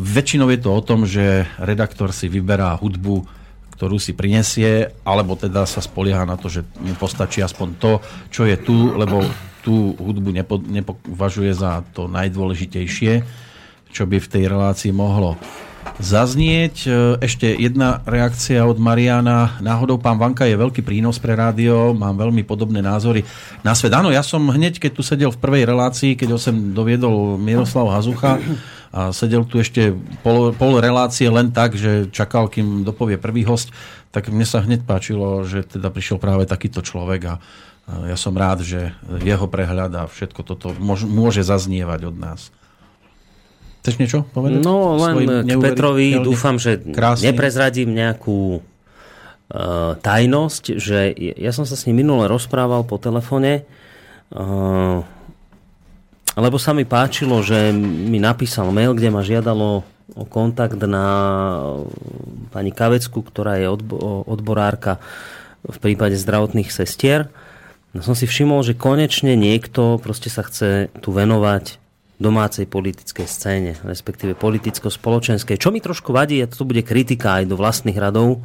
Väčšinou 0.00 0.48
je 0.48 0.60
to 0.64 0.70
o 0.72 0.80
tom, 0.80 1.04
že 1.04 1.44
redaktor 1.60 2.16
si 2.16 2.32
vyberá 2.32 2.72
hudbu, 2.80 3.28
ktorú 3.76 4.00
si 4.00 4.16
prinesie, 4.16 4.92
alebo 5.04 5.36
teda 5.36 5.68
sa 5.68 5.84
spolieha 5.84 6.24
na 6.24 6.40
to, 6.40 6.48
že 6.48 6.64
mu 6.80 6.96
postačí 6.96 7.44
aspoň 7.44 7.68
to, 7.76 7.92
čo 8.32 8.48
je 8.48 8.56
tu, 8.56 8.96
lebo 8.96 9.24
tú 9.60 9.92
hudbu 10.00 10.32
nepo, 10.32 10.56
nepovažuje 10.56 11.52
za 11.52 11.84
to 11.92 12.08
najdôležitejšie, 12.08 13.12
čo 13.92 14.02
by 14.08 14.16
v 14.16 14.30
tej 14.30 14.44
relácii 14.48 14.92
mohlo 14.92 15.36
zaznieť. 16.00 16.76
E, 16.84 16.90
Ešte 17.20 17.52
jedna 17.52 18.00
reakcia 18.04 18.64
od 18.64 18.80
Mariana. 18.80 19.60
Náhodou 19.60 20.00
pán 20.00 20.16
Vanka 20.16 20.48
je 20.48 20.56
veľký 20.56 20.80
prínos 20.80 21.20
pre 21.20 21.36
rádio, 21.36 21.92
mám 21.92 22.16
veľmi 22.16 22.42
podobné 22.44 22.80
názory 22.80 23.24
na 23.60 23.76
svet. 23.76 23.92
Áno, 23.92 24.08
ja 24.08 24.24
som 24.24 24.40
hneď, 24.48 24.80
keď 24.80 24.92
tu 24.96 25.02
sedel 25.04 25.30
v 25.30 25.40
prvej 25.40 25.64
relácii, 25.68 26.16
keď 26.16 26.28
ho 26.34 26.38
sem 26.40 26.72
doviedol 26.72 27.36
Miroslav 27.36 27.88
Hazucha 27.92 28.40
a 28.90 29.14
sedel 29.14 29.46
tu 29.46 29.62
ešte 29.62 29.94
pol, 30.26 30.50
pol 30.56 30.82
relácie 30.82 31.30
len 31.30 31.54
tak, 31.54 31.78
že 31.78 32.10
čakal, 32.10 32.50
kým 32.50 32.82
dopovie 32.82 33.20
prvý 33.20 33.46
host, 33.46 33.70
tak 34.10 34.26
mne 34.26 34.42
sa 34.42 34.58
hneď 34.64 34.82
páčilo, 34.82 35.46
že 35.46 35.62
teda 35.62 35.94
prišiel 35.94 36.18
práve 36.18 36.42
takýto 36.42 36.82
človek 36.82 37.22
a 37.30 37.34
ja 38.06 38.14
som 38.14 38.34
rád, 38.34 38.62
že 38.62 38.94
jeho 39.22 39.50
prehľad 39.50 39.90
a 39.94 40.02
všetko 40.06 40.40
toto 40.46 40.70
môž- 40.78 41.06
môže 41.06 41.42
zaznievať 41.42 42.10
od 42.10 42.16
nás. 42.18 42.40
Chceš 43.80 43.96
niečo 43.96 44.18
povedať? 44.36 44.60
No 44.60 45.00
len 45.00 45.48
k 45.48 45.56
Petrovi 45.56 46.20
dúfam, 46.20 46.60
že 46.60 46.76
krásnym- 46.76 47.32
neprezradím 47.32 47.96
nejakú 47.96 48.60
uh, 48.60 49.96
tajnosť, 49.96 50.64
že 50.76 51.16
ja 51.16 51.52
som 51.56 51.64
sa 51.64 51.80
s 51.80 51.88
ním 51.88 52.04
minule 52.04 52.28
rozprával 52.28 52.84
po 52.84 53.00
telefone, 53.00 53.64
uh, 54.36 55.00
lebo 56.36 56.56
sa 56.60 56.76
mi 56.76 56.84
páčilo, 56.84 57.40
že 57.40 57.72
mi 57.72 58.20
napísal 58.20 58.68
mail, 58.68 58.92
kde 58.92 59.08
ma 59.08 59.24
žiadalo 59.24 59.82
o 60.12 60.24
kontakt 60.28 60.78
na 60.84 61.06
pani 62.52 62.74
Kavecku, 62.74 63.24
ktorá 63.24 63.56
je 63.56 63.66
odbo- 63.70 64.28
odborárka 64.28 65.00
v 65.64 65.78
prípade 65.80 66.20
zdravotných 66.20 66.68
sestier. 66.68 67.32
No 67.96 68.04
som 68.04 68.14
si 68.14 68.28
všimol, 68.28 68.62
že 68.62 68.78
konečne 68.78 69.34
niekto 69.34 69.98
proste 69.98 70.30
sa 70.30 70.46
chce 70.46 70.92
tu 71.02 71.10
venovať 71.10 71.80
domácej 72.20 72.68
politickej 72.68 73.24
scéne, 73.26 73.72
respektíve 73.80 74.36
politicko-spoločenskej. 74.36 75.56
Čo 75.56 75.72
mi 75.72 75.80
trošku 75.80 76.12
vadí, 76.12 76.36
a 76.44 76.46
to 76.46 76.68
bude 76.68 76.84
kritika 76.84 77.40
aj 77.40 77.48
do 77.48 77.56
vlastných 77.56 77.96
radov, 77.96 78.44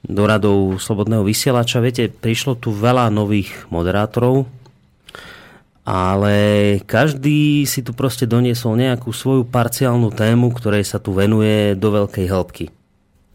do 0.00 0.22
radov 0.24 0.80
Slobodného 0.80 1.20
vysielača. 1.20 1.84
Viete, 1.84 2.08
prišlo 2.08 2.56
tu 2.56 2.72
veľa 2.72 3.12
nových 3.12 3.68
moderátorov, 3.68 4.48
ale 5.84 6.36
každý 6.88 7.68
si 7.68 7.84
tu 7.84 7.92
proste 7.92 8.24
doniesol 8.24 8.80
nejakú 8.80 9.12
svoju 9.12 9.44
parciálnu 9.44 10.08
tému, 10.08 10.48
ktorej 10.56 10.88
sa 10.88 10.96
tu 10.96 11.12
venuje 11.12 11.76
do 11.76 11.92
veľkej 11.92 12.24
hĺbky. 12.24 12.72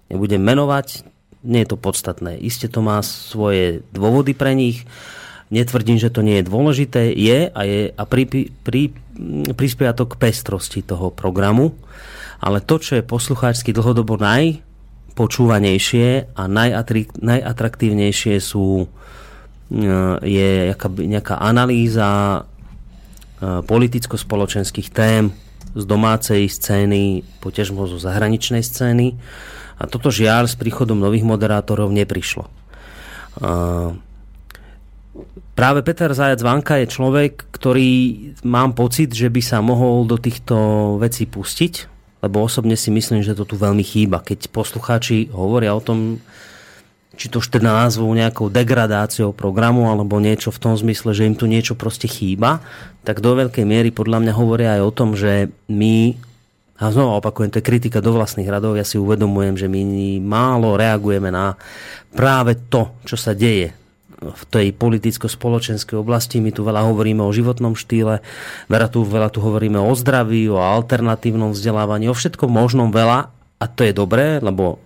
Nebudem 0.09 0.41
menovať, 0.41 1.05
nie 1.45 1.61
je 1.61 1.69
to 1.69 1.77
podstatné. 1.77 2.41
Isté 2.41 2.65
to 2.65 2.81
má 2.81 3.05
svoje 3.05 3.85
dôvody 3.93 4.33
pre 4.33 4.57
nich, 4.57 4.89
netvrdím, 5.49 5.97
že 5.97 6.13
to 6.13 6.21
nie 6.21 6.35
je 6.39 6.49
dôležité, 6.49 7.13
je 7.13 7.49
a, 7.49 7.63
je, 7.65 7.91
a 7.93 8.05
pri, 8.05 8.25
pri, 8.63 8.91
prispieva 9.57 9.93
to 9.97 10.05
k 10.05 10.17
pestrosti 10.17 10.81
toho 10.85 11.09
programu, 11.09 11.73
ale 12.39 12.61
to, 12.61 12.79
čo 12.79 12.95
je 12.97 13.03
poslucháčsky 13.03 13.73
dlhodobo 13.75 14.17
najpočúvanejšie 14.21 16.25
a 16.37 16.47
najatri, 16.47 17.07
najatraktívnejšie 17.19 18.39
sú 18.39 18.87
je 20.25 20.73
nejaká, 20.73 20.89
nejaká 20.89 21.37
analýza 21.37 22.41
politicko-spoločenských 23.39 24.89
tém 24.89 25.29
z 25.77 25.85
domácej 25.85 26.49
scény, 26.49 27.21
potežmo 27.37 27.85
zo 27.85 28.01
zahraničnej 28.01 28.65
scény. 28.65 29.13
A 29.79 29.85
toto 29.85 30.09
žiaľ 30.09 30.49
s 30.49 30.57
príchodom 30.57 30.97
nových 30.97 31.21
moderátorov 31.23 31.93
neprišlo. 31.93 32.49
Práve 35.55 35.83
Peter 35.83 36.11
Zajac 36.11 36.39
Vanka 36.43 36.79
je 36.79 36.87
človek, 36.87 37.51
ktorý 37.51 37.91
mám 38.47 38.75
pocit, 38.75 39.11
že 39.11 39.27
by 39.27 39.41
sa 39.43 39.59
mohol 39.59 40.07
do 40.07 40.15
týchto 40.15 40.55
vecí 41.01 41.27
pustiť, 41.27 41.73
lebo 42.23 42.43
osobne 42.43 42.75
si 42.75 42.91
myslím, 42.91 43.23
že 43.23 43.35
to 43.35 43.47
tu 43.47 43.55
veľmi 43.55 43.83
chýba. 43.83 44.23
Keď 44.23 44.51
poslucháči 44.51 45.31
hovoria 45.31 45.71
o 45.75 45.83
tom, 45.83 46.19
či 47.15 47.27
to 47.27 47.43
už 47.43 47.51
teda 47.51 47.87
názvu 47.87 48.07
nejakou 48.15 48.47
degradáciou 48.47 49.35
programu 49.35 49.91
alebo 49.91 50.19
niečo 50.23 50.51
v 50.55 50.61
tom 50.63 50.73
zmysle, 50.75 51.11
že 51.11 51.27
im 51.27 51.35
tu 51.35 51.47
niečo 51.47 51.75
proste 51.75 52.07
chýba, 52.07 52.63
tak 53.03 53.19
do 53.19 53.35
veľkej 53.35 53.63
miery 53.67 53.91
podľa 53.91 54.23
mňa 54.23 54.33
hovoria 54.35 54.69
aj 54.79 54.81
o 54.83 54.95
tom, 54.95 55.15
že 55.15 55.51
my 55.67 56.15
a 56.79 56.95
znova 56.95 57.19
opakujem, 57.19 57.51
to 57.51 57.59
je 57.59 57.67
kritika 57.67 57.99
do 57.99 58.15
vlastných 58.15 58.47
radov, 58.47 58.79
ja 58.79 58.87
si 58.87 58.95
uvedomujem, 58.95 59.59
že 59.59 59.67
my 59.67 59.83
málo 60.23 60.79
reagujeme 60.79 61.27
na 61.27 61.59
práve 62.15 62.55
to, 62.71 62.95
čo 63.03 63.19
sa 63.19 63.35
deje 63.35 63.75
v 64.19 64.43
tej 64.51 64.75
politicko-spoločenskej 64.75 65.95
oblasti. 65.95 66.43
My 66.43 66.51
tu 66.51 66.67
veľa 66.67 66.83
hovoríme 66.91 67.23
o 67.23 67.31
životnom 67.31 67.73
štýle, 67.73 68.19
veľa 68.67 68.87
tu, 68.91 69.07
veľa 69.07 69.31
tu 69.31 69.39
hovoríme 69.39 69.79
o 69.79 69.91
zdraví, 69.95 70.51
o 70.51 70.59
alternatívnom 70.59 71.55
vzdelávaní, 71.55 72.11
o 72.11 72.15
všetkom 72.15 72.51
možnom 72.51 72.91
veľa 72.91 73.31
a 73.59 73.65
to 73.67 73.87
je 73.87 73.95
dobré, 73.95 74.43
lebo 74.43 74.79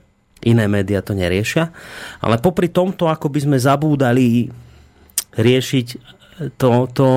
iné 0.45 0.69
médiá 0.69 1.01
to 1.01 1.17
neriešia. 1.17 1.73
Ale 2.21 2.37
popri 2.37 2.69
tomto, 2.69 3.09
ako 3.09 3.33
by 3.33 3.39
sme 3.41 3.57
zabúdali 3.57 4.53
riešiť 5.33 5.87
to, 6.61 6.85
to 6.93 7.07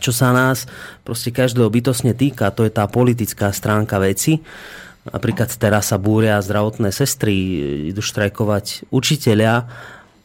čo 0.00 0.10
sa 0.10 0.34
nás 0.34 0.66
proste 1.04 1.30
každého 1.30 1.68
bytosne 1.68 2.16
týka, 2.16 2.50
to 2.50 2.64
je 2.66 2.72
tá 2.72 2.88
politická 2.88 3.52
stránka 3.52 4.00
veci. 4.00 4.40
Napríklad 5.08 5.48
teraz 5.56 5.94
sa 5.94 5.96
búria 5.96 6.42
zdravotné 6.42 6.92
sestry, 6.92 7.32
idú 7.92 8.04
štrajkovať 8.04 8.90
učiteľia 8.92 9.64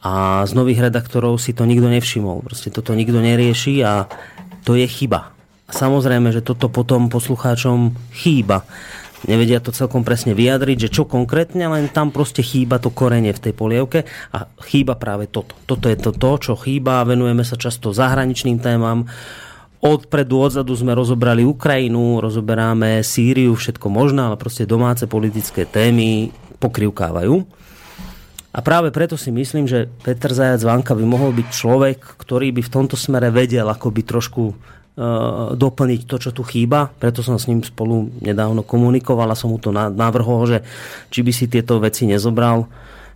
a 0.03 0.43
z 0.43 0.51
nových 0.51 0.83
redaktorov 0.83 1.39
si 1.39 1.55
to 1.55 1.63
nikto 1.63 1.87
nevšimol. 1.87 2.43
Proste 2.43 2.67
toto 2.69 2.91
nikto 2.91 3.23
nerieši 3.23 3.79
a 3.87 4.11
to 4.67 4.75
je 4.75 4.83
chyba. 4.83 5.31
A 5.67 5.71
samozrejme, 5.71 6.35
že 6.35 6.43
toto 6.43 6.67
potom 6.67 7.07
poslucháčom 7.07 7.95
chýba. 8.11 8.67
Nevedia 9.23 9.63
to 9.63 9.71
celkom 9.71 10.03
presne 10.03 10.35
vyjadriť, 10.35 10.77
že 10.87 10.89
čo 10.91 11.07
konkrétne, 11.07 11.71
len 11.71 11.87
tam 11.87 12.11
proste 12.11 12.43
chýba 12.43 12.83
to 12.83 12.91
korenie 12.91 13.31
v 13.31 13.39
tej 13.39 13.53
polievke 13.55 14.03
a 14.35 14.51
chýba 14.67 14.99
práve 14.99 15.31
toto. 15.31 15.55
Toto 15.63 15.87
je 15.87 15.95
to, 15.95 16.11
to 16.11 16.31
čo 16.51 16.53
chýba, 16.59 17.07
venujeme 17.07 17.47
sa 17.47 17.55
často 17.55 17.95
zahraničným 17.95 18.59
témam, 18.59 19.07
Odpredu, 19.83 20.47
odzadu 20.47 20.71
sme 20.79 20.95
rozobrali 20.95 21.43
Ukrajinu, 21.43 22.23
rozoberáme 22.23 23.03
Sýriu, 23.03 23.51
všetko 23.51 23.91
možné, 23.91 24.31
ale 24.31 24.39
proste 24.39 24.63
domáce 24.63 25.11
politické 25.11 25.67
témy 25.67 26.31
pokrivkávajú. 26.63 27.43
A 28.53 28.61
práve 28.61 28.93
preto 28.93 29.17
si 29.17 29.33
myslím, 29.33 29.65
že 29.65 29.89
Petr 30.05 30.29
Zajac 30.29 30.61
Vanka 30.61 30.93
by 30.93 31.01
mohol 31.01 31.33
byť 31.33 31.47
človek, 31.49 31.97
ktorý 32.21 32.53
by 32.53 32.61
v 32.61 32.73
tomto 32.73 32.93
smere 32.93 33.33
vedel 33.33 33.65
ako 33.65 33.89
by 33.89 34.01
trošku 34.05 34.43
uh, 34.53 35.57
doplniť 35.57 36.01
to, 36.05 36.15
čo 36.21 36.29
tu 36.29 36.45
chýba. 36.45 36.93
Preto 36.93 37.25
som 37.25 37.41
s 37.41 37.49
ním 37.49 37.65
spolu 37.65 38.13
nedávno 38.21 38.61
komunikoval 38.61 39.25
a 39.33 39.39
som 39.39 39.49
mu 39.49 39.57
to 39.57 39.73
navrhol, 39.73 40.45
že 40.45 40.61
či 41.09 41.25
by 41.25 41.31
si 41.33 41.49
tieto 41.49 41.81
veci 41.81 42.05
nezobral, 42.05 42.69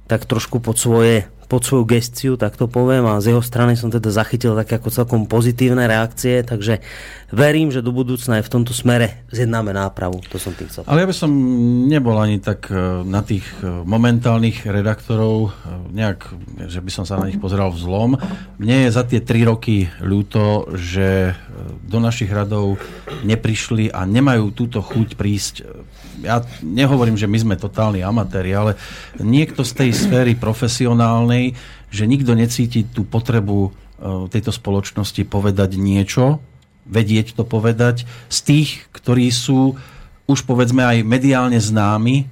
tak 0.08 0.24
trošku 0.26 0.64
pod 0.64 0.80
svoje 0.80 1.28
pod 1.48 1.64
svoju 1.64 1.88
gestiu, 1.88 2.36
tak 2.36 2.60
to 2.60 2.68
poviem, 2.68 3.08
a 3.08 3.24
z 3.24 3.32
jeho 3.32 3.40
strany 3.40 3.80
som 3.80 3.88
teda 3.88 4.12
zachytil 4.12 4.52
také 4.54 4.78
ako 4.78 4.92
celkom 4.92 5.22
pozitívne 5.32 5.88
reakcie, 5.88 6.44
takže 6.44 6.84
verím, 7.32 7.72
že 7.72 7.80
do 7.80 7.96
budúcna 7.96 8.40
aj 8.40 8.52
v 8.52 8.52
tomto 8.52 8.76
smere 8.76 9.24
zjednáme 9.32 9.72
nápravu. 9.72 10.20
To 10.28 10.36
som 10.36 10.52
tým 10.52 10.68
chcel. 10.68 10.84
Ale 10.84 11.08
ja 11.08 11.10
by 11.10 11.16
som 11.16 11.32
nebol 11.88 12.20
ani 12.20 12.44
tak 12.44 12.68
e, 12.68 12.76
na 13.08 13.24
tých 13.24 13.48
e, 13.64 13.84
momentálnych 13.88 14.68
redaktorov 14.68 15.36
e, 15.48 15.50
nejak, 15.96 16.20
že 16.68 16.84
by 16.84 16.92
som 16.92 17.08
sa 17.08 17.16
na 17.16 17.32
nich 17.32 17.40
pozeral 17.40 17.72
v. 17.72 18.20
Mne 18.60 18.76
je 18.88 18.90
za 18.92 19.08
tie 19.08 19.24
tri 19.24 19.48
roky 19.48 19.88
ľúto, 20.04 20.68
že 20.76 21.32
do 21.88 22.04
našich 22.04 22.28
radov 22.28 22.76
neprišli 23.24 23.88
a 23.90 24.04
nemajú 24.04 24.52
túto 24.52 24.84
chuť 24.84 25.16
prísť 25.16 25.56
ja 26.24 26.42
nehovorím, 26.64 27.18
že 27.20 27.30
my 27.30 27.38
sme 27.38 27.56
totálni 27.60 28.02
amatéri, 28.02 28.54
ale 28.54 28.80
niekto 29.22 29.62
z 29.62 29.74
tej 29.86 29.90
sféry 29.94 30.34
profesionálnej, 30.34 31.54
že 31.94 32.10
nikto 32.10 32.34
necíti 32.34 32.86
tú 32.88 33.06
potrebu 33.06 33.58
e, 33.68 33.72
tejto 34.32 34.50
spoločnosti 34.50 35.22
povedať 35.28 35.78
niečo, 35.78 36.42
vedieť 36.88 37.36
to 37.36 37.44
povedať, 37.44 38.08
z 38.32 38.40
tých, 38.44 38.70
ktorí 38.96 39.28
sú 39.30 39.76
už 40.28 40.44
povedzme 40.44 40.84
aj 40.84 41.08
mediálne 41.08 41.60
známi 41.60 42.28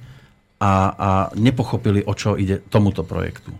a, 0.60 0.72
a 0.92 1.10
nepochopili, 1.36 2.04
o 2.04 2.12
čo 2.12 2.36
ide 2.36 2.60
tomuto 2.68 3.04
projektu. 3.04 3.52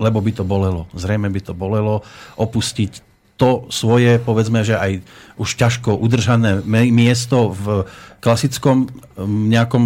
Lebo 0.00 0.18
by 0.22 0.32
to 0.32 0.44
bolelo. 0.46 0.90
Zrejme 0.94 1.28
by 1.30 1.40
to 1.44 1.52
bolelo 1.54 2.02
opustiť 2.38 3.09
to 3.40 3.64
svoje, 3.72 4.20
povedzme, 4.20 4.60
že 4.60 4.76
aj 4.76 5.00
už 5.40 5.56
ťažko 5.56 5.96
udržané 5.96 6.60
miesto 6.68 7.56
v 7.56 7.88
klasickom 8.20 8.92
nejakom 9.24 9.84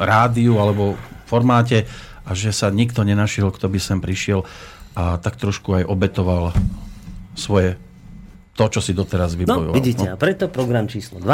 rádiu 0.00 0.56
alebo 0.56 0.96
formáte 1.28 1.84
a 2.24 2.32
že 2.32 2.48
sa 2.56 2.72
nikto 2.72 3.04
nenašiel, 3.04 3.52
kto 3.52 3.68
by 3.68 3.76
sem 3.76 4.00
prišiel 4.00 4.48
a 4.96 5.20
tak 5.20 5.36
trošku 5.36 5.76
aj 5.76 5.84
obetoval 5.84 6.56
svoje 7.36 7.76
to, 8.58 8.64
čo 8.66 8.80
si 8.82 8.90
doteraz 8.96 9.38
vybojoval. 9.38 9.70
No, 9.70 9.76
vidíte, 9.76 10.10
no. 10.10 10.12
a 10.12 10.16
preto 10.18 10.50
program 10.50 10.90
číslo 10.90 11.22
2. 11.22 11.30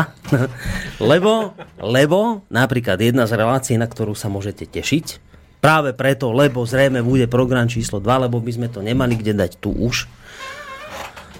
lebo, 1.15 1.57
lebo 1.81 2.45
napríklad 2.53 3.01
jedna 3.01 3.25
z 3.25 3.41
relácií, 3.41 3.81
na 3.81 3.89
ktorú 3.89 4.13
sa 4.13 4.29
môžete 4.29 4.69
tešiť, 4.69 5.23
práve 5.65 5.97
preto, 5.97 6.29
lebo 6.37 6.69
zrejme 6.69 7.01
bude 7.01 7.25
program 7.25 7.65
číslo 7.73 7.97
2, 7.97 8.29
lebo 8.29 8.37
by 8.37 8.53
sme 8.53 8.69
to 8.69 8.85
nemali 8.85 9.17
kde 9.17 9.33
dať 9.33 9.57
tu 9.57 9.73
už, 9.73 10.05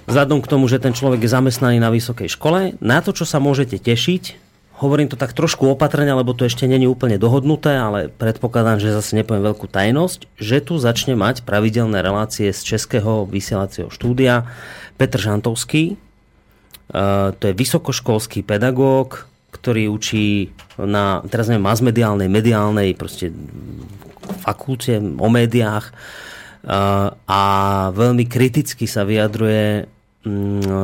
vzhľadom 0.05 0.41
k 0.41 0.49
tomu, 0.49 0.65
že 0.69 0.81
ten 0.81 0.93
človek 0.93 1.21
je 1.21 1.33
zamestnaný 1.33 1.77
na 1.81 1.93
vysokej 1.93 2.29
škole. 2.29 2.77
Na 2.81 3.01
to, 3.01 3.13
čo 3.13 3.25
sa 3.25 3.41
môžete 3.41 3.81
tešiť, 3.81 4.45
hovorím 4.79 5.07
to 5.07 5.15
tak 5.15 5.31
trošku 5.31 5.71
opatrne, 5.71 6.11
lebo 6.11 6.35
to 6.35 6.43
ešte 6.43 6.67
není 6.67 6.83
úplne 6.83 7.15
dohodnuté, 7.15 7.79
ale 7.79 8.11
predpokladám, 8.11 8.83
že 8.83 8.95
zase 8.95 9.15
nepoviem 9.15 9.47
veľkú 9.47 9.71
tajnosť, 9.71 10.27
že 10.35 10.59
tu 10.59 10.75
začne 10.75 11.15
mať 11.15 11.47
pravidelné 11.47 12.03
relácie 12.03 12.51
z 12.51 12.61
Českého 12.75 13.23
vysielacieho 13.23 13.87
štúdia 13.87 14.51
Petr 14.99 15.19
Žantovský. 15.19 15.95
Uh, 16.91 17.33
to 17.39 17.49
je 17.49 17.57
vysokoškolský 17.57 18.45
pedagóg, 18.45 19.25
ktorý 19.55 19.87
učí 19.87 20.51
na, 20.77 21.23
teraz 21.31 21.47
neviem, 21.47 21.65
masmediálnej, 21.65 22.27
mediálnej 22.27 22.93
proste 22.93 23.31
fakulte 24.43 24.99
o 24.99 25.27
médiách 25.31 25.89
uh, 25.89 27.15
a 27.25 27.41
veľmi 27.95 28.27
kriticky 28.27 28.85
sa 28.85 29.07
vyjadruje 29.07 29.94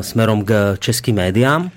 smerom 0.01 0.45
k 0.45 0.77
českým 0.77 1.18
médiám. 1.18 1.73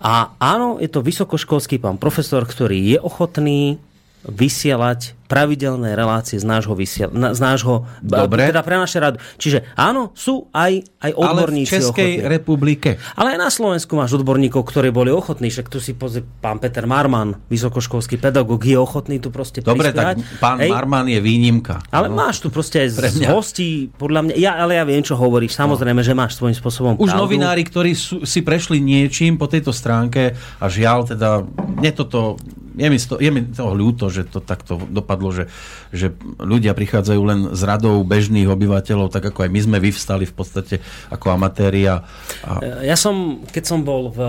A 0.00 0.32
áno, 0.40 0.80
je 0.80 0.88
to 0.88 1.04
vysokoškolský 1.04 1.76
pán 1.76 2.00
profesor, 2.00 2.48
ktorý 2.48 2.96
je 2.96 2.98
ochotný 2.98 3.76
vysielať 4.22 5.00
pravidelné 5.24 5.94
relácie 5.94 6.34
z 6.34 6.42
nášho, 6.42 6.74
vysiel, 6.74 7.06
na, 7.08 7.30
z 7.30 7.38
nášho 7.38 7.86
Dobre. 8.02 8.50
teda 8.50 8.60
pre 8.60 8.74
naše 8.74 8.98
rady. 8.98 9.16
Čiže 9.38 9.62
áno, 9.76 10.10
sú 10.12 10.50
aj, 10.50 10.82
aj 10.98 11.10
Ale 11.10 11.14
v 11.14 11.18
odborníci 11.22 11.70
Českej 11.70 11.86
ochotní. 12.18 12.26
republike. 12.28 12.90
Ale 13.14 13.28
aj 13.30 13.38
na 13.38 13.46
Slovensku 13.48 13.94
máš 13.94 14.10
odborníkov, 14.12 14.58
ktorí 14.60 14.90
boli 14.90 15.08
ochotní, 15.08 15.46
však 15.46 15.70
tu 15.70 15.78
si 15.78 15.94
pozri, 15.94 16.26
pán 16.42 16.58
Peter 16.58 16.82
Marman, 16.82 17.38
vysokoškolský 17.46 18.18
pedagóg, 18.18 18.58
je 18.58 18.74
ochotný 18.74 19.16
tu 19.16 19.30
proste 19.30 19.62
Dobre, 19.62 19.94
tak 19.94 20.18
prispievať. 20.18 20.42
pán 20.42 20.58
Hej. 20.58 20.68
Marman 20.68 21.06
je 21.06 21.20
výnimka. 21.20 21.78
Ale 21.88 22.10
No. 22.10 22.18
máš 22.18 22.42
tu 22.42 22.50
proste 22.50 22.82
aj 22.82 22.88
z 22.90 23.22
hostí, 23.24 23.70
podľa 23.88 24.20
mňa, 24.24 24.34
ja, 24.34 24.58
ale 24.58 24.74
ja 24.74 24.84
viem, 24.84 24.98
čo 25.00 25.14
hovoríš, 25.14 25.54
samozrejme, 25.54 26.02
že 26.02 26.10
máš 26.10 26.34
svojím 26.34 26.58
spôsobom 26.58 26.92
Už 26.96 27.06
pravdu. 27.06 27.22
novinári, 27.22 27.62
ktorí 27.62 27.94
sú, 27.94 28.26
si 28.26 28.42
prešli 28.42 28.82
niečím 28.82 29.38
po 29.38 29.46
tejto 29.46 29.70
stránke 29.70 30.34
a 30.58 30.66
žiaľ, 30.66 31.06
teda, 31.06 31.46
mne 31.70 31.90
toto, 31.94 32.34
je 32.80 32.88
mi, 32.88 32.96
sto, 32.96 33.20
je 33.20 33.28
mi 33.28 33.44
toho 33.44 33.76
ľúto, 33.76 34.08
že 34.08 34.24
to 34.24 34.40
takto 34.40 34.80
dopadlo, 34.88 35.36
že, 35.36 35.52
že 35.92 36.16
ľudia 36.40 36.72
prichádzajú 36.72 37.20
len 37.20 37.40
z 37.52 37.62
radou 37.68 38.00
bežných 38.00 38.48
obyvateľov, 38.48 39.12
tak 39.12 39.28
ako 39.28 39.44
aj 39.44 39.50
my 39.52 39.60
sme 39.60 39.78
vyvstali 39.84 40.24
v 40.24 40.34
podstate 40.34 40.80
ako 41.12 41.36
amatéri 41.36 41.84
a, 41.84 42.08
a 42.40 42.80
Ja 42.80 42.96
som, 42.96 43.44
keď 43.52 43.64
som 43.68 43.84
bol 43.84 44.08
v, 44.08 44.20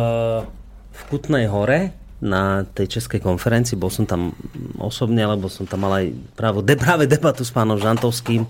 v 0.92 1.02
Kutnej 1.08 1.48
hore, 1.48 1.96
na 2.22 2.62
tej 2.78 3.02
českej 3.02 3.18
konferencii, 3.18 3.74
bol 3.74 3.90
som 3.90 4.06
tam 4.06 4.38
osobne, 4.78 5.26
lebo 5.26 5.50
som 5.50 5.66
tam 5.66 5.90
mal 5.90 6.06
aj 6.06 6.14
práve, 6.38 6.62
de, 6.62 6.78
práve 6.78 7.10
debatu 7.10 7.42
s 7.42 7.50
pánom 7.50 7.82
Žantovským 7.82 8.46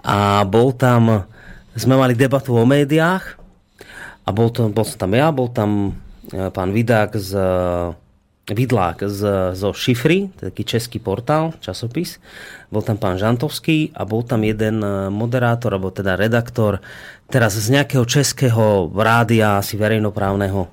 a 0.00 0.40
bol 0.48 0.72
tam, 0.72 1.28
sme 1.76 2.00
mali 2.00 2.16
debatu 2.16 2.56
o 2.56 2.64
médiách 2.64 3.36
a 4.24 4.28
bol, 4.32 4.48
to, 4.48 4.72
bol 4.72 4.88
som 4.88 4.96
tam 4.96 5.12
ja, 5.12 5.28
bol 5.28 5.52
tam 5.52 6.00
e, 6.32 6.48
pán 6.48 6.72
Vidák 6.72 7.12
z 7.12 7.36
Vidlák 8.44 9.08
z, 9.08 9.20
zo 9.56 9.72
Šifry, 9.72 10.28
taký 10.36 10.68
český 10.68 11.00
portál, 11.00 11.56
časopis. 11.64 12.20
Bol 12.68 12.84
tam 12.84 13.00
pán 13.00 13.16
Žantovský 13.16 13.96
a 13.96 14.04
bol 14.04 14.20
tam 14.20 14.44
jeden 14.44 14.84
e, 14.84 15.08
moderátor, 15.08 15.72
alebo 15.72 15.88
teda 15.88 16.12
redaktor, 16.12 16.84
teraz 17.32 17.56
z 17.56 17.72
nejakého 17.72 18.04
českého 18.04 18.92
rádia, 18.92 19.64
asi 19.64 19.80
verejnoprávneho. 19.80 20.68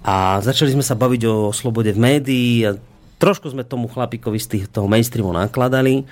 A 0.00 0.40
začali 0.40 0.72
sme 0.72 0.80
sa 0.80 0.96
baviť 0.96 1.22
o 1.28 1.52
slobode 1.52 1.92
v 1.92 2.00
médii 2.00 2.64
a 2.64 2.80
trošku 3.20 3.52
sme 3.52 3.68
tomu 3.68 3.92
chlapíkovi 3.92 4.40
z 4.40 4.46
tých, 4.48 4.64
toho 4.72 4.88
mainstreamu 4.88 5.36
nakladali. 5.36 6.08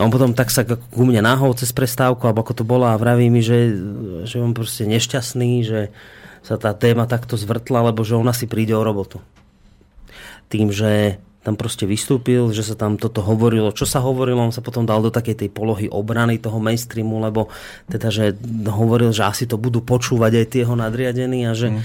on 0.00 0.08
potom 0.08 0.32
tak 0.32 0.48
sa 0.48 0.64
ku 0.64 1.04
mne 1.04 1.20
náhol 1.20 1.52
cez 1.60 1.76
prestávku, 1.76 2.24
alebo 2.24 2.40
ako 2.40 2.56
to 2.56 2.64
bolo 2.64 2.88
a 2.88 2.96
vraví 2.96 3.28
mi, 3.28 3.44
že, 3.44 3.76
že 4.24 4.40
on 4.40 4.56
proste 4.56 4.88
nešťastný, 4.88 5.60
že 5.60 5.92
sa 6.40 6.56
tá 6.56 6.72
téma 6.72 7.04
takto 7.04 7.36
zvrtla, 7.36 7.92
lebo 7.92 8.00
že 8.00 8.16
ona 8.16 8.32
si 8.32 8.48
príde 8.48 8.72
o 8.72 8.80
robotu. 8.80 9.20
Tým, 10.48 10.68
že 10.70 11.18
tam 11.44 11.60
proste 11.60 11.84
vystúpil, 11.84 12.48
že 12.56 12.64
sa 12.64 12.72
tam 12.72 12.96
toto 12.96 13.20
hovorilo. 13.20 13.68
Čo 13.76 13.84
sa 13.84 14.00
hovorilo, 14.00 14.40
on 14.40 14.56
sa 14.56 14.64
potom 14.64 14.88
dal 14.88 15.04
do 15.04 15.12
takej 15.12 15.44
tej 15.44 15.48
polohy 15.52 15.92
obrany 15.92 16.40
toho 16.40 16.56
mainstreamu, 16.56 17.20
lebo 17.20 17.52
teda, 17.84 18.08
že 18.08 18.32
hovoril, 18.64 19.12
že 19.12 19.28
asi 19.28 19.44
to 19.44 19.60
budú 19.60 19.84
počúvať 19.84 20.40
aj 20.40 20.46
tie 20.48 20.60
jeho 20.64 20.72
nadriadení 20.72 21.44
a 21.44 21.52
že, 21.52 21.68
mm. 21.68 21.80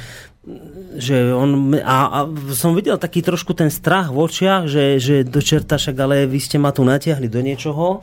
že 0.96 1.36
on, 1.36 1.76
a, 1.76 1.98
a 2.08 2.20
som 2.56 2.72
videl 2.72 2.96
taký 2.96 3.20
trošku 3.20 3.52
ten 3.52 3.68
strach 3.68 4.16
v 4.16 4.24
očiach, 4.24 4.64
že, 4.72 4.96
že 4.96 5.28
do 5.28 5.44
čerta 5.44 5.76
však, 5.76 5.96
ale 6.00 6.24
vy 6.24 6.40
ste 6.40 6.56
ma 6.56 6.72
tu 6.72 6.88
natiahli 6.88 7.28
do 7.28 7.44
niečoho, 7.44 8.00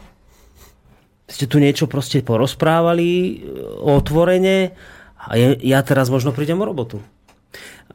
ste 1.25 1.49
tu 1.49 1.57
niečo 1.57 1.89
proste 1.89 2.21
porozprávali 2.21 3.09
e, 3.09 3.33
otvorene 3.81 4.77
a 5.25 5.41
je, 5.41 5.57
ja 5.65 5.81
teraz 5.81 6.13
možno 6.13 6.37
prídem 6.37 6.61
o 6.61 6.69
robotu. 6.69 7.01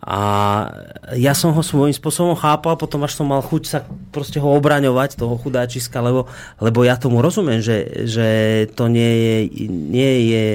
A 0.01 0.19
ja 1.13 1.37
som 1.37 1.53
ho 1.53 1.61
svojím 1.61 1.93
spôsobom 1.93 2.33
chápal, 2.33 2.73
potom 2.73 3.05
až 3.05 3.21
som 3.21 3.29
mal 3.29 3.45
chuť 3.45 3.63
sa 3.69 3.79
proste 4.09 4.41
ho 4.41 4.49
obraňovať, 4.57 5.13
toho 5.13 5.37
chudáčiska, 5.37 6.01
lebo, 6.01 6.25
lebo 6.57 6.81
ja 6.81 6.97
tomu 6.97 7.21
rozumiem, 7.21 7.61
že, 7.61 8.09
že 8.09 8.27
to 8.73 8.89
nie 8.89 9.13
je, 9.13 9.37
nie 9.69 10.13
je 10.33 10.45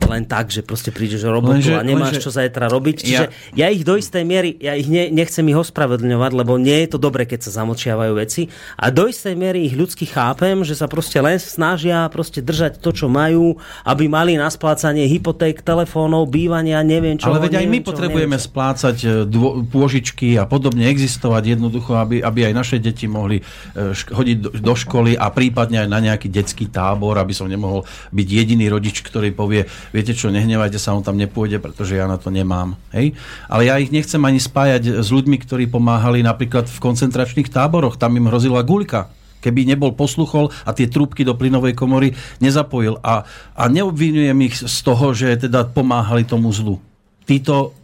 len 0.00 0.24
tak, 0.24 0.48
že 0.48 0.64
proste 0.64 0.88
prídeš 0.88 1.28
robotu 1.28 1.60
Lenže- 1.60 1.76
a 1.76 1.84
nemáš 1.84 2.16
lenže- 2.16 2.24
čo 2.24 2.32
zajtra 2.32 2.64
robiť. 2.72 2.96
Čiže 3.04 3.24
ja, 3.52 3.68
ich 3.68 3.84
do 3.84 4.00
istej 4.00 4.24
miery, 4.24 4.56
ja 4.56 4.72
ich 4.72 4.88
ne, 4.88 5.12
nechcem 5.12 5.44
ich 5.44 5.58
ospravedlňovať, 5.60 6.32
lebo 6.32 6.56
nie 6.56 6.88
je 6.88 6.96
to 6.96 6.98
dobre, 6.98 7.28
keď 7.28 7.44
sa 7.44 7.60
zamočiavajú 7.60 8.16
veci. 8.16 8.48
A 8.80 8.88
do 8.88 9.04
istej 9.04 9.36
miery 9.36 9.68
ich 9.68 9.76
ľudsky 9.76 10.08
chápem, 10.08 10.64
že 10.64 10.80
sa 10.80 10.88
proste 10.88 11.20
len 11.20 11.36
snažia 11.36 12.08
proste 12.08 12.40
držať 12.40 12.80
to, 12.80 12.96
čo 12.96 13.12
majú, 13.12 13.60
aby 13.84 14.08
mali 14.08 14.40
na 14.40 14.48
splácanie 14.48 15.04
hypoték, 15.12 15.60
telefónov, 15.60 16.32
bývania, 16.32 16.80
neviem 16.80 17.20
čo. 17.20 17.28
Ale 17.28 17.52
veď 17.52 17.60
aj 17.60 17.66
my 17.68 17.78
čo, 17.84 17.86
potrebujeme 17.92 18.38
čo. 18.40 18.48
splácať 18.48 18.96
e, 19.04 19.08
dô, 19.28 19.60
pôžičky 19.68 20.40
a 20.40 20.48
podobne 20.48 20.88
existovať 20.88 21.60
jednoducho, 21.60 22.00
aby, 22.00 22.24
aby 22.24 22.48
aj 22.48 22.54
naše 22.56 22.76
deti 22.80 23.04
mohli 23.04 23.44
e, 23.44 23.92
šk- 23.92 24.12
chodiť 24.16 24.36
do, 24.40 24.50
do 24.56 24.72
školy 24.72 25.20
a 25.20 25.28
prípadne 25.28 25.84
aj 25.84 25.88
na 25.92 26.00
nejaký 26.00 26.32
detský 26.32 26.72
tábor, 26.72 27.20
aby 27.20 27.36
som 27.36 27.44
nemohol 27.44 27.84
byť 28.08 28.28
jediný 28.32 28.72
rodič, 28.72 29.04
ktorý 29.04 29.36
povie, 29.36 29.68
viete 29.90 30.14
čo, 30.14 30.30
nehnevajte 30.30 30.78
sa, 30.78 30.94
on 30.94 31.02
tam 31.02 31.18
nepôjde, 31.18 31.58
pretože 31.58 31.98
ja 31.98 32.06
na 32.06 32.16
to 32.20 32.30
nemám. 32.30 32.78
Hej? 32.94 33.18
Ale 33.50 33.66
ja 33.66 33.74
ich 33.82 33.90
nechcem 33.90 34.22
ani 34.22 34.38
spájať 34.38 35.02
s 35.02 35.08
ľuďmi, 35.10 35.36
ktorí 35.42 35.66
pomáhali 35.66 36.22
napríklad 36.22 36.70
v 36.70 36.78
koncentračných 36.78 37.50
táboroch. 37.50 37.98
Tam 37.98 38.14
im 38.14 38.30
hrozila 38.30 38.62
guľka 38.62 39.10
keby 39.42 39.66
nebol 39.66 39.90
posluchol 39.90 40.54
a 40.62 40.70
tie 40.70 40.86
trúbky 40.86 41.26
do 41.26 41.34
plynovej 41.34 41.74
komory 41.74 42.14
nezapojil. 42.38 43.02
A, 43.02 43.26
a 43.58 43.62
neobvinujem 43.66 44.38
ich 44.46 44.54
z 44.54 44.78
toho, 44.86 45.10
že 45.10 45.34
teda 45.34 45.66
pomáhali 45.66 46.22
tomu 46.22 46.54
zlu. 46.54 46.78
Títo 47.26 47.74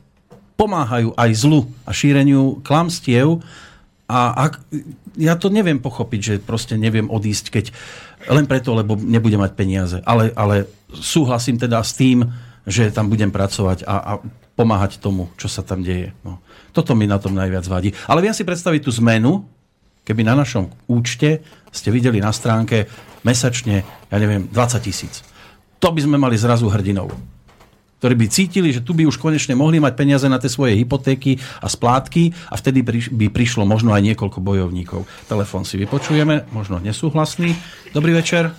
pomáhajú 0.54 1.18
aj 1.18 1.30
zlu 1.34 1.66
a 1.82 1.90
šíreniu 1.90 2.62
klamstiev 2.62 3.42
a 4.06 4.48
ak, 4.48 4.62
ja 5.18 5.34
to 5.34 5.50
neviem 5.50 5.82
pochopiť, 5.82 6.20
že 6.22 6.34
proste 6.38 6.78
neviem 6.78 7.10
odísť, 7.10 7.46
keď 7.50 7.64
len 8.26 8.46
preto, 8.50 8.74
lebo 8.74 8.98
nebudem 8.98 9.38
mať 9.38 9.52
peniaze. 9.54 9.98
Ale, 10.02 10.34
ale 10.34 10.66
súhlasím 10.93 11.60
teda 11.60 11.81
s 11.85 11.97
tým, 11.97 12.24
že 12.69 12.93
tam 12.93 13.09
budem 13.09 13.32
pracovať 13.32 13.85
a, 13.89 13.97
a 13.97 14.12
pomáhať 14.56 15.01
tomu, 15.01 15.32
čo 15.40 15.48
sa 15.48 15.65
tam 15.65 15.81
deje. 15.81 16.12
No. 16.24 16.40
Toto 16.73 16.93
mi 16.93 17.09
na 17.09 17.16
tom 17.16 17.32
najviac 17.32 17.65
vadí. 17.65 17.94
Ale 18.10 18.20
viem 18.20 18.35
si 18.36 18.44
predstaviť 18.44 18.81
tú 18.85 18.90
zmenu, 19.01 19.47
keby 20.05 20.24
na 20.24 20.36
našom 20.36 20.69
účte 20.89 21.40
ste 21.73 21.89
videli 21.89 22.20
na 22.20 22.32
stránke 22.32 22.89
mesačne, 23.24 23.85
ja 24.09 24.16
neviem, 24.20 24.48
20 24.51 24.85
tisíc. 24.85 25.24
To 25.78 25.94
by 25.94 26.01
sme 26.02 26.16
mali 26.19 26.36
zrazu 26.36 26.69
hrdinov 26.69 27.12
ktorí 27.98 28.15
by 28.15 28.27
cítili, 28.31 28.70
že 28.70 28.86
tu 28.86 28.94
by 28.94 29.10
už 29.10 29.19
konečne 29.19 29.59
mohli 29.59 29.82
mať 29.82 29.98
peniaze 29.98 30.23
na 30.31 30.39
tie 30.39 30.47
svoje 30.47 30.78
hypotéky 30.78 31.35
a 31.59 31.66
splátky 31.66 32.31
a 32.47 32.55
vtedy 32.55 32.86
by 33.10 33.27
prišlo 33.27 33.66
možno 33.66 33.90
aj 33.90 34.06
niekoľko 34.06 34.39
bojovníkov. 34.39 35.02
Telefón 35.27 35.66
si 35.66 35.82
vypočujeme, 35.82 36.47
možno 36.55 36.78
nesúhlasný. 36.78 37.59
Dobrý 37.90 38.15
večer, 38.15 38.55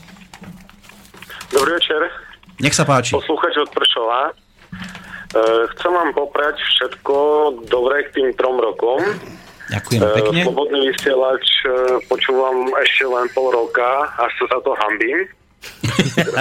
Dobrý 1.49 1.71
večer, 1.71 2.18
nech 2.59 2.75
sa 2.75 2.83
páči. 2.83 3.15
posluchač 3.15 3.55
od 3.57 3.69
Pršova. 3.71 4.21
E, 4.29 4.33
chcem 5.75 5.91
vám 5.91 6.11
poprať 6.13 6.57
všetko 6.59 7.15
dobré 7.67 8.03
k 8.09 8.19
tým 8.21 8.29
trom 8.35 8.57
rokom. 8.59 8.99
Ďakujeme 9.69 10.01
E, 10.01 10.15
pekne. 10.17 10.41
Slobodný 10.43 10.79
vysielač 10.89 11.45
e, 11.61 11.69
počúvam 12.05 12.69
ešte 12.81 13.05
len 13.05 13.25
pol 13.31 13.53
roka, 13.53 14.09
až 14.17 14.31
sa 14.41 14.57
za 14.57 14.59
to 14.65 14.73
hambím. 14.75 15.19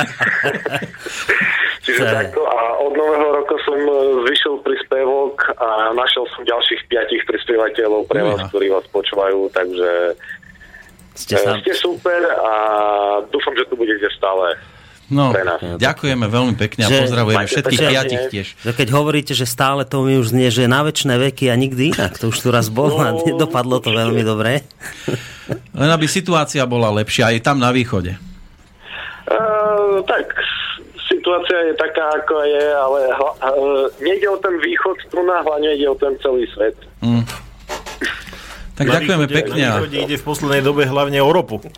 Čiže 1.83 2.05
takto 2.05 2.45
a 2.45 2.59
od 2.85 2.93
nového 2.95 3.29
roka 3.35 3.57
som 3.65 3.75
zvyšil 4.23 4.61
príspevok 4.63 5.41
a 5.59 5.91
našiel 5.91 6.23
som 6.37 6.45
ďalších 6.45 6.87
piatich 6.87 7.23
prispievateľov 7.25 8.07
pre 8.07 8.23
vás, 8.23 8.39
Uja. 8.39 8.49
ktorí 8.53 8.67
vás 8.71 8.87
počúvajú, 8.93 9.51
takže 9.51 9.91
Ste 11.19 11.35
ste 11.35 11.75
super 11.75 12.23
a 12.31 12.53
dúfam, 13.27 13.57
že 13.59 13.67
tu 13.67 13.75
budete 13.75 14.07
stále. 14.15 14.55
No, 15.09 15.33
pre 15.33 15.41
nás. 15.41 15.57
ďakujeme 15.75 16.21
veľmi 16.23 16.55
pekne 16.55 16.85
a 16.85 16.89
Že- 16.89 17.01
pozdravujeme 17.03 17.47
všetkých 17.47 17.81
pekne. 17.81 17.91
piatich 17.91 18.23
tiež. 18.29 18.47
Že 18.61 18.73
keď 18.75 18.89
hovoríte, 18.91 19.33
že 19.33 19.45
stále 19.45 19.83
to 19.83 20.03
mi 20.03 20.15
už 20.15 20.31
znie, 20.31 20.49
že 20.49 20.65
na 20.65 20.81
väčšie 20.81 21.09
veky 21.11 21.49
a 21.49 21.57
nikdy 21.57 21.91
inak, 21.91 22.15
to 22.15 22.29
už 22.29 22.39
tu 22.39 22.49
raz 22.49 22.69
bolo 22.69 23.01
a 23.01 23.11
No, 23.11 23.25
dopadlo 23.35 23.79
to 23.79 23.89
veľmi 23.91 24.21
dobre. 24.21 24.69
Len 25.73 25.89
aby 25.89 26.05
situácia 26.05 26.61
bola 26.65 26.93
lepšia 26.93 27.33
aj 27.33 27.41
tam 27.41 27.57
na 27.57 27.73
východe. 27.73 28.21
Uh, 29.25 30.01
tak, 30.05 30.29
situácia 31.07 31.57
je 31.63 31.75
taká, 31.75 32.05
ako 32.15 32.35
je, 32.43 32.65
ale 32.67 33.01
hla, 33.11 33.33
uh, 33.39 33.89
nejde 33.99 34.25
o 34.25 34.37
ten 34.37 34.57
východ 34.57 34.97
tu 35.07 35.21
na 35.23 35.41
hlavne 35.41 35.69
ide 35.71 35.85
o 35.85 35.95
ten 35.95 36.17
celý 36.19 36.45
svet. 36.49 36.77
Tak 38.75 38.85
Na 38.85 38.93
ďakujeme 38.95 39.25
východe- 39.25 39.37
pekne. 39.41 39.59
Na 39.59 39.69
a- 39.69 39.77
východe 39.81 39.97
ide 39.99 40.17
v 40.17 40.23
poslednej 40.23 40.63
dobe 40.63 40.85
hlavne 40.85 41.19
o 41.19 41.29
ropu. 41.29 41.59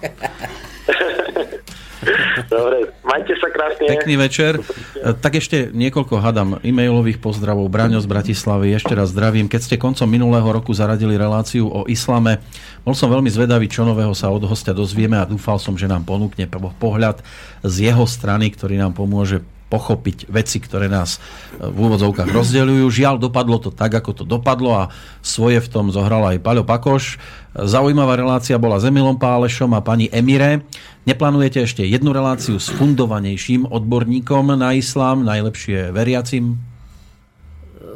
Dobre, 2.48 2.89
majte 3.05 3.36
sa 3.36 3.48
krásne. 3.52 3.85
Pekný 3.85 4.14
večer. 4.16 4.56
E, 4.56 5.12
Tak 5.12 5.36
ešte 5.36 5.68
niekoľko 5.68 6.14
hadam 6.20 6.56
e-mailových 6.64 7.20
pozdravov. 7.20 7.68
Braňo 7.68 8.01
z 8.01 8.09
Bratislavy, 8.09 8.72
ešte 8.72 8.97
raz 8.97 9.12
zdravím. 9.12 9.52
Keď 9.52 9.60
ste 9.60 9.77
koncom 9.77 10.09
minulého 10.09 10.48
roku 10.48 10.72
zaradili 10.72 11.20
reláciu 11.20 11.68
o 11.68 11.85
islame, 11.85 12.40
bol 12.81 12.97
som 12.97 13.12
veľmi 13.12 13.28
zvedavý, 13.28 13.68
čo 13.68 13.85
nového 13.85 14.16
sa 14.16 14.32
od 14.32 14.48
hostia 14.48 14.72
dozvieme 14.72 15.20
a 15.20 15.28
dúfal 15.28 15.60
som, 15.60 15.77
že 15.77 15.85
nám 15.85 16.09
ponúkne 16.09 16.48
po- 16.48 16.72
pohľad 16.81 17.20
z 17.60 17.93
jeho 17.93 18.09
strany, 18.09 18.48
ktorý 18.48 18.81
nám 18.81 18.97
pomôže 18.97 19.44
pochopiť 19.70 20.26
veci, 20.26 20.59
ktoré 20.59 20.90
nás 20.90 21.16
e, 21.16 21.70
v 21.70 21.78
úvodzovkách 21.86 22.34
rozdeľujú. 22.34 22.84
Žiaľ, 22.90 23.22
dopadlo 23.22 23.62
to 23.62 23.70
tak, 23.70 23.94
ako 23.94 24.10
to 24.12 24.24
dopadlo 24.26 24.74
a 24.74 24.84
svoje 25.22 25.62
v 25.62 25.70
tom 25.70 25.94
zohral 25.94 26.26
aj 26.26 26.42
Paľo 26.42 26.66
Pakoš. 26.66 27.22
Zaujímavá 27.55 28.18
relácia 28.18 28.59
bola 28.59 28.82
s 28.82 28.84
Emilom 28.90 29.14
Pálešom 29.16 29.70
a 29.78 29.80
pani 29.80 30.10
Emire. 30.10 30.66
Neplánujete 31.06 31.64
ešte 31.64 31.82
jednu 31.86 32.10
reláciu 32.10 32.59
s 32.59 32.68
fundovanejším 32.74 33.70
odborníkom 33.70 34.59
na 34.59 34.74
islám, 34.74 35.22
najlepšie 35.22 35.94
veriacim? 35.94 36.59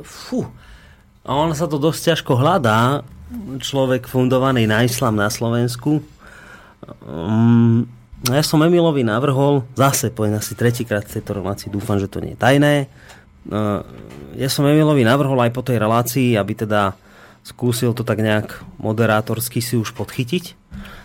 Fú. 0.06 0.46
On 1.24 1.50
sa 1.56 1.66
to 1.66 1.80
dosť 1.80 2.14
ťažko 2.14 2.32
hľadá. 2.38 3.02
Človek 3.58 4.06
fundovaný 4.06 4.68
na 4.68 4.84
islám 4.84 5.16
na 5.16 5.32
Slovensku. 5.32 6.04
Um, 7.04 7.88
ja 8.32 8.40
som 8.40 8.62
Emilovi 8.64 9.04
navrhol, 9.04 9.68
zase 9.76 10.08
poviem 10.08 10.40
asi 10.40 10.56
tretíkrát 10.56 11.04
v 11.04 11.20
tejto 11.20 11.36
relácii, 11.36 11.68
dúfam, 11.68 12.00
že 12.00 12.08
to 12.08 12.24
nie 12.24 12.32
je 12.32 12.40
tajné. 12.40 12.74
Uh, 13.44 13.84
ja 14.40 14.48
som 14.48 14.64
Emilovi 14.64 15.04
navrhol 15.04 15.36
aj 15.44 15.52
po 15.52 15.60
tej 15.60 15.76
relácii, 15.76 16.32
aby 16.40 16.56
teda 16.56 16.96
skúsil 17.44 17.92
to 17.92 18.00
tak 18.00 18.24
nejak 18.24 18.64
moderátorsky 18.80 19.60
si 19.60 19.76
už 19.76 19.92
podchytiť 19.92 20.56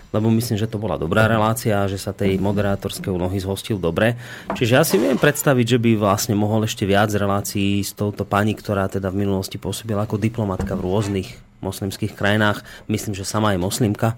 lebo 0.10 0.34
myslím, 0.34 0.58
že 0.58 0.70
to 0.70 0.82
bola 0.82 0.98
dobrá 0.98 1.30
relácia 1.30 1.86
a 1.86 1.90
že 1.90 2.02
sa 2.02 2.10
tej 2.10 2.42
moderátorskej 2.42 3.14
úlohy 3.14 3.38
zhostil 3.38 3.78
dobre. 3.78 4.18
Čiže 4.58 4.74
ja 4.74 4.82
si 4.82 4.98
viem 4.98 5.18
predstaviť, 5.18 5.78
že 5.78 5.80
by 5.82 6.02
vlastne 6.02 6.34
mohol 6.34 6.66
ešte 6.66 6.90
viac 6.90 7.14
relácií 7.14 7.86
s 7.86 7.94
touto 7.94 8.26
pani, 8.26 8.58
ktorá 8.58 8.90
teda 8.90 9.14
v 9.14 9.26
minulosti 9.26 9.62
pôsobila 9.62 10.10
ako 10.10 10.18
diplomatka 10.18 10.74
v 10.74 10.86
rôznych 10.86 11.30
moslimských 11.62 12.18
krajinách. 12.18 12.66
Myslím, 12.90 13.14
že 13.14 13.28
sama 13.28 13.54
je 13.54 13.62
moslimka. 13.62 14.18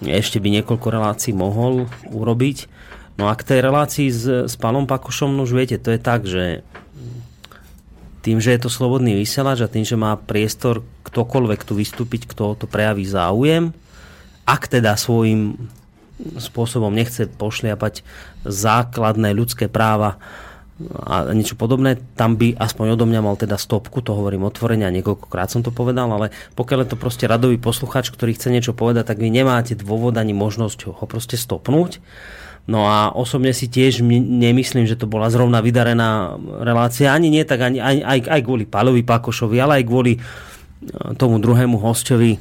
Ešte 0.00 0.40
by 0.40 0.48
niekoľko 0.60 0.88
relácií 0.88 1.36
mohol 1.36 1.90
urobiť. 2.08 2.70
No 3.20 3.28
a 3.28 3.36
k 3.36 3.44
tej 3.44 3.58
relácii 3.60 4.08
s, 4.08 4.24
s 4.48 4.54
pánom 4.56 4.88
Pakošom, 4.88 5.36
no 5.36 5.44
už 5.44 5.52
viete, 5.52 5.76
to 5.76 5.92
je 5.92 6.00
tak, 6.00 6.24
že 6.24 6.64
tým, 8.24 8.38
že 8.38 8.54
je 8.54 8.60
to 8.62 8.70
slobodný 8.72 9.18
vysielač 9.18 9.60
a 9.60 9.68
tým, 9.68 9.84
že 9.84 9.98
má 9.98 10.14
priestor 10.16 10.80
ktokoľvek 11.10 11.60
tu 11.66 11.76
vystúpiť, 11.76 12.30
kto 12.30 12.56
to 12.56 12.66
prejaví 12.70 13.04
záujem, 13.04 13.74
ak 14.48 14.70
teda 14.70 14.96
svojím 14.96 15.58
spôsobom 16.38 16.94
nechce 16.94 17.26
pošliapať 17.26 18.06
základné 18.46 19.34
ľudské 19.34 19.66
práva 19.66 20.22
a 20.98 21.30
niečo 21.30 21.54
podobné, 21.54 21.98
tam 22.18 22.34
by 22.34 22.58
aspoň 22.58 22.98
odo 22.98 23.04
mňa 23.06 23.20
mal 23.22 23.36
teda 23.38 23.56
stopku, 23.60 24.02
to 24.02 24.16
hovorím 24.16 24.48
otvorene 24.48 24.86
a 24.86 24.94
niekoľkokrát 24.94 25.48
som 25.52 25.60
to 25.60 25.70
povedal, 25.70 26.10
ale 26.10 26.34
pokiaľ 26.58 26.78
je 26.84 26.90
to 26.92 27.00
proste 27.00 27.24
radový 27.28 27.60
posluchač, 27.60 28.10
ktorý 28.10 28.34
chce 28.34 28.48
niečo 28.50 28.72
povedať, 28.72 29.14
tak 29.14 29.22
vy 29.22 29.30
nemáte 29.30 29.78
dôvod 29.78 30.18
ani 30.18 30.34
možnosť 30.34 30.90
ho 30.90 31.04
proste 31.06 31.38
stopnúť. 31.38 32.02
No 32.62 32.86
a 32.86 33.10
osobne 33.10 33.50
si 33.50 33.66
tiež 33.66 34.06
my- 34.06 34.22
nemyslím, 34.22 34.86
že 34.86 34.94
to 34.94 35.10
bola 35.10 35.26
zrovna 35.34 35.58
vydarená 35.58 36.38
relácia. 36.62 37.10
Ani 37.10 37.26
nie, 37.26 37.42
tak 37.42 37.58
ani, 37.58 37.82
aj, 37.82 37.96
aj, 38.06 38.18
aj 38.30 38.40
kvôli 38.46 38.64
Páľovi 38.70 39.02
Pakošovi, 39.02 39.58
ale 39.58 39.82
aj 39.82 39.84
kvôli 39.90 40.12
e, 40.14 40.20
tomu 41.18 41.42
druhému 41.42 41.82
hostovi. 41.82 42.38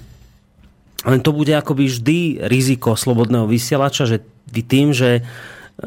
Len 1.01 1.19
to 1.25 1.33
bude 1.33 1.49
akoby 1.49 1.89
vždy 1.89 2.19
riziko 2.45 2.93
slobodného 2.93 3.49
vysielača, 3.49 4.05
že 4.05 4.21
vy 4.53 4.61
tým, 4.61 4.93
že 4.93 5.25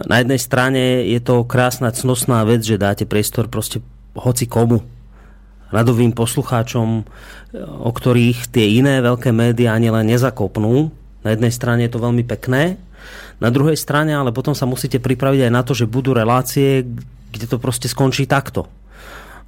na 0.03 0.19
jednej 0.19 0.41
strane 0.43 1.07
je 1.07 1.21
to 1.23 1.47
krásna, 1.47 1.95
cnostná 1.95 2.43
vec, 2.43 2.67
že 2.67 2.81
dáte 2.81 3.07
priestor 3.07 3.47
proste 3.47 3.79
hoci 4.19 4.51
komu 4.51 4.83
radovým 5.71 6.15
poslucháčom, 6.15 7.03
o 7.83 7.91
ktorých 7.91 8.47
tie 8.51 8.79
iné 8.79 9.03
veľké 9.03 9.35
médiá 9.35 9.75
ani 9.75 9.91
len 9.91 10.07
nezakopnú. 10.07 10.91
Na 11.27 11.35
jednej 11.35 11.51
strane 11.51 11.83
je 11.87 11.93
to 11.95 12.05
veľmi 12.05 12.23
pekné, 12.23 12.79
na 13.43 13.49
druhej 13.51 13.77
strane 13.77 14.15
ale 14.15 14.31
potom 14.31 14.55
sa 14.55 14.69
musíte 14.69 15.03
pripraviť 15.03 15.51
aj 15.51 15.53
na 15.53 15.63
to, 15.67 15.73
že 15.75 15.91
budú 15.91 16.15
relácie, 16.15 16.87
kde 17.35 17.47
to 17.51 17.59
proste 17.59 17.91
skončí 17.91 18.25
takto. 18.31 18.71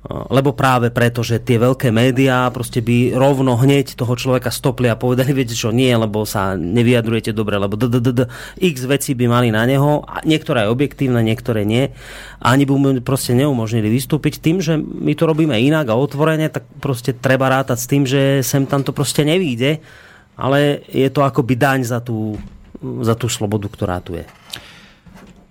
Lebo 0.07 0.55
práve 0.55 0.95
preto, 0.95 1.27
že 1.27 1.43
tie 1.43 1.59
veľké 1.59 1.91
médiá 1.91 2.47
proste 2.55 2.79
by 2.79 3.19
rovno 3.19 3.59
hneď 3.59 3.99
toho 3.99 4.15
človeka 4.15 4.55
stopli 4.55 4.87
a 4.87 4.95
povedali, 4.95 5.35
viete 5.35 5.59
čo, 5.59 5.75
nie, 5.75 5.91
lebo 5.91 6.23
sa 6.23 6.55
nevyjadrujete 6.55 7.35
dobre, 7.35 7.59
lebo 7.59 7.75
d, 7.75 7.91
d, 7.91 7.99
d, 7.99 8.11
d, 8.15 8.21
x 8.63 8.87
vecí 8.87 9.19
by 9.19 9.27
mali 9.27 9.51
na 9.51 9.67
neho, 9.67 10.07
a 10.07 10.23
niektoré 10.23 10.63
aj 10.63 10.79
objektívne, 10.79 11.27
niektoré 11.27 11.67
nie. 11.67 11.91
A 12.39 12.55
ani 12.55 12.63
by 12.63 12.73
mu 12.79 12.89
proste 13.03 13.35
neumožnili 13.35 13.91
vystúpiť 13.91 14.39
tým, 14.39 14.63
že 14.63 14.79
my 14.79 15.19
to 15.19 15.27
robíme 15.27 15.59
inak 15.59 15.91
a 15.91 15.99
otvorene, 15.99 16.55
tak 16.55 16.71
proste 16.79 17.11
treba 17.11 17.51
rátať 17.51 17.79
s 17.83 17.91
tým, 17.91 18.03
že 18.07 18.47
sem 18.47 18.63
tam 18.63 18.87
to 18.87 18.95
proste 18.95 19.27
nevíde, 19.27 19.83
ale 20.39 20.87
je 20.87 21.11
to 21.11 21.27
akoby 21.27 21.59
daň 21.59 21.83
za 21.83 21.99
tú, 21.99 22.39
za 23.03 23.19
tú 23.19 23.27
slobodu, 23.27 23.67
ktorá 23.67 23.99
tu 23.99 24.15
je. 24.15 24.23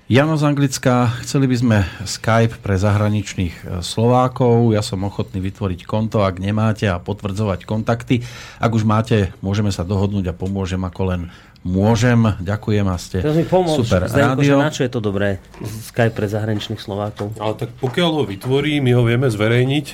Jano 0.05 0.37
z 0.37 0.45
Anglicka, 0.45 1.17
chceli 1.25 1.49
by 1.49 1.57
sme 1.57 1.77
Skype 2.05 2.61
pre 2.61 2.77
zahraničných 2.77 3.55
e, 3.57 3.63
Slovákov. 3.81 4.69
Ja 4.69 4.85
som 4.85 5.01
ochotný 5.01 5.41
vytvoriť 5.41 5.81
konto, 5.81 6.21
ak 6.21 6.37
nemáte 6.37 6.85
a 6.85 7.01
potvrdzovať 7.01 7.65
kontakty. 7.65 8.21
Ak 8.61 8.69
už 8.69 8.85
máte, 8.85 9.33
môžeme 9.41 9.73
sa 9.73 9.81
dohodnúť 9.81 10.29
a 10.29 10.37
pomôžem 10.37 10.77
ako 10.77 11.01
len 11.09 11.21
môžem. 11.65 12.21
Ďakujem 12.37 12.85
a 12.85 13.01
ste 13.01 13.25
Teraz 13.25 13.33
mi 13.33 13.49
pomôž, 13.49 13.81
super 13.81 14.05
Zdenko, 14.05 14.45
rádio. 14.45 14.61
na 14.61 14.69
čo 14.69 14.85
je 14.85 14.93
to 14.93 15.01
dobré? 15.01 15.41
Skype 15.89 16.13
pre 16.13 16.29
zahraničných 16.29 16.77
Slovákov. 16.77 17.33
Ale 17.41 17.57
tak 17.57 17.73
pokiaľ 17.81 18.09
ho 18.21 18.23
vytvorí, 18.29 18.77
my 18.85 18.93
ho 18.93 19.01
vieme 19.01 19.25
zverejniť 19.25 19.85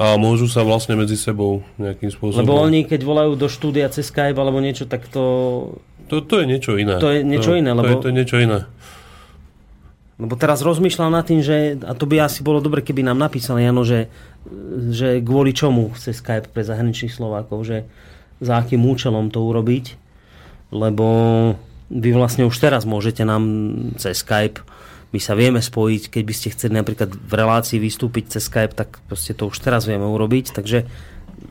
a 0.00 0.16
môžu 0.16 0.48
sa 0.48 0.64
vlastne 0.64 0.96
medzi 0.96 1.20
sebou 1.20 1.60
nejakým 1.76 2.08
spôsobom... 2.08 2.40
Lebo 2.40 2.56
oni, 2.56 2.88
keď 2.88 3.04
volajú 3.04 3.36
do 3.36 3.52
štúdia 3.52 3.92
cez 3.92 4.08
Skype 4.08 4.32
alebo 4.32 4.64
niečo, 4.64 4.88
tak 4.88 5.12
to... 5.12 5.76
To, 6.08 6.24
to 6.24 6.40
je 6.40 6.48
niečo 6.48 6.80
iné. 6.80 6.96
To 6.96 7.12
je 7.12 7.20
niečo 7.20 7.52
iné, 7.52 7.76
to, 7.76 7.84
lebo- 7.84 7.92
je, 7.92 7.96
to 8.00 8.08
je 8.08 8.16
niečo 8.16 8.38
iné. 8.40 8.64
Lebo 10.22 10.38
teraz 10.38 10.62
rozmýšľam 10.62 11.10
nad 11.10 11.26
tým, 11.26 11.42
že, 11.42 11.74
a 11.82 11.98
to 11.98 12.06
by 12.06 12.22
asi 12.22 12.46
bolo 12.46 12.62
dobre, 12.62 12.86
keby 12.86 13.02
nám 13.02 13.18
napísali, 13.18 13.66
Jano, 13.66 13.82
že, 13.82 14.06
že 14.94 15.18
kvôli 15.18 15.50
čomu 15.50 15.90
chce 15.98 16.14
Skype 16.14 16.54
pre 16.54 16.62
zahraničných 16.62 17.10
Slovákov, 17.10 17.66
že 17.66 17.90
za 18.38 18.62
akým 18.62 18.86
účelom 18.86 19.34
to 19.34 19.42
urobiť, 19.42 19.98
lebo 20.70 21.06
vy 21.90 22.10
vlastne 22.14 22.46
už 22.46 22.54
teraz 22.54 22.86
môžete 22.86 23.26
nám 23.26 23.42
cez 23.98 24.22
Skype 24.22 24.62
my 25.12 25.20
sa 25.20 25.36
vieme 25.36 25.60
spojiť, 25.60 26.08
keď 26.08 26.22
by 26.24 26.34
ste 26.34 26.52
chceli 26.56 26.72
napríklad 26.80 27.12
v 27.12 27.32
relácii 27.36 27.76
vystúpiť 27.76 28.32
cez 28.32 28.48
Skype, 28.48 28.72
tak 28.72 28.96
proste 29.04 29.36
to 29.36 29.52
už 29.52 29.60
teraz 29.60 29.84
vieme 29.84 30.08
urobiť, 30.08 30.56
takže 30.56 30.88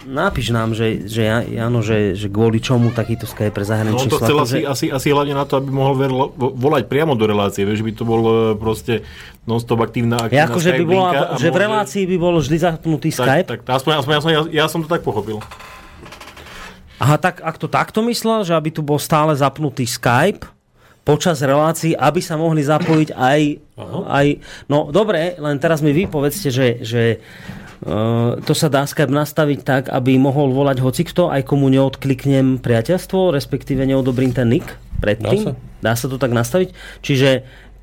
napíš 0.07 0.51
nám, 0.55 0.73
že, 0.73 1.05
že 1.05 1.27
Jano, 1.27 1.79
že, 1.85 2.17
že 2.17 2.27
kvôli 2.27 2.57
čomu 2.59 2.89
takýto 2.91 3.29
Skype 3.29 3.53
pre 3.53 3.65
No 3.65 3.69
zahraničných 3.69 4.11
to 4.11 4.19
chcel 4.19 4.37
asi, 4.41 4.59
že- 4.63 4.67
asi, 4.67 4.85
asi 4.89 5.07
hlavne 5.11 5.35
na 5.37 5.45
to, 5.45 5.59
aby 5.61 5.69
mohol 5.69 5.93
vo- 5.95 6.53
volať 6.53 6.89
priamo 6.89 7.13
do 7.13 7.25
relácie, 7.29 7.63
vieš, 7.63 7.85
by 7.85 7.91
to 7.93 8.03
bol 8.03 8.21
e, 8.23 8.33
proste 8.57 9.05
non-stop 9.45 9.81
aktívna, 9.83 10.27
Ja 10.31 10.47
aktívna 10.47 10.53
akože 10.53 10.69
by 10.75 10.85
bola, 10.85 11.11
že 11.37 11.47
v 11.49 11.57
relácii 11.57 12.03
by 12.09 12.17
bol 12.17 12.35
vždy 12.39 12.57
zapnutý 12.57 13.09
Skype. 13.09 13.47
Tak, 13.47 13.61
tak 13.67 13.73
aspoň, 13.81 13.91
aspoň 14.01 14.13
ja, 14.13 14.21
som, 14.21 14.29
ja, 14.31 14.41
ja 14.49 14.65
som 14.69 14.79
to 14.81 14.89
tak 14.89 15.01
pochopil. 15.01 15.41
Aha, 17.01 17.17
tak 17.17 17.41
ak 17.41 17.57
to 17.57 17.65
takto 17.65 18.05
myslel, 18.05 18.45
že 18.45 18.53
aby 18.53 18.69
tu 18.69 18.85
bol 18.85 19.01
stále 19.01 19.33
zapnutý 19.33 19.89
Skype 19.89 20.45
počas 21.01 21.41
relácií, 21.41 21.97
aby 21.97 22.21
sa 22.21 22.37
mohli 22.37 22.61
zapojiť 22.61 23.09
aj... 23.17 23.41
aj 24.05 24.27
no 24.69 24.93
dobre, 24.93 25.33
len 25.41 25.57
teraz 25.57 25.81
mi 25.81 25.97
vy 25.97 26.05
povedzte, 26.05 26.53
že, 26.53 26.85
že 26.85 27.17
to 28.45 28.53
sa 28.53 28.67
dá 28.69 28.85
Skype 28.85 29.09
nastaviť 29.09 29.59
tak, 29.65 29.83
aby 29.89 30.13
mohol 30.21 30.53
volať 30.53 30.85
hocikto, 30.85 31.33
aj 31.33 31.49
komu 31.49 31.65
neodkliknem 31.73 32.61
priateľstvo, 32.61 33.33
respektíve 33.33 33.81
neodobrím 33.89 34.37
ten 34.37 34.45
nick 34.53 34.77
predtým. 35.01 35.57
Dá 35.81 35.97
sa 35.97 36.05
to 36.05 36.21
tak 36.21 36.29
nastaviť? 36.29 36.73
Čiže 37.01 37.29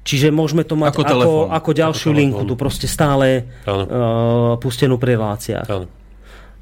Čiže 0.08 0.32
môžeme 0.32 0.64
to 0.64 0.72
mať 0.72 0.96
Ako 0.96 1.02
ako, 1.04 1.12
telefón. 1.12 1.44
ako, 1.44 1.52
ako 1.52 1.70
ďalšiu 1.76 2.08
Ako 2.08 2.16
telefón. 2.16 2.20
linku, 2.32 2.42
tu 2.48 2.54
proste 2.56 2.88
stále 2.88 3.44
uh, 3.68 4.56
pustenú 4.56 4.96
pri 4.96 5.20
reláciách. 5.20 5.68
Áno. 5.68 5.84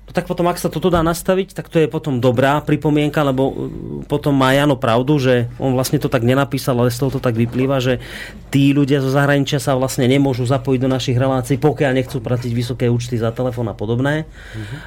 No 0.07 0.15
tak 0.15 0.31
potom, 0.31 0.47
ak 0.47 0.63
sa 0.63 0.71
toto 0.71 0.87
dá 0.87 1.03
nastaviť, 1.03 1.51
tak 1.51 1.67
to 1.67 1.83
je 1.83 1.91
potom 1.91 2.23
dobrá 2.23 2.63
pripomienka, 2.63 3.27
lebo 3.27 3.43
uh, 3.51 3.55
potom 4.07 4.31
má 4.31 4.55
Jano 4.55 4.79
pravdu, 4.79 5.19
že 5.19 5.51
on 5.59 5.75
vlastne 5.75 5.99
to 5.99 6.07
tak 6.07 6.23
nenapísal, 6.23 6.79
ale 6.79 6.95
z 6.95 7.03
toho 7.03 7.19
to 7.19 7.21
tak 7.21 7.35
vyplýva, 7.35 7.83
že 7.83 7.99
tí 8.55 8.71
ľudia 8.71 9.03
zo 9.03 9.11
zahraničia 9.11 9.59
sa 9.59 9.75
vlastne 9.75 10.07
nemôžu 10.07 10.47
zapojiť 10.47 10.79
do 10.79 10.87
našich 10.87 11.19
relácií, 11.19 11.59
pokiaľ 11.59 11.91
nechcú 11.99 12.23
platiť 12.23 12.53
vysoké 12.55 12.87
účty 12.87 13.19
za 13.19 13.35
telefón 13.35 13.67
a 13.67 13.75
podobné. 13.75 14.31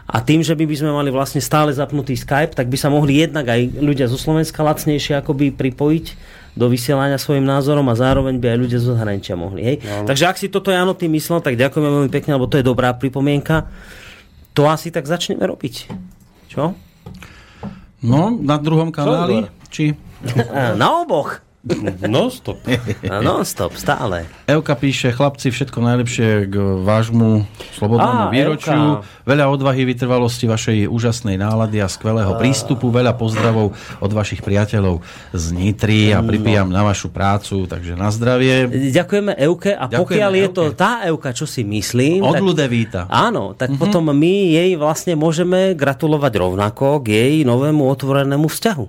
A 0.08 0.24
tým, 0.24 0.40
že 0.40 0.56
by, 0.56 0.64
by 0.64 0.76
sme 0.80 0.92
mali 0.96 1.12
vlastne 1.12 1.44
stále 1.44 1.76
zapnutý 1.76 2.16
Skype, 2.16 2.56
tak 2.56 2.72
by 2.72 2.80
sa 2.80 2.88
mohli 2.88 3.20
jednak 3.20 3.44
aj 3.44 3.76
ľudia 3.76 4.08
zo 4.08 4.16
Slovenska 4.16 4.64
lacnejšie 4.64 5.20
akoby 5.20 5.52
pripojiť 5.52 6.06
do 6.56 6.66
vysielania 6.72 7.20
svojim 7.20 7.46
názorom 7.46 7.86
a 7.92 7.96
zároveň 7.96 8.40
by 8.40 8.56
aj 8.56 8.58
ľudia 8.58 8.80
zo 8.82 8.96
zahraničia 8.96 9.36
mohli. 9.38 9.62
Hej? 9.64 9.76
Takže 10.08 10.24
ak 10.26 10.38
si 10.40 10.48
toto 10.48 10.74
Jano 10.74 10.96
tým 10.96 11.12
myslel, 11.16 11.44
tak 11.44 11.60
ďakujeme 11.60 11.88
veľmi 11.88 12.12
pekne, 12.12 12.36
lebo 12.40 12.50
to 12.50 12.58
je 12.60 12.66
dobrá 12.66 12.96
pripomienka. 12.96 13.70
To 14.58 14.68
asi 14.68 14.90
tak 14.90 15.06
začneme 15.06 15.46
robiť. 15.46 15.76
Čo? 16.50 16.74
No, 18.00 18.22
na 18.32 18.56
druhom 18.58 18.90
kanáli? 18.90 19.48
Či... 19.70 19.94
Na 20.82 21.04
oboch. 21.04 21.40
No, 22.08 22.32
stop. 22.32 22.56
A 23.04 23.20
non-stop, 23.20 23.76
stále. 23.76 24.24
Euka 24.48 24.74
píše, 24.74 25.12
chlapci, 25.12 25.52
všetko 25.52 25.84
najlepšie 25.84 26.48
k 26.48 26.56
vášmu 26.82 27.44
slobodnému 27.76 28.24
Á, 28.26 28.32
výročiu. 28.32 29.04
Euka. 29.04 29.28
Veľa 29.28 29.46
odvahy, 29.52 29.84
vytrvalosti 29.84 30.48
vašej 30.48 30.88
úžasnej 30.88 31.36
nálady 31.36 31.84
a 31.84 31.92
skvelého 31.92 32.34
prístupu. 32.40 32.90
Veľa 32.90 33.14
pozdravov 33.14 33.76
od 34.00 34.12
vašich 34.12 34.40
priateľov 34.40 35.04
z 35.36 35.46
Nitry 35.52 36.16
a 36.16 36.24
pripijam 36.24 36.72
na 36.72 36.82
vašu 36.82 37.12
prácu, 37.12 37.68
takže 37.68 37.94
na 37.94 38.08
zdravie. 38.10 38.66
Ďakujeme 38.90 39.36
Euke 39.38 39.76
a 39.76 39.86
Ďakujeme 39.86 40.00
pokiaľ 40.00 40.32
je 40.34 40.48
to 40.50 40.64
Euke. 40.72 40.80
tá 40.80 41.04
Euka, 41.06 41.30
čo 41.36 41.44
si 41.44 41.68
myslím... 41.68 42.24
Od 42.24 42.34
tak, 42.34 42.42
Ludevíta. 42.42 43.02
áno, 43.12 43.52
tak 43.54 43.76
potom 43.76 44.08
my 44.08 44.34
jej 44.56 44.80
vlastne 44.80 45.14
môžeme 45.14 45.76
gratulovať 45.76 46.34
rovnako 46.40 47.04
k 47.04 47.08
jej 47.14 47.36
novému 47.44 47.84
otvorenému 47.86 48.48
vzťahu. 48.48 48.86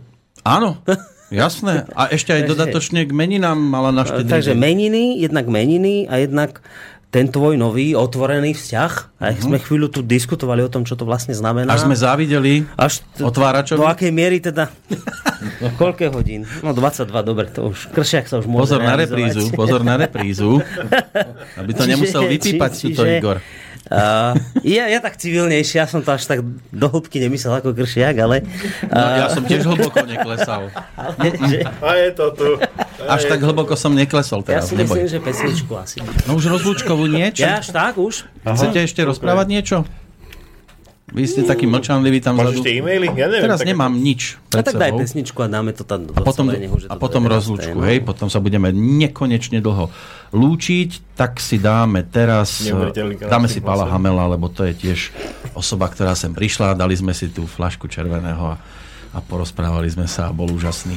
Áno, 0.47 0.79
jasné. 1.31 1.87
A 1.93 2.07
ešte 2.07 2.31
aj 2.31 2.41
Takže- 2.41 2.51
dodatočne 2.51 3.01
k 3.03 3.13
meninám 3.13 3.57
mala 3.57 3.91
na 3.91 4.03
štedrý 4.03 4.29
Takže 4.29 4.53
deň. 4.53 4.59
meniny, 4.59 5.03
jednak 5.19 5.47
meniny 5.47 6.05
a 6.05 6.19
jednak 6.19 6.61
ten 7.09 7.27
tvoj 7.27 7.55
nový 7.55 7.91
otvorený 7.93 8.55
vzťah. 8.55 8.93
A 9.19 9.35
sme 9.35 9.59
chvíľu 9.59 9.89
tu 9.89 10.01
diskutovali 10.01 10.61
o 10.61 10.71
tom, 10.71 10.83
čo 10.83 10.95
to 10.95 11.03
vlastne 11.03 11.33
znamená. 11.33 11.67
Až 11.69 11.85
sme 11.85 11.95
závideli 11.95 12.63
Až 12.77 13.03
t- 13.09 13.21
otváračovi. 13.21 13.79
Do 13.79 13.91
akej 13.91 14.11
miery 14.11 14.39
teda? 14.39 14.71
Koľko 15.81 16.01
je 16.01 16.11
hodín? 16.11 16.41
No 16.61 16.71
22, 16.71 17.11
dobre, 17.21 17.47
to 17.47 17.69
už 17.69 17.91
Kršiak 17.91 18.27
sa 18.27 18.39
už 18.39 18.47
môže 18.47 18.71
Pozor 18.71 18.81
na 18.81 18.95
realizovať. 18.95 19.11
reprízu, 19.11 19.43
pozor 19.53 19.81
na 19.83 19.95
reprízu. 19.97 20.51
Aby 21.59 21.71
to 21.73 21.83
Čiže- 21.83 21.91
nemusel 21.91 22.23
vypípať 22.29 22.71
či- 22.71 22.83
tuto 22.87 23.03
čiže- 23.03 23.19
Igor. 23.19 23.37
Uh, 23.91 24.39
ja, 24.63 24.87
ja 24.87 25.03
tak 25.03 25.19
civilnejšie, 25.19 25.83
ja 25.83 25.87
som 25.91 25.99
to 25.99 26.15
až 26.15 26.23
tak 26.23 26.47
do 26.71 26.87
hĺbky 26.87 27.19
nemyslel 27.19 27.59
ako 27.59 27.75
Kršiak, 27.75 28.23
ale... 28.23 28.47
No, 28.87 29.03
ja 29.03 29.27
som 29.27 29.43
tiež 29.43 29.67
hlboko 29.67 30.07
neklesal. 30.07 30.71
ale 30.95 31.27
že, 31.51 31.67
A 31.67 31.91
je 31.99 32.11
to 32.15 32.27
tu. 32.39 32.49
Až 33.03 33.27
tak 33.27 33.43
hlboko 33.43 33.75
som 33.75 33.91
neklesol 33.91 34.47
ja 34.47 34.63
teraz, 34.63 34.71
si 34.71 34.79
myslím, 34.79 35.11
neboj. 35.11 35.11
že 35.11 35.19
pesničku 35.19 35.73
asi. 35.75 35.99
No 36.31 36.39
už 36.39 36.55
rozlúčkovú 36.55 37.11
niečo? 37.11 37.43
Ja 37.43 37.59
až 37.59 37.75
tak 37.75 37.99
už? 37.99 38.31
Chcete 38.47 38.87
ešte 38.87 39.03
rozprávať 39.03 39.47
niečo? 39.51 39.83
Vy 41.11 41.27
ste 41.27 41.43
taký 41.43 41.67
mlčanlivý 41.67 42.23
tam 42.23 42.39
Máš 42.39 42.63
ešte 42.63 42.71
e-maily? 42.71 43.11
Ja 43.19 43.27
neviem. 43.27 43.51
Teraz 43.51 43.59
tak- 43.59 43.67
nemám 43.67 43.93
nič 43.99 44.39
A 44.55 44.63
tak 44.63 44.79
daj 44.79 44.95
pesničku 44.95 45.39
a 45.43 45.49
dáme 45.51 45.75
to 45.75 45.83
tam 45.83 46.07
do 46.07 46.15
A 46.15 46.23
potom, 46.23 46.47
nech 46.47 46.71
už 46.71 46.87
a 46.87 46.95
to 46.95 47.03
potom 47.03 47.27
do 47.27 47.31
11., 47.31 47.35
rozlúčku, 47.35 47.79
hej, 47.83 47.99
potom 48.07 48.31
sa 48.31 48.39
budeme 48.39 48.71
nekonečne 48.71 49.59
dlho 49.59 49.91
lúčiť, 50.31 51.19
tak 51.19 51.43
si 51.43 51.59
dáme 51.59 52.07
teraz, 52.07 52.63
Neuveriteľný 52.63 53.27
dáme 53.27 53.51
si 53.51 53.59
Pala. 53.59 53.91
Hamela, 53.91 54.31
lebo 54.31 54.47
to 54.47 54.63
je 54.63 54.75
tiež 54.75 55.11
osoba, 55.59 55.91
ktorá 55.91 56.15
sem 56.15 56.31
prišla, 56.31 56.79
dali 56.79 56.95
sme 56.95 57.11
si 57.11 57.27
tú 57.27 57.43
flašku 57.43 57.91
červeného 57.91 58.55
a, 58.55 58.57
a 59.11 59.19
porozprávali 59.19 59.91
sme 59.91 60.07
sa 60.07 60.31
a 60.31 60.35
bol 60.35 60.47
úžasný. 60.47 60.95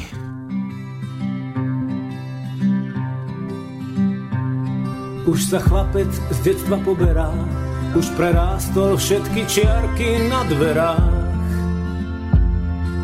Už 5.24 5.40
sa 5.50 5.58
chlapec 5.58 6.12
z 6.12 6.38
detstva 6.46 6.78
poberá, 6.84 7.32
už 7.94 8.06
prerástol 8.18 8.98
všetky 8.98 9.46
čiarky 9.46 10.26
na 10.30 10.42
dverách. 10.50 11.22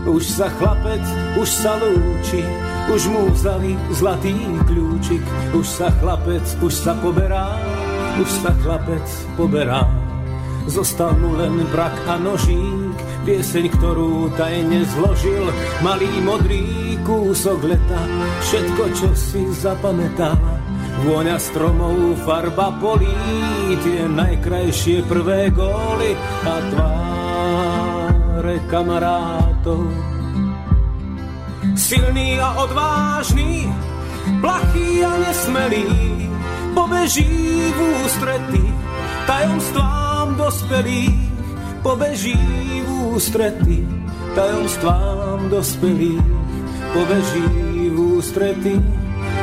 Už 0.10 0.24
sa 0.26 0.50
chlapec, 0.58 1.04
už 1.38 1.50
sa 1.50 1.78
lúči, 1.78 2.42
už 2.90 3.02
mu 3.14 3.30
vzali 3.30 3.78
zlatý 3.94 4.34
kľúčik. 4.66 5.22
Už 5.54 5.66
sa 5.68 5.94
chlapec, 6.02 6.42
už 6.64 6.74
sa 6.74 6.98
poberá, 6.98 7.54
už 8.18 8.30
sa 8.42 8.50
chlapec 8.66 9.06
poberá. 9.38 9.86
Zostal 10.66 11.14
mu 11.22 11.38
len 11.38 11.66
brak 11.70 11.94
a 12.10 12.18
nožík, 12.18 12.98
pieseň, 13.26 13.66
ktorú 13.78 14.34
tajne 14.34 14.86
zložil. 14.98 15.54
Malý 15.86 16.10
modrý 16.26 16.98
kúsok 17.06 17.70
leta, 17.70 18.02
všetko, 18.42 18.84
čo 18.98 19.10
si 19.14 19.42
zapamätal. 19.54 20.38
Vôňa 21.00 21.40
stromov, 21.40 22.20
farba 22.28 22.76
polí, 22.76 23.16
tie 23.88 24.04
najkrajšie 24.04 25.08
prvé 25.08 25.48
góly 25.48 26.12
a 26.44 26.56
tváre 26.70 28.58
kamarátov. 28.68 29.88
Silný 31.80 32.36
a 32.44 32.68
odvážny, 32.68 33.72
plachý 34.44 35.00
a 35.08 35.14
nesmelý, 35.24 35.88
pobeží 36.76 37.32
v 37.72 37.80
ústrety 38.04 38.64
tajomstvám 39.24 40.36
dospelých, 40.36 41.20
pobeží 41.80 42.40
v 42.84 42.90
ústrety 43.16 43.88
tajomstvám 44.36 45.48
dospelých, 45.48 46.28
pobeží 46.92 47.48
v 47.88 47.98
ústrety 48.20 48.76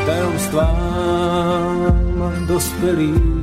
tajomstvám 0.06 1.90
dospelých. 2.46 3.34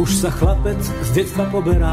Už 0.00 0.16
sa 0.16 0.32
chlapec 0.32 0.80
z 0.80 1.12
detstva 1.12 1.44
poberá, 1.52 1.92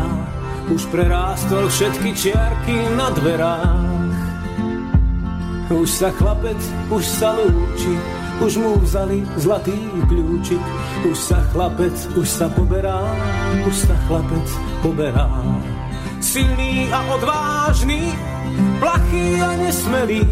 už 0.72 0.82
prerástol 0.92 1.72
všetky 1.72 2.10
čiarky 2.14 2.76
na 2.96 3.08
dverách. 3.16 4.16
Už 5.68 5.90
sa 5.92 6.10
chlapec, 6.16 6.60
už 6.88 7.04
sa 7.04 7.36
lúči, 7.36 7.96
už 8.40 8.62
mu 8.62 8.80
vzali 8.80 9.26
zlatý 9.36 9.76
kľúčik. 10.08 10.64
Už 11.04 11.18
sa 11.18 11.40
chlapec, 11.52 11.96
už 12.16 12.28
sa 12.28 12.48
poberá, 12.52 13.04
už 13.68 13.76
sa 13.76 13.96
chlapec 14.08 14.48
poberá. 14.80 15.28
Silný 16.24 16.88
a 16.92 17.00
odvážny, 17.14 18.16
plachý 18.80 19.42
a 19.44 19.60
nesmelý, 19.60 20.24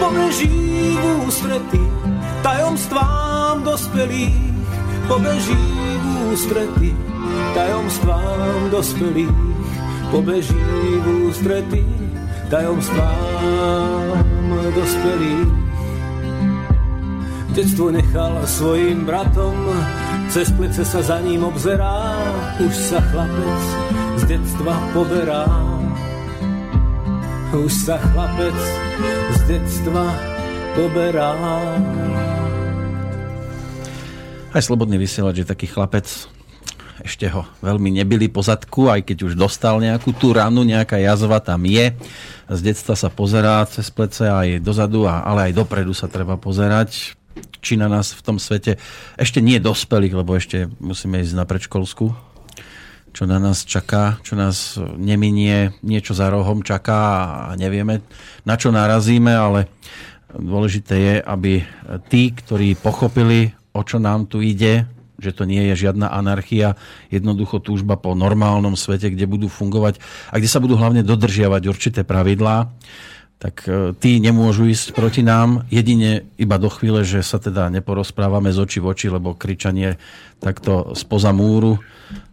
pobeží 0.00 0.50
v 0.96 1.04
ústrety 1.28 1.82
tajomstvám 2.44 3.64
dospelých, 3.64 4.36
pobeží 5.08 5.64
v 6.00 6.06
ústrety 6.32 6.90
tajomstvám 7.54 8.70
dospelých, 8.70 9.53
pobeží 10.14 10.54
v 11.02 11.06
ústrety 11.26 11.82
tajomstvám 12.46 14.14
dospelých. 14.70 15.50
Detstvo 17.54 17.90
nechal 17.90 18.38
svojim 18.46 19.02
bratom, 19.02 19.58
cez 20.30 20.54
plece 20.54 20.86
sa 20.86 21.02
za 21.02 21.18
ním 21.18 21.42
obzerá, 21.42 22.14
už 22.62 22.74
sa 22.74 23.02
chlapec 23.10 23.62
z 24.18 24.38
detstva 24.38 24.74
poberá. 24.94 25.46
Už 27.54 27.70
sa 27.70 27.98
chlapec 27.98 28.58
z 29.34 29.38
detstva 29.50 30.14
poberá. 30.78 31.34
Aj 34.54 34.62
slobodný 34.62 34.94
vysielač 34.98 35.42
je 35.42 35.46
taký 35.46 35.66
chlapec, 35.66 36.06
ešte 37.04 37.28
ho 37.28 37.44
veľmi 37.60 38.00
nebili 38.00 38.32
po 38.32 38.40
zadku, 38.40 38.88
aj 38.88 39.04
keď 39.04 39.28
už 39.28 39.32
dostal 39.36 39.76
nejakú 39.76 40.16
tú 40.16 40.32
ranu, 40.32 40.64
nejaká 40.64 40.96
jazva 40.96 41.38
tam 41.44 41.68
je. 41.68 41.92
Z 42.48 42.60
detstva 42.64 42.96
sa 42.96 43.12
pozerá 43.12 43.60
cez 43.68 43.92
plece 43.92 44.24
aj 44.24 44.64
dozadu, 44.64 45.04
ale 45.04 45.52
aj 45.52 45.60
dopredu 45.60 45.92
sa 45.92 46.08
treba 46.08 46.40
pozerať 46.40 47.12
či 47.64 47.80
na 47.80 47.88
nás 47.88 48.12
v 48.12 48.22
tom 48.22 48.36
svete, 48.36 48.76
ešte 49.16 49.40
nie 49.40 49.58
dospelých, 49.58 50.14
lebo 50.14 50.36
ešte 50.36 50.68
musíme 50.78 51.24
ísť 51.24 51.34
na 51.34 51.48
predškolskú, 51.48 52.12
čo 53.14 53.22
na 53.24 53.40
nás 53.40 53.64
čaká, 53.64 54.20
čo 54.20 54.36
nás 54.36 54.76
neminie, 55.00 55.72
niečo 55.80 56.12
za 56.12 56.28
rohom 56.28 56.60
čaká 56.60 57.00
a 57.48 57.52
nevieme, 57.56 58.04
na 58.44 58.54
čo 58.54 58.68
narazíme, 58.70 59.32
ale 59.32 59.72
dôležité 60.34 60.94
je, 60.94 61.14
aby 61.22 61.64
tí, 62.10 62.34
ktorí 62.34 62.76
pochopili, 62.78 63.54
o 63.74 63.82
čo 63.82 63.98
nám 63.98 64.28
tu 64.30 64.44
ide, 64.44 64.86
že 65.18 65.30
to 65.30 65.46
nie 65.46 65.72
je 65.72 65.86
žiadna 65.88 66.10
anarchia, 66.10 66.74
jednoducho 67.10 67.62
túžba 67.62 67.94
po 67.94 68.14
normálnom 68.18 68.74
svete, 68.74 69.10
kde 69.14 69.30
budú 69.30 69.46
fungovať 69.46 70.02
a 70.30 70.38
kde 70.38 70.48
sa 70.50 70.58
budú 70.58 70.74
hlavne 70.74 71.06
dodržiavať 71.06 71.62
určité 71.70 72.00
pravidlá, 72.02 72.70
tak 73.38 73.68
e, 73.68 73.92
tí 73.98 74.22
nemôžu 74.22 74.70
ísť 74.70 74.96
proti 74.96 75.20
nám, 75.20 75.68
jedine 75.68 76.24
iba 76.40 76.56
do 76.56 76.72
chvíle, 76.72 77.04
že 77.04 77.20
sa 77.20 77.36
teda 77.36 77.68
neporozprávame 77.68 78.48
z 78.54 78.58
očí 78.62 78.78
v 78.80 78.88
oči, 78.88 79.06
lebo 79.12 79.36
kričanie 79.36 80.00
takto 80.40 80.96
spoza 80.96 81.34
múru, 81.34 81.76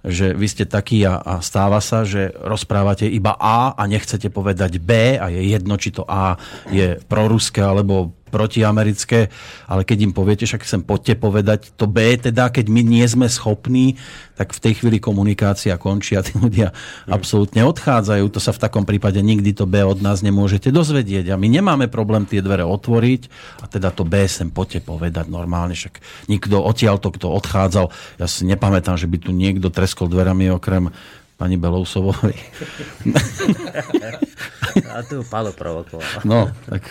že 0.01 0.33
vy 0.33 0.47
ste 0.49 0.65
takí 0.65 1.05
a, 1.05 1.21
a 1.21 1.33
stáva 1.45 1.77
sa, 1.79 2.01
že 2.01 2.33
rozprávate 2.33 3.05
iba 3.05 3.37
A 3.37 3.77
a 3.77 3.83
nechcete 3.85 4.33
povedať 4.33 4.81
B 4.81 5.17
a 5.17 5.29
je 5.29 5.41
jedno, 5.53 5.77
či 5.77 5.93
to 5.93 6.05
A 6.09 6.37
je 6.73 6.97
proruské 7.05 7.61
alebo 7.61 8.13
protiamerické, 8.31 9.27
ale 9.67 9.83
keď 9.83 10.07
im 10.07 10.13
poviete, 10.15 10.47
však 10.47 10.63
sem 10.63 10.81
poďte 10.81 11.19
povedať 11.19 11.75
to 11.75 11.85
B, 11.85 12.15
teda 12.15 12.47
keď 12.47 12.71
my 12.71 12.81
nie 12.81 13.03
sme 13.03 13.27
schopní, 13.27 13.99
tak 14.39 14.55
v 14.55 14.63
tej 14.63 14.73
chvíli 14.81 14.97
komunikácia 14.97 15.75
končí 15.75 16.15
a 16.17 16.25
tí 16.25 16.33
ľudia 16.39 16.73
absolútne 17.05 17.61
odchádzajú. 17.67 18.25
To 18.31 18.39
sa 18.41 18.55
v 18.55 18.63
takom 18.63 18.87
prípade 18.87 19.19
nikdy 19.19 19.53
to 19.53 19.67
B 19.67 19.83
od 19.83 19.99
nás 19.99 20.23
nemôžete 20.25 20.71
dozvedieť 20.71 21.29
a 21.29 21.37
my 21.37 21.45
nemáme 21.51 21.91
problém 21.91 22.23
tie 22.23 22.41
dvere 22.41 22.65
otvoriť 22.65 23.21
a 23.61 23.69
teda 23.69 23.91
to 23.91 24.07
B 24.07 24.25
sem 24.25 24.49
poďte 24.49 24.81
povedať 24.87 25.27
normálne, 25.27 25.75
však 25.75 25.99
nikto 26.31 26.57
odtiaľto, 26.63 27.11
kto 27.13 27.27
odchádzal, 27.37 27.85
ja 28.17 28.25
si 28.25 28.47
nepamätám, 28.47 28.95
že 28.95 29.05
by 29.11 29.17
tu 29.19 29.35
niekto 29.35 29.67
treskol 29.91 30.07
dverami 30.07 30.47
okrem 30.55 30.87
pani 31.35 31.59
Belousovovej. 31.59 32.39
A 34.87 35.03
tu 35.03 35.19
Palo 35.27 35.51
provokoval. 35.51 36.23
No, 36.23 36.47
tak 36.63 36.87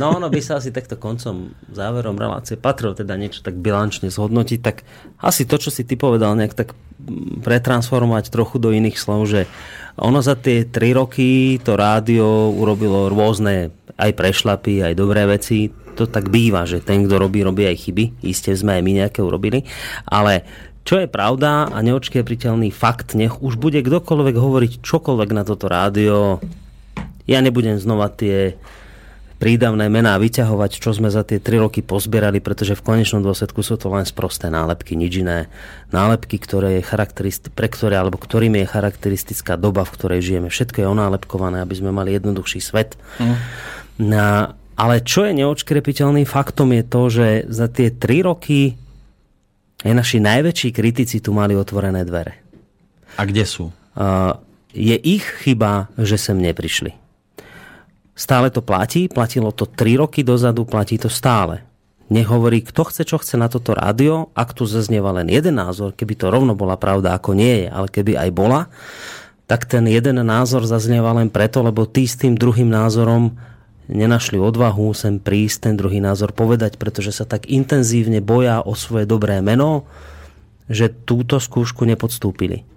No, 0.00 0.16
ono 0.16 0.32
by 0.32 0.40
sa 0.40 0.56
asi 0.56 0.72
takto 0.72 0.96
koncom, 0.96 1.52
záverom 1.68 2.16
relácie 2.16 2.56
patrilo 2.56 2.96
teda 2.96 3.20
niečo 3.20 3.44
tak 3.44 3.60
bilančne 3.60 4.08
zhodnotiť, 4.08 4.60
tak 4.64 4.80
asi 5.20 5.44
to, 5.44 5.60
čo 5.60 5.68
si 5.68 5.84
ty 5.84 6.00
povedal, 6.00 6.32
nejak 6.40 6.56
tak 6.56 6.72
pretransformovať 7.44 8.32
trochu 8.32 8.56
do 8.56 8.72
iných 8.72 8.96
slov, 8.96 9.28
že 9.28 9.44
ono 10.00 10.24
za 10.24 10.40
tie 10.40 10.64
tri 10.64 10.96
roky 10.96 11.60
to 11.60 11.76
rádio 11.76 12.48
urobilo 12.48 13.12
rôzne 13.12 13.76
aj 14.00 14.10
prešlapy, 14.16 14.88
aj 14.88 14.94
dobré 14.96 15.28
veci. 15.28 15.68
To 15.98 16.06
tak 16.06 16.30
býva, 16.30 16.62
že 16.62 16.78
ten, 16.78 17.02
kto 17.02 17.18
robí, 17.18 17.42
robí 17.42 17.66
aj 17.66 17.90
chyby. 17.90 18.22
Isté 18.22 18.54
sme 18.54 18.78
aj 18.78 18.82
my 18.86 18.92
nejaké 19.02 19.18
urobili. 19.18 19.66
Ale 20.06 20.46
čo 20.88 21.04
je 21.04 21.04
pravda 21.04 21.68
a 21.68 21.78
neočkriepiteľný 21.84 22.72
fakt, 22.72 23.12
nech 23.12 23.44
už 23.44 23.60
bude 23.60 23.84
kdokoľvek 23.84 24.36
hovoriť 24.40 24.72
čokoľvek 24.80 25.30
na 25.36 25.44
toto 25.44 25.68
rádio, 25.68 26.40
ja 27.28 27.44
nebudem 27.44 27.76
znova 27.76 28.08
tie 28.08 28.56
prídavné 29.36 29.92
mená 29.92 30.16
vyťahovať, 30.16 30.80
čo 30.80 30.96
sme 30.96 31.12
za 31.12 31.28
tie 31.28 31.44
3 31.44 31.60
roky 31.60 31.84
pozbierali, 31.84 32.40
pretože 32.40 32.72
v 32.72 32.80
konečnom 32.80 33.20
dôsledku 33.20 33.60
sú 33.60 33.76
to 33.76 33.92
len 33.92 34.08
sprosté 34.08 34.48
nálepky, 34.48 34.96
nič 34.96 35.20
iné. 35.20 35.52
Nálepky, 35.92 36.40
ktoré 36.40 36.80
je 36.80 36.88
charakteristi- 36.88 37.52
pre 37.52 37.68
ktoré, 37.68 38.00
alebo 38.00 38.16
ktorým 38.16 38.56
je 38.56 38.66
charakteristická 38.66 39.60
doba, 39.60 39.84
v 39.84 39.92
ktorej 39.92 40.24
žijeme. 40.24 40.48
Všetko 40.48 40.82
je 40.82 40.88
onálepkované, 40.88 41.60
aby 41.60 41.74
sme 41.76 41.92
mali 41.92 42.16
jednoduchší 42.16 42.64
svet. 42.64 42.96
Na, 44.00 44.56
ale 44.74 45.04
čo 45.04 45.28
je 45.28 45.36
neočkrepiteľným 45.36 46.24
faktom 46.26 46.72
je 46.74 46.82
to, 46.82 47.02
že 47.12 47.28
za 47.46 47.68
tie 47.68 47.92
3 47.92 48.24
roky 48.24 48.87
aj 49.82 49.92
naši 49.94 50.18
najväčší 50.18 50.74
kritici 50.74 51.22
tu 51.22 51.30
mali 51.30 51.54
otvorené 51.54 52.02
dvere. 52.02 52.42
a 53.18 53.22
kde 53.26 53.42
sú? 53.42 53.74
Je 54.70 54.94
ich 54.94 55.26
chyba, 55.42 55.90
že 55.98 56.14
sem 56.14 56.38
neprišli. 56.38 56.94
Stále 58.14 58.54
to 58.54 58.62
platí, 58.62 59.10
platilo 59.10 59.50
to 59.50 59.66
3 59.66 59.98
roky 59.98 60.22
dozadu, 60.22 60.62
platí 60.62 60.98
to 61.02 61.10
stále. 61.10 61.66
Nech 62.08 62.30
hovorí, 62.30 62.64
kto 62.64 62.88
chce, 62.88 63.02
čo 63.04 63.20
chce 63.20 63.36
na 63.36 63.50
toto 63.50 63.76
rádio, 63.76 64.32
ak 64.32 64.56
tu 64.56 64.64
zaznieva 64.64 65.12
len 65.12 65.28
jeden 65.28 65.60
názor, 65.60 65.92
keby 65.92 66.14
to 66.16 66.32
rovno 66.32 66.56
bola 66.56 66.78
pravda, 66.80 67.12
ako 67.18 67.36
nie 67.36 67.66
je, 67.66 67.68
ale 67.68 67.86
keby 67.90 68.16
aj 68.16 68.30
bola, 68.32 68.60
tak 69.44 69.68
ten 69.68 69.84
jeden 69.84 70.16
názor 70.24 70.64
zaznieva 70.64 71.12
len 71.12 71.28
preto, 71.28 71.60
lebo 71.60 71.84
ty 71.84 72.08
s 72.08 72.16
tým 72.16 72.32
druhým 72.38 72.70
názorom 72.70 73.36
nenašli 73.88 74.36
odvahu 74.36 74.92
sem 74.92 75.16
prísť, 75.18 75.68
ten 75.68 75.74
druhý 75.74 75.98
názor 75.98 76.36
povedať, 76.36 76.76
pretože 76.76 77.16
sa 77.16 77.24
tak 77.24 77.48
intenzívne 77.48 78.20
boja 78.20 78.60
o 78.60 78.76
svoje 78.76 79.08
dobré 79.08 79.40
meno, 79.40 79.88
že 80.68 80.92
túto 80.92 81.40
skúšku 81.40 81.88
nepodstúpili. 81.88 82.68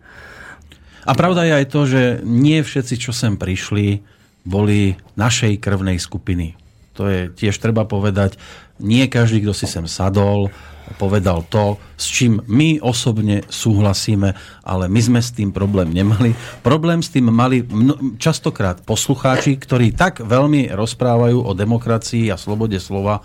A 1.03 1.11
pravda 1.17 1.43
je 1.43 1.53
aj 1.59 1.65
to, 1.67 1.81
že 1.83 2.01
nie 2.23 2.63
všetci, 2.63 2.95
čo 2.95 3.11
sem 3.11 3.35
prišli, 3.35 3.99
boli 4.47 4.97
našej 5.19 5.59
krvnej 5.61 5.99
skupiny. 6.01 6.57
To 6.97 7.07
je 7.07 7.29
tiež 7.29 7.57
treba 7.57 7.85
povedať. 7.85 8.37
Nie 8.81 9.05
každý, 9.11 9.43
kto 9.43 9.53
si 9.53 9.65
sem 9.69 9.85
sadol, 9.85 10.49
povedal 10.95 11.43
to, 11.47 11.79
s 11.95 12.07
čím 12.07 12.43
my 12.45 12.79
osobne 12.83 13.43
súhlasíme, 13.47 14.35
ale 14.63 14.85
my 14.91 15.01
sme 15.01 15.19
s 15.23 15.31
tým 15.33 15.49
problém 15.49 15.91
nemali. 15.91 16.35
Problém 16.61 16.99
s 16.99 17.09
tým 17.09 17.31
mali 17.31 17.63
mno- 17.65 18.15
častokrát 18.19 18.83
poslucháči, 18.83 19.57
ktorí 19.57 19.95
tak 19.95 20.23
veľmi 20.23 20.71
rozprávajú 20.71 21.41
o 21.43 21.51
demokracii 21.55 22.29
a 22.29 22.39
slobode 22.39 22.77
slova, 22.77 23.23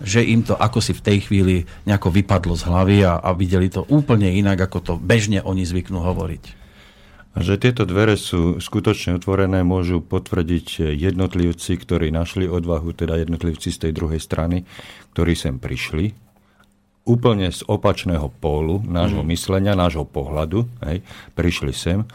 že 0.00 0.24
im 0.24 0.40
to 0.40 0.56
ako 0.56 0.80
si 0.80 0.96
v 0.96 1.04
tej 1.04 1.18
chvíli 1.28 1.56
nejako 1.84 2.08
vypadlo 2.08 2.56
z 2.56 2.62
hlavy 2.64 2.96
a, 3.04 3.20
a 3.20 3.30
videli 3.36 3.68
to 3.68 3.84
úplne 3.92 4.32
inak, 4.32 4.64
ako 4.70 4.78
to 4.80 4.92
bežne 4.96 5.44
oni 5.44 5.68
zvyknú 5.68 6.00
hovoriť. 6.00 6.60
A 7.30 7.46
že 7.46 7.62
tieto 7.62 7.86
dvere 7.86 8.18
sú 8.18 8.58
skutočne 8.58 9.14
otvorené, 9.14 9.62
môžu 9.62 10.02
potvrdiť 10.02 10.98
jednotlivci, 10.98 11.78
ktorí 11.78 12.10
našli 12.10 12.50
odvahu, 12.50 12.90
teda 12.90 13.22
jednotlivci 13.22 13.70
z 13.70 13.86
tej 13.86 13.92
druhej 13.94 14.18
strany, 14.18 14.66
ktorí 15.14 15.38
sem 15.38 15.62
prišli, 15.62 16.10
úplne 17.10 17.50
z 17.50 17.66
opačného 17.66 18.30
pólu 18.38 18.78
nášho 18.86 19.26
myslenia, 19.26 19.74
nášho 19.74 20.06
pohľadu, 20.06 20.70
hej, 20.86 21.02
prišli 21.34 21.74
sem, 21.74 22.06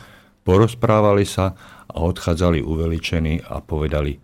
porozprávali 0.47 1.27
sa 1.27 1.51
a 1.91 1.97
odchádzali 1.99 2.63
uveličení 2.63 3.43
a 3.43 3.59
povedali, 3.59 4.15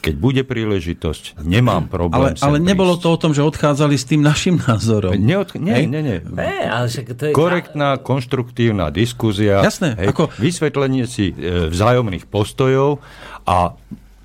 keď 0.00 0.14
bude 0.16 0.42
príležitosť, 0.42 1.44
nemám 1.44 1.84
problém 1.86 2.32
Ale, 2.32 2.40
ale 2.40 2.56
nebolo 2.58 2.96
prísť. 2.96 3.04
to 3.04 3.08
o 3.12 3.18
tom, 3.20 3.32
že 3.36 3.42
odchádzali 3.44 3.94
s 3.94 4.08
tým 4.08 4.24
našim 4.24 4.56
názorom. 4.56 5.12
Neod... 5.12 5.52
Nie, 5.60 5.84
Hej? 5.84 5.92
nie, 5.92 6.00
nie. 6.00 6.18
Ne, 6.32 6.64
ale 6.64 6.88
však 6.88 7.12
to 7.12 7.22
je... 7.28 7.32
Korektná, 7.36 8.00
konštruktívna 8.00 8.88
diskuzia, 8.88 9.60
Jasné, 9.60 9.94
hej, 10.00 10.08
ako- 10.10 10.32
vysvetlenie 10.40 11.04
si 11.04 11.36
e, 11.36 11.68
vzájomných 11.68 12.24
postojov 12.24 13.04
a 13.44 13.76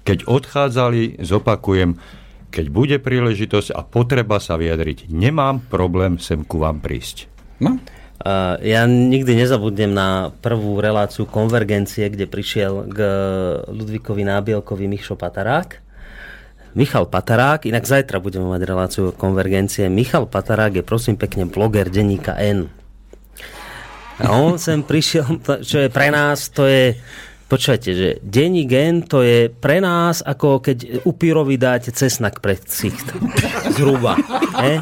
keď 0.07 0.23
odchádzali, 0.23 1.19
zopakujem, 1.19 1.99
keď 2.51 2.65
bude 2.71 2.97
príležitosť 2.99 3.75
a 3.75 3.83
potreba 3.83 4.39
sa 4.39 4.55
vyjadriť, 4.55 5.11
nemám 5.11 5.63
problém 5.67 6.17
sem 6.17 6.41
ku 6.43 6.63
vám 6.63 6.79
prísť. 6.79 7.27
No, 7.57 7.81
ja 8.61 8.81
nikdy 8.89 9.37
nezabudnem 9.37 9.93
na 9.93 10.33
prvú 10.41 10.81
reláciu 10.81 11.29
konvergencie, 11.29 12.09
kde 12.09 12.25
prišiel 12.25 12.89
k 12.89 12.97
Ludvíkovi 13.69 14.25
Nábielkovi 14.25 14.89
Michšo 14.89 15.13
Patarák. 15.13 15.85
Michal 16.77 17.09
Patarák, 17.09 17.65
inak 17.65 17.85
zajtra 17.89 18.21
budeme 18.21 18.49
mať 18.49 18.61
reláciu 18.65 19.03
konvergencie. 19.13 19.89
Michal 19.89 20.29
Patarák 20.29 20.81
je 20.81 20.83
prosím 20.85 21.17
pekne 21.17 21.49
bloger 21.49 21.89
denníka 21.89 22.37
N. 22.37 22.69
A 24.17 24.33
on 24.33 24.57
sem 24.57 24.81
prišiel, 24.81 25.41
čo 25.69 25.77
je 25.85 25.89
pre 25.93 26.09
nás, 26.09 26.49
to 26.49 26.65
je, 26.65 26.97
počujete, 27.47 27.89
že 27.95 28.07
denník 28.19 28.71
N 28.71 28.95
to 29.07 29.23
je 29.23 29.47
pre 29.47 29.79
nás, 29.79 30.19
ako 30.19 30.59
keď 30.59 31.07
upírovi 31.07 31.55
dáte 31.55 31.95
cesnak 31.95 32.43
pred 32.43 32.59
ksicht. 32.59 33.07
Zhruba. 33.73 34.19
He? 34.59 34.79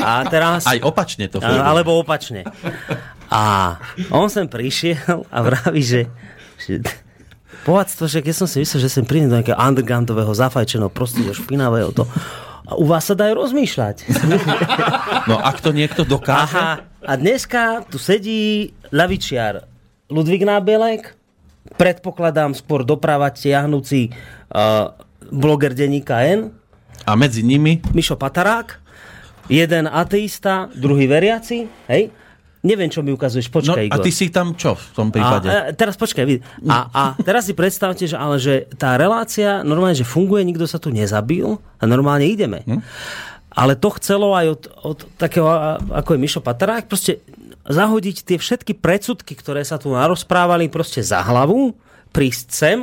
A 0.00 0.24
teraz... 0.26 0.64
aj 0.64 0.80
opačne 0.80 1.28
to 1.28 1.38
funguje. 1.38 1.60
Alebo 1.60 2.00
opačne. 2.00 2.48
A 3.32 3.76
on 4.12 4.28
sem 4.32 4.48
prišiel 4.48 5.24
a 5.28 5.38
vraví, 5.40 5.80
že, 5.80 6.08
že 6.60 6.84
povedz 7.64 7.96
to, 7.96 8.04
že 8.08 8.20
keď 8.20 8.34
som 8.34 8.48
si 8.48 8.60
myslel, 8.60 8.80
že 8.84 8.92
sem 8.92 9.04
príde 9.04 9.28
do 9.28 9.36
nejakého 9.40 9.56
undergroundového 9.56 10.32
zafajčeného 10.32 10.92
prostredia 10.92 11.32
špinavého 11.36 11.92
to 11.92 12.04
a 12.62 12.78
u 12.78 12.84
vás 12.86 13.04
sa 13.04 13.14
dajú 13.18 13.36
rozmýšľať. 13.36 13.96
No 15.30 15.38
ak 15.38 15.62
to 15.62 15.70
niekto 15.70 16.02
dokáže, 16.02 16.58
Aha, 16.58 16.82
a 16.82 17.12
dneska 17.14 17.86
tu 17.86 17.94
sedí 17.94 18.74
lavičiar 18.90 19.70
Ludvík 20.10 20.42
Nábielek, 20.42 21.14
predpokladám 21.82 22.54
skôr 22.54 22.86
doprava 22.86 23.26
tiahnúci 23.34 24.14
uh, 24.54 24.94
bloger 25.34 25.74
denníka 25.74 26.22
N, 26.22 26.54
a 27.02 27.18
medzi 27.18 27.42
nimi 27.42 27.82
Mišo 27.90 28.14
Patarák, 28.14 28.78
jeden 29.50 29.90
ateista, 29.90 30.70
druhý 30.70 31.10
veriaci, 31.10 31.66
hej? 31.90 32.14
Neviem, 32.62 32.86
čo 32.86 33.02
mi 33.02 33.10
ukazuješ, 33.10 33.50
No 33.50 33.54
počkaj, 33.58 33.90
a 33.90 33.98
Igor. 33.98 34.04
ty 34.06 34.10
si 34.14 34.30
tam 34.30 34.54
čo 34.54 34.78
v 34.78 34.86
tom 34.94 35.10
prípade? 35.10 35.50
A, 35.50 35.50
a, 35.50 35.74
teraz 35.74 35.98
počkaj, 35.98 36.22
a, 36.70 36.78
a 36.94 37.02
teraz 37.18 37.50
si 37.50 37.58
predstavte, 37.58 38.06
že 38.06 38.14
ale 38.14 38.38
že 38.38 38.70
tá 38.78 38.94
relácia 38.94 39.66
normálne, 39.66 39.98
že 39.98 40.06
funguje, 40.06 40.46
nikto 40.46 40.62
sa 40.70 40.78
tu 40.78 40.94
nezabil 40.94 41.58
a 41.58 41.82
normálne 41.90 42.22
ideme. 42.22 42.62
Hm? 42.62 42.78
Ale 43.50 43.74
to 43.74 43.90
chcelo 43.98 44.38
aj 44.38 44.46
od, 44.46 44.62
od 44.94 44.98
takého, 45.18 45.50
a- 45.50 45.82
ako 45.82 46.14
je 46.14 46.22
Mišo 46.22 46.38
Patarák, 46.38 46.86
proste 46.86 47.18
zahodiť 47.66 48.26
tie 48.26 48.38
všetky 48.38 48.78
predsudky, 48.78 49.38
ktoré 49.38 49.62
sa 49.62 49.78
tu 49.78 49.94
narozprávali 49.94 50.66
proste 50.66 51.02
za 51.02 51.22
hlavu, 51.22 51.74
prísť 52.12 52.46
sem 52.52 52.78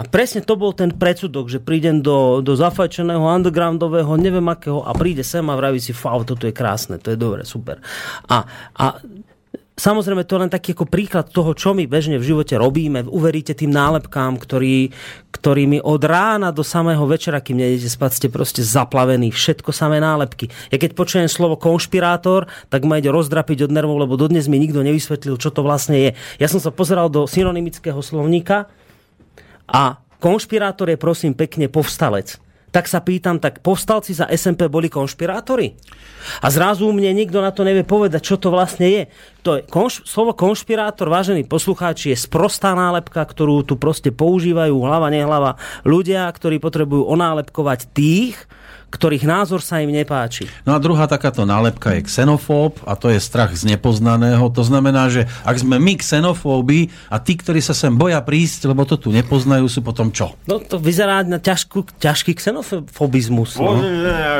a 0.00 0.02
presne 0.08 0.40
to 0.40 0.56
bol 0.56 0.72
ten 0.72 0.88
predsudok, 0.88 1.52
že 1.52 1.60
prídem 1.60 2.00
do, 2.00 2.40
do 2.40 2.56
zafajčeného 2.56 3.20
undergroundového, 3.20 4.16
neviem 4.16 4.48
akého 4.48 4.80
a 4.80 4.96
príde 4.96 5.20
sem 5.20 5.44
a 5.44 5.54
vraví 5.54 5.78
si, 5.78 5.92
fau, 5.92 6.24
toto 6.24 6.48
je 6.48 6.56
krásne, 6.56 6.96
to 6.96 7.12
je 7.12 7.18
dobre, 7.20 7.44
super. 7.44 7.84
A, 8.26 8.48
a 8.72 9.04
Samozrejme, 9.80 10.28
to 10.28 10.36
je 10.36 10.42
len 10.44 10.52
taký 10.52 10.76
ako 10.76 10.84
príklad 10.84 11.32
toho, 11.32 11.56
čo 11.56 11.72
my 11.72 11.88
bežne 11.88 12.20
v 12.20 12.28
živote 12.28 12.52
robíme. 12.60 13.08
Uveríte 13.08 13.56
tým 13.56 13.72
nálepkám, 13.72 14.36
ktorý, 14.36 14.92
ktorými 15.32 15.80
od 15.80 16.04
rána 16.04 16.52
do 16.52 16.60
samého 16.60 17.00
večera, 17.08 17.40
kým 17.40 17.56
nejdete 17.56 17.88
spať, 17.88 18.10
ste 18.12 18.28
proste 18.28 18.60
zaplavení. 18.60 19.32
Všetko 19.32 19.72
samé 19.72 20.04
nálepky. 20.04 20.52
Ja 20.68 20.76
keď 20.76 20.92
počujem 20.92 21.32
slovo 21.32 21.56
konšpirátor, 21.56 22.44
tak 22.68 22.84
ma 22.84 23.00
ide 23.00 23.08
rozdrapiť 23.08 23.64
od 23.64 23.72
nervov, 23.72 24.04
lebo 24.04 24.20
dodnes 24.20 24.52
mi 24.52 24.60
nikto 24.60 24.84
nevysvetlil, 24.84 25.40
čo 25.40 25.48
to 25.48 25.64
vlastne 25.64 25.96
je. 25.96 26.10
Ja 26.36 26.52
som 26.52 26.60
sa 26.60 26.68
pozeral 26.68 27.08
do 27.08 27.24
synonymického 27.24 28.04
slovníka 28.04 28.68
a 29.64 29.96
konšpirátor 30.20 30.92
je 30.92 31.00
prosím 31.00 31.32
pekne 31.32 31.72
povstalec. 31.72 32.36
Tak 32.70 32.86
sa 32.86 33.02
pýtam, 33.02 33.42
tak 33.42 33.66
povstalci 33.66 34.14
za 34.14 34.30
SMP 34.30 34.70
boli 34.70 34.86
konšpirátori? 34.86 35.74
A 36.38 36.46
zrazu 36.54 36.86
mne 36.94 37.10
nikto 37.10 37.42
na 37.42 37.50
to 37.50 37.66
nevie 37.66 37.82
povedať, 37.82 38.22
čo 38.22 38.38
to 38.38 38.54
vlastne 38.54 38.86
je. 38.86 39.02
To 39.42 39.58
je 39.58 39.66
konš- 39.66 40.06
slovo 40.06 40.38
konšpirátor, 40.38 41.10
vážení 41.10 41.42
poslucháči, 41.42 42.14
je 42.14 42.22
sprostá 42.22 42.78
nálepka, 42.78 43.26
ktorú 43.26 43.66
tu 43.66 43.74
proste 43.74 44.14
používajú 44.14 44.76
hlava, 44.86 45.10
nehlava 45.10 45.58
ľudia, 45.82 46.30
ktorí 46.30 46.62
potrebujú 46.62 47.10
onálepkovať 47.10 47.90
tých, 47.90 48.46
ktorých 48.90 49.24
názor 49.24 49.62
sa 49.62 49.78
im 49.78 49.94
nepáči. 49.94 50.50
No 50.66 50.74
a 50.74 50.82
druhá 50.82 51.06
takáto 51.06 51.46
nálepka 51.46 51.94
je 51.94 52.04
xenofób 52.04 52.82
a 52.84 52.98
to 52.98 53.08
je 53.08 53.22
strach 53.22 53.54
z 53.54 53.70
nepoznaného. 53.70 54.50
To 54.50 54.62
znamená, 54.66 55.06
že 55.06 55.30
ak 55.46 55.62
sme 55.62 55.78
my 55.78 55.94
xenofóbi 56.02 56.90
a 57.06 57.22
tí, 57.22 57.38
ktorí 57.38 57.62
sa 57.62 57.72
sem 57.72 57.94
boja 57.94 58.18
prísť, 58.18 58.66
lebo 58.66 58.82
to 58.82 58.98
tu 58.98 59.14
nepoznajú, 59.14 59.70
sú 59.70 59.80
potom 59.80 60.10
čo? 60.10 60.34
No 60.50 60.58
to 60.58 60.82
vyzerá 60.82 61.22
na 61.22 61.38
ťažkú, 61.38 62.02
ťažký 62.02 62.34
xenofobizmus. 62.34 63.56
No. 63.62 63.78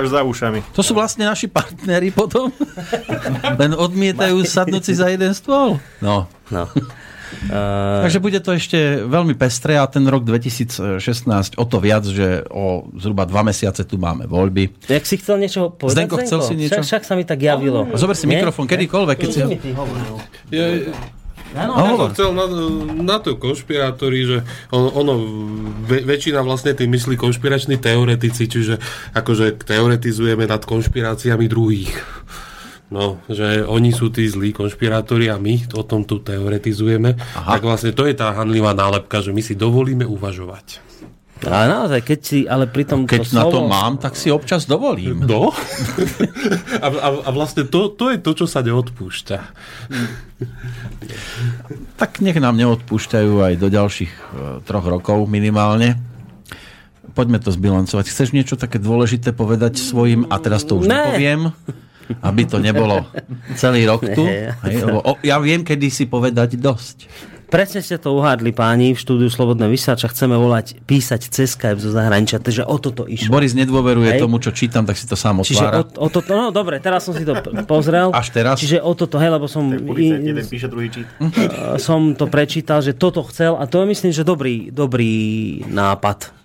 Až 0.03 0.11
za 0.11 0.27
ušami. 0.27 0.67
To 0.75 0.83
sú 0.83 0.99
vlastne 0.99 1.31
naši 1.31 1.47
partneri 1.47 2.11
potom. 2.11 2.51
Len 3.61 3.73
odmietajú 3.73 4.43
sadnúť 4.43 4.83
si 4.83 4.95
za 4.99 5.07
jeden 5.09 5.31
stôl. 5.33 5.79
No. 6.03 6.27
No. 6.51 6.67
Uh, 7.47 8.05
Takže 8.05 8.19
bude 8.19 8.39
to 8.43 8.51
ešte 8.53 9.05
veľmi 9.07 9.35
pestré 9.39 9.79
a 9.79 9.87
ten 9.87 10.05
rok 10.07 10.27
2016 10.27 11.57
o 11.57 11.65
to 11.65 11.77
viac, 11.79 12.05
že 12.05 12.45
o 12.51 12.91
zhruba 12.99 13.25
dva 13.25 13.47
mesiace 13.47 13.87
tu 13.87 13.97
máme 13.97 14.27
voľby. 14.27 14.91
jak 14.91 15.05
si 15.07 15.17
chcel 15.17 15.39
niečo 15.39 15.73
povedať? 15.73 15.95
Zdenko, 15.97 16.17
chcel 16.27 16.41
si 16.43 16.55
niečo? 16.59 16.83
Však, 16.83 16.87
však 16.87 17.03
sa 17.07 17.15
mi 17.15 17.25
tak 17.25 17.41
javilo. 17.41 17.87
A 17.89 17.97
zober 17.97 18.19
si 18.19 18.27
Nie? 18.27 18.43
mikrofón 18.43 18.67
kedykoľvek, 18.67 19.17
keď 19.17 19.29
si? 19.31 19.41
Ja, 20.51 20.65
Áno, 21.51 21.75
No, 21.75 21.83
ja 21.83 21.93
som 21.99 22.11
chcel 22.15 22.31
na, 22.31 22.47
na 23.03 23.17
to 23.19 23.35
konšpirátori, 23.35 24.23
že 24.23 24.39
ono, 24.71 24.89
ono 24.95 25.13
ve, 25.83 25.99
väčšina 26.07 26.47
vlastne 26.47 26.79
tým 26.79 26.95
myslí 26.95 27.19
konšpirační 27.19 27.75
teoretici, 27.83 28.47
čiže 28.47 28.79
akože 29.19 29.59
teoretizujeme 29.67 30.47
nad 30.47 30.63
konšpiráciami 30.63 31.51
druhých. 31.51 31.91
No, 32.91 33.23
že 33.31 33.63
oni 33.63 33.95
sú 33.95 34.11
tí 34.11 34.27
zlí 34.27 34.51
konšpirátori 34.51 35.31
a 35.31 35.39
my 35.39 35.79
o 35.79 35.87
tom 35.87 36.03
tu 36.03 36.19
teoretizujeme. 36.19 37.15
Aha. 37.15 37.55
Tak 37.55 37.63
vlastne 37.63 37.95
to 37.95 38.03
je 38.03 38.19
tá 38.19 38.35
hanlivá 38.35 38.75
nálepka, 38.75 39.23
že 39.23 39.31
my 39.31 39.39
si 39.39 39.55
dovolíme 39.55 40.03
uvažovať. 40.03 40.91
Ale 41.41 41.73
naozaj, 41.73 42.01
keď 42.05 42.19
si, 42.21 42.39
ale 42.45 42.69
pri 42.69 42.85
tom 42.85 43.09
Keď 43.09 43.33
na 43.33 43.49
to 43.49 43.65
mám, 43.65 43.97
tak 43.97 44.13
si 44.13 44.29
občas 44.29 44.69
dovolím. 44.69 45.25
No? 45.25 45.49
a, 46.85 46.89
a, 46.93 47.09
a 47.25 47.31
vlastne 47.33 47.65
to, 47.65 47.89
to 47.97 48.13
je 48.13 48.21
to, 48.21 48.45
čo 48.45 48.45
sa 48.45 48.61
neodpúšťa. 48.61 49.39
Tak 51.97 52.21
nech 52.21 52.37
nám 52.37 52.61
neodpúšťajú 52.61 53.33
aj 53.41 53.55
do 53.57 53.69
ďalších 53.73 54.13
e, 54.13 54.21
troch 54.69 54.85
rokov 54.85 55.25
minimálne. 55.33 55.97
Poďme 57.17 57.41
to 57.41 57.49
zbilancovať. 57.49 58.13
Chceš 58.13 58.37
niečo 58.37 58.61
také 58.61 58.77
dôležité 58.77 59.33
povedať 59.33 59.81
svojim, 59.81 60.29
a 60.29 60.37
teraz 60.37 60.69
to 60.69 60.77
už 60.77 60.93
Ne. 60.93 60.93
nepoviem, 60.93 61.57
aby 62.19 62.43
to 62.49 62.59
nebolo 62.59 63.07
celý 63.55 63.87
rok 63.87 64.03
tu. 64.03 64.27
Hej, 64.27 64.55
ja 65.23 65.37
viem, 65.39 65.63
kedy 65.63 65.87
si 65.93 66.05
povedať 66.11 66.59
dosť. 66.59 67.31
Presne 67.51 67.83
ste 67.83 67.99
to 67.99 68.15
uhádli 68.15 68.55
páni 68.55 68.95
v 68.95 68.99
štúdiu 69.03 69.27
Slobodné 69.27 69.67
vysáča. 69.67 70.07
Chceme 70.07 70.39
volať, 70.39 70.87
písať 70.87 71.35
cez 71.35 71.59
Skype 71.59 71.83
zo 71.83 71.91
zahraničia, 71.91 72.39
takže 72.39 72.63
o 72.63 72.79
toto 72.79 73.11
išlo. 73.11 73.35
Boris 73.35 73.59
nedôveruje 73.59 74.15
Hej. 74.15 74.23
tomu, 74.23 74.39
čo 74.39 74.55
čítam, 74.55 74.87
tak 74.87 74.95
si 74.95 75.11
to 75.11 75.19
sám 75.19 75.43
Čiže 75.43 75.67
otvára. 75.67 75.83
o, 75.83 76.07
o 76.07 76.09
toto, 76.15 76.31
no 76.31 76.55
dobre, 76.55 76.79
teraz 76.79 77.03
som 77.03 77.11
si 77.11 77.27
to 77.27 77.35
pozrel. 77.67 78.15
Až 78.15 78.31
teraz? 78.31 78.55
Čiže 78.63 78.79
o 78.79 78.95
toto, 78.95 79.19
hej, 79.19 79.35
lebo 79.35 79.51
som, 79.51 79.67
Policajt 79.67 80.23
jeden 80.23 80.47
píše, 80.47 80.71
druhý 80.71 80.95
čít. 80.95 81.11
uh, 81.19 81.75
som 81.91 82.15
to 82.15 82.31
prečítal, 82.31 82.87
že 82.87 82.95
toto 82.95 83.27
chcel 83.27 83.59
a 83.59 83.67
to 83.67 83.83
je 83.83 83.87
myslím, 83.99 84.15
že 84.15 84.23
dobrý, 84.23 84.71
dobrý 84.71 85.11
nápad. 85.67 86.40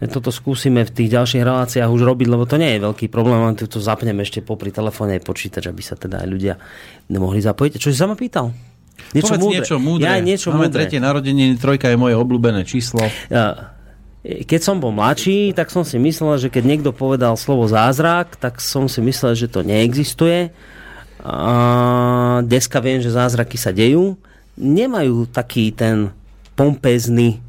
Toto 0.00 0.32
skúsime 0.32 0.80
v 0.88 0.92
tých 0.96 1.12
ďalších 1.12 1.44
reláciách 1.44 1.92
už 1.92 2.00
robiť, 2.08 2.26
lebo 2.32 2.48
to 2.48 2.56
nie 2.56 2.76
je 2.76 2.80
veľký 2.80 3.12
problém, 3.12 3.44
len 3.44 3.52
to 3.52 3.68
zapneme 3.84 4.24
ešte 4.24 4.40
popri 4.40 4.72
telefóne 4.72 5.20
aj 5.20 5.22
počítač, 5.28 5.68
aby 5.68 5.82
sa 5.84 5.92
teda 5.92 6.24
aj 6.24 6.28
ľudia 6.28 6.54
nemohli 7.12 7.44
zapojiť. 7.44 7.76
Čo 7.76 7.92
si 7.92 8.00
sa 8.00 8.08
ma 8.08 8.16
pýtal? 8.16 8.48
Niečo 9.12 9.36
Povedz 9.36 9.44
niečo 9.52 9.76
múdre. 9.76 10.08
Ja, 10.08 10.16
niečo 10.20 10.48
Máme 10.56 10.72
múdre. 10.72 10.76
tretie 10.80 11.00
narodeniny, 11.04 11.60
trojka 11.60 11.92
je 11.92 12.00
moje 12.00 12.16
obľúbené 12.16 12.64
číslo. 12.64 13.04
Ja, 13.28 13.76
keď 14.24 14.60
som 14.60 14.76
bol 14.80 14.92
mladší, 14.92 15.56
tak 15.56 15.72
som 15.72 15.84
si 15.84 15.96
myslel, 15.96 16.36
že 16.36 16.48
keď 16.52 16.64
niekto 16.64 16.90
povedal 16.92 17.36
slovo 17.40 17.64
zázrak, 17.68 18.36
tak 18.36 18.60
som 18.60 18.88
si 18.88 19.00
myslel, 19.04 19.36
že 19.36 19.48
to 19.48 19.64
neexistuje. 19.64 20.52
A 21.20 22.40
dneska 22.40 22.80
viem, 22.80 23.04
že 23.04 23.12
zázraky 23.12 23.60
sa 23.60 23.72
dejú. 23.72 24.16
Nemajú 24.56 25.28
taký 25.28 25.72
ten 25.72 26.12
pompezný 26.56 27.40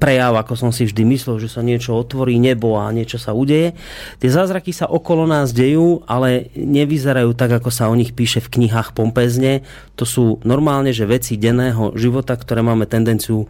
prejav, 0.00 0.34
ako 0.40 0.56
som 0.56 0.70
si 0.72 0.88
vždy 0.88 1.04
myslel, 1.04 1.36
že 1.38 1.52
sa 1.52 1.60
niečo 1.60 1.92
otvorí 1.92 2.40
nebo 2.40 2.80
a 2.80 2.88
niečo 2.90 3.20
sa 3.20 3.36
udeje. 3.36 3.76
Tie 4.16 4.30
zázraky 4.32 4.72
sa 4.72 4.88
okolo 4.88 5.28
nás 5.28 5.52
dejú, 5.52 6.02
ale 6.08 6.48
nevyzerajú 6.56 7.36
tak, 7.36 7.60
ako 7.60 7.68
sa 7.68 7.92
o 7.92 7.94
nich 7.94 8.16
píše 8.16 8.40
v 8.40 8.48
knihách 8.56 8.96
pompezne. 8.96 9.62
To 10.00 10.08
sú 10.08 10.40
normálne, 10.42 10.90
že 10.96 11.04
veci 11.04 11.36
denného 11.36 11.92
života, 11.94 12.34
ktoré 12.34 12.64
máme 12.64 12.88
tendenciu 12.88 13.46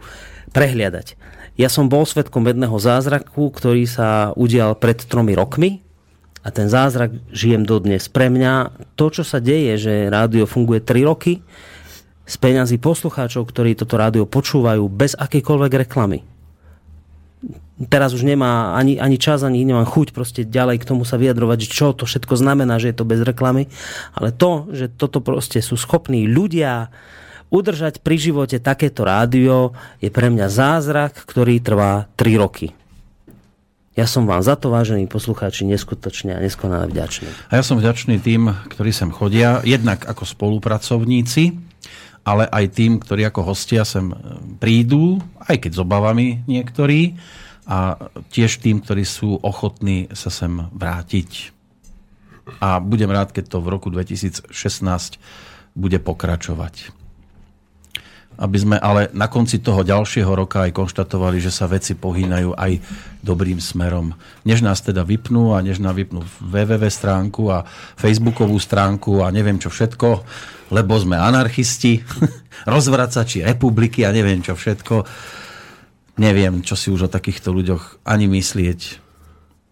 prehliadať. 0.51 1.15
Ja 1.59 1.67
som 1.67 1.91
bol 1.91 2.07
svetkom 2.07 2.47
jedného 2.47 2.75
zázraku, 2.75 3.51
ktorý 3.51 3.83
sa 3.87 4.31
udial 4.35 4.75
pred 4.75 5.03
tromi 5.03 5.35
rokmi 5.35 5.83
a 6.41 6.49
ten 6.49 6.71
zázrak 6.71 7.13
žijem 7.29 7.67
dodnes. 7.67 8.09
Pre 8.09 8.31
mňa 8.31 8.73
to, 8.97 9.13
čo 9.13 9.23
sa 9.23 9.37
deje, 9.37 9.77
že 9.77 9.93
rádio 10.09 10.49
funguje 10.49 10.81
3 10.81 11.05
roky, 11.05 11.43
z 12.31 12.35
peňazí 12.39 12.79
poslucháčov, 12.79 13.43
ktorí 13.43 13.75
toto 13.75 13.99
rádio 13.99 14.23
počúvajú 14.23 14.87
bez 14.87 15.19
akejkoľvek 15.19 15.71
reklamy. 15.83 16.23
Teraz 17.91 18.13
už 18.13 18.23
nemá 18.23 18.77
ani, 18.77 19.01
ani 19.01 19.17
čas, 19.17 19.41
ani 19.41 19.65
nemám 19.65 19.89
chuť 19.89 20.13
proste 20.13 20.41
ďalej 20.45 20.79
k 20.79 20.87
tomu 20.87 21.03
sa 21.03 21.17
vyjadrovať, 21.17 21.59
čo 21.67 21.91
to 21.91 22.07
všetko 22.07 22.39
znamená, 22.39 22.77
že 22.77 22.93
je 22.93 22.97
to 23.01 23.09
bez 23.09 23.19
reklamy. 23.25 23.67
Ale 24.15 24.31
to, 24.31 24.69
že 24.71 24.93
toto 24.93 25.19
proste 25.19 25.59
sú 25.59 25.75
schopní 25.75 26.29
ľudia 26.29 26.93
udržať 27.51 27.99
pri 27.99 28.15
živote 28.15 28.63
takéto 28.63 29.03
rádio, 29.03 29.75
je 29.99 30.07
pre 30.07 30.31
mňa 30.31 30.47
zázrak, 30.47 31.25
ktorý 31.27 31.59
trvá 31.59 32.07
3 32.15 32.37
roky. 32.39 32.71
Ja 33.91 34.07
som 34.07 34.23
vám 34.23 34.39
za 34.39 34.55
to, 34.55 34.71
vážení 34.71 35.03
poslucháči, 35.03 35.67
neskutočne 35.67 36.37
a 36.37 36.39
neskonale 36.39 36.87
vďačný. 36.87 37.27
A 37.51 37.59
ja 37.59 37.63
som 37.65 37.75
vďačný 37.75 38.23
tým, 38.23 38.47
ktorí 38.71 38.95
sem 38.95 39.11
chodia, 39.11 39.59
jednak 39.67 40.07
ako 40.07 40.23
spolupracovníci, 40.23 41.70
ale 42.21 42.45
aj 42.49 42.65
tým, 42.77 43.01
ktorí 43.01 43.25
ako 43.25 43.53
hostia 43.53 43.81
sem 43.81 44.13
e, 44.13 44.15
prídu, 44.61 45.17
aj 45.41 45.57
keď 45.67 45.71
s 45.73 45.79
obavami 45.81 46.27
niektorí, 46.45 47.17
a 47.71 47.95
tiež 48.33 48.59
tým, 48.59 48.81
ktorí 48.81 49.05
sú 49.05 49.37
ochotní 49.39 50.09
sa 50.11 50.33
sem 50.33 50.51
vrátiť. 50.73 51.53
A 52.59 52.81
budem 52.81 53.07
rád, 53.07 53.31
keď 53.31 53.47
to 53.47 53.57
v 53.63 53.71
roku 53.71 53.87
2016 53.87 54.49
bude 55.77 55.97
pokračovať. 56.01 56.91
Aby 58.39 58.57
sme 58.57 58.77
ale 58.79 59.11
na 59.11 59.27
konci 59.27 59.59
toho 59.59 59.83
ďalšieho 59.83 60.31
roka 60.31 60.63
aj 60.65 60.75
konštatovali, 60.75 61.37
že 61.43 61.53
sa 61.53 61.67
veci 61.67 61.93
pohýnajú 61.93 62.55
aj 62.57 62.71
dobrým 63.21 63.61
smerom. 63.61 64.17
Než 64.43 64.65
nás 64.65 64.81
teda 64.81 65.05
vypnú 65.05 65.53
a 65.53 65.61
než 65.61 65.77
nám 65.77 65.97
vypnú 65.97 66.25
www 66.41 66.83
stránku 66.89 67.53
a 67.53 67.63
facebookovú 67.95 68.57
stránku 68.57 69.21
a 69.21 69.29
neviem 69.29 69.61
čo 69.61 69.69
všetko, 69.69 70.09
lebo 70.73 70.93
sme 70.97 71.21
anarchisti, 71.21 72.01
rozvracači 72.73 73.45
republiky 73.45 74.03
a 74.03 74.13
neviem 74.13 74.41
čo 74.41 74.57
všetko. 74.57 75.05
Neviem, 76.19 76.61
čo 76.61 76.75
si 76.75 76.91
už 76.91 77.07
o 77.07 77.13
takýchto 77.13 77.55
ľuďoch 77.55 78.03
ani 78.03 78.27
myslieť. 78.27 78.99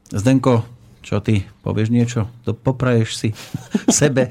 Zdenko, 0.10 0.79
čo 1.10 1.18
ty? 1.26 1.42
Povieš 1.66 1.90
niečo? 1.90 2.30
To 2.46 2.54
popraješ 2.54 3.10
si 3.18 3.30
sebe, 3.90 4.30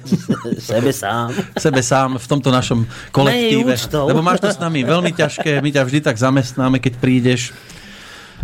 Sebe 0.63 0.95
sám. 0.95 1.35
sebe 1.59 1.83
sám 1.83 2.23
v 2.23 2.27
tomto 2.31 2.55
našom 2.55 2.87
kolektíve. 3.11 3.75
Lebo 4.07 4.23
máš 4.23 4.39
to 4.39 4.47
s 4.55 4.63
nami 4.63 4.87
veľmi 4.87 5.11
ťažké, 5.11 5.59
my 5.59 5.75
ťa 5.75 5.83
vždy 5.83 6.01
tak 6.07 6.15
zamestnáme, 6.15 6.79
keď 6.79 7.03
prídeš. 7.03 7.51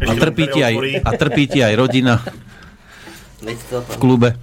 A 0.03 0.19
trpí, 0.19 0.51
ti 0.51 0.67
aj, 0.67 0.75
a 1.07 1.11
trpí 1.15 1.47
ti 1.47 1.63
aj 1.63 1.79
rodina 1.79 2.19
v 3.71 3.97
klube. 4.03 4.35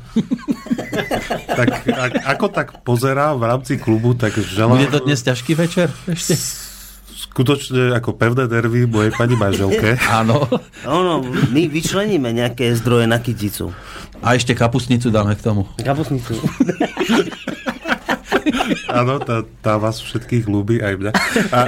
Tak 1.52 1.68
ak, 1.92 2.14
ako 2.32 2.45
tak 2.48 2.68
pozerá 2.88 3.36
v 3.36 3.44
rámci 3.44 3.76
klubu, 3.76 4.16
tak 4.16 4.40
želám 4.40 4.80
Bude 4.80 4.88
to 4.88 5.03
dnes 5.03 5.20
ťažký 5.20 5.52
večer 5.60 5.92
ešte? 6.08 6.40
Skutočne 7.32 7.95
ako 7.95 8.19
pevné 8.19 8.45
nervy 8.51 8.84
mojej 8.85 9.16
pani 9.16 9.40
manželke. 9.40 9.95
Áno. 10.19 10.43
Ono, 10.84 11.24
my 11.56 11.61
vyčleníme 11.72 12.35
nejaké 12.35 12.76
zdroje 12.76 13.08
na 13.08 13.24
kyticu. 13.24 13.72
A 14.22 14.35
ešte 14.35 14.53
kapustnicu 14.53 15.10
dáme 15.10 15.34
k 15.40 15.42
tomu. 15.42 15.66
Kapusnicu. 15.80 16.35
Áno, 18.92 19.18
tá, 19.24 19.48
tá 19.64 19.80
vás 19.80 20.03
všetkých 20.03 20.45
ľúbi, 20.45 20.84
aj 20.84 20.93
mňa. 21.00 21.11
A, 21.56 21.60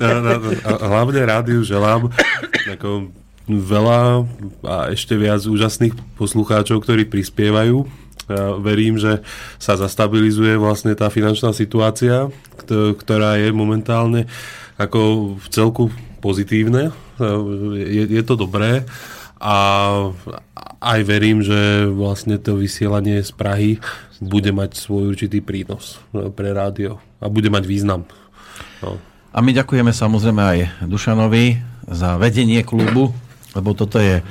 a, 0.04 0.06
a, 0.06 0.36
a 0.68 0.86
hlavne 0.86 1.20
rádiu 1.24 1.64
želám 1.64 2.12
ako 2.68 3.08
veľa 3.48 4.24
a 4.64 4.76
ešte 4.92 5.16
viac 5.16 5.44
úžasných 5.44 5.92
poslucháčov, 6.16 6.80
ktorí 6.80 7.04
prispievajú. 7.08 7.84
Ja 8.24 8.56
verím, 8.56 8.96
že 8.96 9.20
sa 9.60 9.76
zastabilizuje 9.76 10.56
vlastne 10.56 10.96
tá 10.96 11.12
finančná 11.12 11.52
situácia, 11.52 12.32
kto- 12.64 12.96
ktorá 12.96 13.36
je 13.36 13.52
momentálne 13.52 14.24
ako 14.80 15.34
v 15.36 15.46
celku 15.52 15.84
pozitívne. 16.24 16.90
Je, 17.76 18.04
je 18.08 18.22
to 18.24 18.34
dobré 18.34 18.88
a 19.38 19.56
aj 20.80 21.00
verím, 21.04 21.44
že 21.44 21.84
vlastne 21.92 22.40
to 22.40 22.56
vysielanie 22.56 23.20
z 23.20 23.32
Prahy 23.36 23.70
bude 24.24 24.50
mať 24.56 24.80
svoj 24.80 25.12
určitý 25.12 25.44
prínos 25.44 26.00
pre 26.32 26.56
rádio 26.56 26.96
a 27.20 27.28
bude 27.28 27.52
mať 27.52 27.64
význam. 27.68 28.08
No. 28.80 28.96
A 29.34 29.38
my 29.42 29.50
ďakujeme 29.52 29.92
samozrejme 29.92 30.42
aj 30.42 30.58
Dušanovi 30.86 31.60
za 31.90 32.16
vedenie 32.16 32.64
klubu, 32.64 33.12
lebo 33.52 33.76
toto 33.76 34.00
je... 34.00 34.24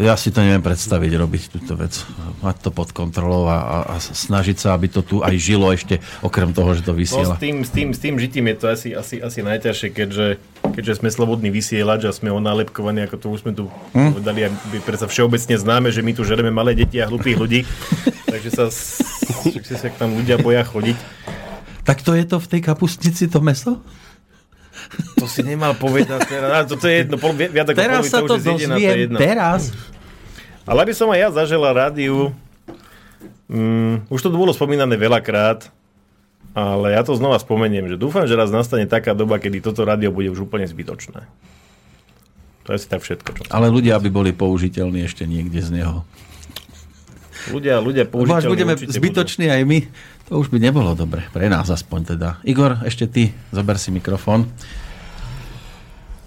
Ja 0.00 0.16
si 0.16 0.32
to 0.32 0.40
neviem 0.40 0.64
predstaviť, 0.64 1.10
robiť 1.20 1.42
túto 1.52 1.76
vec. 1.76 1.92
Mať 2.40 2.56
to 2.64 2.70
pod 2.72 2.96
kontrolou 2.96 3.44
a, 3.44 3.58
a, 3.60 3.76
a 3.92 3.94
snažiť 4.00 4.56
sa, 4.56 4.68
aby 4.72 4.88
to 4.88 5.04
tu 5.04 5.20
aj 5.20 5.36
žilo 5.36 5.68
ešte, 5.68 6.00
okrem 6.24 6.56
toho, 6.56 6.72
že 6.72 6.80
to 6.80 6.92
No, 6.92 6.98
vysiela. 7.00 7.36
s, 7.36 7.40
tým, 7.40 7.56
s, 7.60 7.70
tým, 7.72 7.88
s 7.92 8.00
tým 8.00 8.14
žitím 8.16 8.48
je 8.52 8.56
to 8.56 8.66
asi, 8.72 8.88
asi, 8.96 9.20
asi 9.20 9.44
najťažšie, 9.44 9.88
keďže, 9.92 10.26
keďže 10.72 11.04
sme 11.04 11.08
slobodný 11.12 11.52
vysielač 11.52 12.08
a 12.08 12.12
sme 12.12 12.32
onálepkovaní, 12.32 13.04
ako 13.04 13.16
to 13.20 13.26
už 13.32 13.40
sme 13.44 13.52
tu 13.52 13.68
hm? 13.92 14.16
povedali, 14.16 14.48
a 14.48 14.48
predsa 14.80 15.04
všeobecne 15.08 15.60
známe, 15.60 15.88
že 15.92 16.00
my 16.00 16.12
tu 16.16 16.24
žereme 16.24 16.48
malé 16.48 16.72
deti 16.72 16.96
a 16.96 17.08
hlupých 17.08 17.36
ľudí, 17.36 17.60
takže 18.32 18.48
sa, 18.48 18.64
sa 18.72 19.88
k 19.92 19.96
tam 20.00 20.16
ľudia 20.16 20.40
boja 20.40 20.64
chodiť. 20.64 20.96
Tak 21.82 22.00
to 22.00 22.14
je 22.14 22.24
to 22.24 22.38
v 22.38 22.46
tej 22.46 22.60
kapustnici, 22.62 23.26
to 23.28 23.42
meso? 23.42 23.82
To 25.20 25.26
si 25.30 25.40
nemal 25.46 25.72
povedať 25.78 26.26
teraz. 26.26 26.66
Toto 26.66 26.84
je 26.90 27.06
jedno, 27.06 27.16
pol, 27.16 27.32
viac 27.36 27.66
ako 27.70 27.78
Teraz 27.78 28.10
polovica 28.10 28.12
sa 28.12 28.18
už 28.20 28.28
to 28.28 28.34
to 28.34 28.36
je 28.36 28.44
dozviem, 28.44 28.98
jedno. 29.06 29.18
teraz. 29.18 29.60
Ale 30.66 30.78
aby 30.82 30.92
som 30.94 31.10
aj 31.10 31.18
ja 31.18 31.28
zažila 31.30 31.74
rádiu, 31.74 32.30
mm, 33.50 34.10
už 34.10 34.20
to 34.22 34.28
bolo 34.30 34.54
spomínané 34.54 34.94
veľakrát, 34.94 35.70
ale 36.52 36.92
ja 36.92 37.02
to 37.02 37.16
znova 37.16 37.40
spomeniem, 37.40 37.88
že 37.88 37.96
dúfam, 37.96 38.28
že 38.28 38.36
raz 38.36 38.52
nastane 38.52 38.84
taká 38.84 39.16
doba, 39.16 39.40
kedy 39.40 39.64
toto 39.64 39.88
rádio 39.88 40.12
bude 40.12 40.28
už 40.28 40.44
úplne 40.44 40.68
zbytočné. 40.68 41.24
To 42.62 42.68
je 42.70 42.76
asi 42.78 42.86
tak 42.86 43.02
všetko. 43.02 43.28
Čo... 43.34 43.40
Ale 43.50 43.72
ľudia 43.72 43.98
by 43.98 44.10
boli 44.12 44.30
použiteľní 44.30 45.02
ešte 45.02 45.26
niekde 45.26 45.58
z 45.58 45.82
neho. 45.82 46.06
Ľudia, 47.50 47.82
ľudia 47.82 48.04
použiteľní 48.06 48.52
budeme 48.52 48.74
zbytoční 48.78 49.50
aj 49.50 49.62
my, 49.66 49.78
to 50.30 50.38
už 50.38 50.52
by 50.54 50.62
nebolo 50.62 50.94
dobre. 50.94 51.26
Pre 51.34 51.46
nás 51.50 51.66
aspoň 51.66 52.14
teda. 52.14 52.38
Igor, 52.46 52.78
ešte 52.86 53.10
ty, 53.10 53.34
zober 53.50 53.80
si 53.80 53.90
mikrofón. 53.90 54.46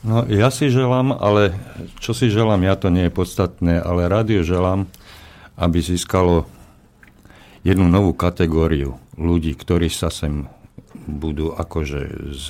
No, 0.05 0.21
ja 0.29 0.53
si 0.53 0.69
želám, 0.69 1.15
ale 1.15 1.55
čo 1.97 2.13
si 2.13 2.29
želám, 2.29 2.61
ja 2.61 2.77
to 2.77 2.93
nie 2.93 3.09
je 3.09 3.15
podstatné, 3.15 3.81
ale 3.81 4.05
rádio 4.05 4.45
želám, 4.45 4.85
aby 5.57 5.81
získalo 5.81 6.45
jednu 7.65 7.89
novú 7.89 8.13
kategóriu 8.13 9.01
ľudí, 9.17 9.57
ktorí 9.57 9.89
sa 9.89 10.13
sem 10.13 10.45
budú 11.05 11.53
akože 11.53 12.01
z, 12.33 12.45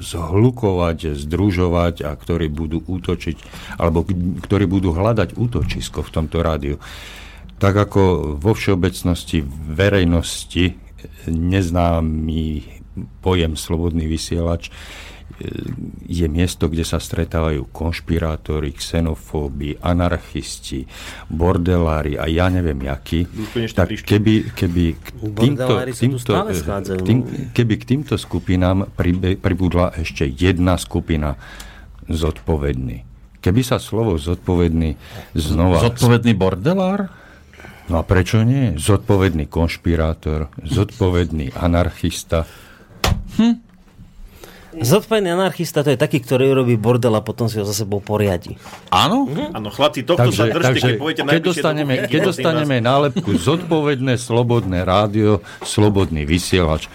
zhlukovať, 0.00 1.16
združovať 1.16 2.06
a 2.06 2.12
ktorí 2.14 2.52
budú 2.52 2.84
útočiť, 2.84 3.36
alebo 3.80 4.04
ktorí 4.44 4.64
budú 4.68 4.92
hľadať 4.94 5.36
útočisko 5.40 6.04
v 6.04 6.10
tomto 6.12 6.44
rádiu. 6.44 6.76
Tak 7.60 7.74
ako 7.76 8.34
vo 8.40 8.56
všeobecnosti 8.56 9.44
verejnosti 9.68 10.80
neznámy 11.28 12.64
pojem 13.20 13.52
slobodný 13.54 14.08
vysielač 14.08 14.68
e, 14.68 14.72
je 16.08 16.26
miesto, 16.26 16.72
kde 16.72 16.88
sa 16.88 16.96
stretávajú 16.96 17.68
konšpirátori, 17.68 18.72
xenofóbi, 18.72 19.76
anarchisti, 19.76 20.88
bordelári 21.28 22.16
a 22.16 22.24
ja 22.26 22.48
neviem. 22.48 22.80
Úplne 23.28 23.66
Tak 23.76 23.88
keby, 23.92 24.56
keby, 24.56 24.84
k 24.96 25.06
týmto, 25.36 25.72
týmto, 25.92 26.32
k 26.96 27.02
tým, 27.04 27.18
no. 27.22 27.52
keby 27.52 27.74
k 27.76 27.84
týmto 27.84 28.14
skupinám 28.16 28.88
pribudla 29.40 29.94
ešte 30.00 30.24
jedna 30.26 30.80
skupina 30.80 31.36
zodpovedný. 32.08 33.04
Keby 33.40 33.60
sa 33.64 33.80
slovo 33.80 34.20
zodpovedný 34.20 35.00
znova... 35.32 35.80
Zodpovedný 35.80 36.36
bordelár? 36.36 37.08
No 37.90 37.98
a 37.98 38.06
prečo 38.06 38.46
nie? 38.46 38.78
Zodpovedný 38.78 39.50
konšpirátor, 39.50 40.46
zodpovedný 40.62 41.50
anarchista. 41.58 42.46
Zodpovedný 44.70 45.34
anarchista 45.34 45.82
to 45.82 45.90
je 45.90 45.98
taký, 45.98 46.22
ktorý 46.22 46.54
robí 46.54 46.78
bordel 46.78 47.10
a 47.18 47.26
potom 47.26 47.50
si 47.50 47.58
ho 47.58 47.66
za 47.66 47.74
sebou 47.74 47.98
poriadi. 47.98 48.54
Áno? 48.94 49.26
Áno, 49.50 49.74
chlapci, 49.74 50.06
tohto 50.06 50.30
sa 50.30 50.46
Takže, 50.46 50.54
držte, 50.54 50.66
takže 50.70 50.86
keď 50.86 51.00
pôjdete 51.02 51.26
keď, 51.26 51.42
dostaneme, 51.42 51.94
kuchyne, 51.98 52.10
keď 52.14 52.20
dostaneme 52.30 52.76
nálepku 52.78 53.30
zodpovedné, 53.34 54.14
slobodné 54.14 54.86
rádio, 54.86 55.42
slobodný 55.66 56.22
vysielač, 56.22 56.86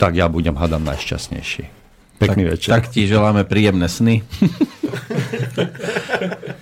tak 0.00 0.16
ja 0.16 0.32
budem 0.32 0.56
hadam 0.56 0.80
najšťastnejší. 0.88 1.79
Pekný 2.20 2.44
tak, 2.44 2.52
večer. 2.52 2.70
Tak 2.76 2.84
ti 2.92 3.08
želáme 3.08 3.48
príjemné 3.48 3.88
sny. 3.88 4.20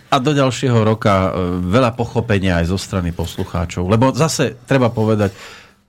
A 0.08 0.16
do 0.22 0.30
ďalšieho 0.30 0.86
roka 0.86 1.28
e, 1.28 1.30
veľa 1.66 1.98
pochopenia 1.98 2.62
aj 2.62 2.70
zo 2.70 2.78
strany 2.78 3.10
poslucháčov. 3.10 3.90
Lebo 3.90 4.14
zase 4.14 4.54
treba 4.64 4.88
povedať, 4.88 5.34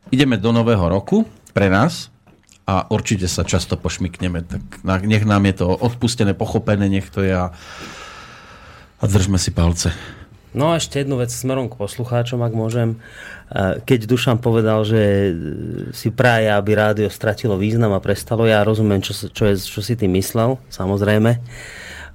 ideme 0.09 0.41
do 0.41 0.49
nového 0.49 0.89
roku 0.89 1.23
pre 1.53 1.69
nás 1.69 2.09
a 2.65 2.89
určite 2.89 3.29
sa 3.29 3.45
často 3.45 3.77
pošmikneme. 3.77 4.43
Tak 4.81 5.05
nech 5.05 5.23
nám 5.23 5.45
je 5.47 5.63
to 5.63 5.69
odpustené, 5.69 6.33
pochopené, 6.33 6.89
nech 6.89 7.07
to 7.13 7.21
je 7.21 7.31
a, 7.31 7.53
a 8.99 9.03
držme 9.05 9.37
si 9.37 9.53
palce. 9.53 9.93
No 10.49 10.73
a 10.73 10.81
ešte 10.81 10.97
jednu 10.97 11.21
vec 11.21 11.29
smerom 11.29 11.69
k 11.69 11.77
poslucháčom, 11.77 12.41
ak 12.41 12.53
môžem. 12.57 12.97
E, 13.53 13.77
Keď 13.85 14.09
Dušan 14.09 14.37
povedal, 14.41 14.81
že 14.81 15.01
e, 15.01 15.31
si 15.93 16.09
praje, 16.09 16.49
aby 16.49 16.73
rádio 16.73 17.09
stratilo 17.13 17.53
význam 17.53 17.93
a 17.93 18.01
prestalo, 18.01 18.49
ja 18.49 18.65
rozumiem, 18.65 18.97
čo, 18.97 19.13
čo, 19.13 19.43
je, 19.45 19.61
čo 19.61 19.81
si 19.85 19.93
tým 19.93 20.09
myslel, 20.17 20.57
samozrejme. 20.73 21.37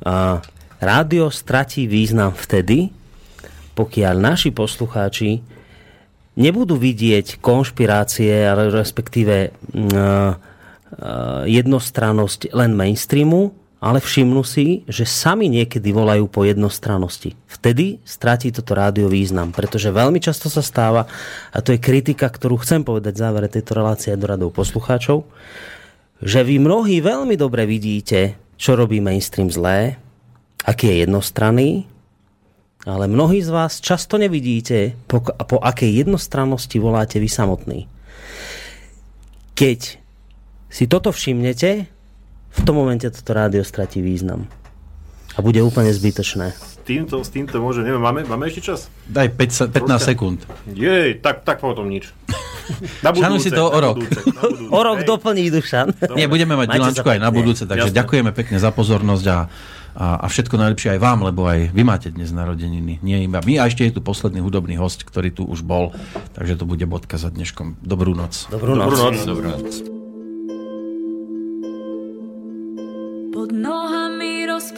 A 0.03 0.43
rádio 0.83 1.31
stratí 1.31 1.87
význam 1.87 2.35
vtedy, 2.35 2.91
pokiaľ 3.79 4.15
naši 4.19 4.51
poslucháči 4.51 5.39
nebudú 6.35 6.75
vidieť 6.75 7.39
konšpirácie, 7.39 8.51
respektíve 8.75 9.55
mm, 9.55 9.95
e, 9.95 10.35
jednostrannosť 11.55 12.51
len 12.51 12.75
mainstreamu, 12.75 13.55
ale 13.85 14.01
všimnú 14.01 14.41
si, 14.49 14.81
že 14.89 15.05
sami 15.05 15.53
niekedy 15.53 15.93
volajú 15.93 16.25
po 16.33 16.49
jednostrannosti. 16.49 17.37
Vtedy 17.45 18.01
stratí 18.01 18.49
toto 18.49 18.73
rádio 18.73 19.13
význam, 19.13 19.53
pretože 19.53 19.93
veľmi 19.93 20.25
často 20.25 20.49
sa 20.49 20.65
stáva, 20.65 21.05
a 21.53 21.61
to 21.61 21.77
je 21.77 21.85
kritika, 21.85 22.33
ktorú 22.33 22.65
chcem 22.65 22.81
povedať 22.81 23.13
v 23.13 23.23
závere 23.29 23.49
tejto 23.53 23.77
relácie 23.77 24.17
do 24.17 24.25
radov 24.25 24.57
poslucháčov, 24.57 25.29
že 26.25 26.41
vy 26.41 26.65
mnohí 26.65 27.05
veľmi 27.05 27.37
dobre 27.37 27.69
vidíte, 27.69 28.41
čo 28.57 28.73
robí 28.73 29.05
mainstream 29.05 29.53
zlé, 29.53 30.01
aký 30.65 30.89
je 30.89 30.97
jednostranný, 31.05 31.71
ale 32.89 33.05
mnohí 33.05 33.45
z 33.45 33.53
vás 33.53 33.85
často 33.85 34.17
nevidíte, 34.17 34.97
po, 35.05 35.21
po 35.21 35.61
akej 35.61 36.09
jednostrannosti 36.09 36.81
voláte 36.81 37.21
vy 37.21 37.29
samotný. 37.29 37.81
Keď 39.53 40.01
si 40.73 40.85
toto 40.89 41.13
všimnete, 41.13 41.94
v 42.55 42.61
tom 42.63 42.75
momente 42.77 43.07
toto 43.07 43.31
rádio 43.31 43.63
stratí 43.63 43.99
význam. 43.99 44.47
A 45.35 45.43
bude 45.43 45.59
úplne 45.59 45.91
zbytočné. 45.91 46.55
S 46.55 46.79
týmto, 46.87 47.19
s 47.19 47.29
týmto 47.29 47.59
môže, 47.59 47.83
neviem, 47.83 47.99
máme, 47.99 48.23
máme 48.23 48.47
ešte 48.47 48.71
čas? 48.71 48.87
Daj 49.05 49.35
5, 49.35 49.51
sa- 49.51 49.67
15 49.67 49.75
Troška. 49.75 49.99
sekúnd. 50.07 50.39
Jej, 50.69 51.19
tak, 51.19 51.43
tak 51.43 51.59
potom 51.59 51.91
nič. 51.91 52.15
Na 53.05 53.13
Šanuj 53.13 53.41
si 53.41 53.51
to 53.51 53.61
o 53.61 53.77
rok. 53.77 53.99
budúce, 53.99 54.21
budúce. 54.25 54.71
O 54.73 54.81
rok 54.81 54.99
Hej. 54.99 55.07
doplní 55.07 55.51
Dušan. 55.51 55.89
Nie, 56.15 56.31
budeme 56.31 56.55
mať 56.55 56.71
bilančku 56.71 57.05
aj 57.05 57.21
na 57.21 57.29
budúce, 57.29 57.67
takže 57.67 57.91
Jasné. 57.91 57.99
ďakujeme 57.99 58.31
pekne 58.33 58.57
za 58.57 58.71
pozornosť 58.71 59.25
a, 59.27 59.39
a, 59.93 60.07
a 60.17 60.27
všetko 60.31 60.55
najlepšie 60.57 60.97
aj 60.97 61.01
vám, 61.03 61.19
lebo 61.25 61.45
aj 61.45 61.75
vy 61.75 61.83
máte 61.83 62.09
dnes 62.09 62.31
narodeniny. 62.31 63.03
Nie 63.03 63.21
iba 63.21 63.43
my 63.43 63.59
a 63.59 63.69
ešte 63.69 63.85
je 63.85 63.93
tu 63.93 64.01
posledný 64.01 64.41
hudobný 64.41 64.79
host, 64.79 65.03
ktorý 65.03 65.29
tu 65.29 65.45
už 65.45 65.61
bol, 65.61 65.93
takže 66.33 66.57
to 66.57 66.65
bude 66.65 66.87
bodka 66.87 67.19
za 67.19 67.29
dneškom. 67.29 67.83
Dobrú 67.83 68.15
noc. 68.15 68.49
Dobrú 68.49 68.73
noc. 68.73 68.87
Dobrú 68.87 68.97
noc. 69.03 69.17
Dobrá 69.27 69.49
noc. 69.53 69.73
Pod 69.77 70.04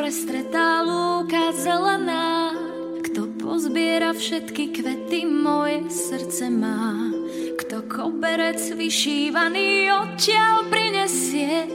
nohami 0.06 0.14
rozprestretá 0.14 0.86
lúka 0.86 1.50
zelená. 1.58 2.54
Kto 3.02 3.26
pozbiera 3.42 4.14
všetky 4.14 4.78
kvety, 4.78 5.26
moje 5.26 5.90
srdce 5.90 6.46
má. 6.46 7.10
Kto 7.58 7.82
koberec 7.90 8.62
vyšívaný 8.70 9.90
odtiaľ 9.90 10.70
prinesie, 10.70 11.66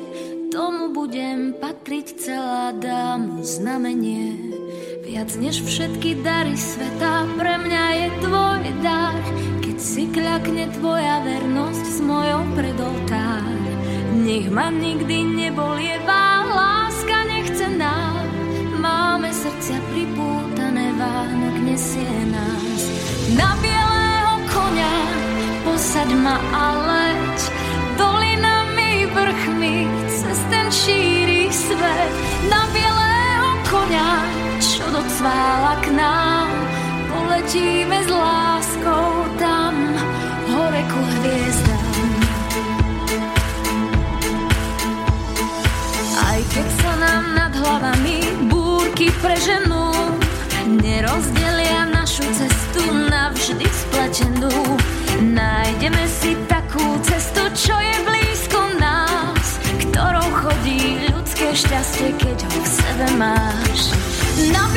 tomu 0.47 0.95
budem 0.95 1.51
patriť 1.59 2.07
celá, 2.15 2.71
dám 2.71 3.43
znamenie. 3.43 4.55
Viac 5.03 5.35
než 5.35 5.67
všetky 5.67 6.23
dary 6.23 6.55
sveta, 6.55 7.27
pre 7.35 7.59
mňa 7.59 7.85
je 7.99 8.07
tvoj 8.23 8.63
dar. 8.79 9.19
Keď 9.59 9.77
si 9.79 10.07
kľakne 10.07 10.71
tvoja 10.79 11.19
vernosť 11.19 11.83
s 11.83 11.99
mojou 11.99 12.47
predoltár. 12.55 13.43
Nech 14.23 14.47
ma 14.47 14.71
nikdy 14.71 15.19
nebolievá, 15.35 16.47
láska 16.47 17.27
nechcená. 17.27 18.10
Máme 18.91 19.31
srdcia 19.31 19.79
pripútané, 19.95 20.91
Vánok 20.99 21.63
nesie 21.63 22.11
nás. 22.27 22.81
Na 23.39 23.55
bielého 23.63 24.33
konia 24.51 24.95
posaď 25.63 26.09
ma 26.19 26.35
a 26.35 26.65
leď. 26.75 27.37
Dolinami, 27.95 29.07
vrchmi, 29.15 29.87
cez 30.11 30.39
ten 30.51 30.67
šíri 30.67 31.47
svet. 31.47 32.11
Na 32.51 32.67
bielého 32.75 33.49
konia, 33.71 34.11
čo 34.59 34.83
docvála 34.91 35.79
k 35.87 35.95
nám. 35.95 36.51
Poletíme 37.07 37.95
s 38.03 38.09
láskou 38.11 39.07
tam, 39.39 39.71
hore 40.51 40.83
ku 40.91 40.99
hviezdám. 40.99 41.79
Keď 46.51 46.67
sa 46.83 46.93
nám 46.99 47.23
nad 47.31 47.53
hlavami 47.55 48.50
búrky 49.01 49.17
preženú, 49.17 49.89
nerozdelia 50.77 51.89
našu 51.89 52.21
cestu 52.37 52.85
navždy 53.09 53.65
spletenú. 53.65 54.53
Nájdeme 55.25 56.05
si 56.05 56.37
takú 56.45 57.01
cestu, 57.01 57.41
čo 57.57 57.73
je 57.81 57.97
blízko 58.05 58.61
nás, 58.77 59.57
ktorou 59.81 60.29
chodí 60.45 61.01
ľudské 61.09 61.49
šťastie, 61.49 62.13
keď 62.13 62.45
ho 62.45 62.59
v 62.61 62.67
sebe 62.69 63.07
máš. 63.17 63.89
Na 64.53 64.69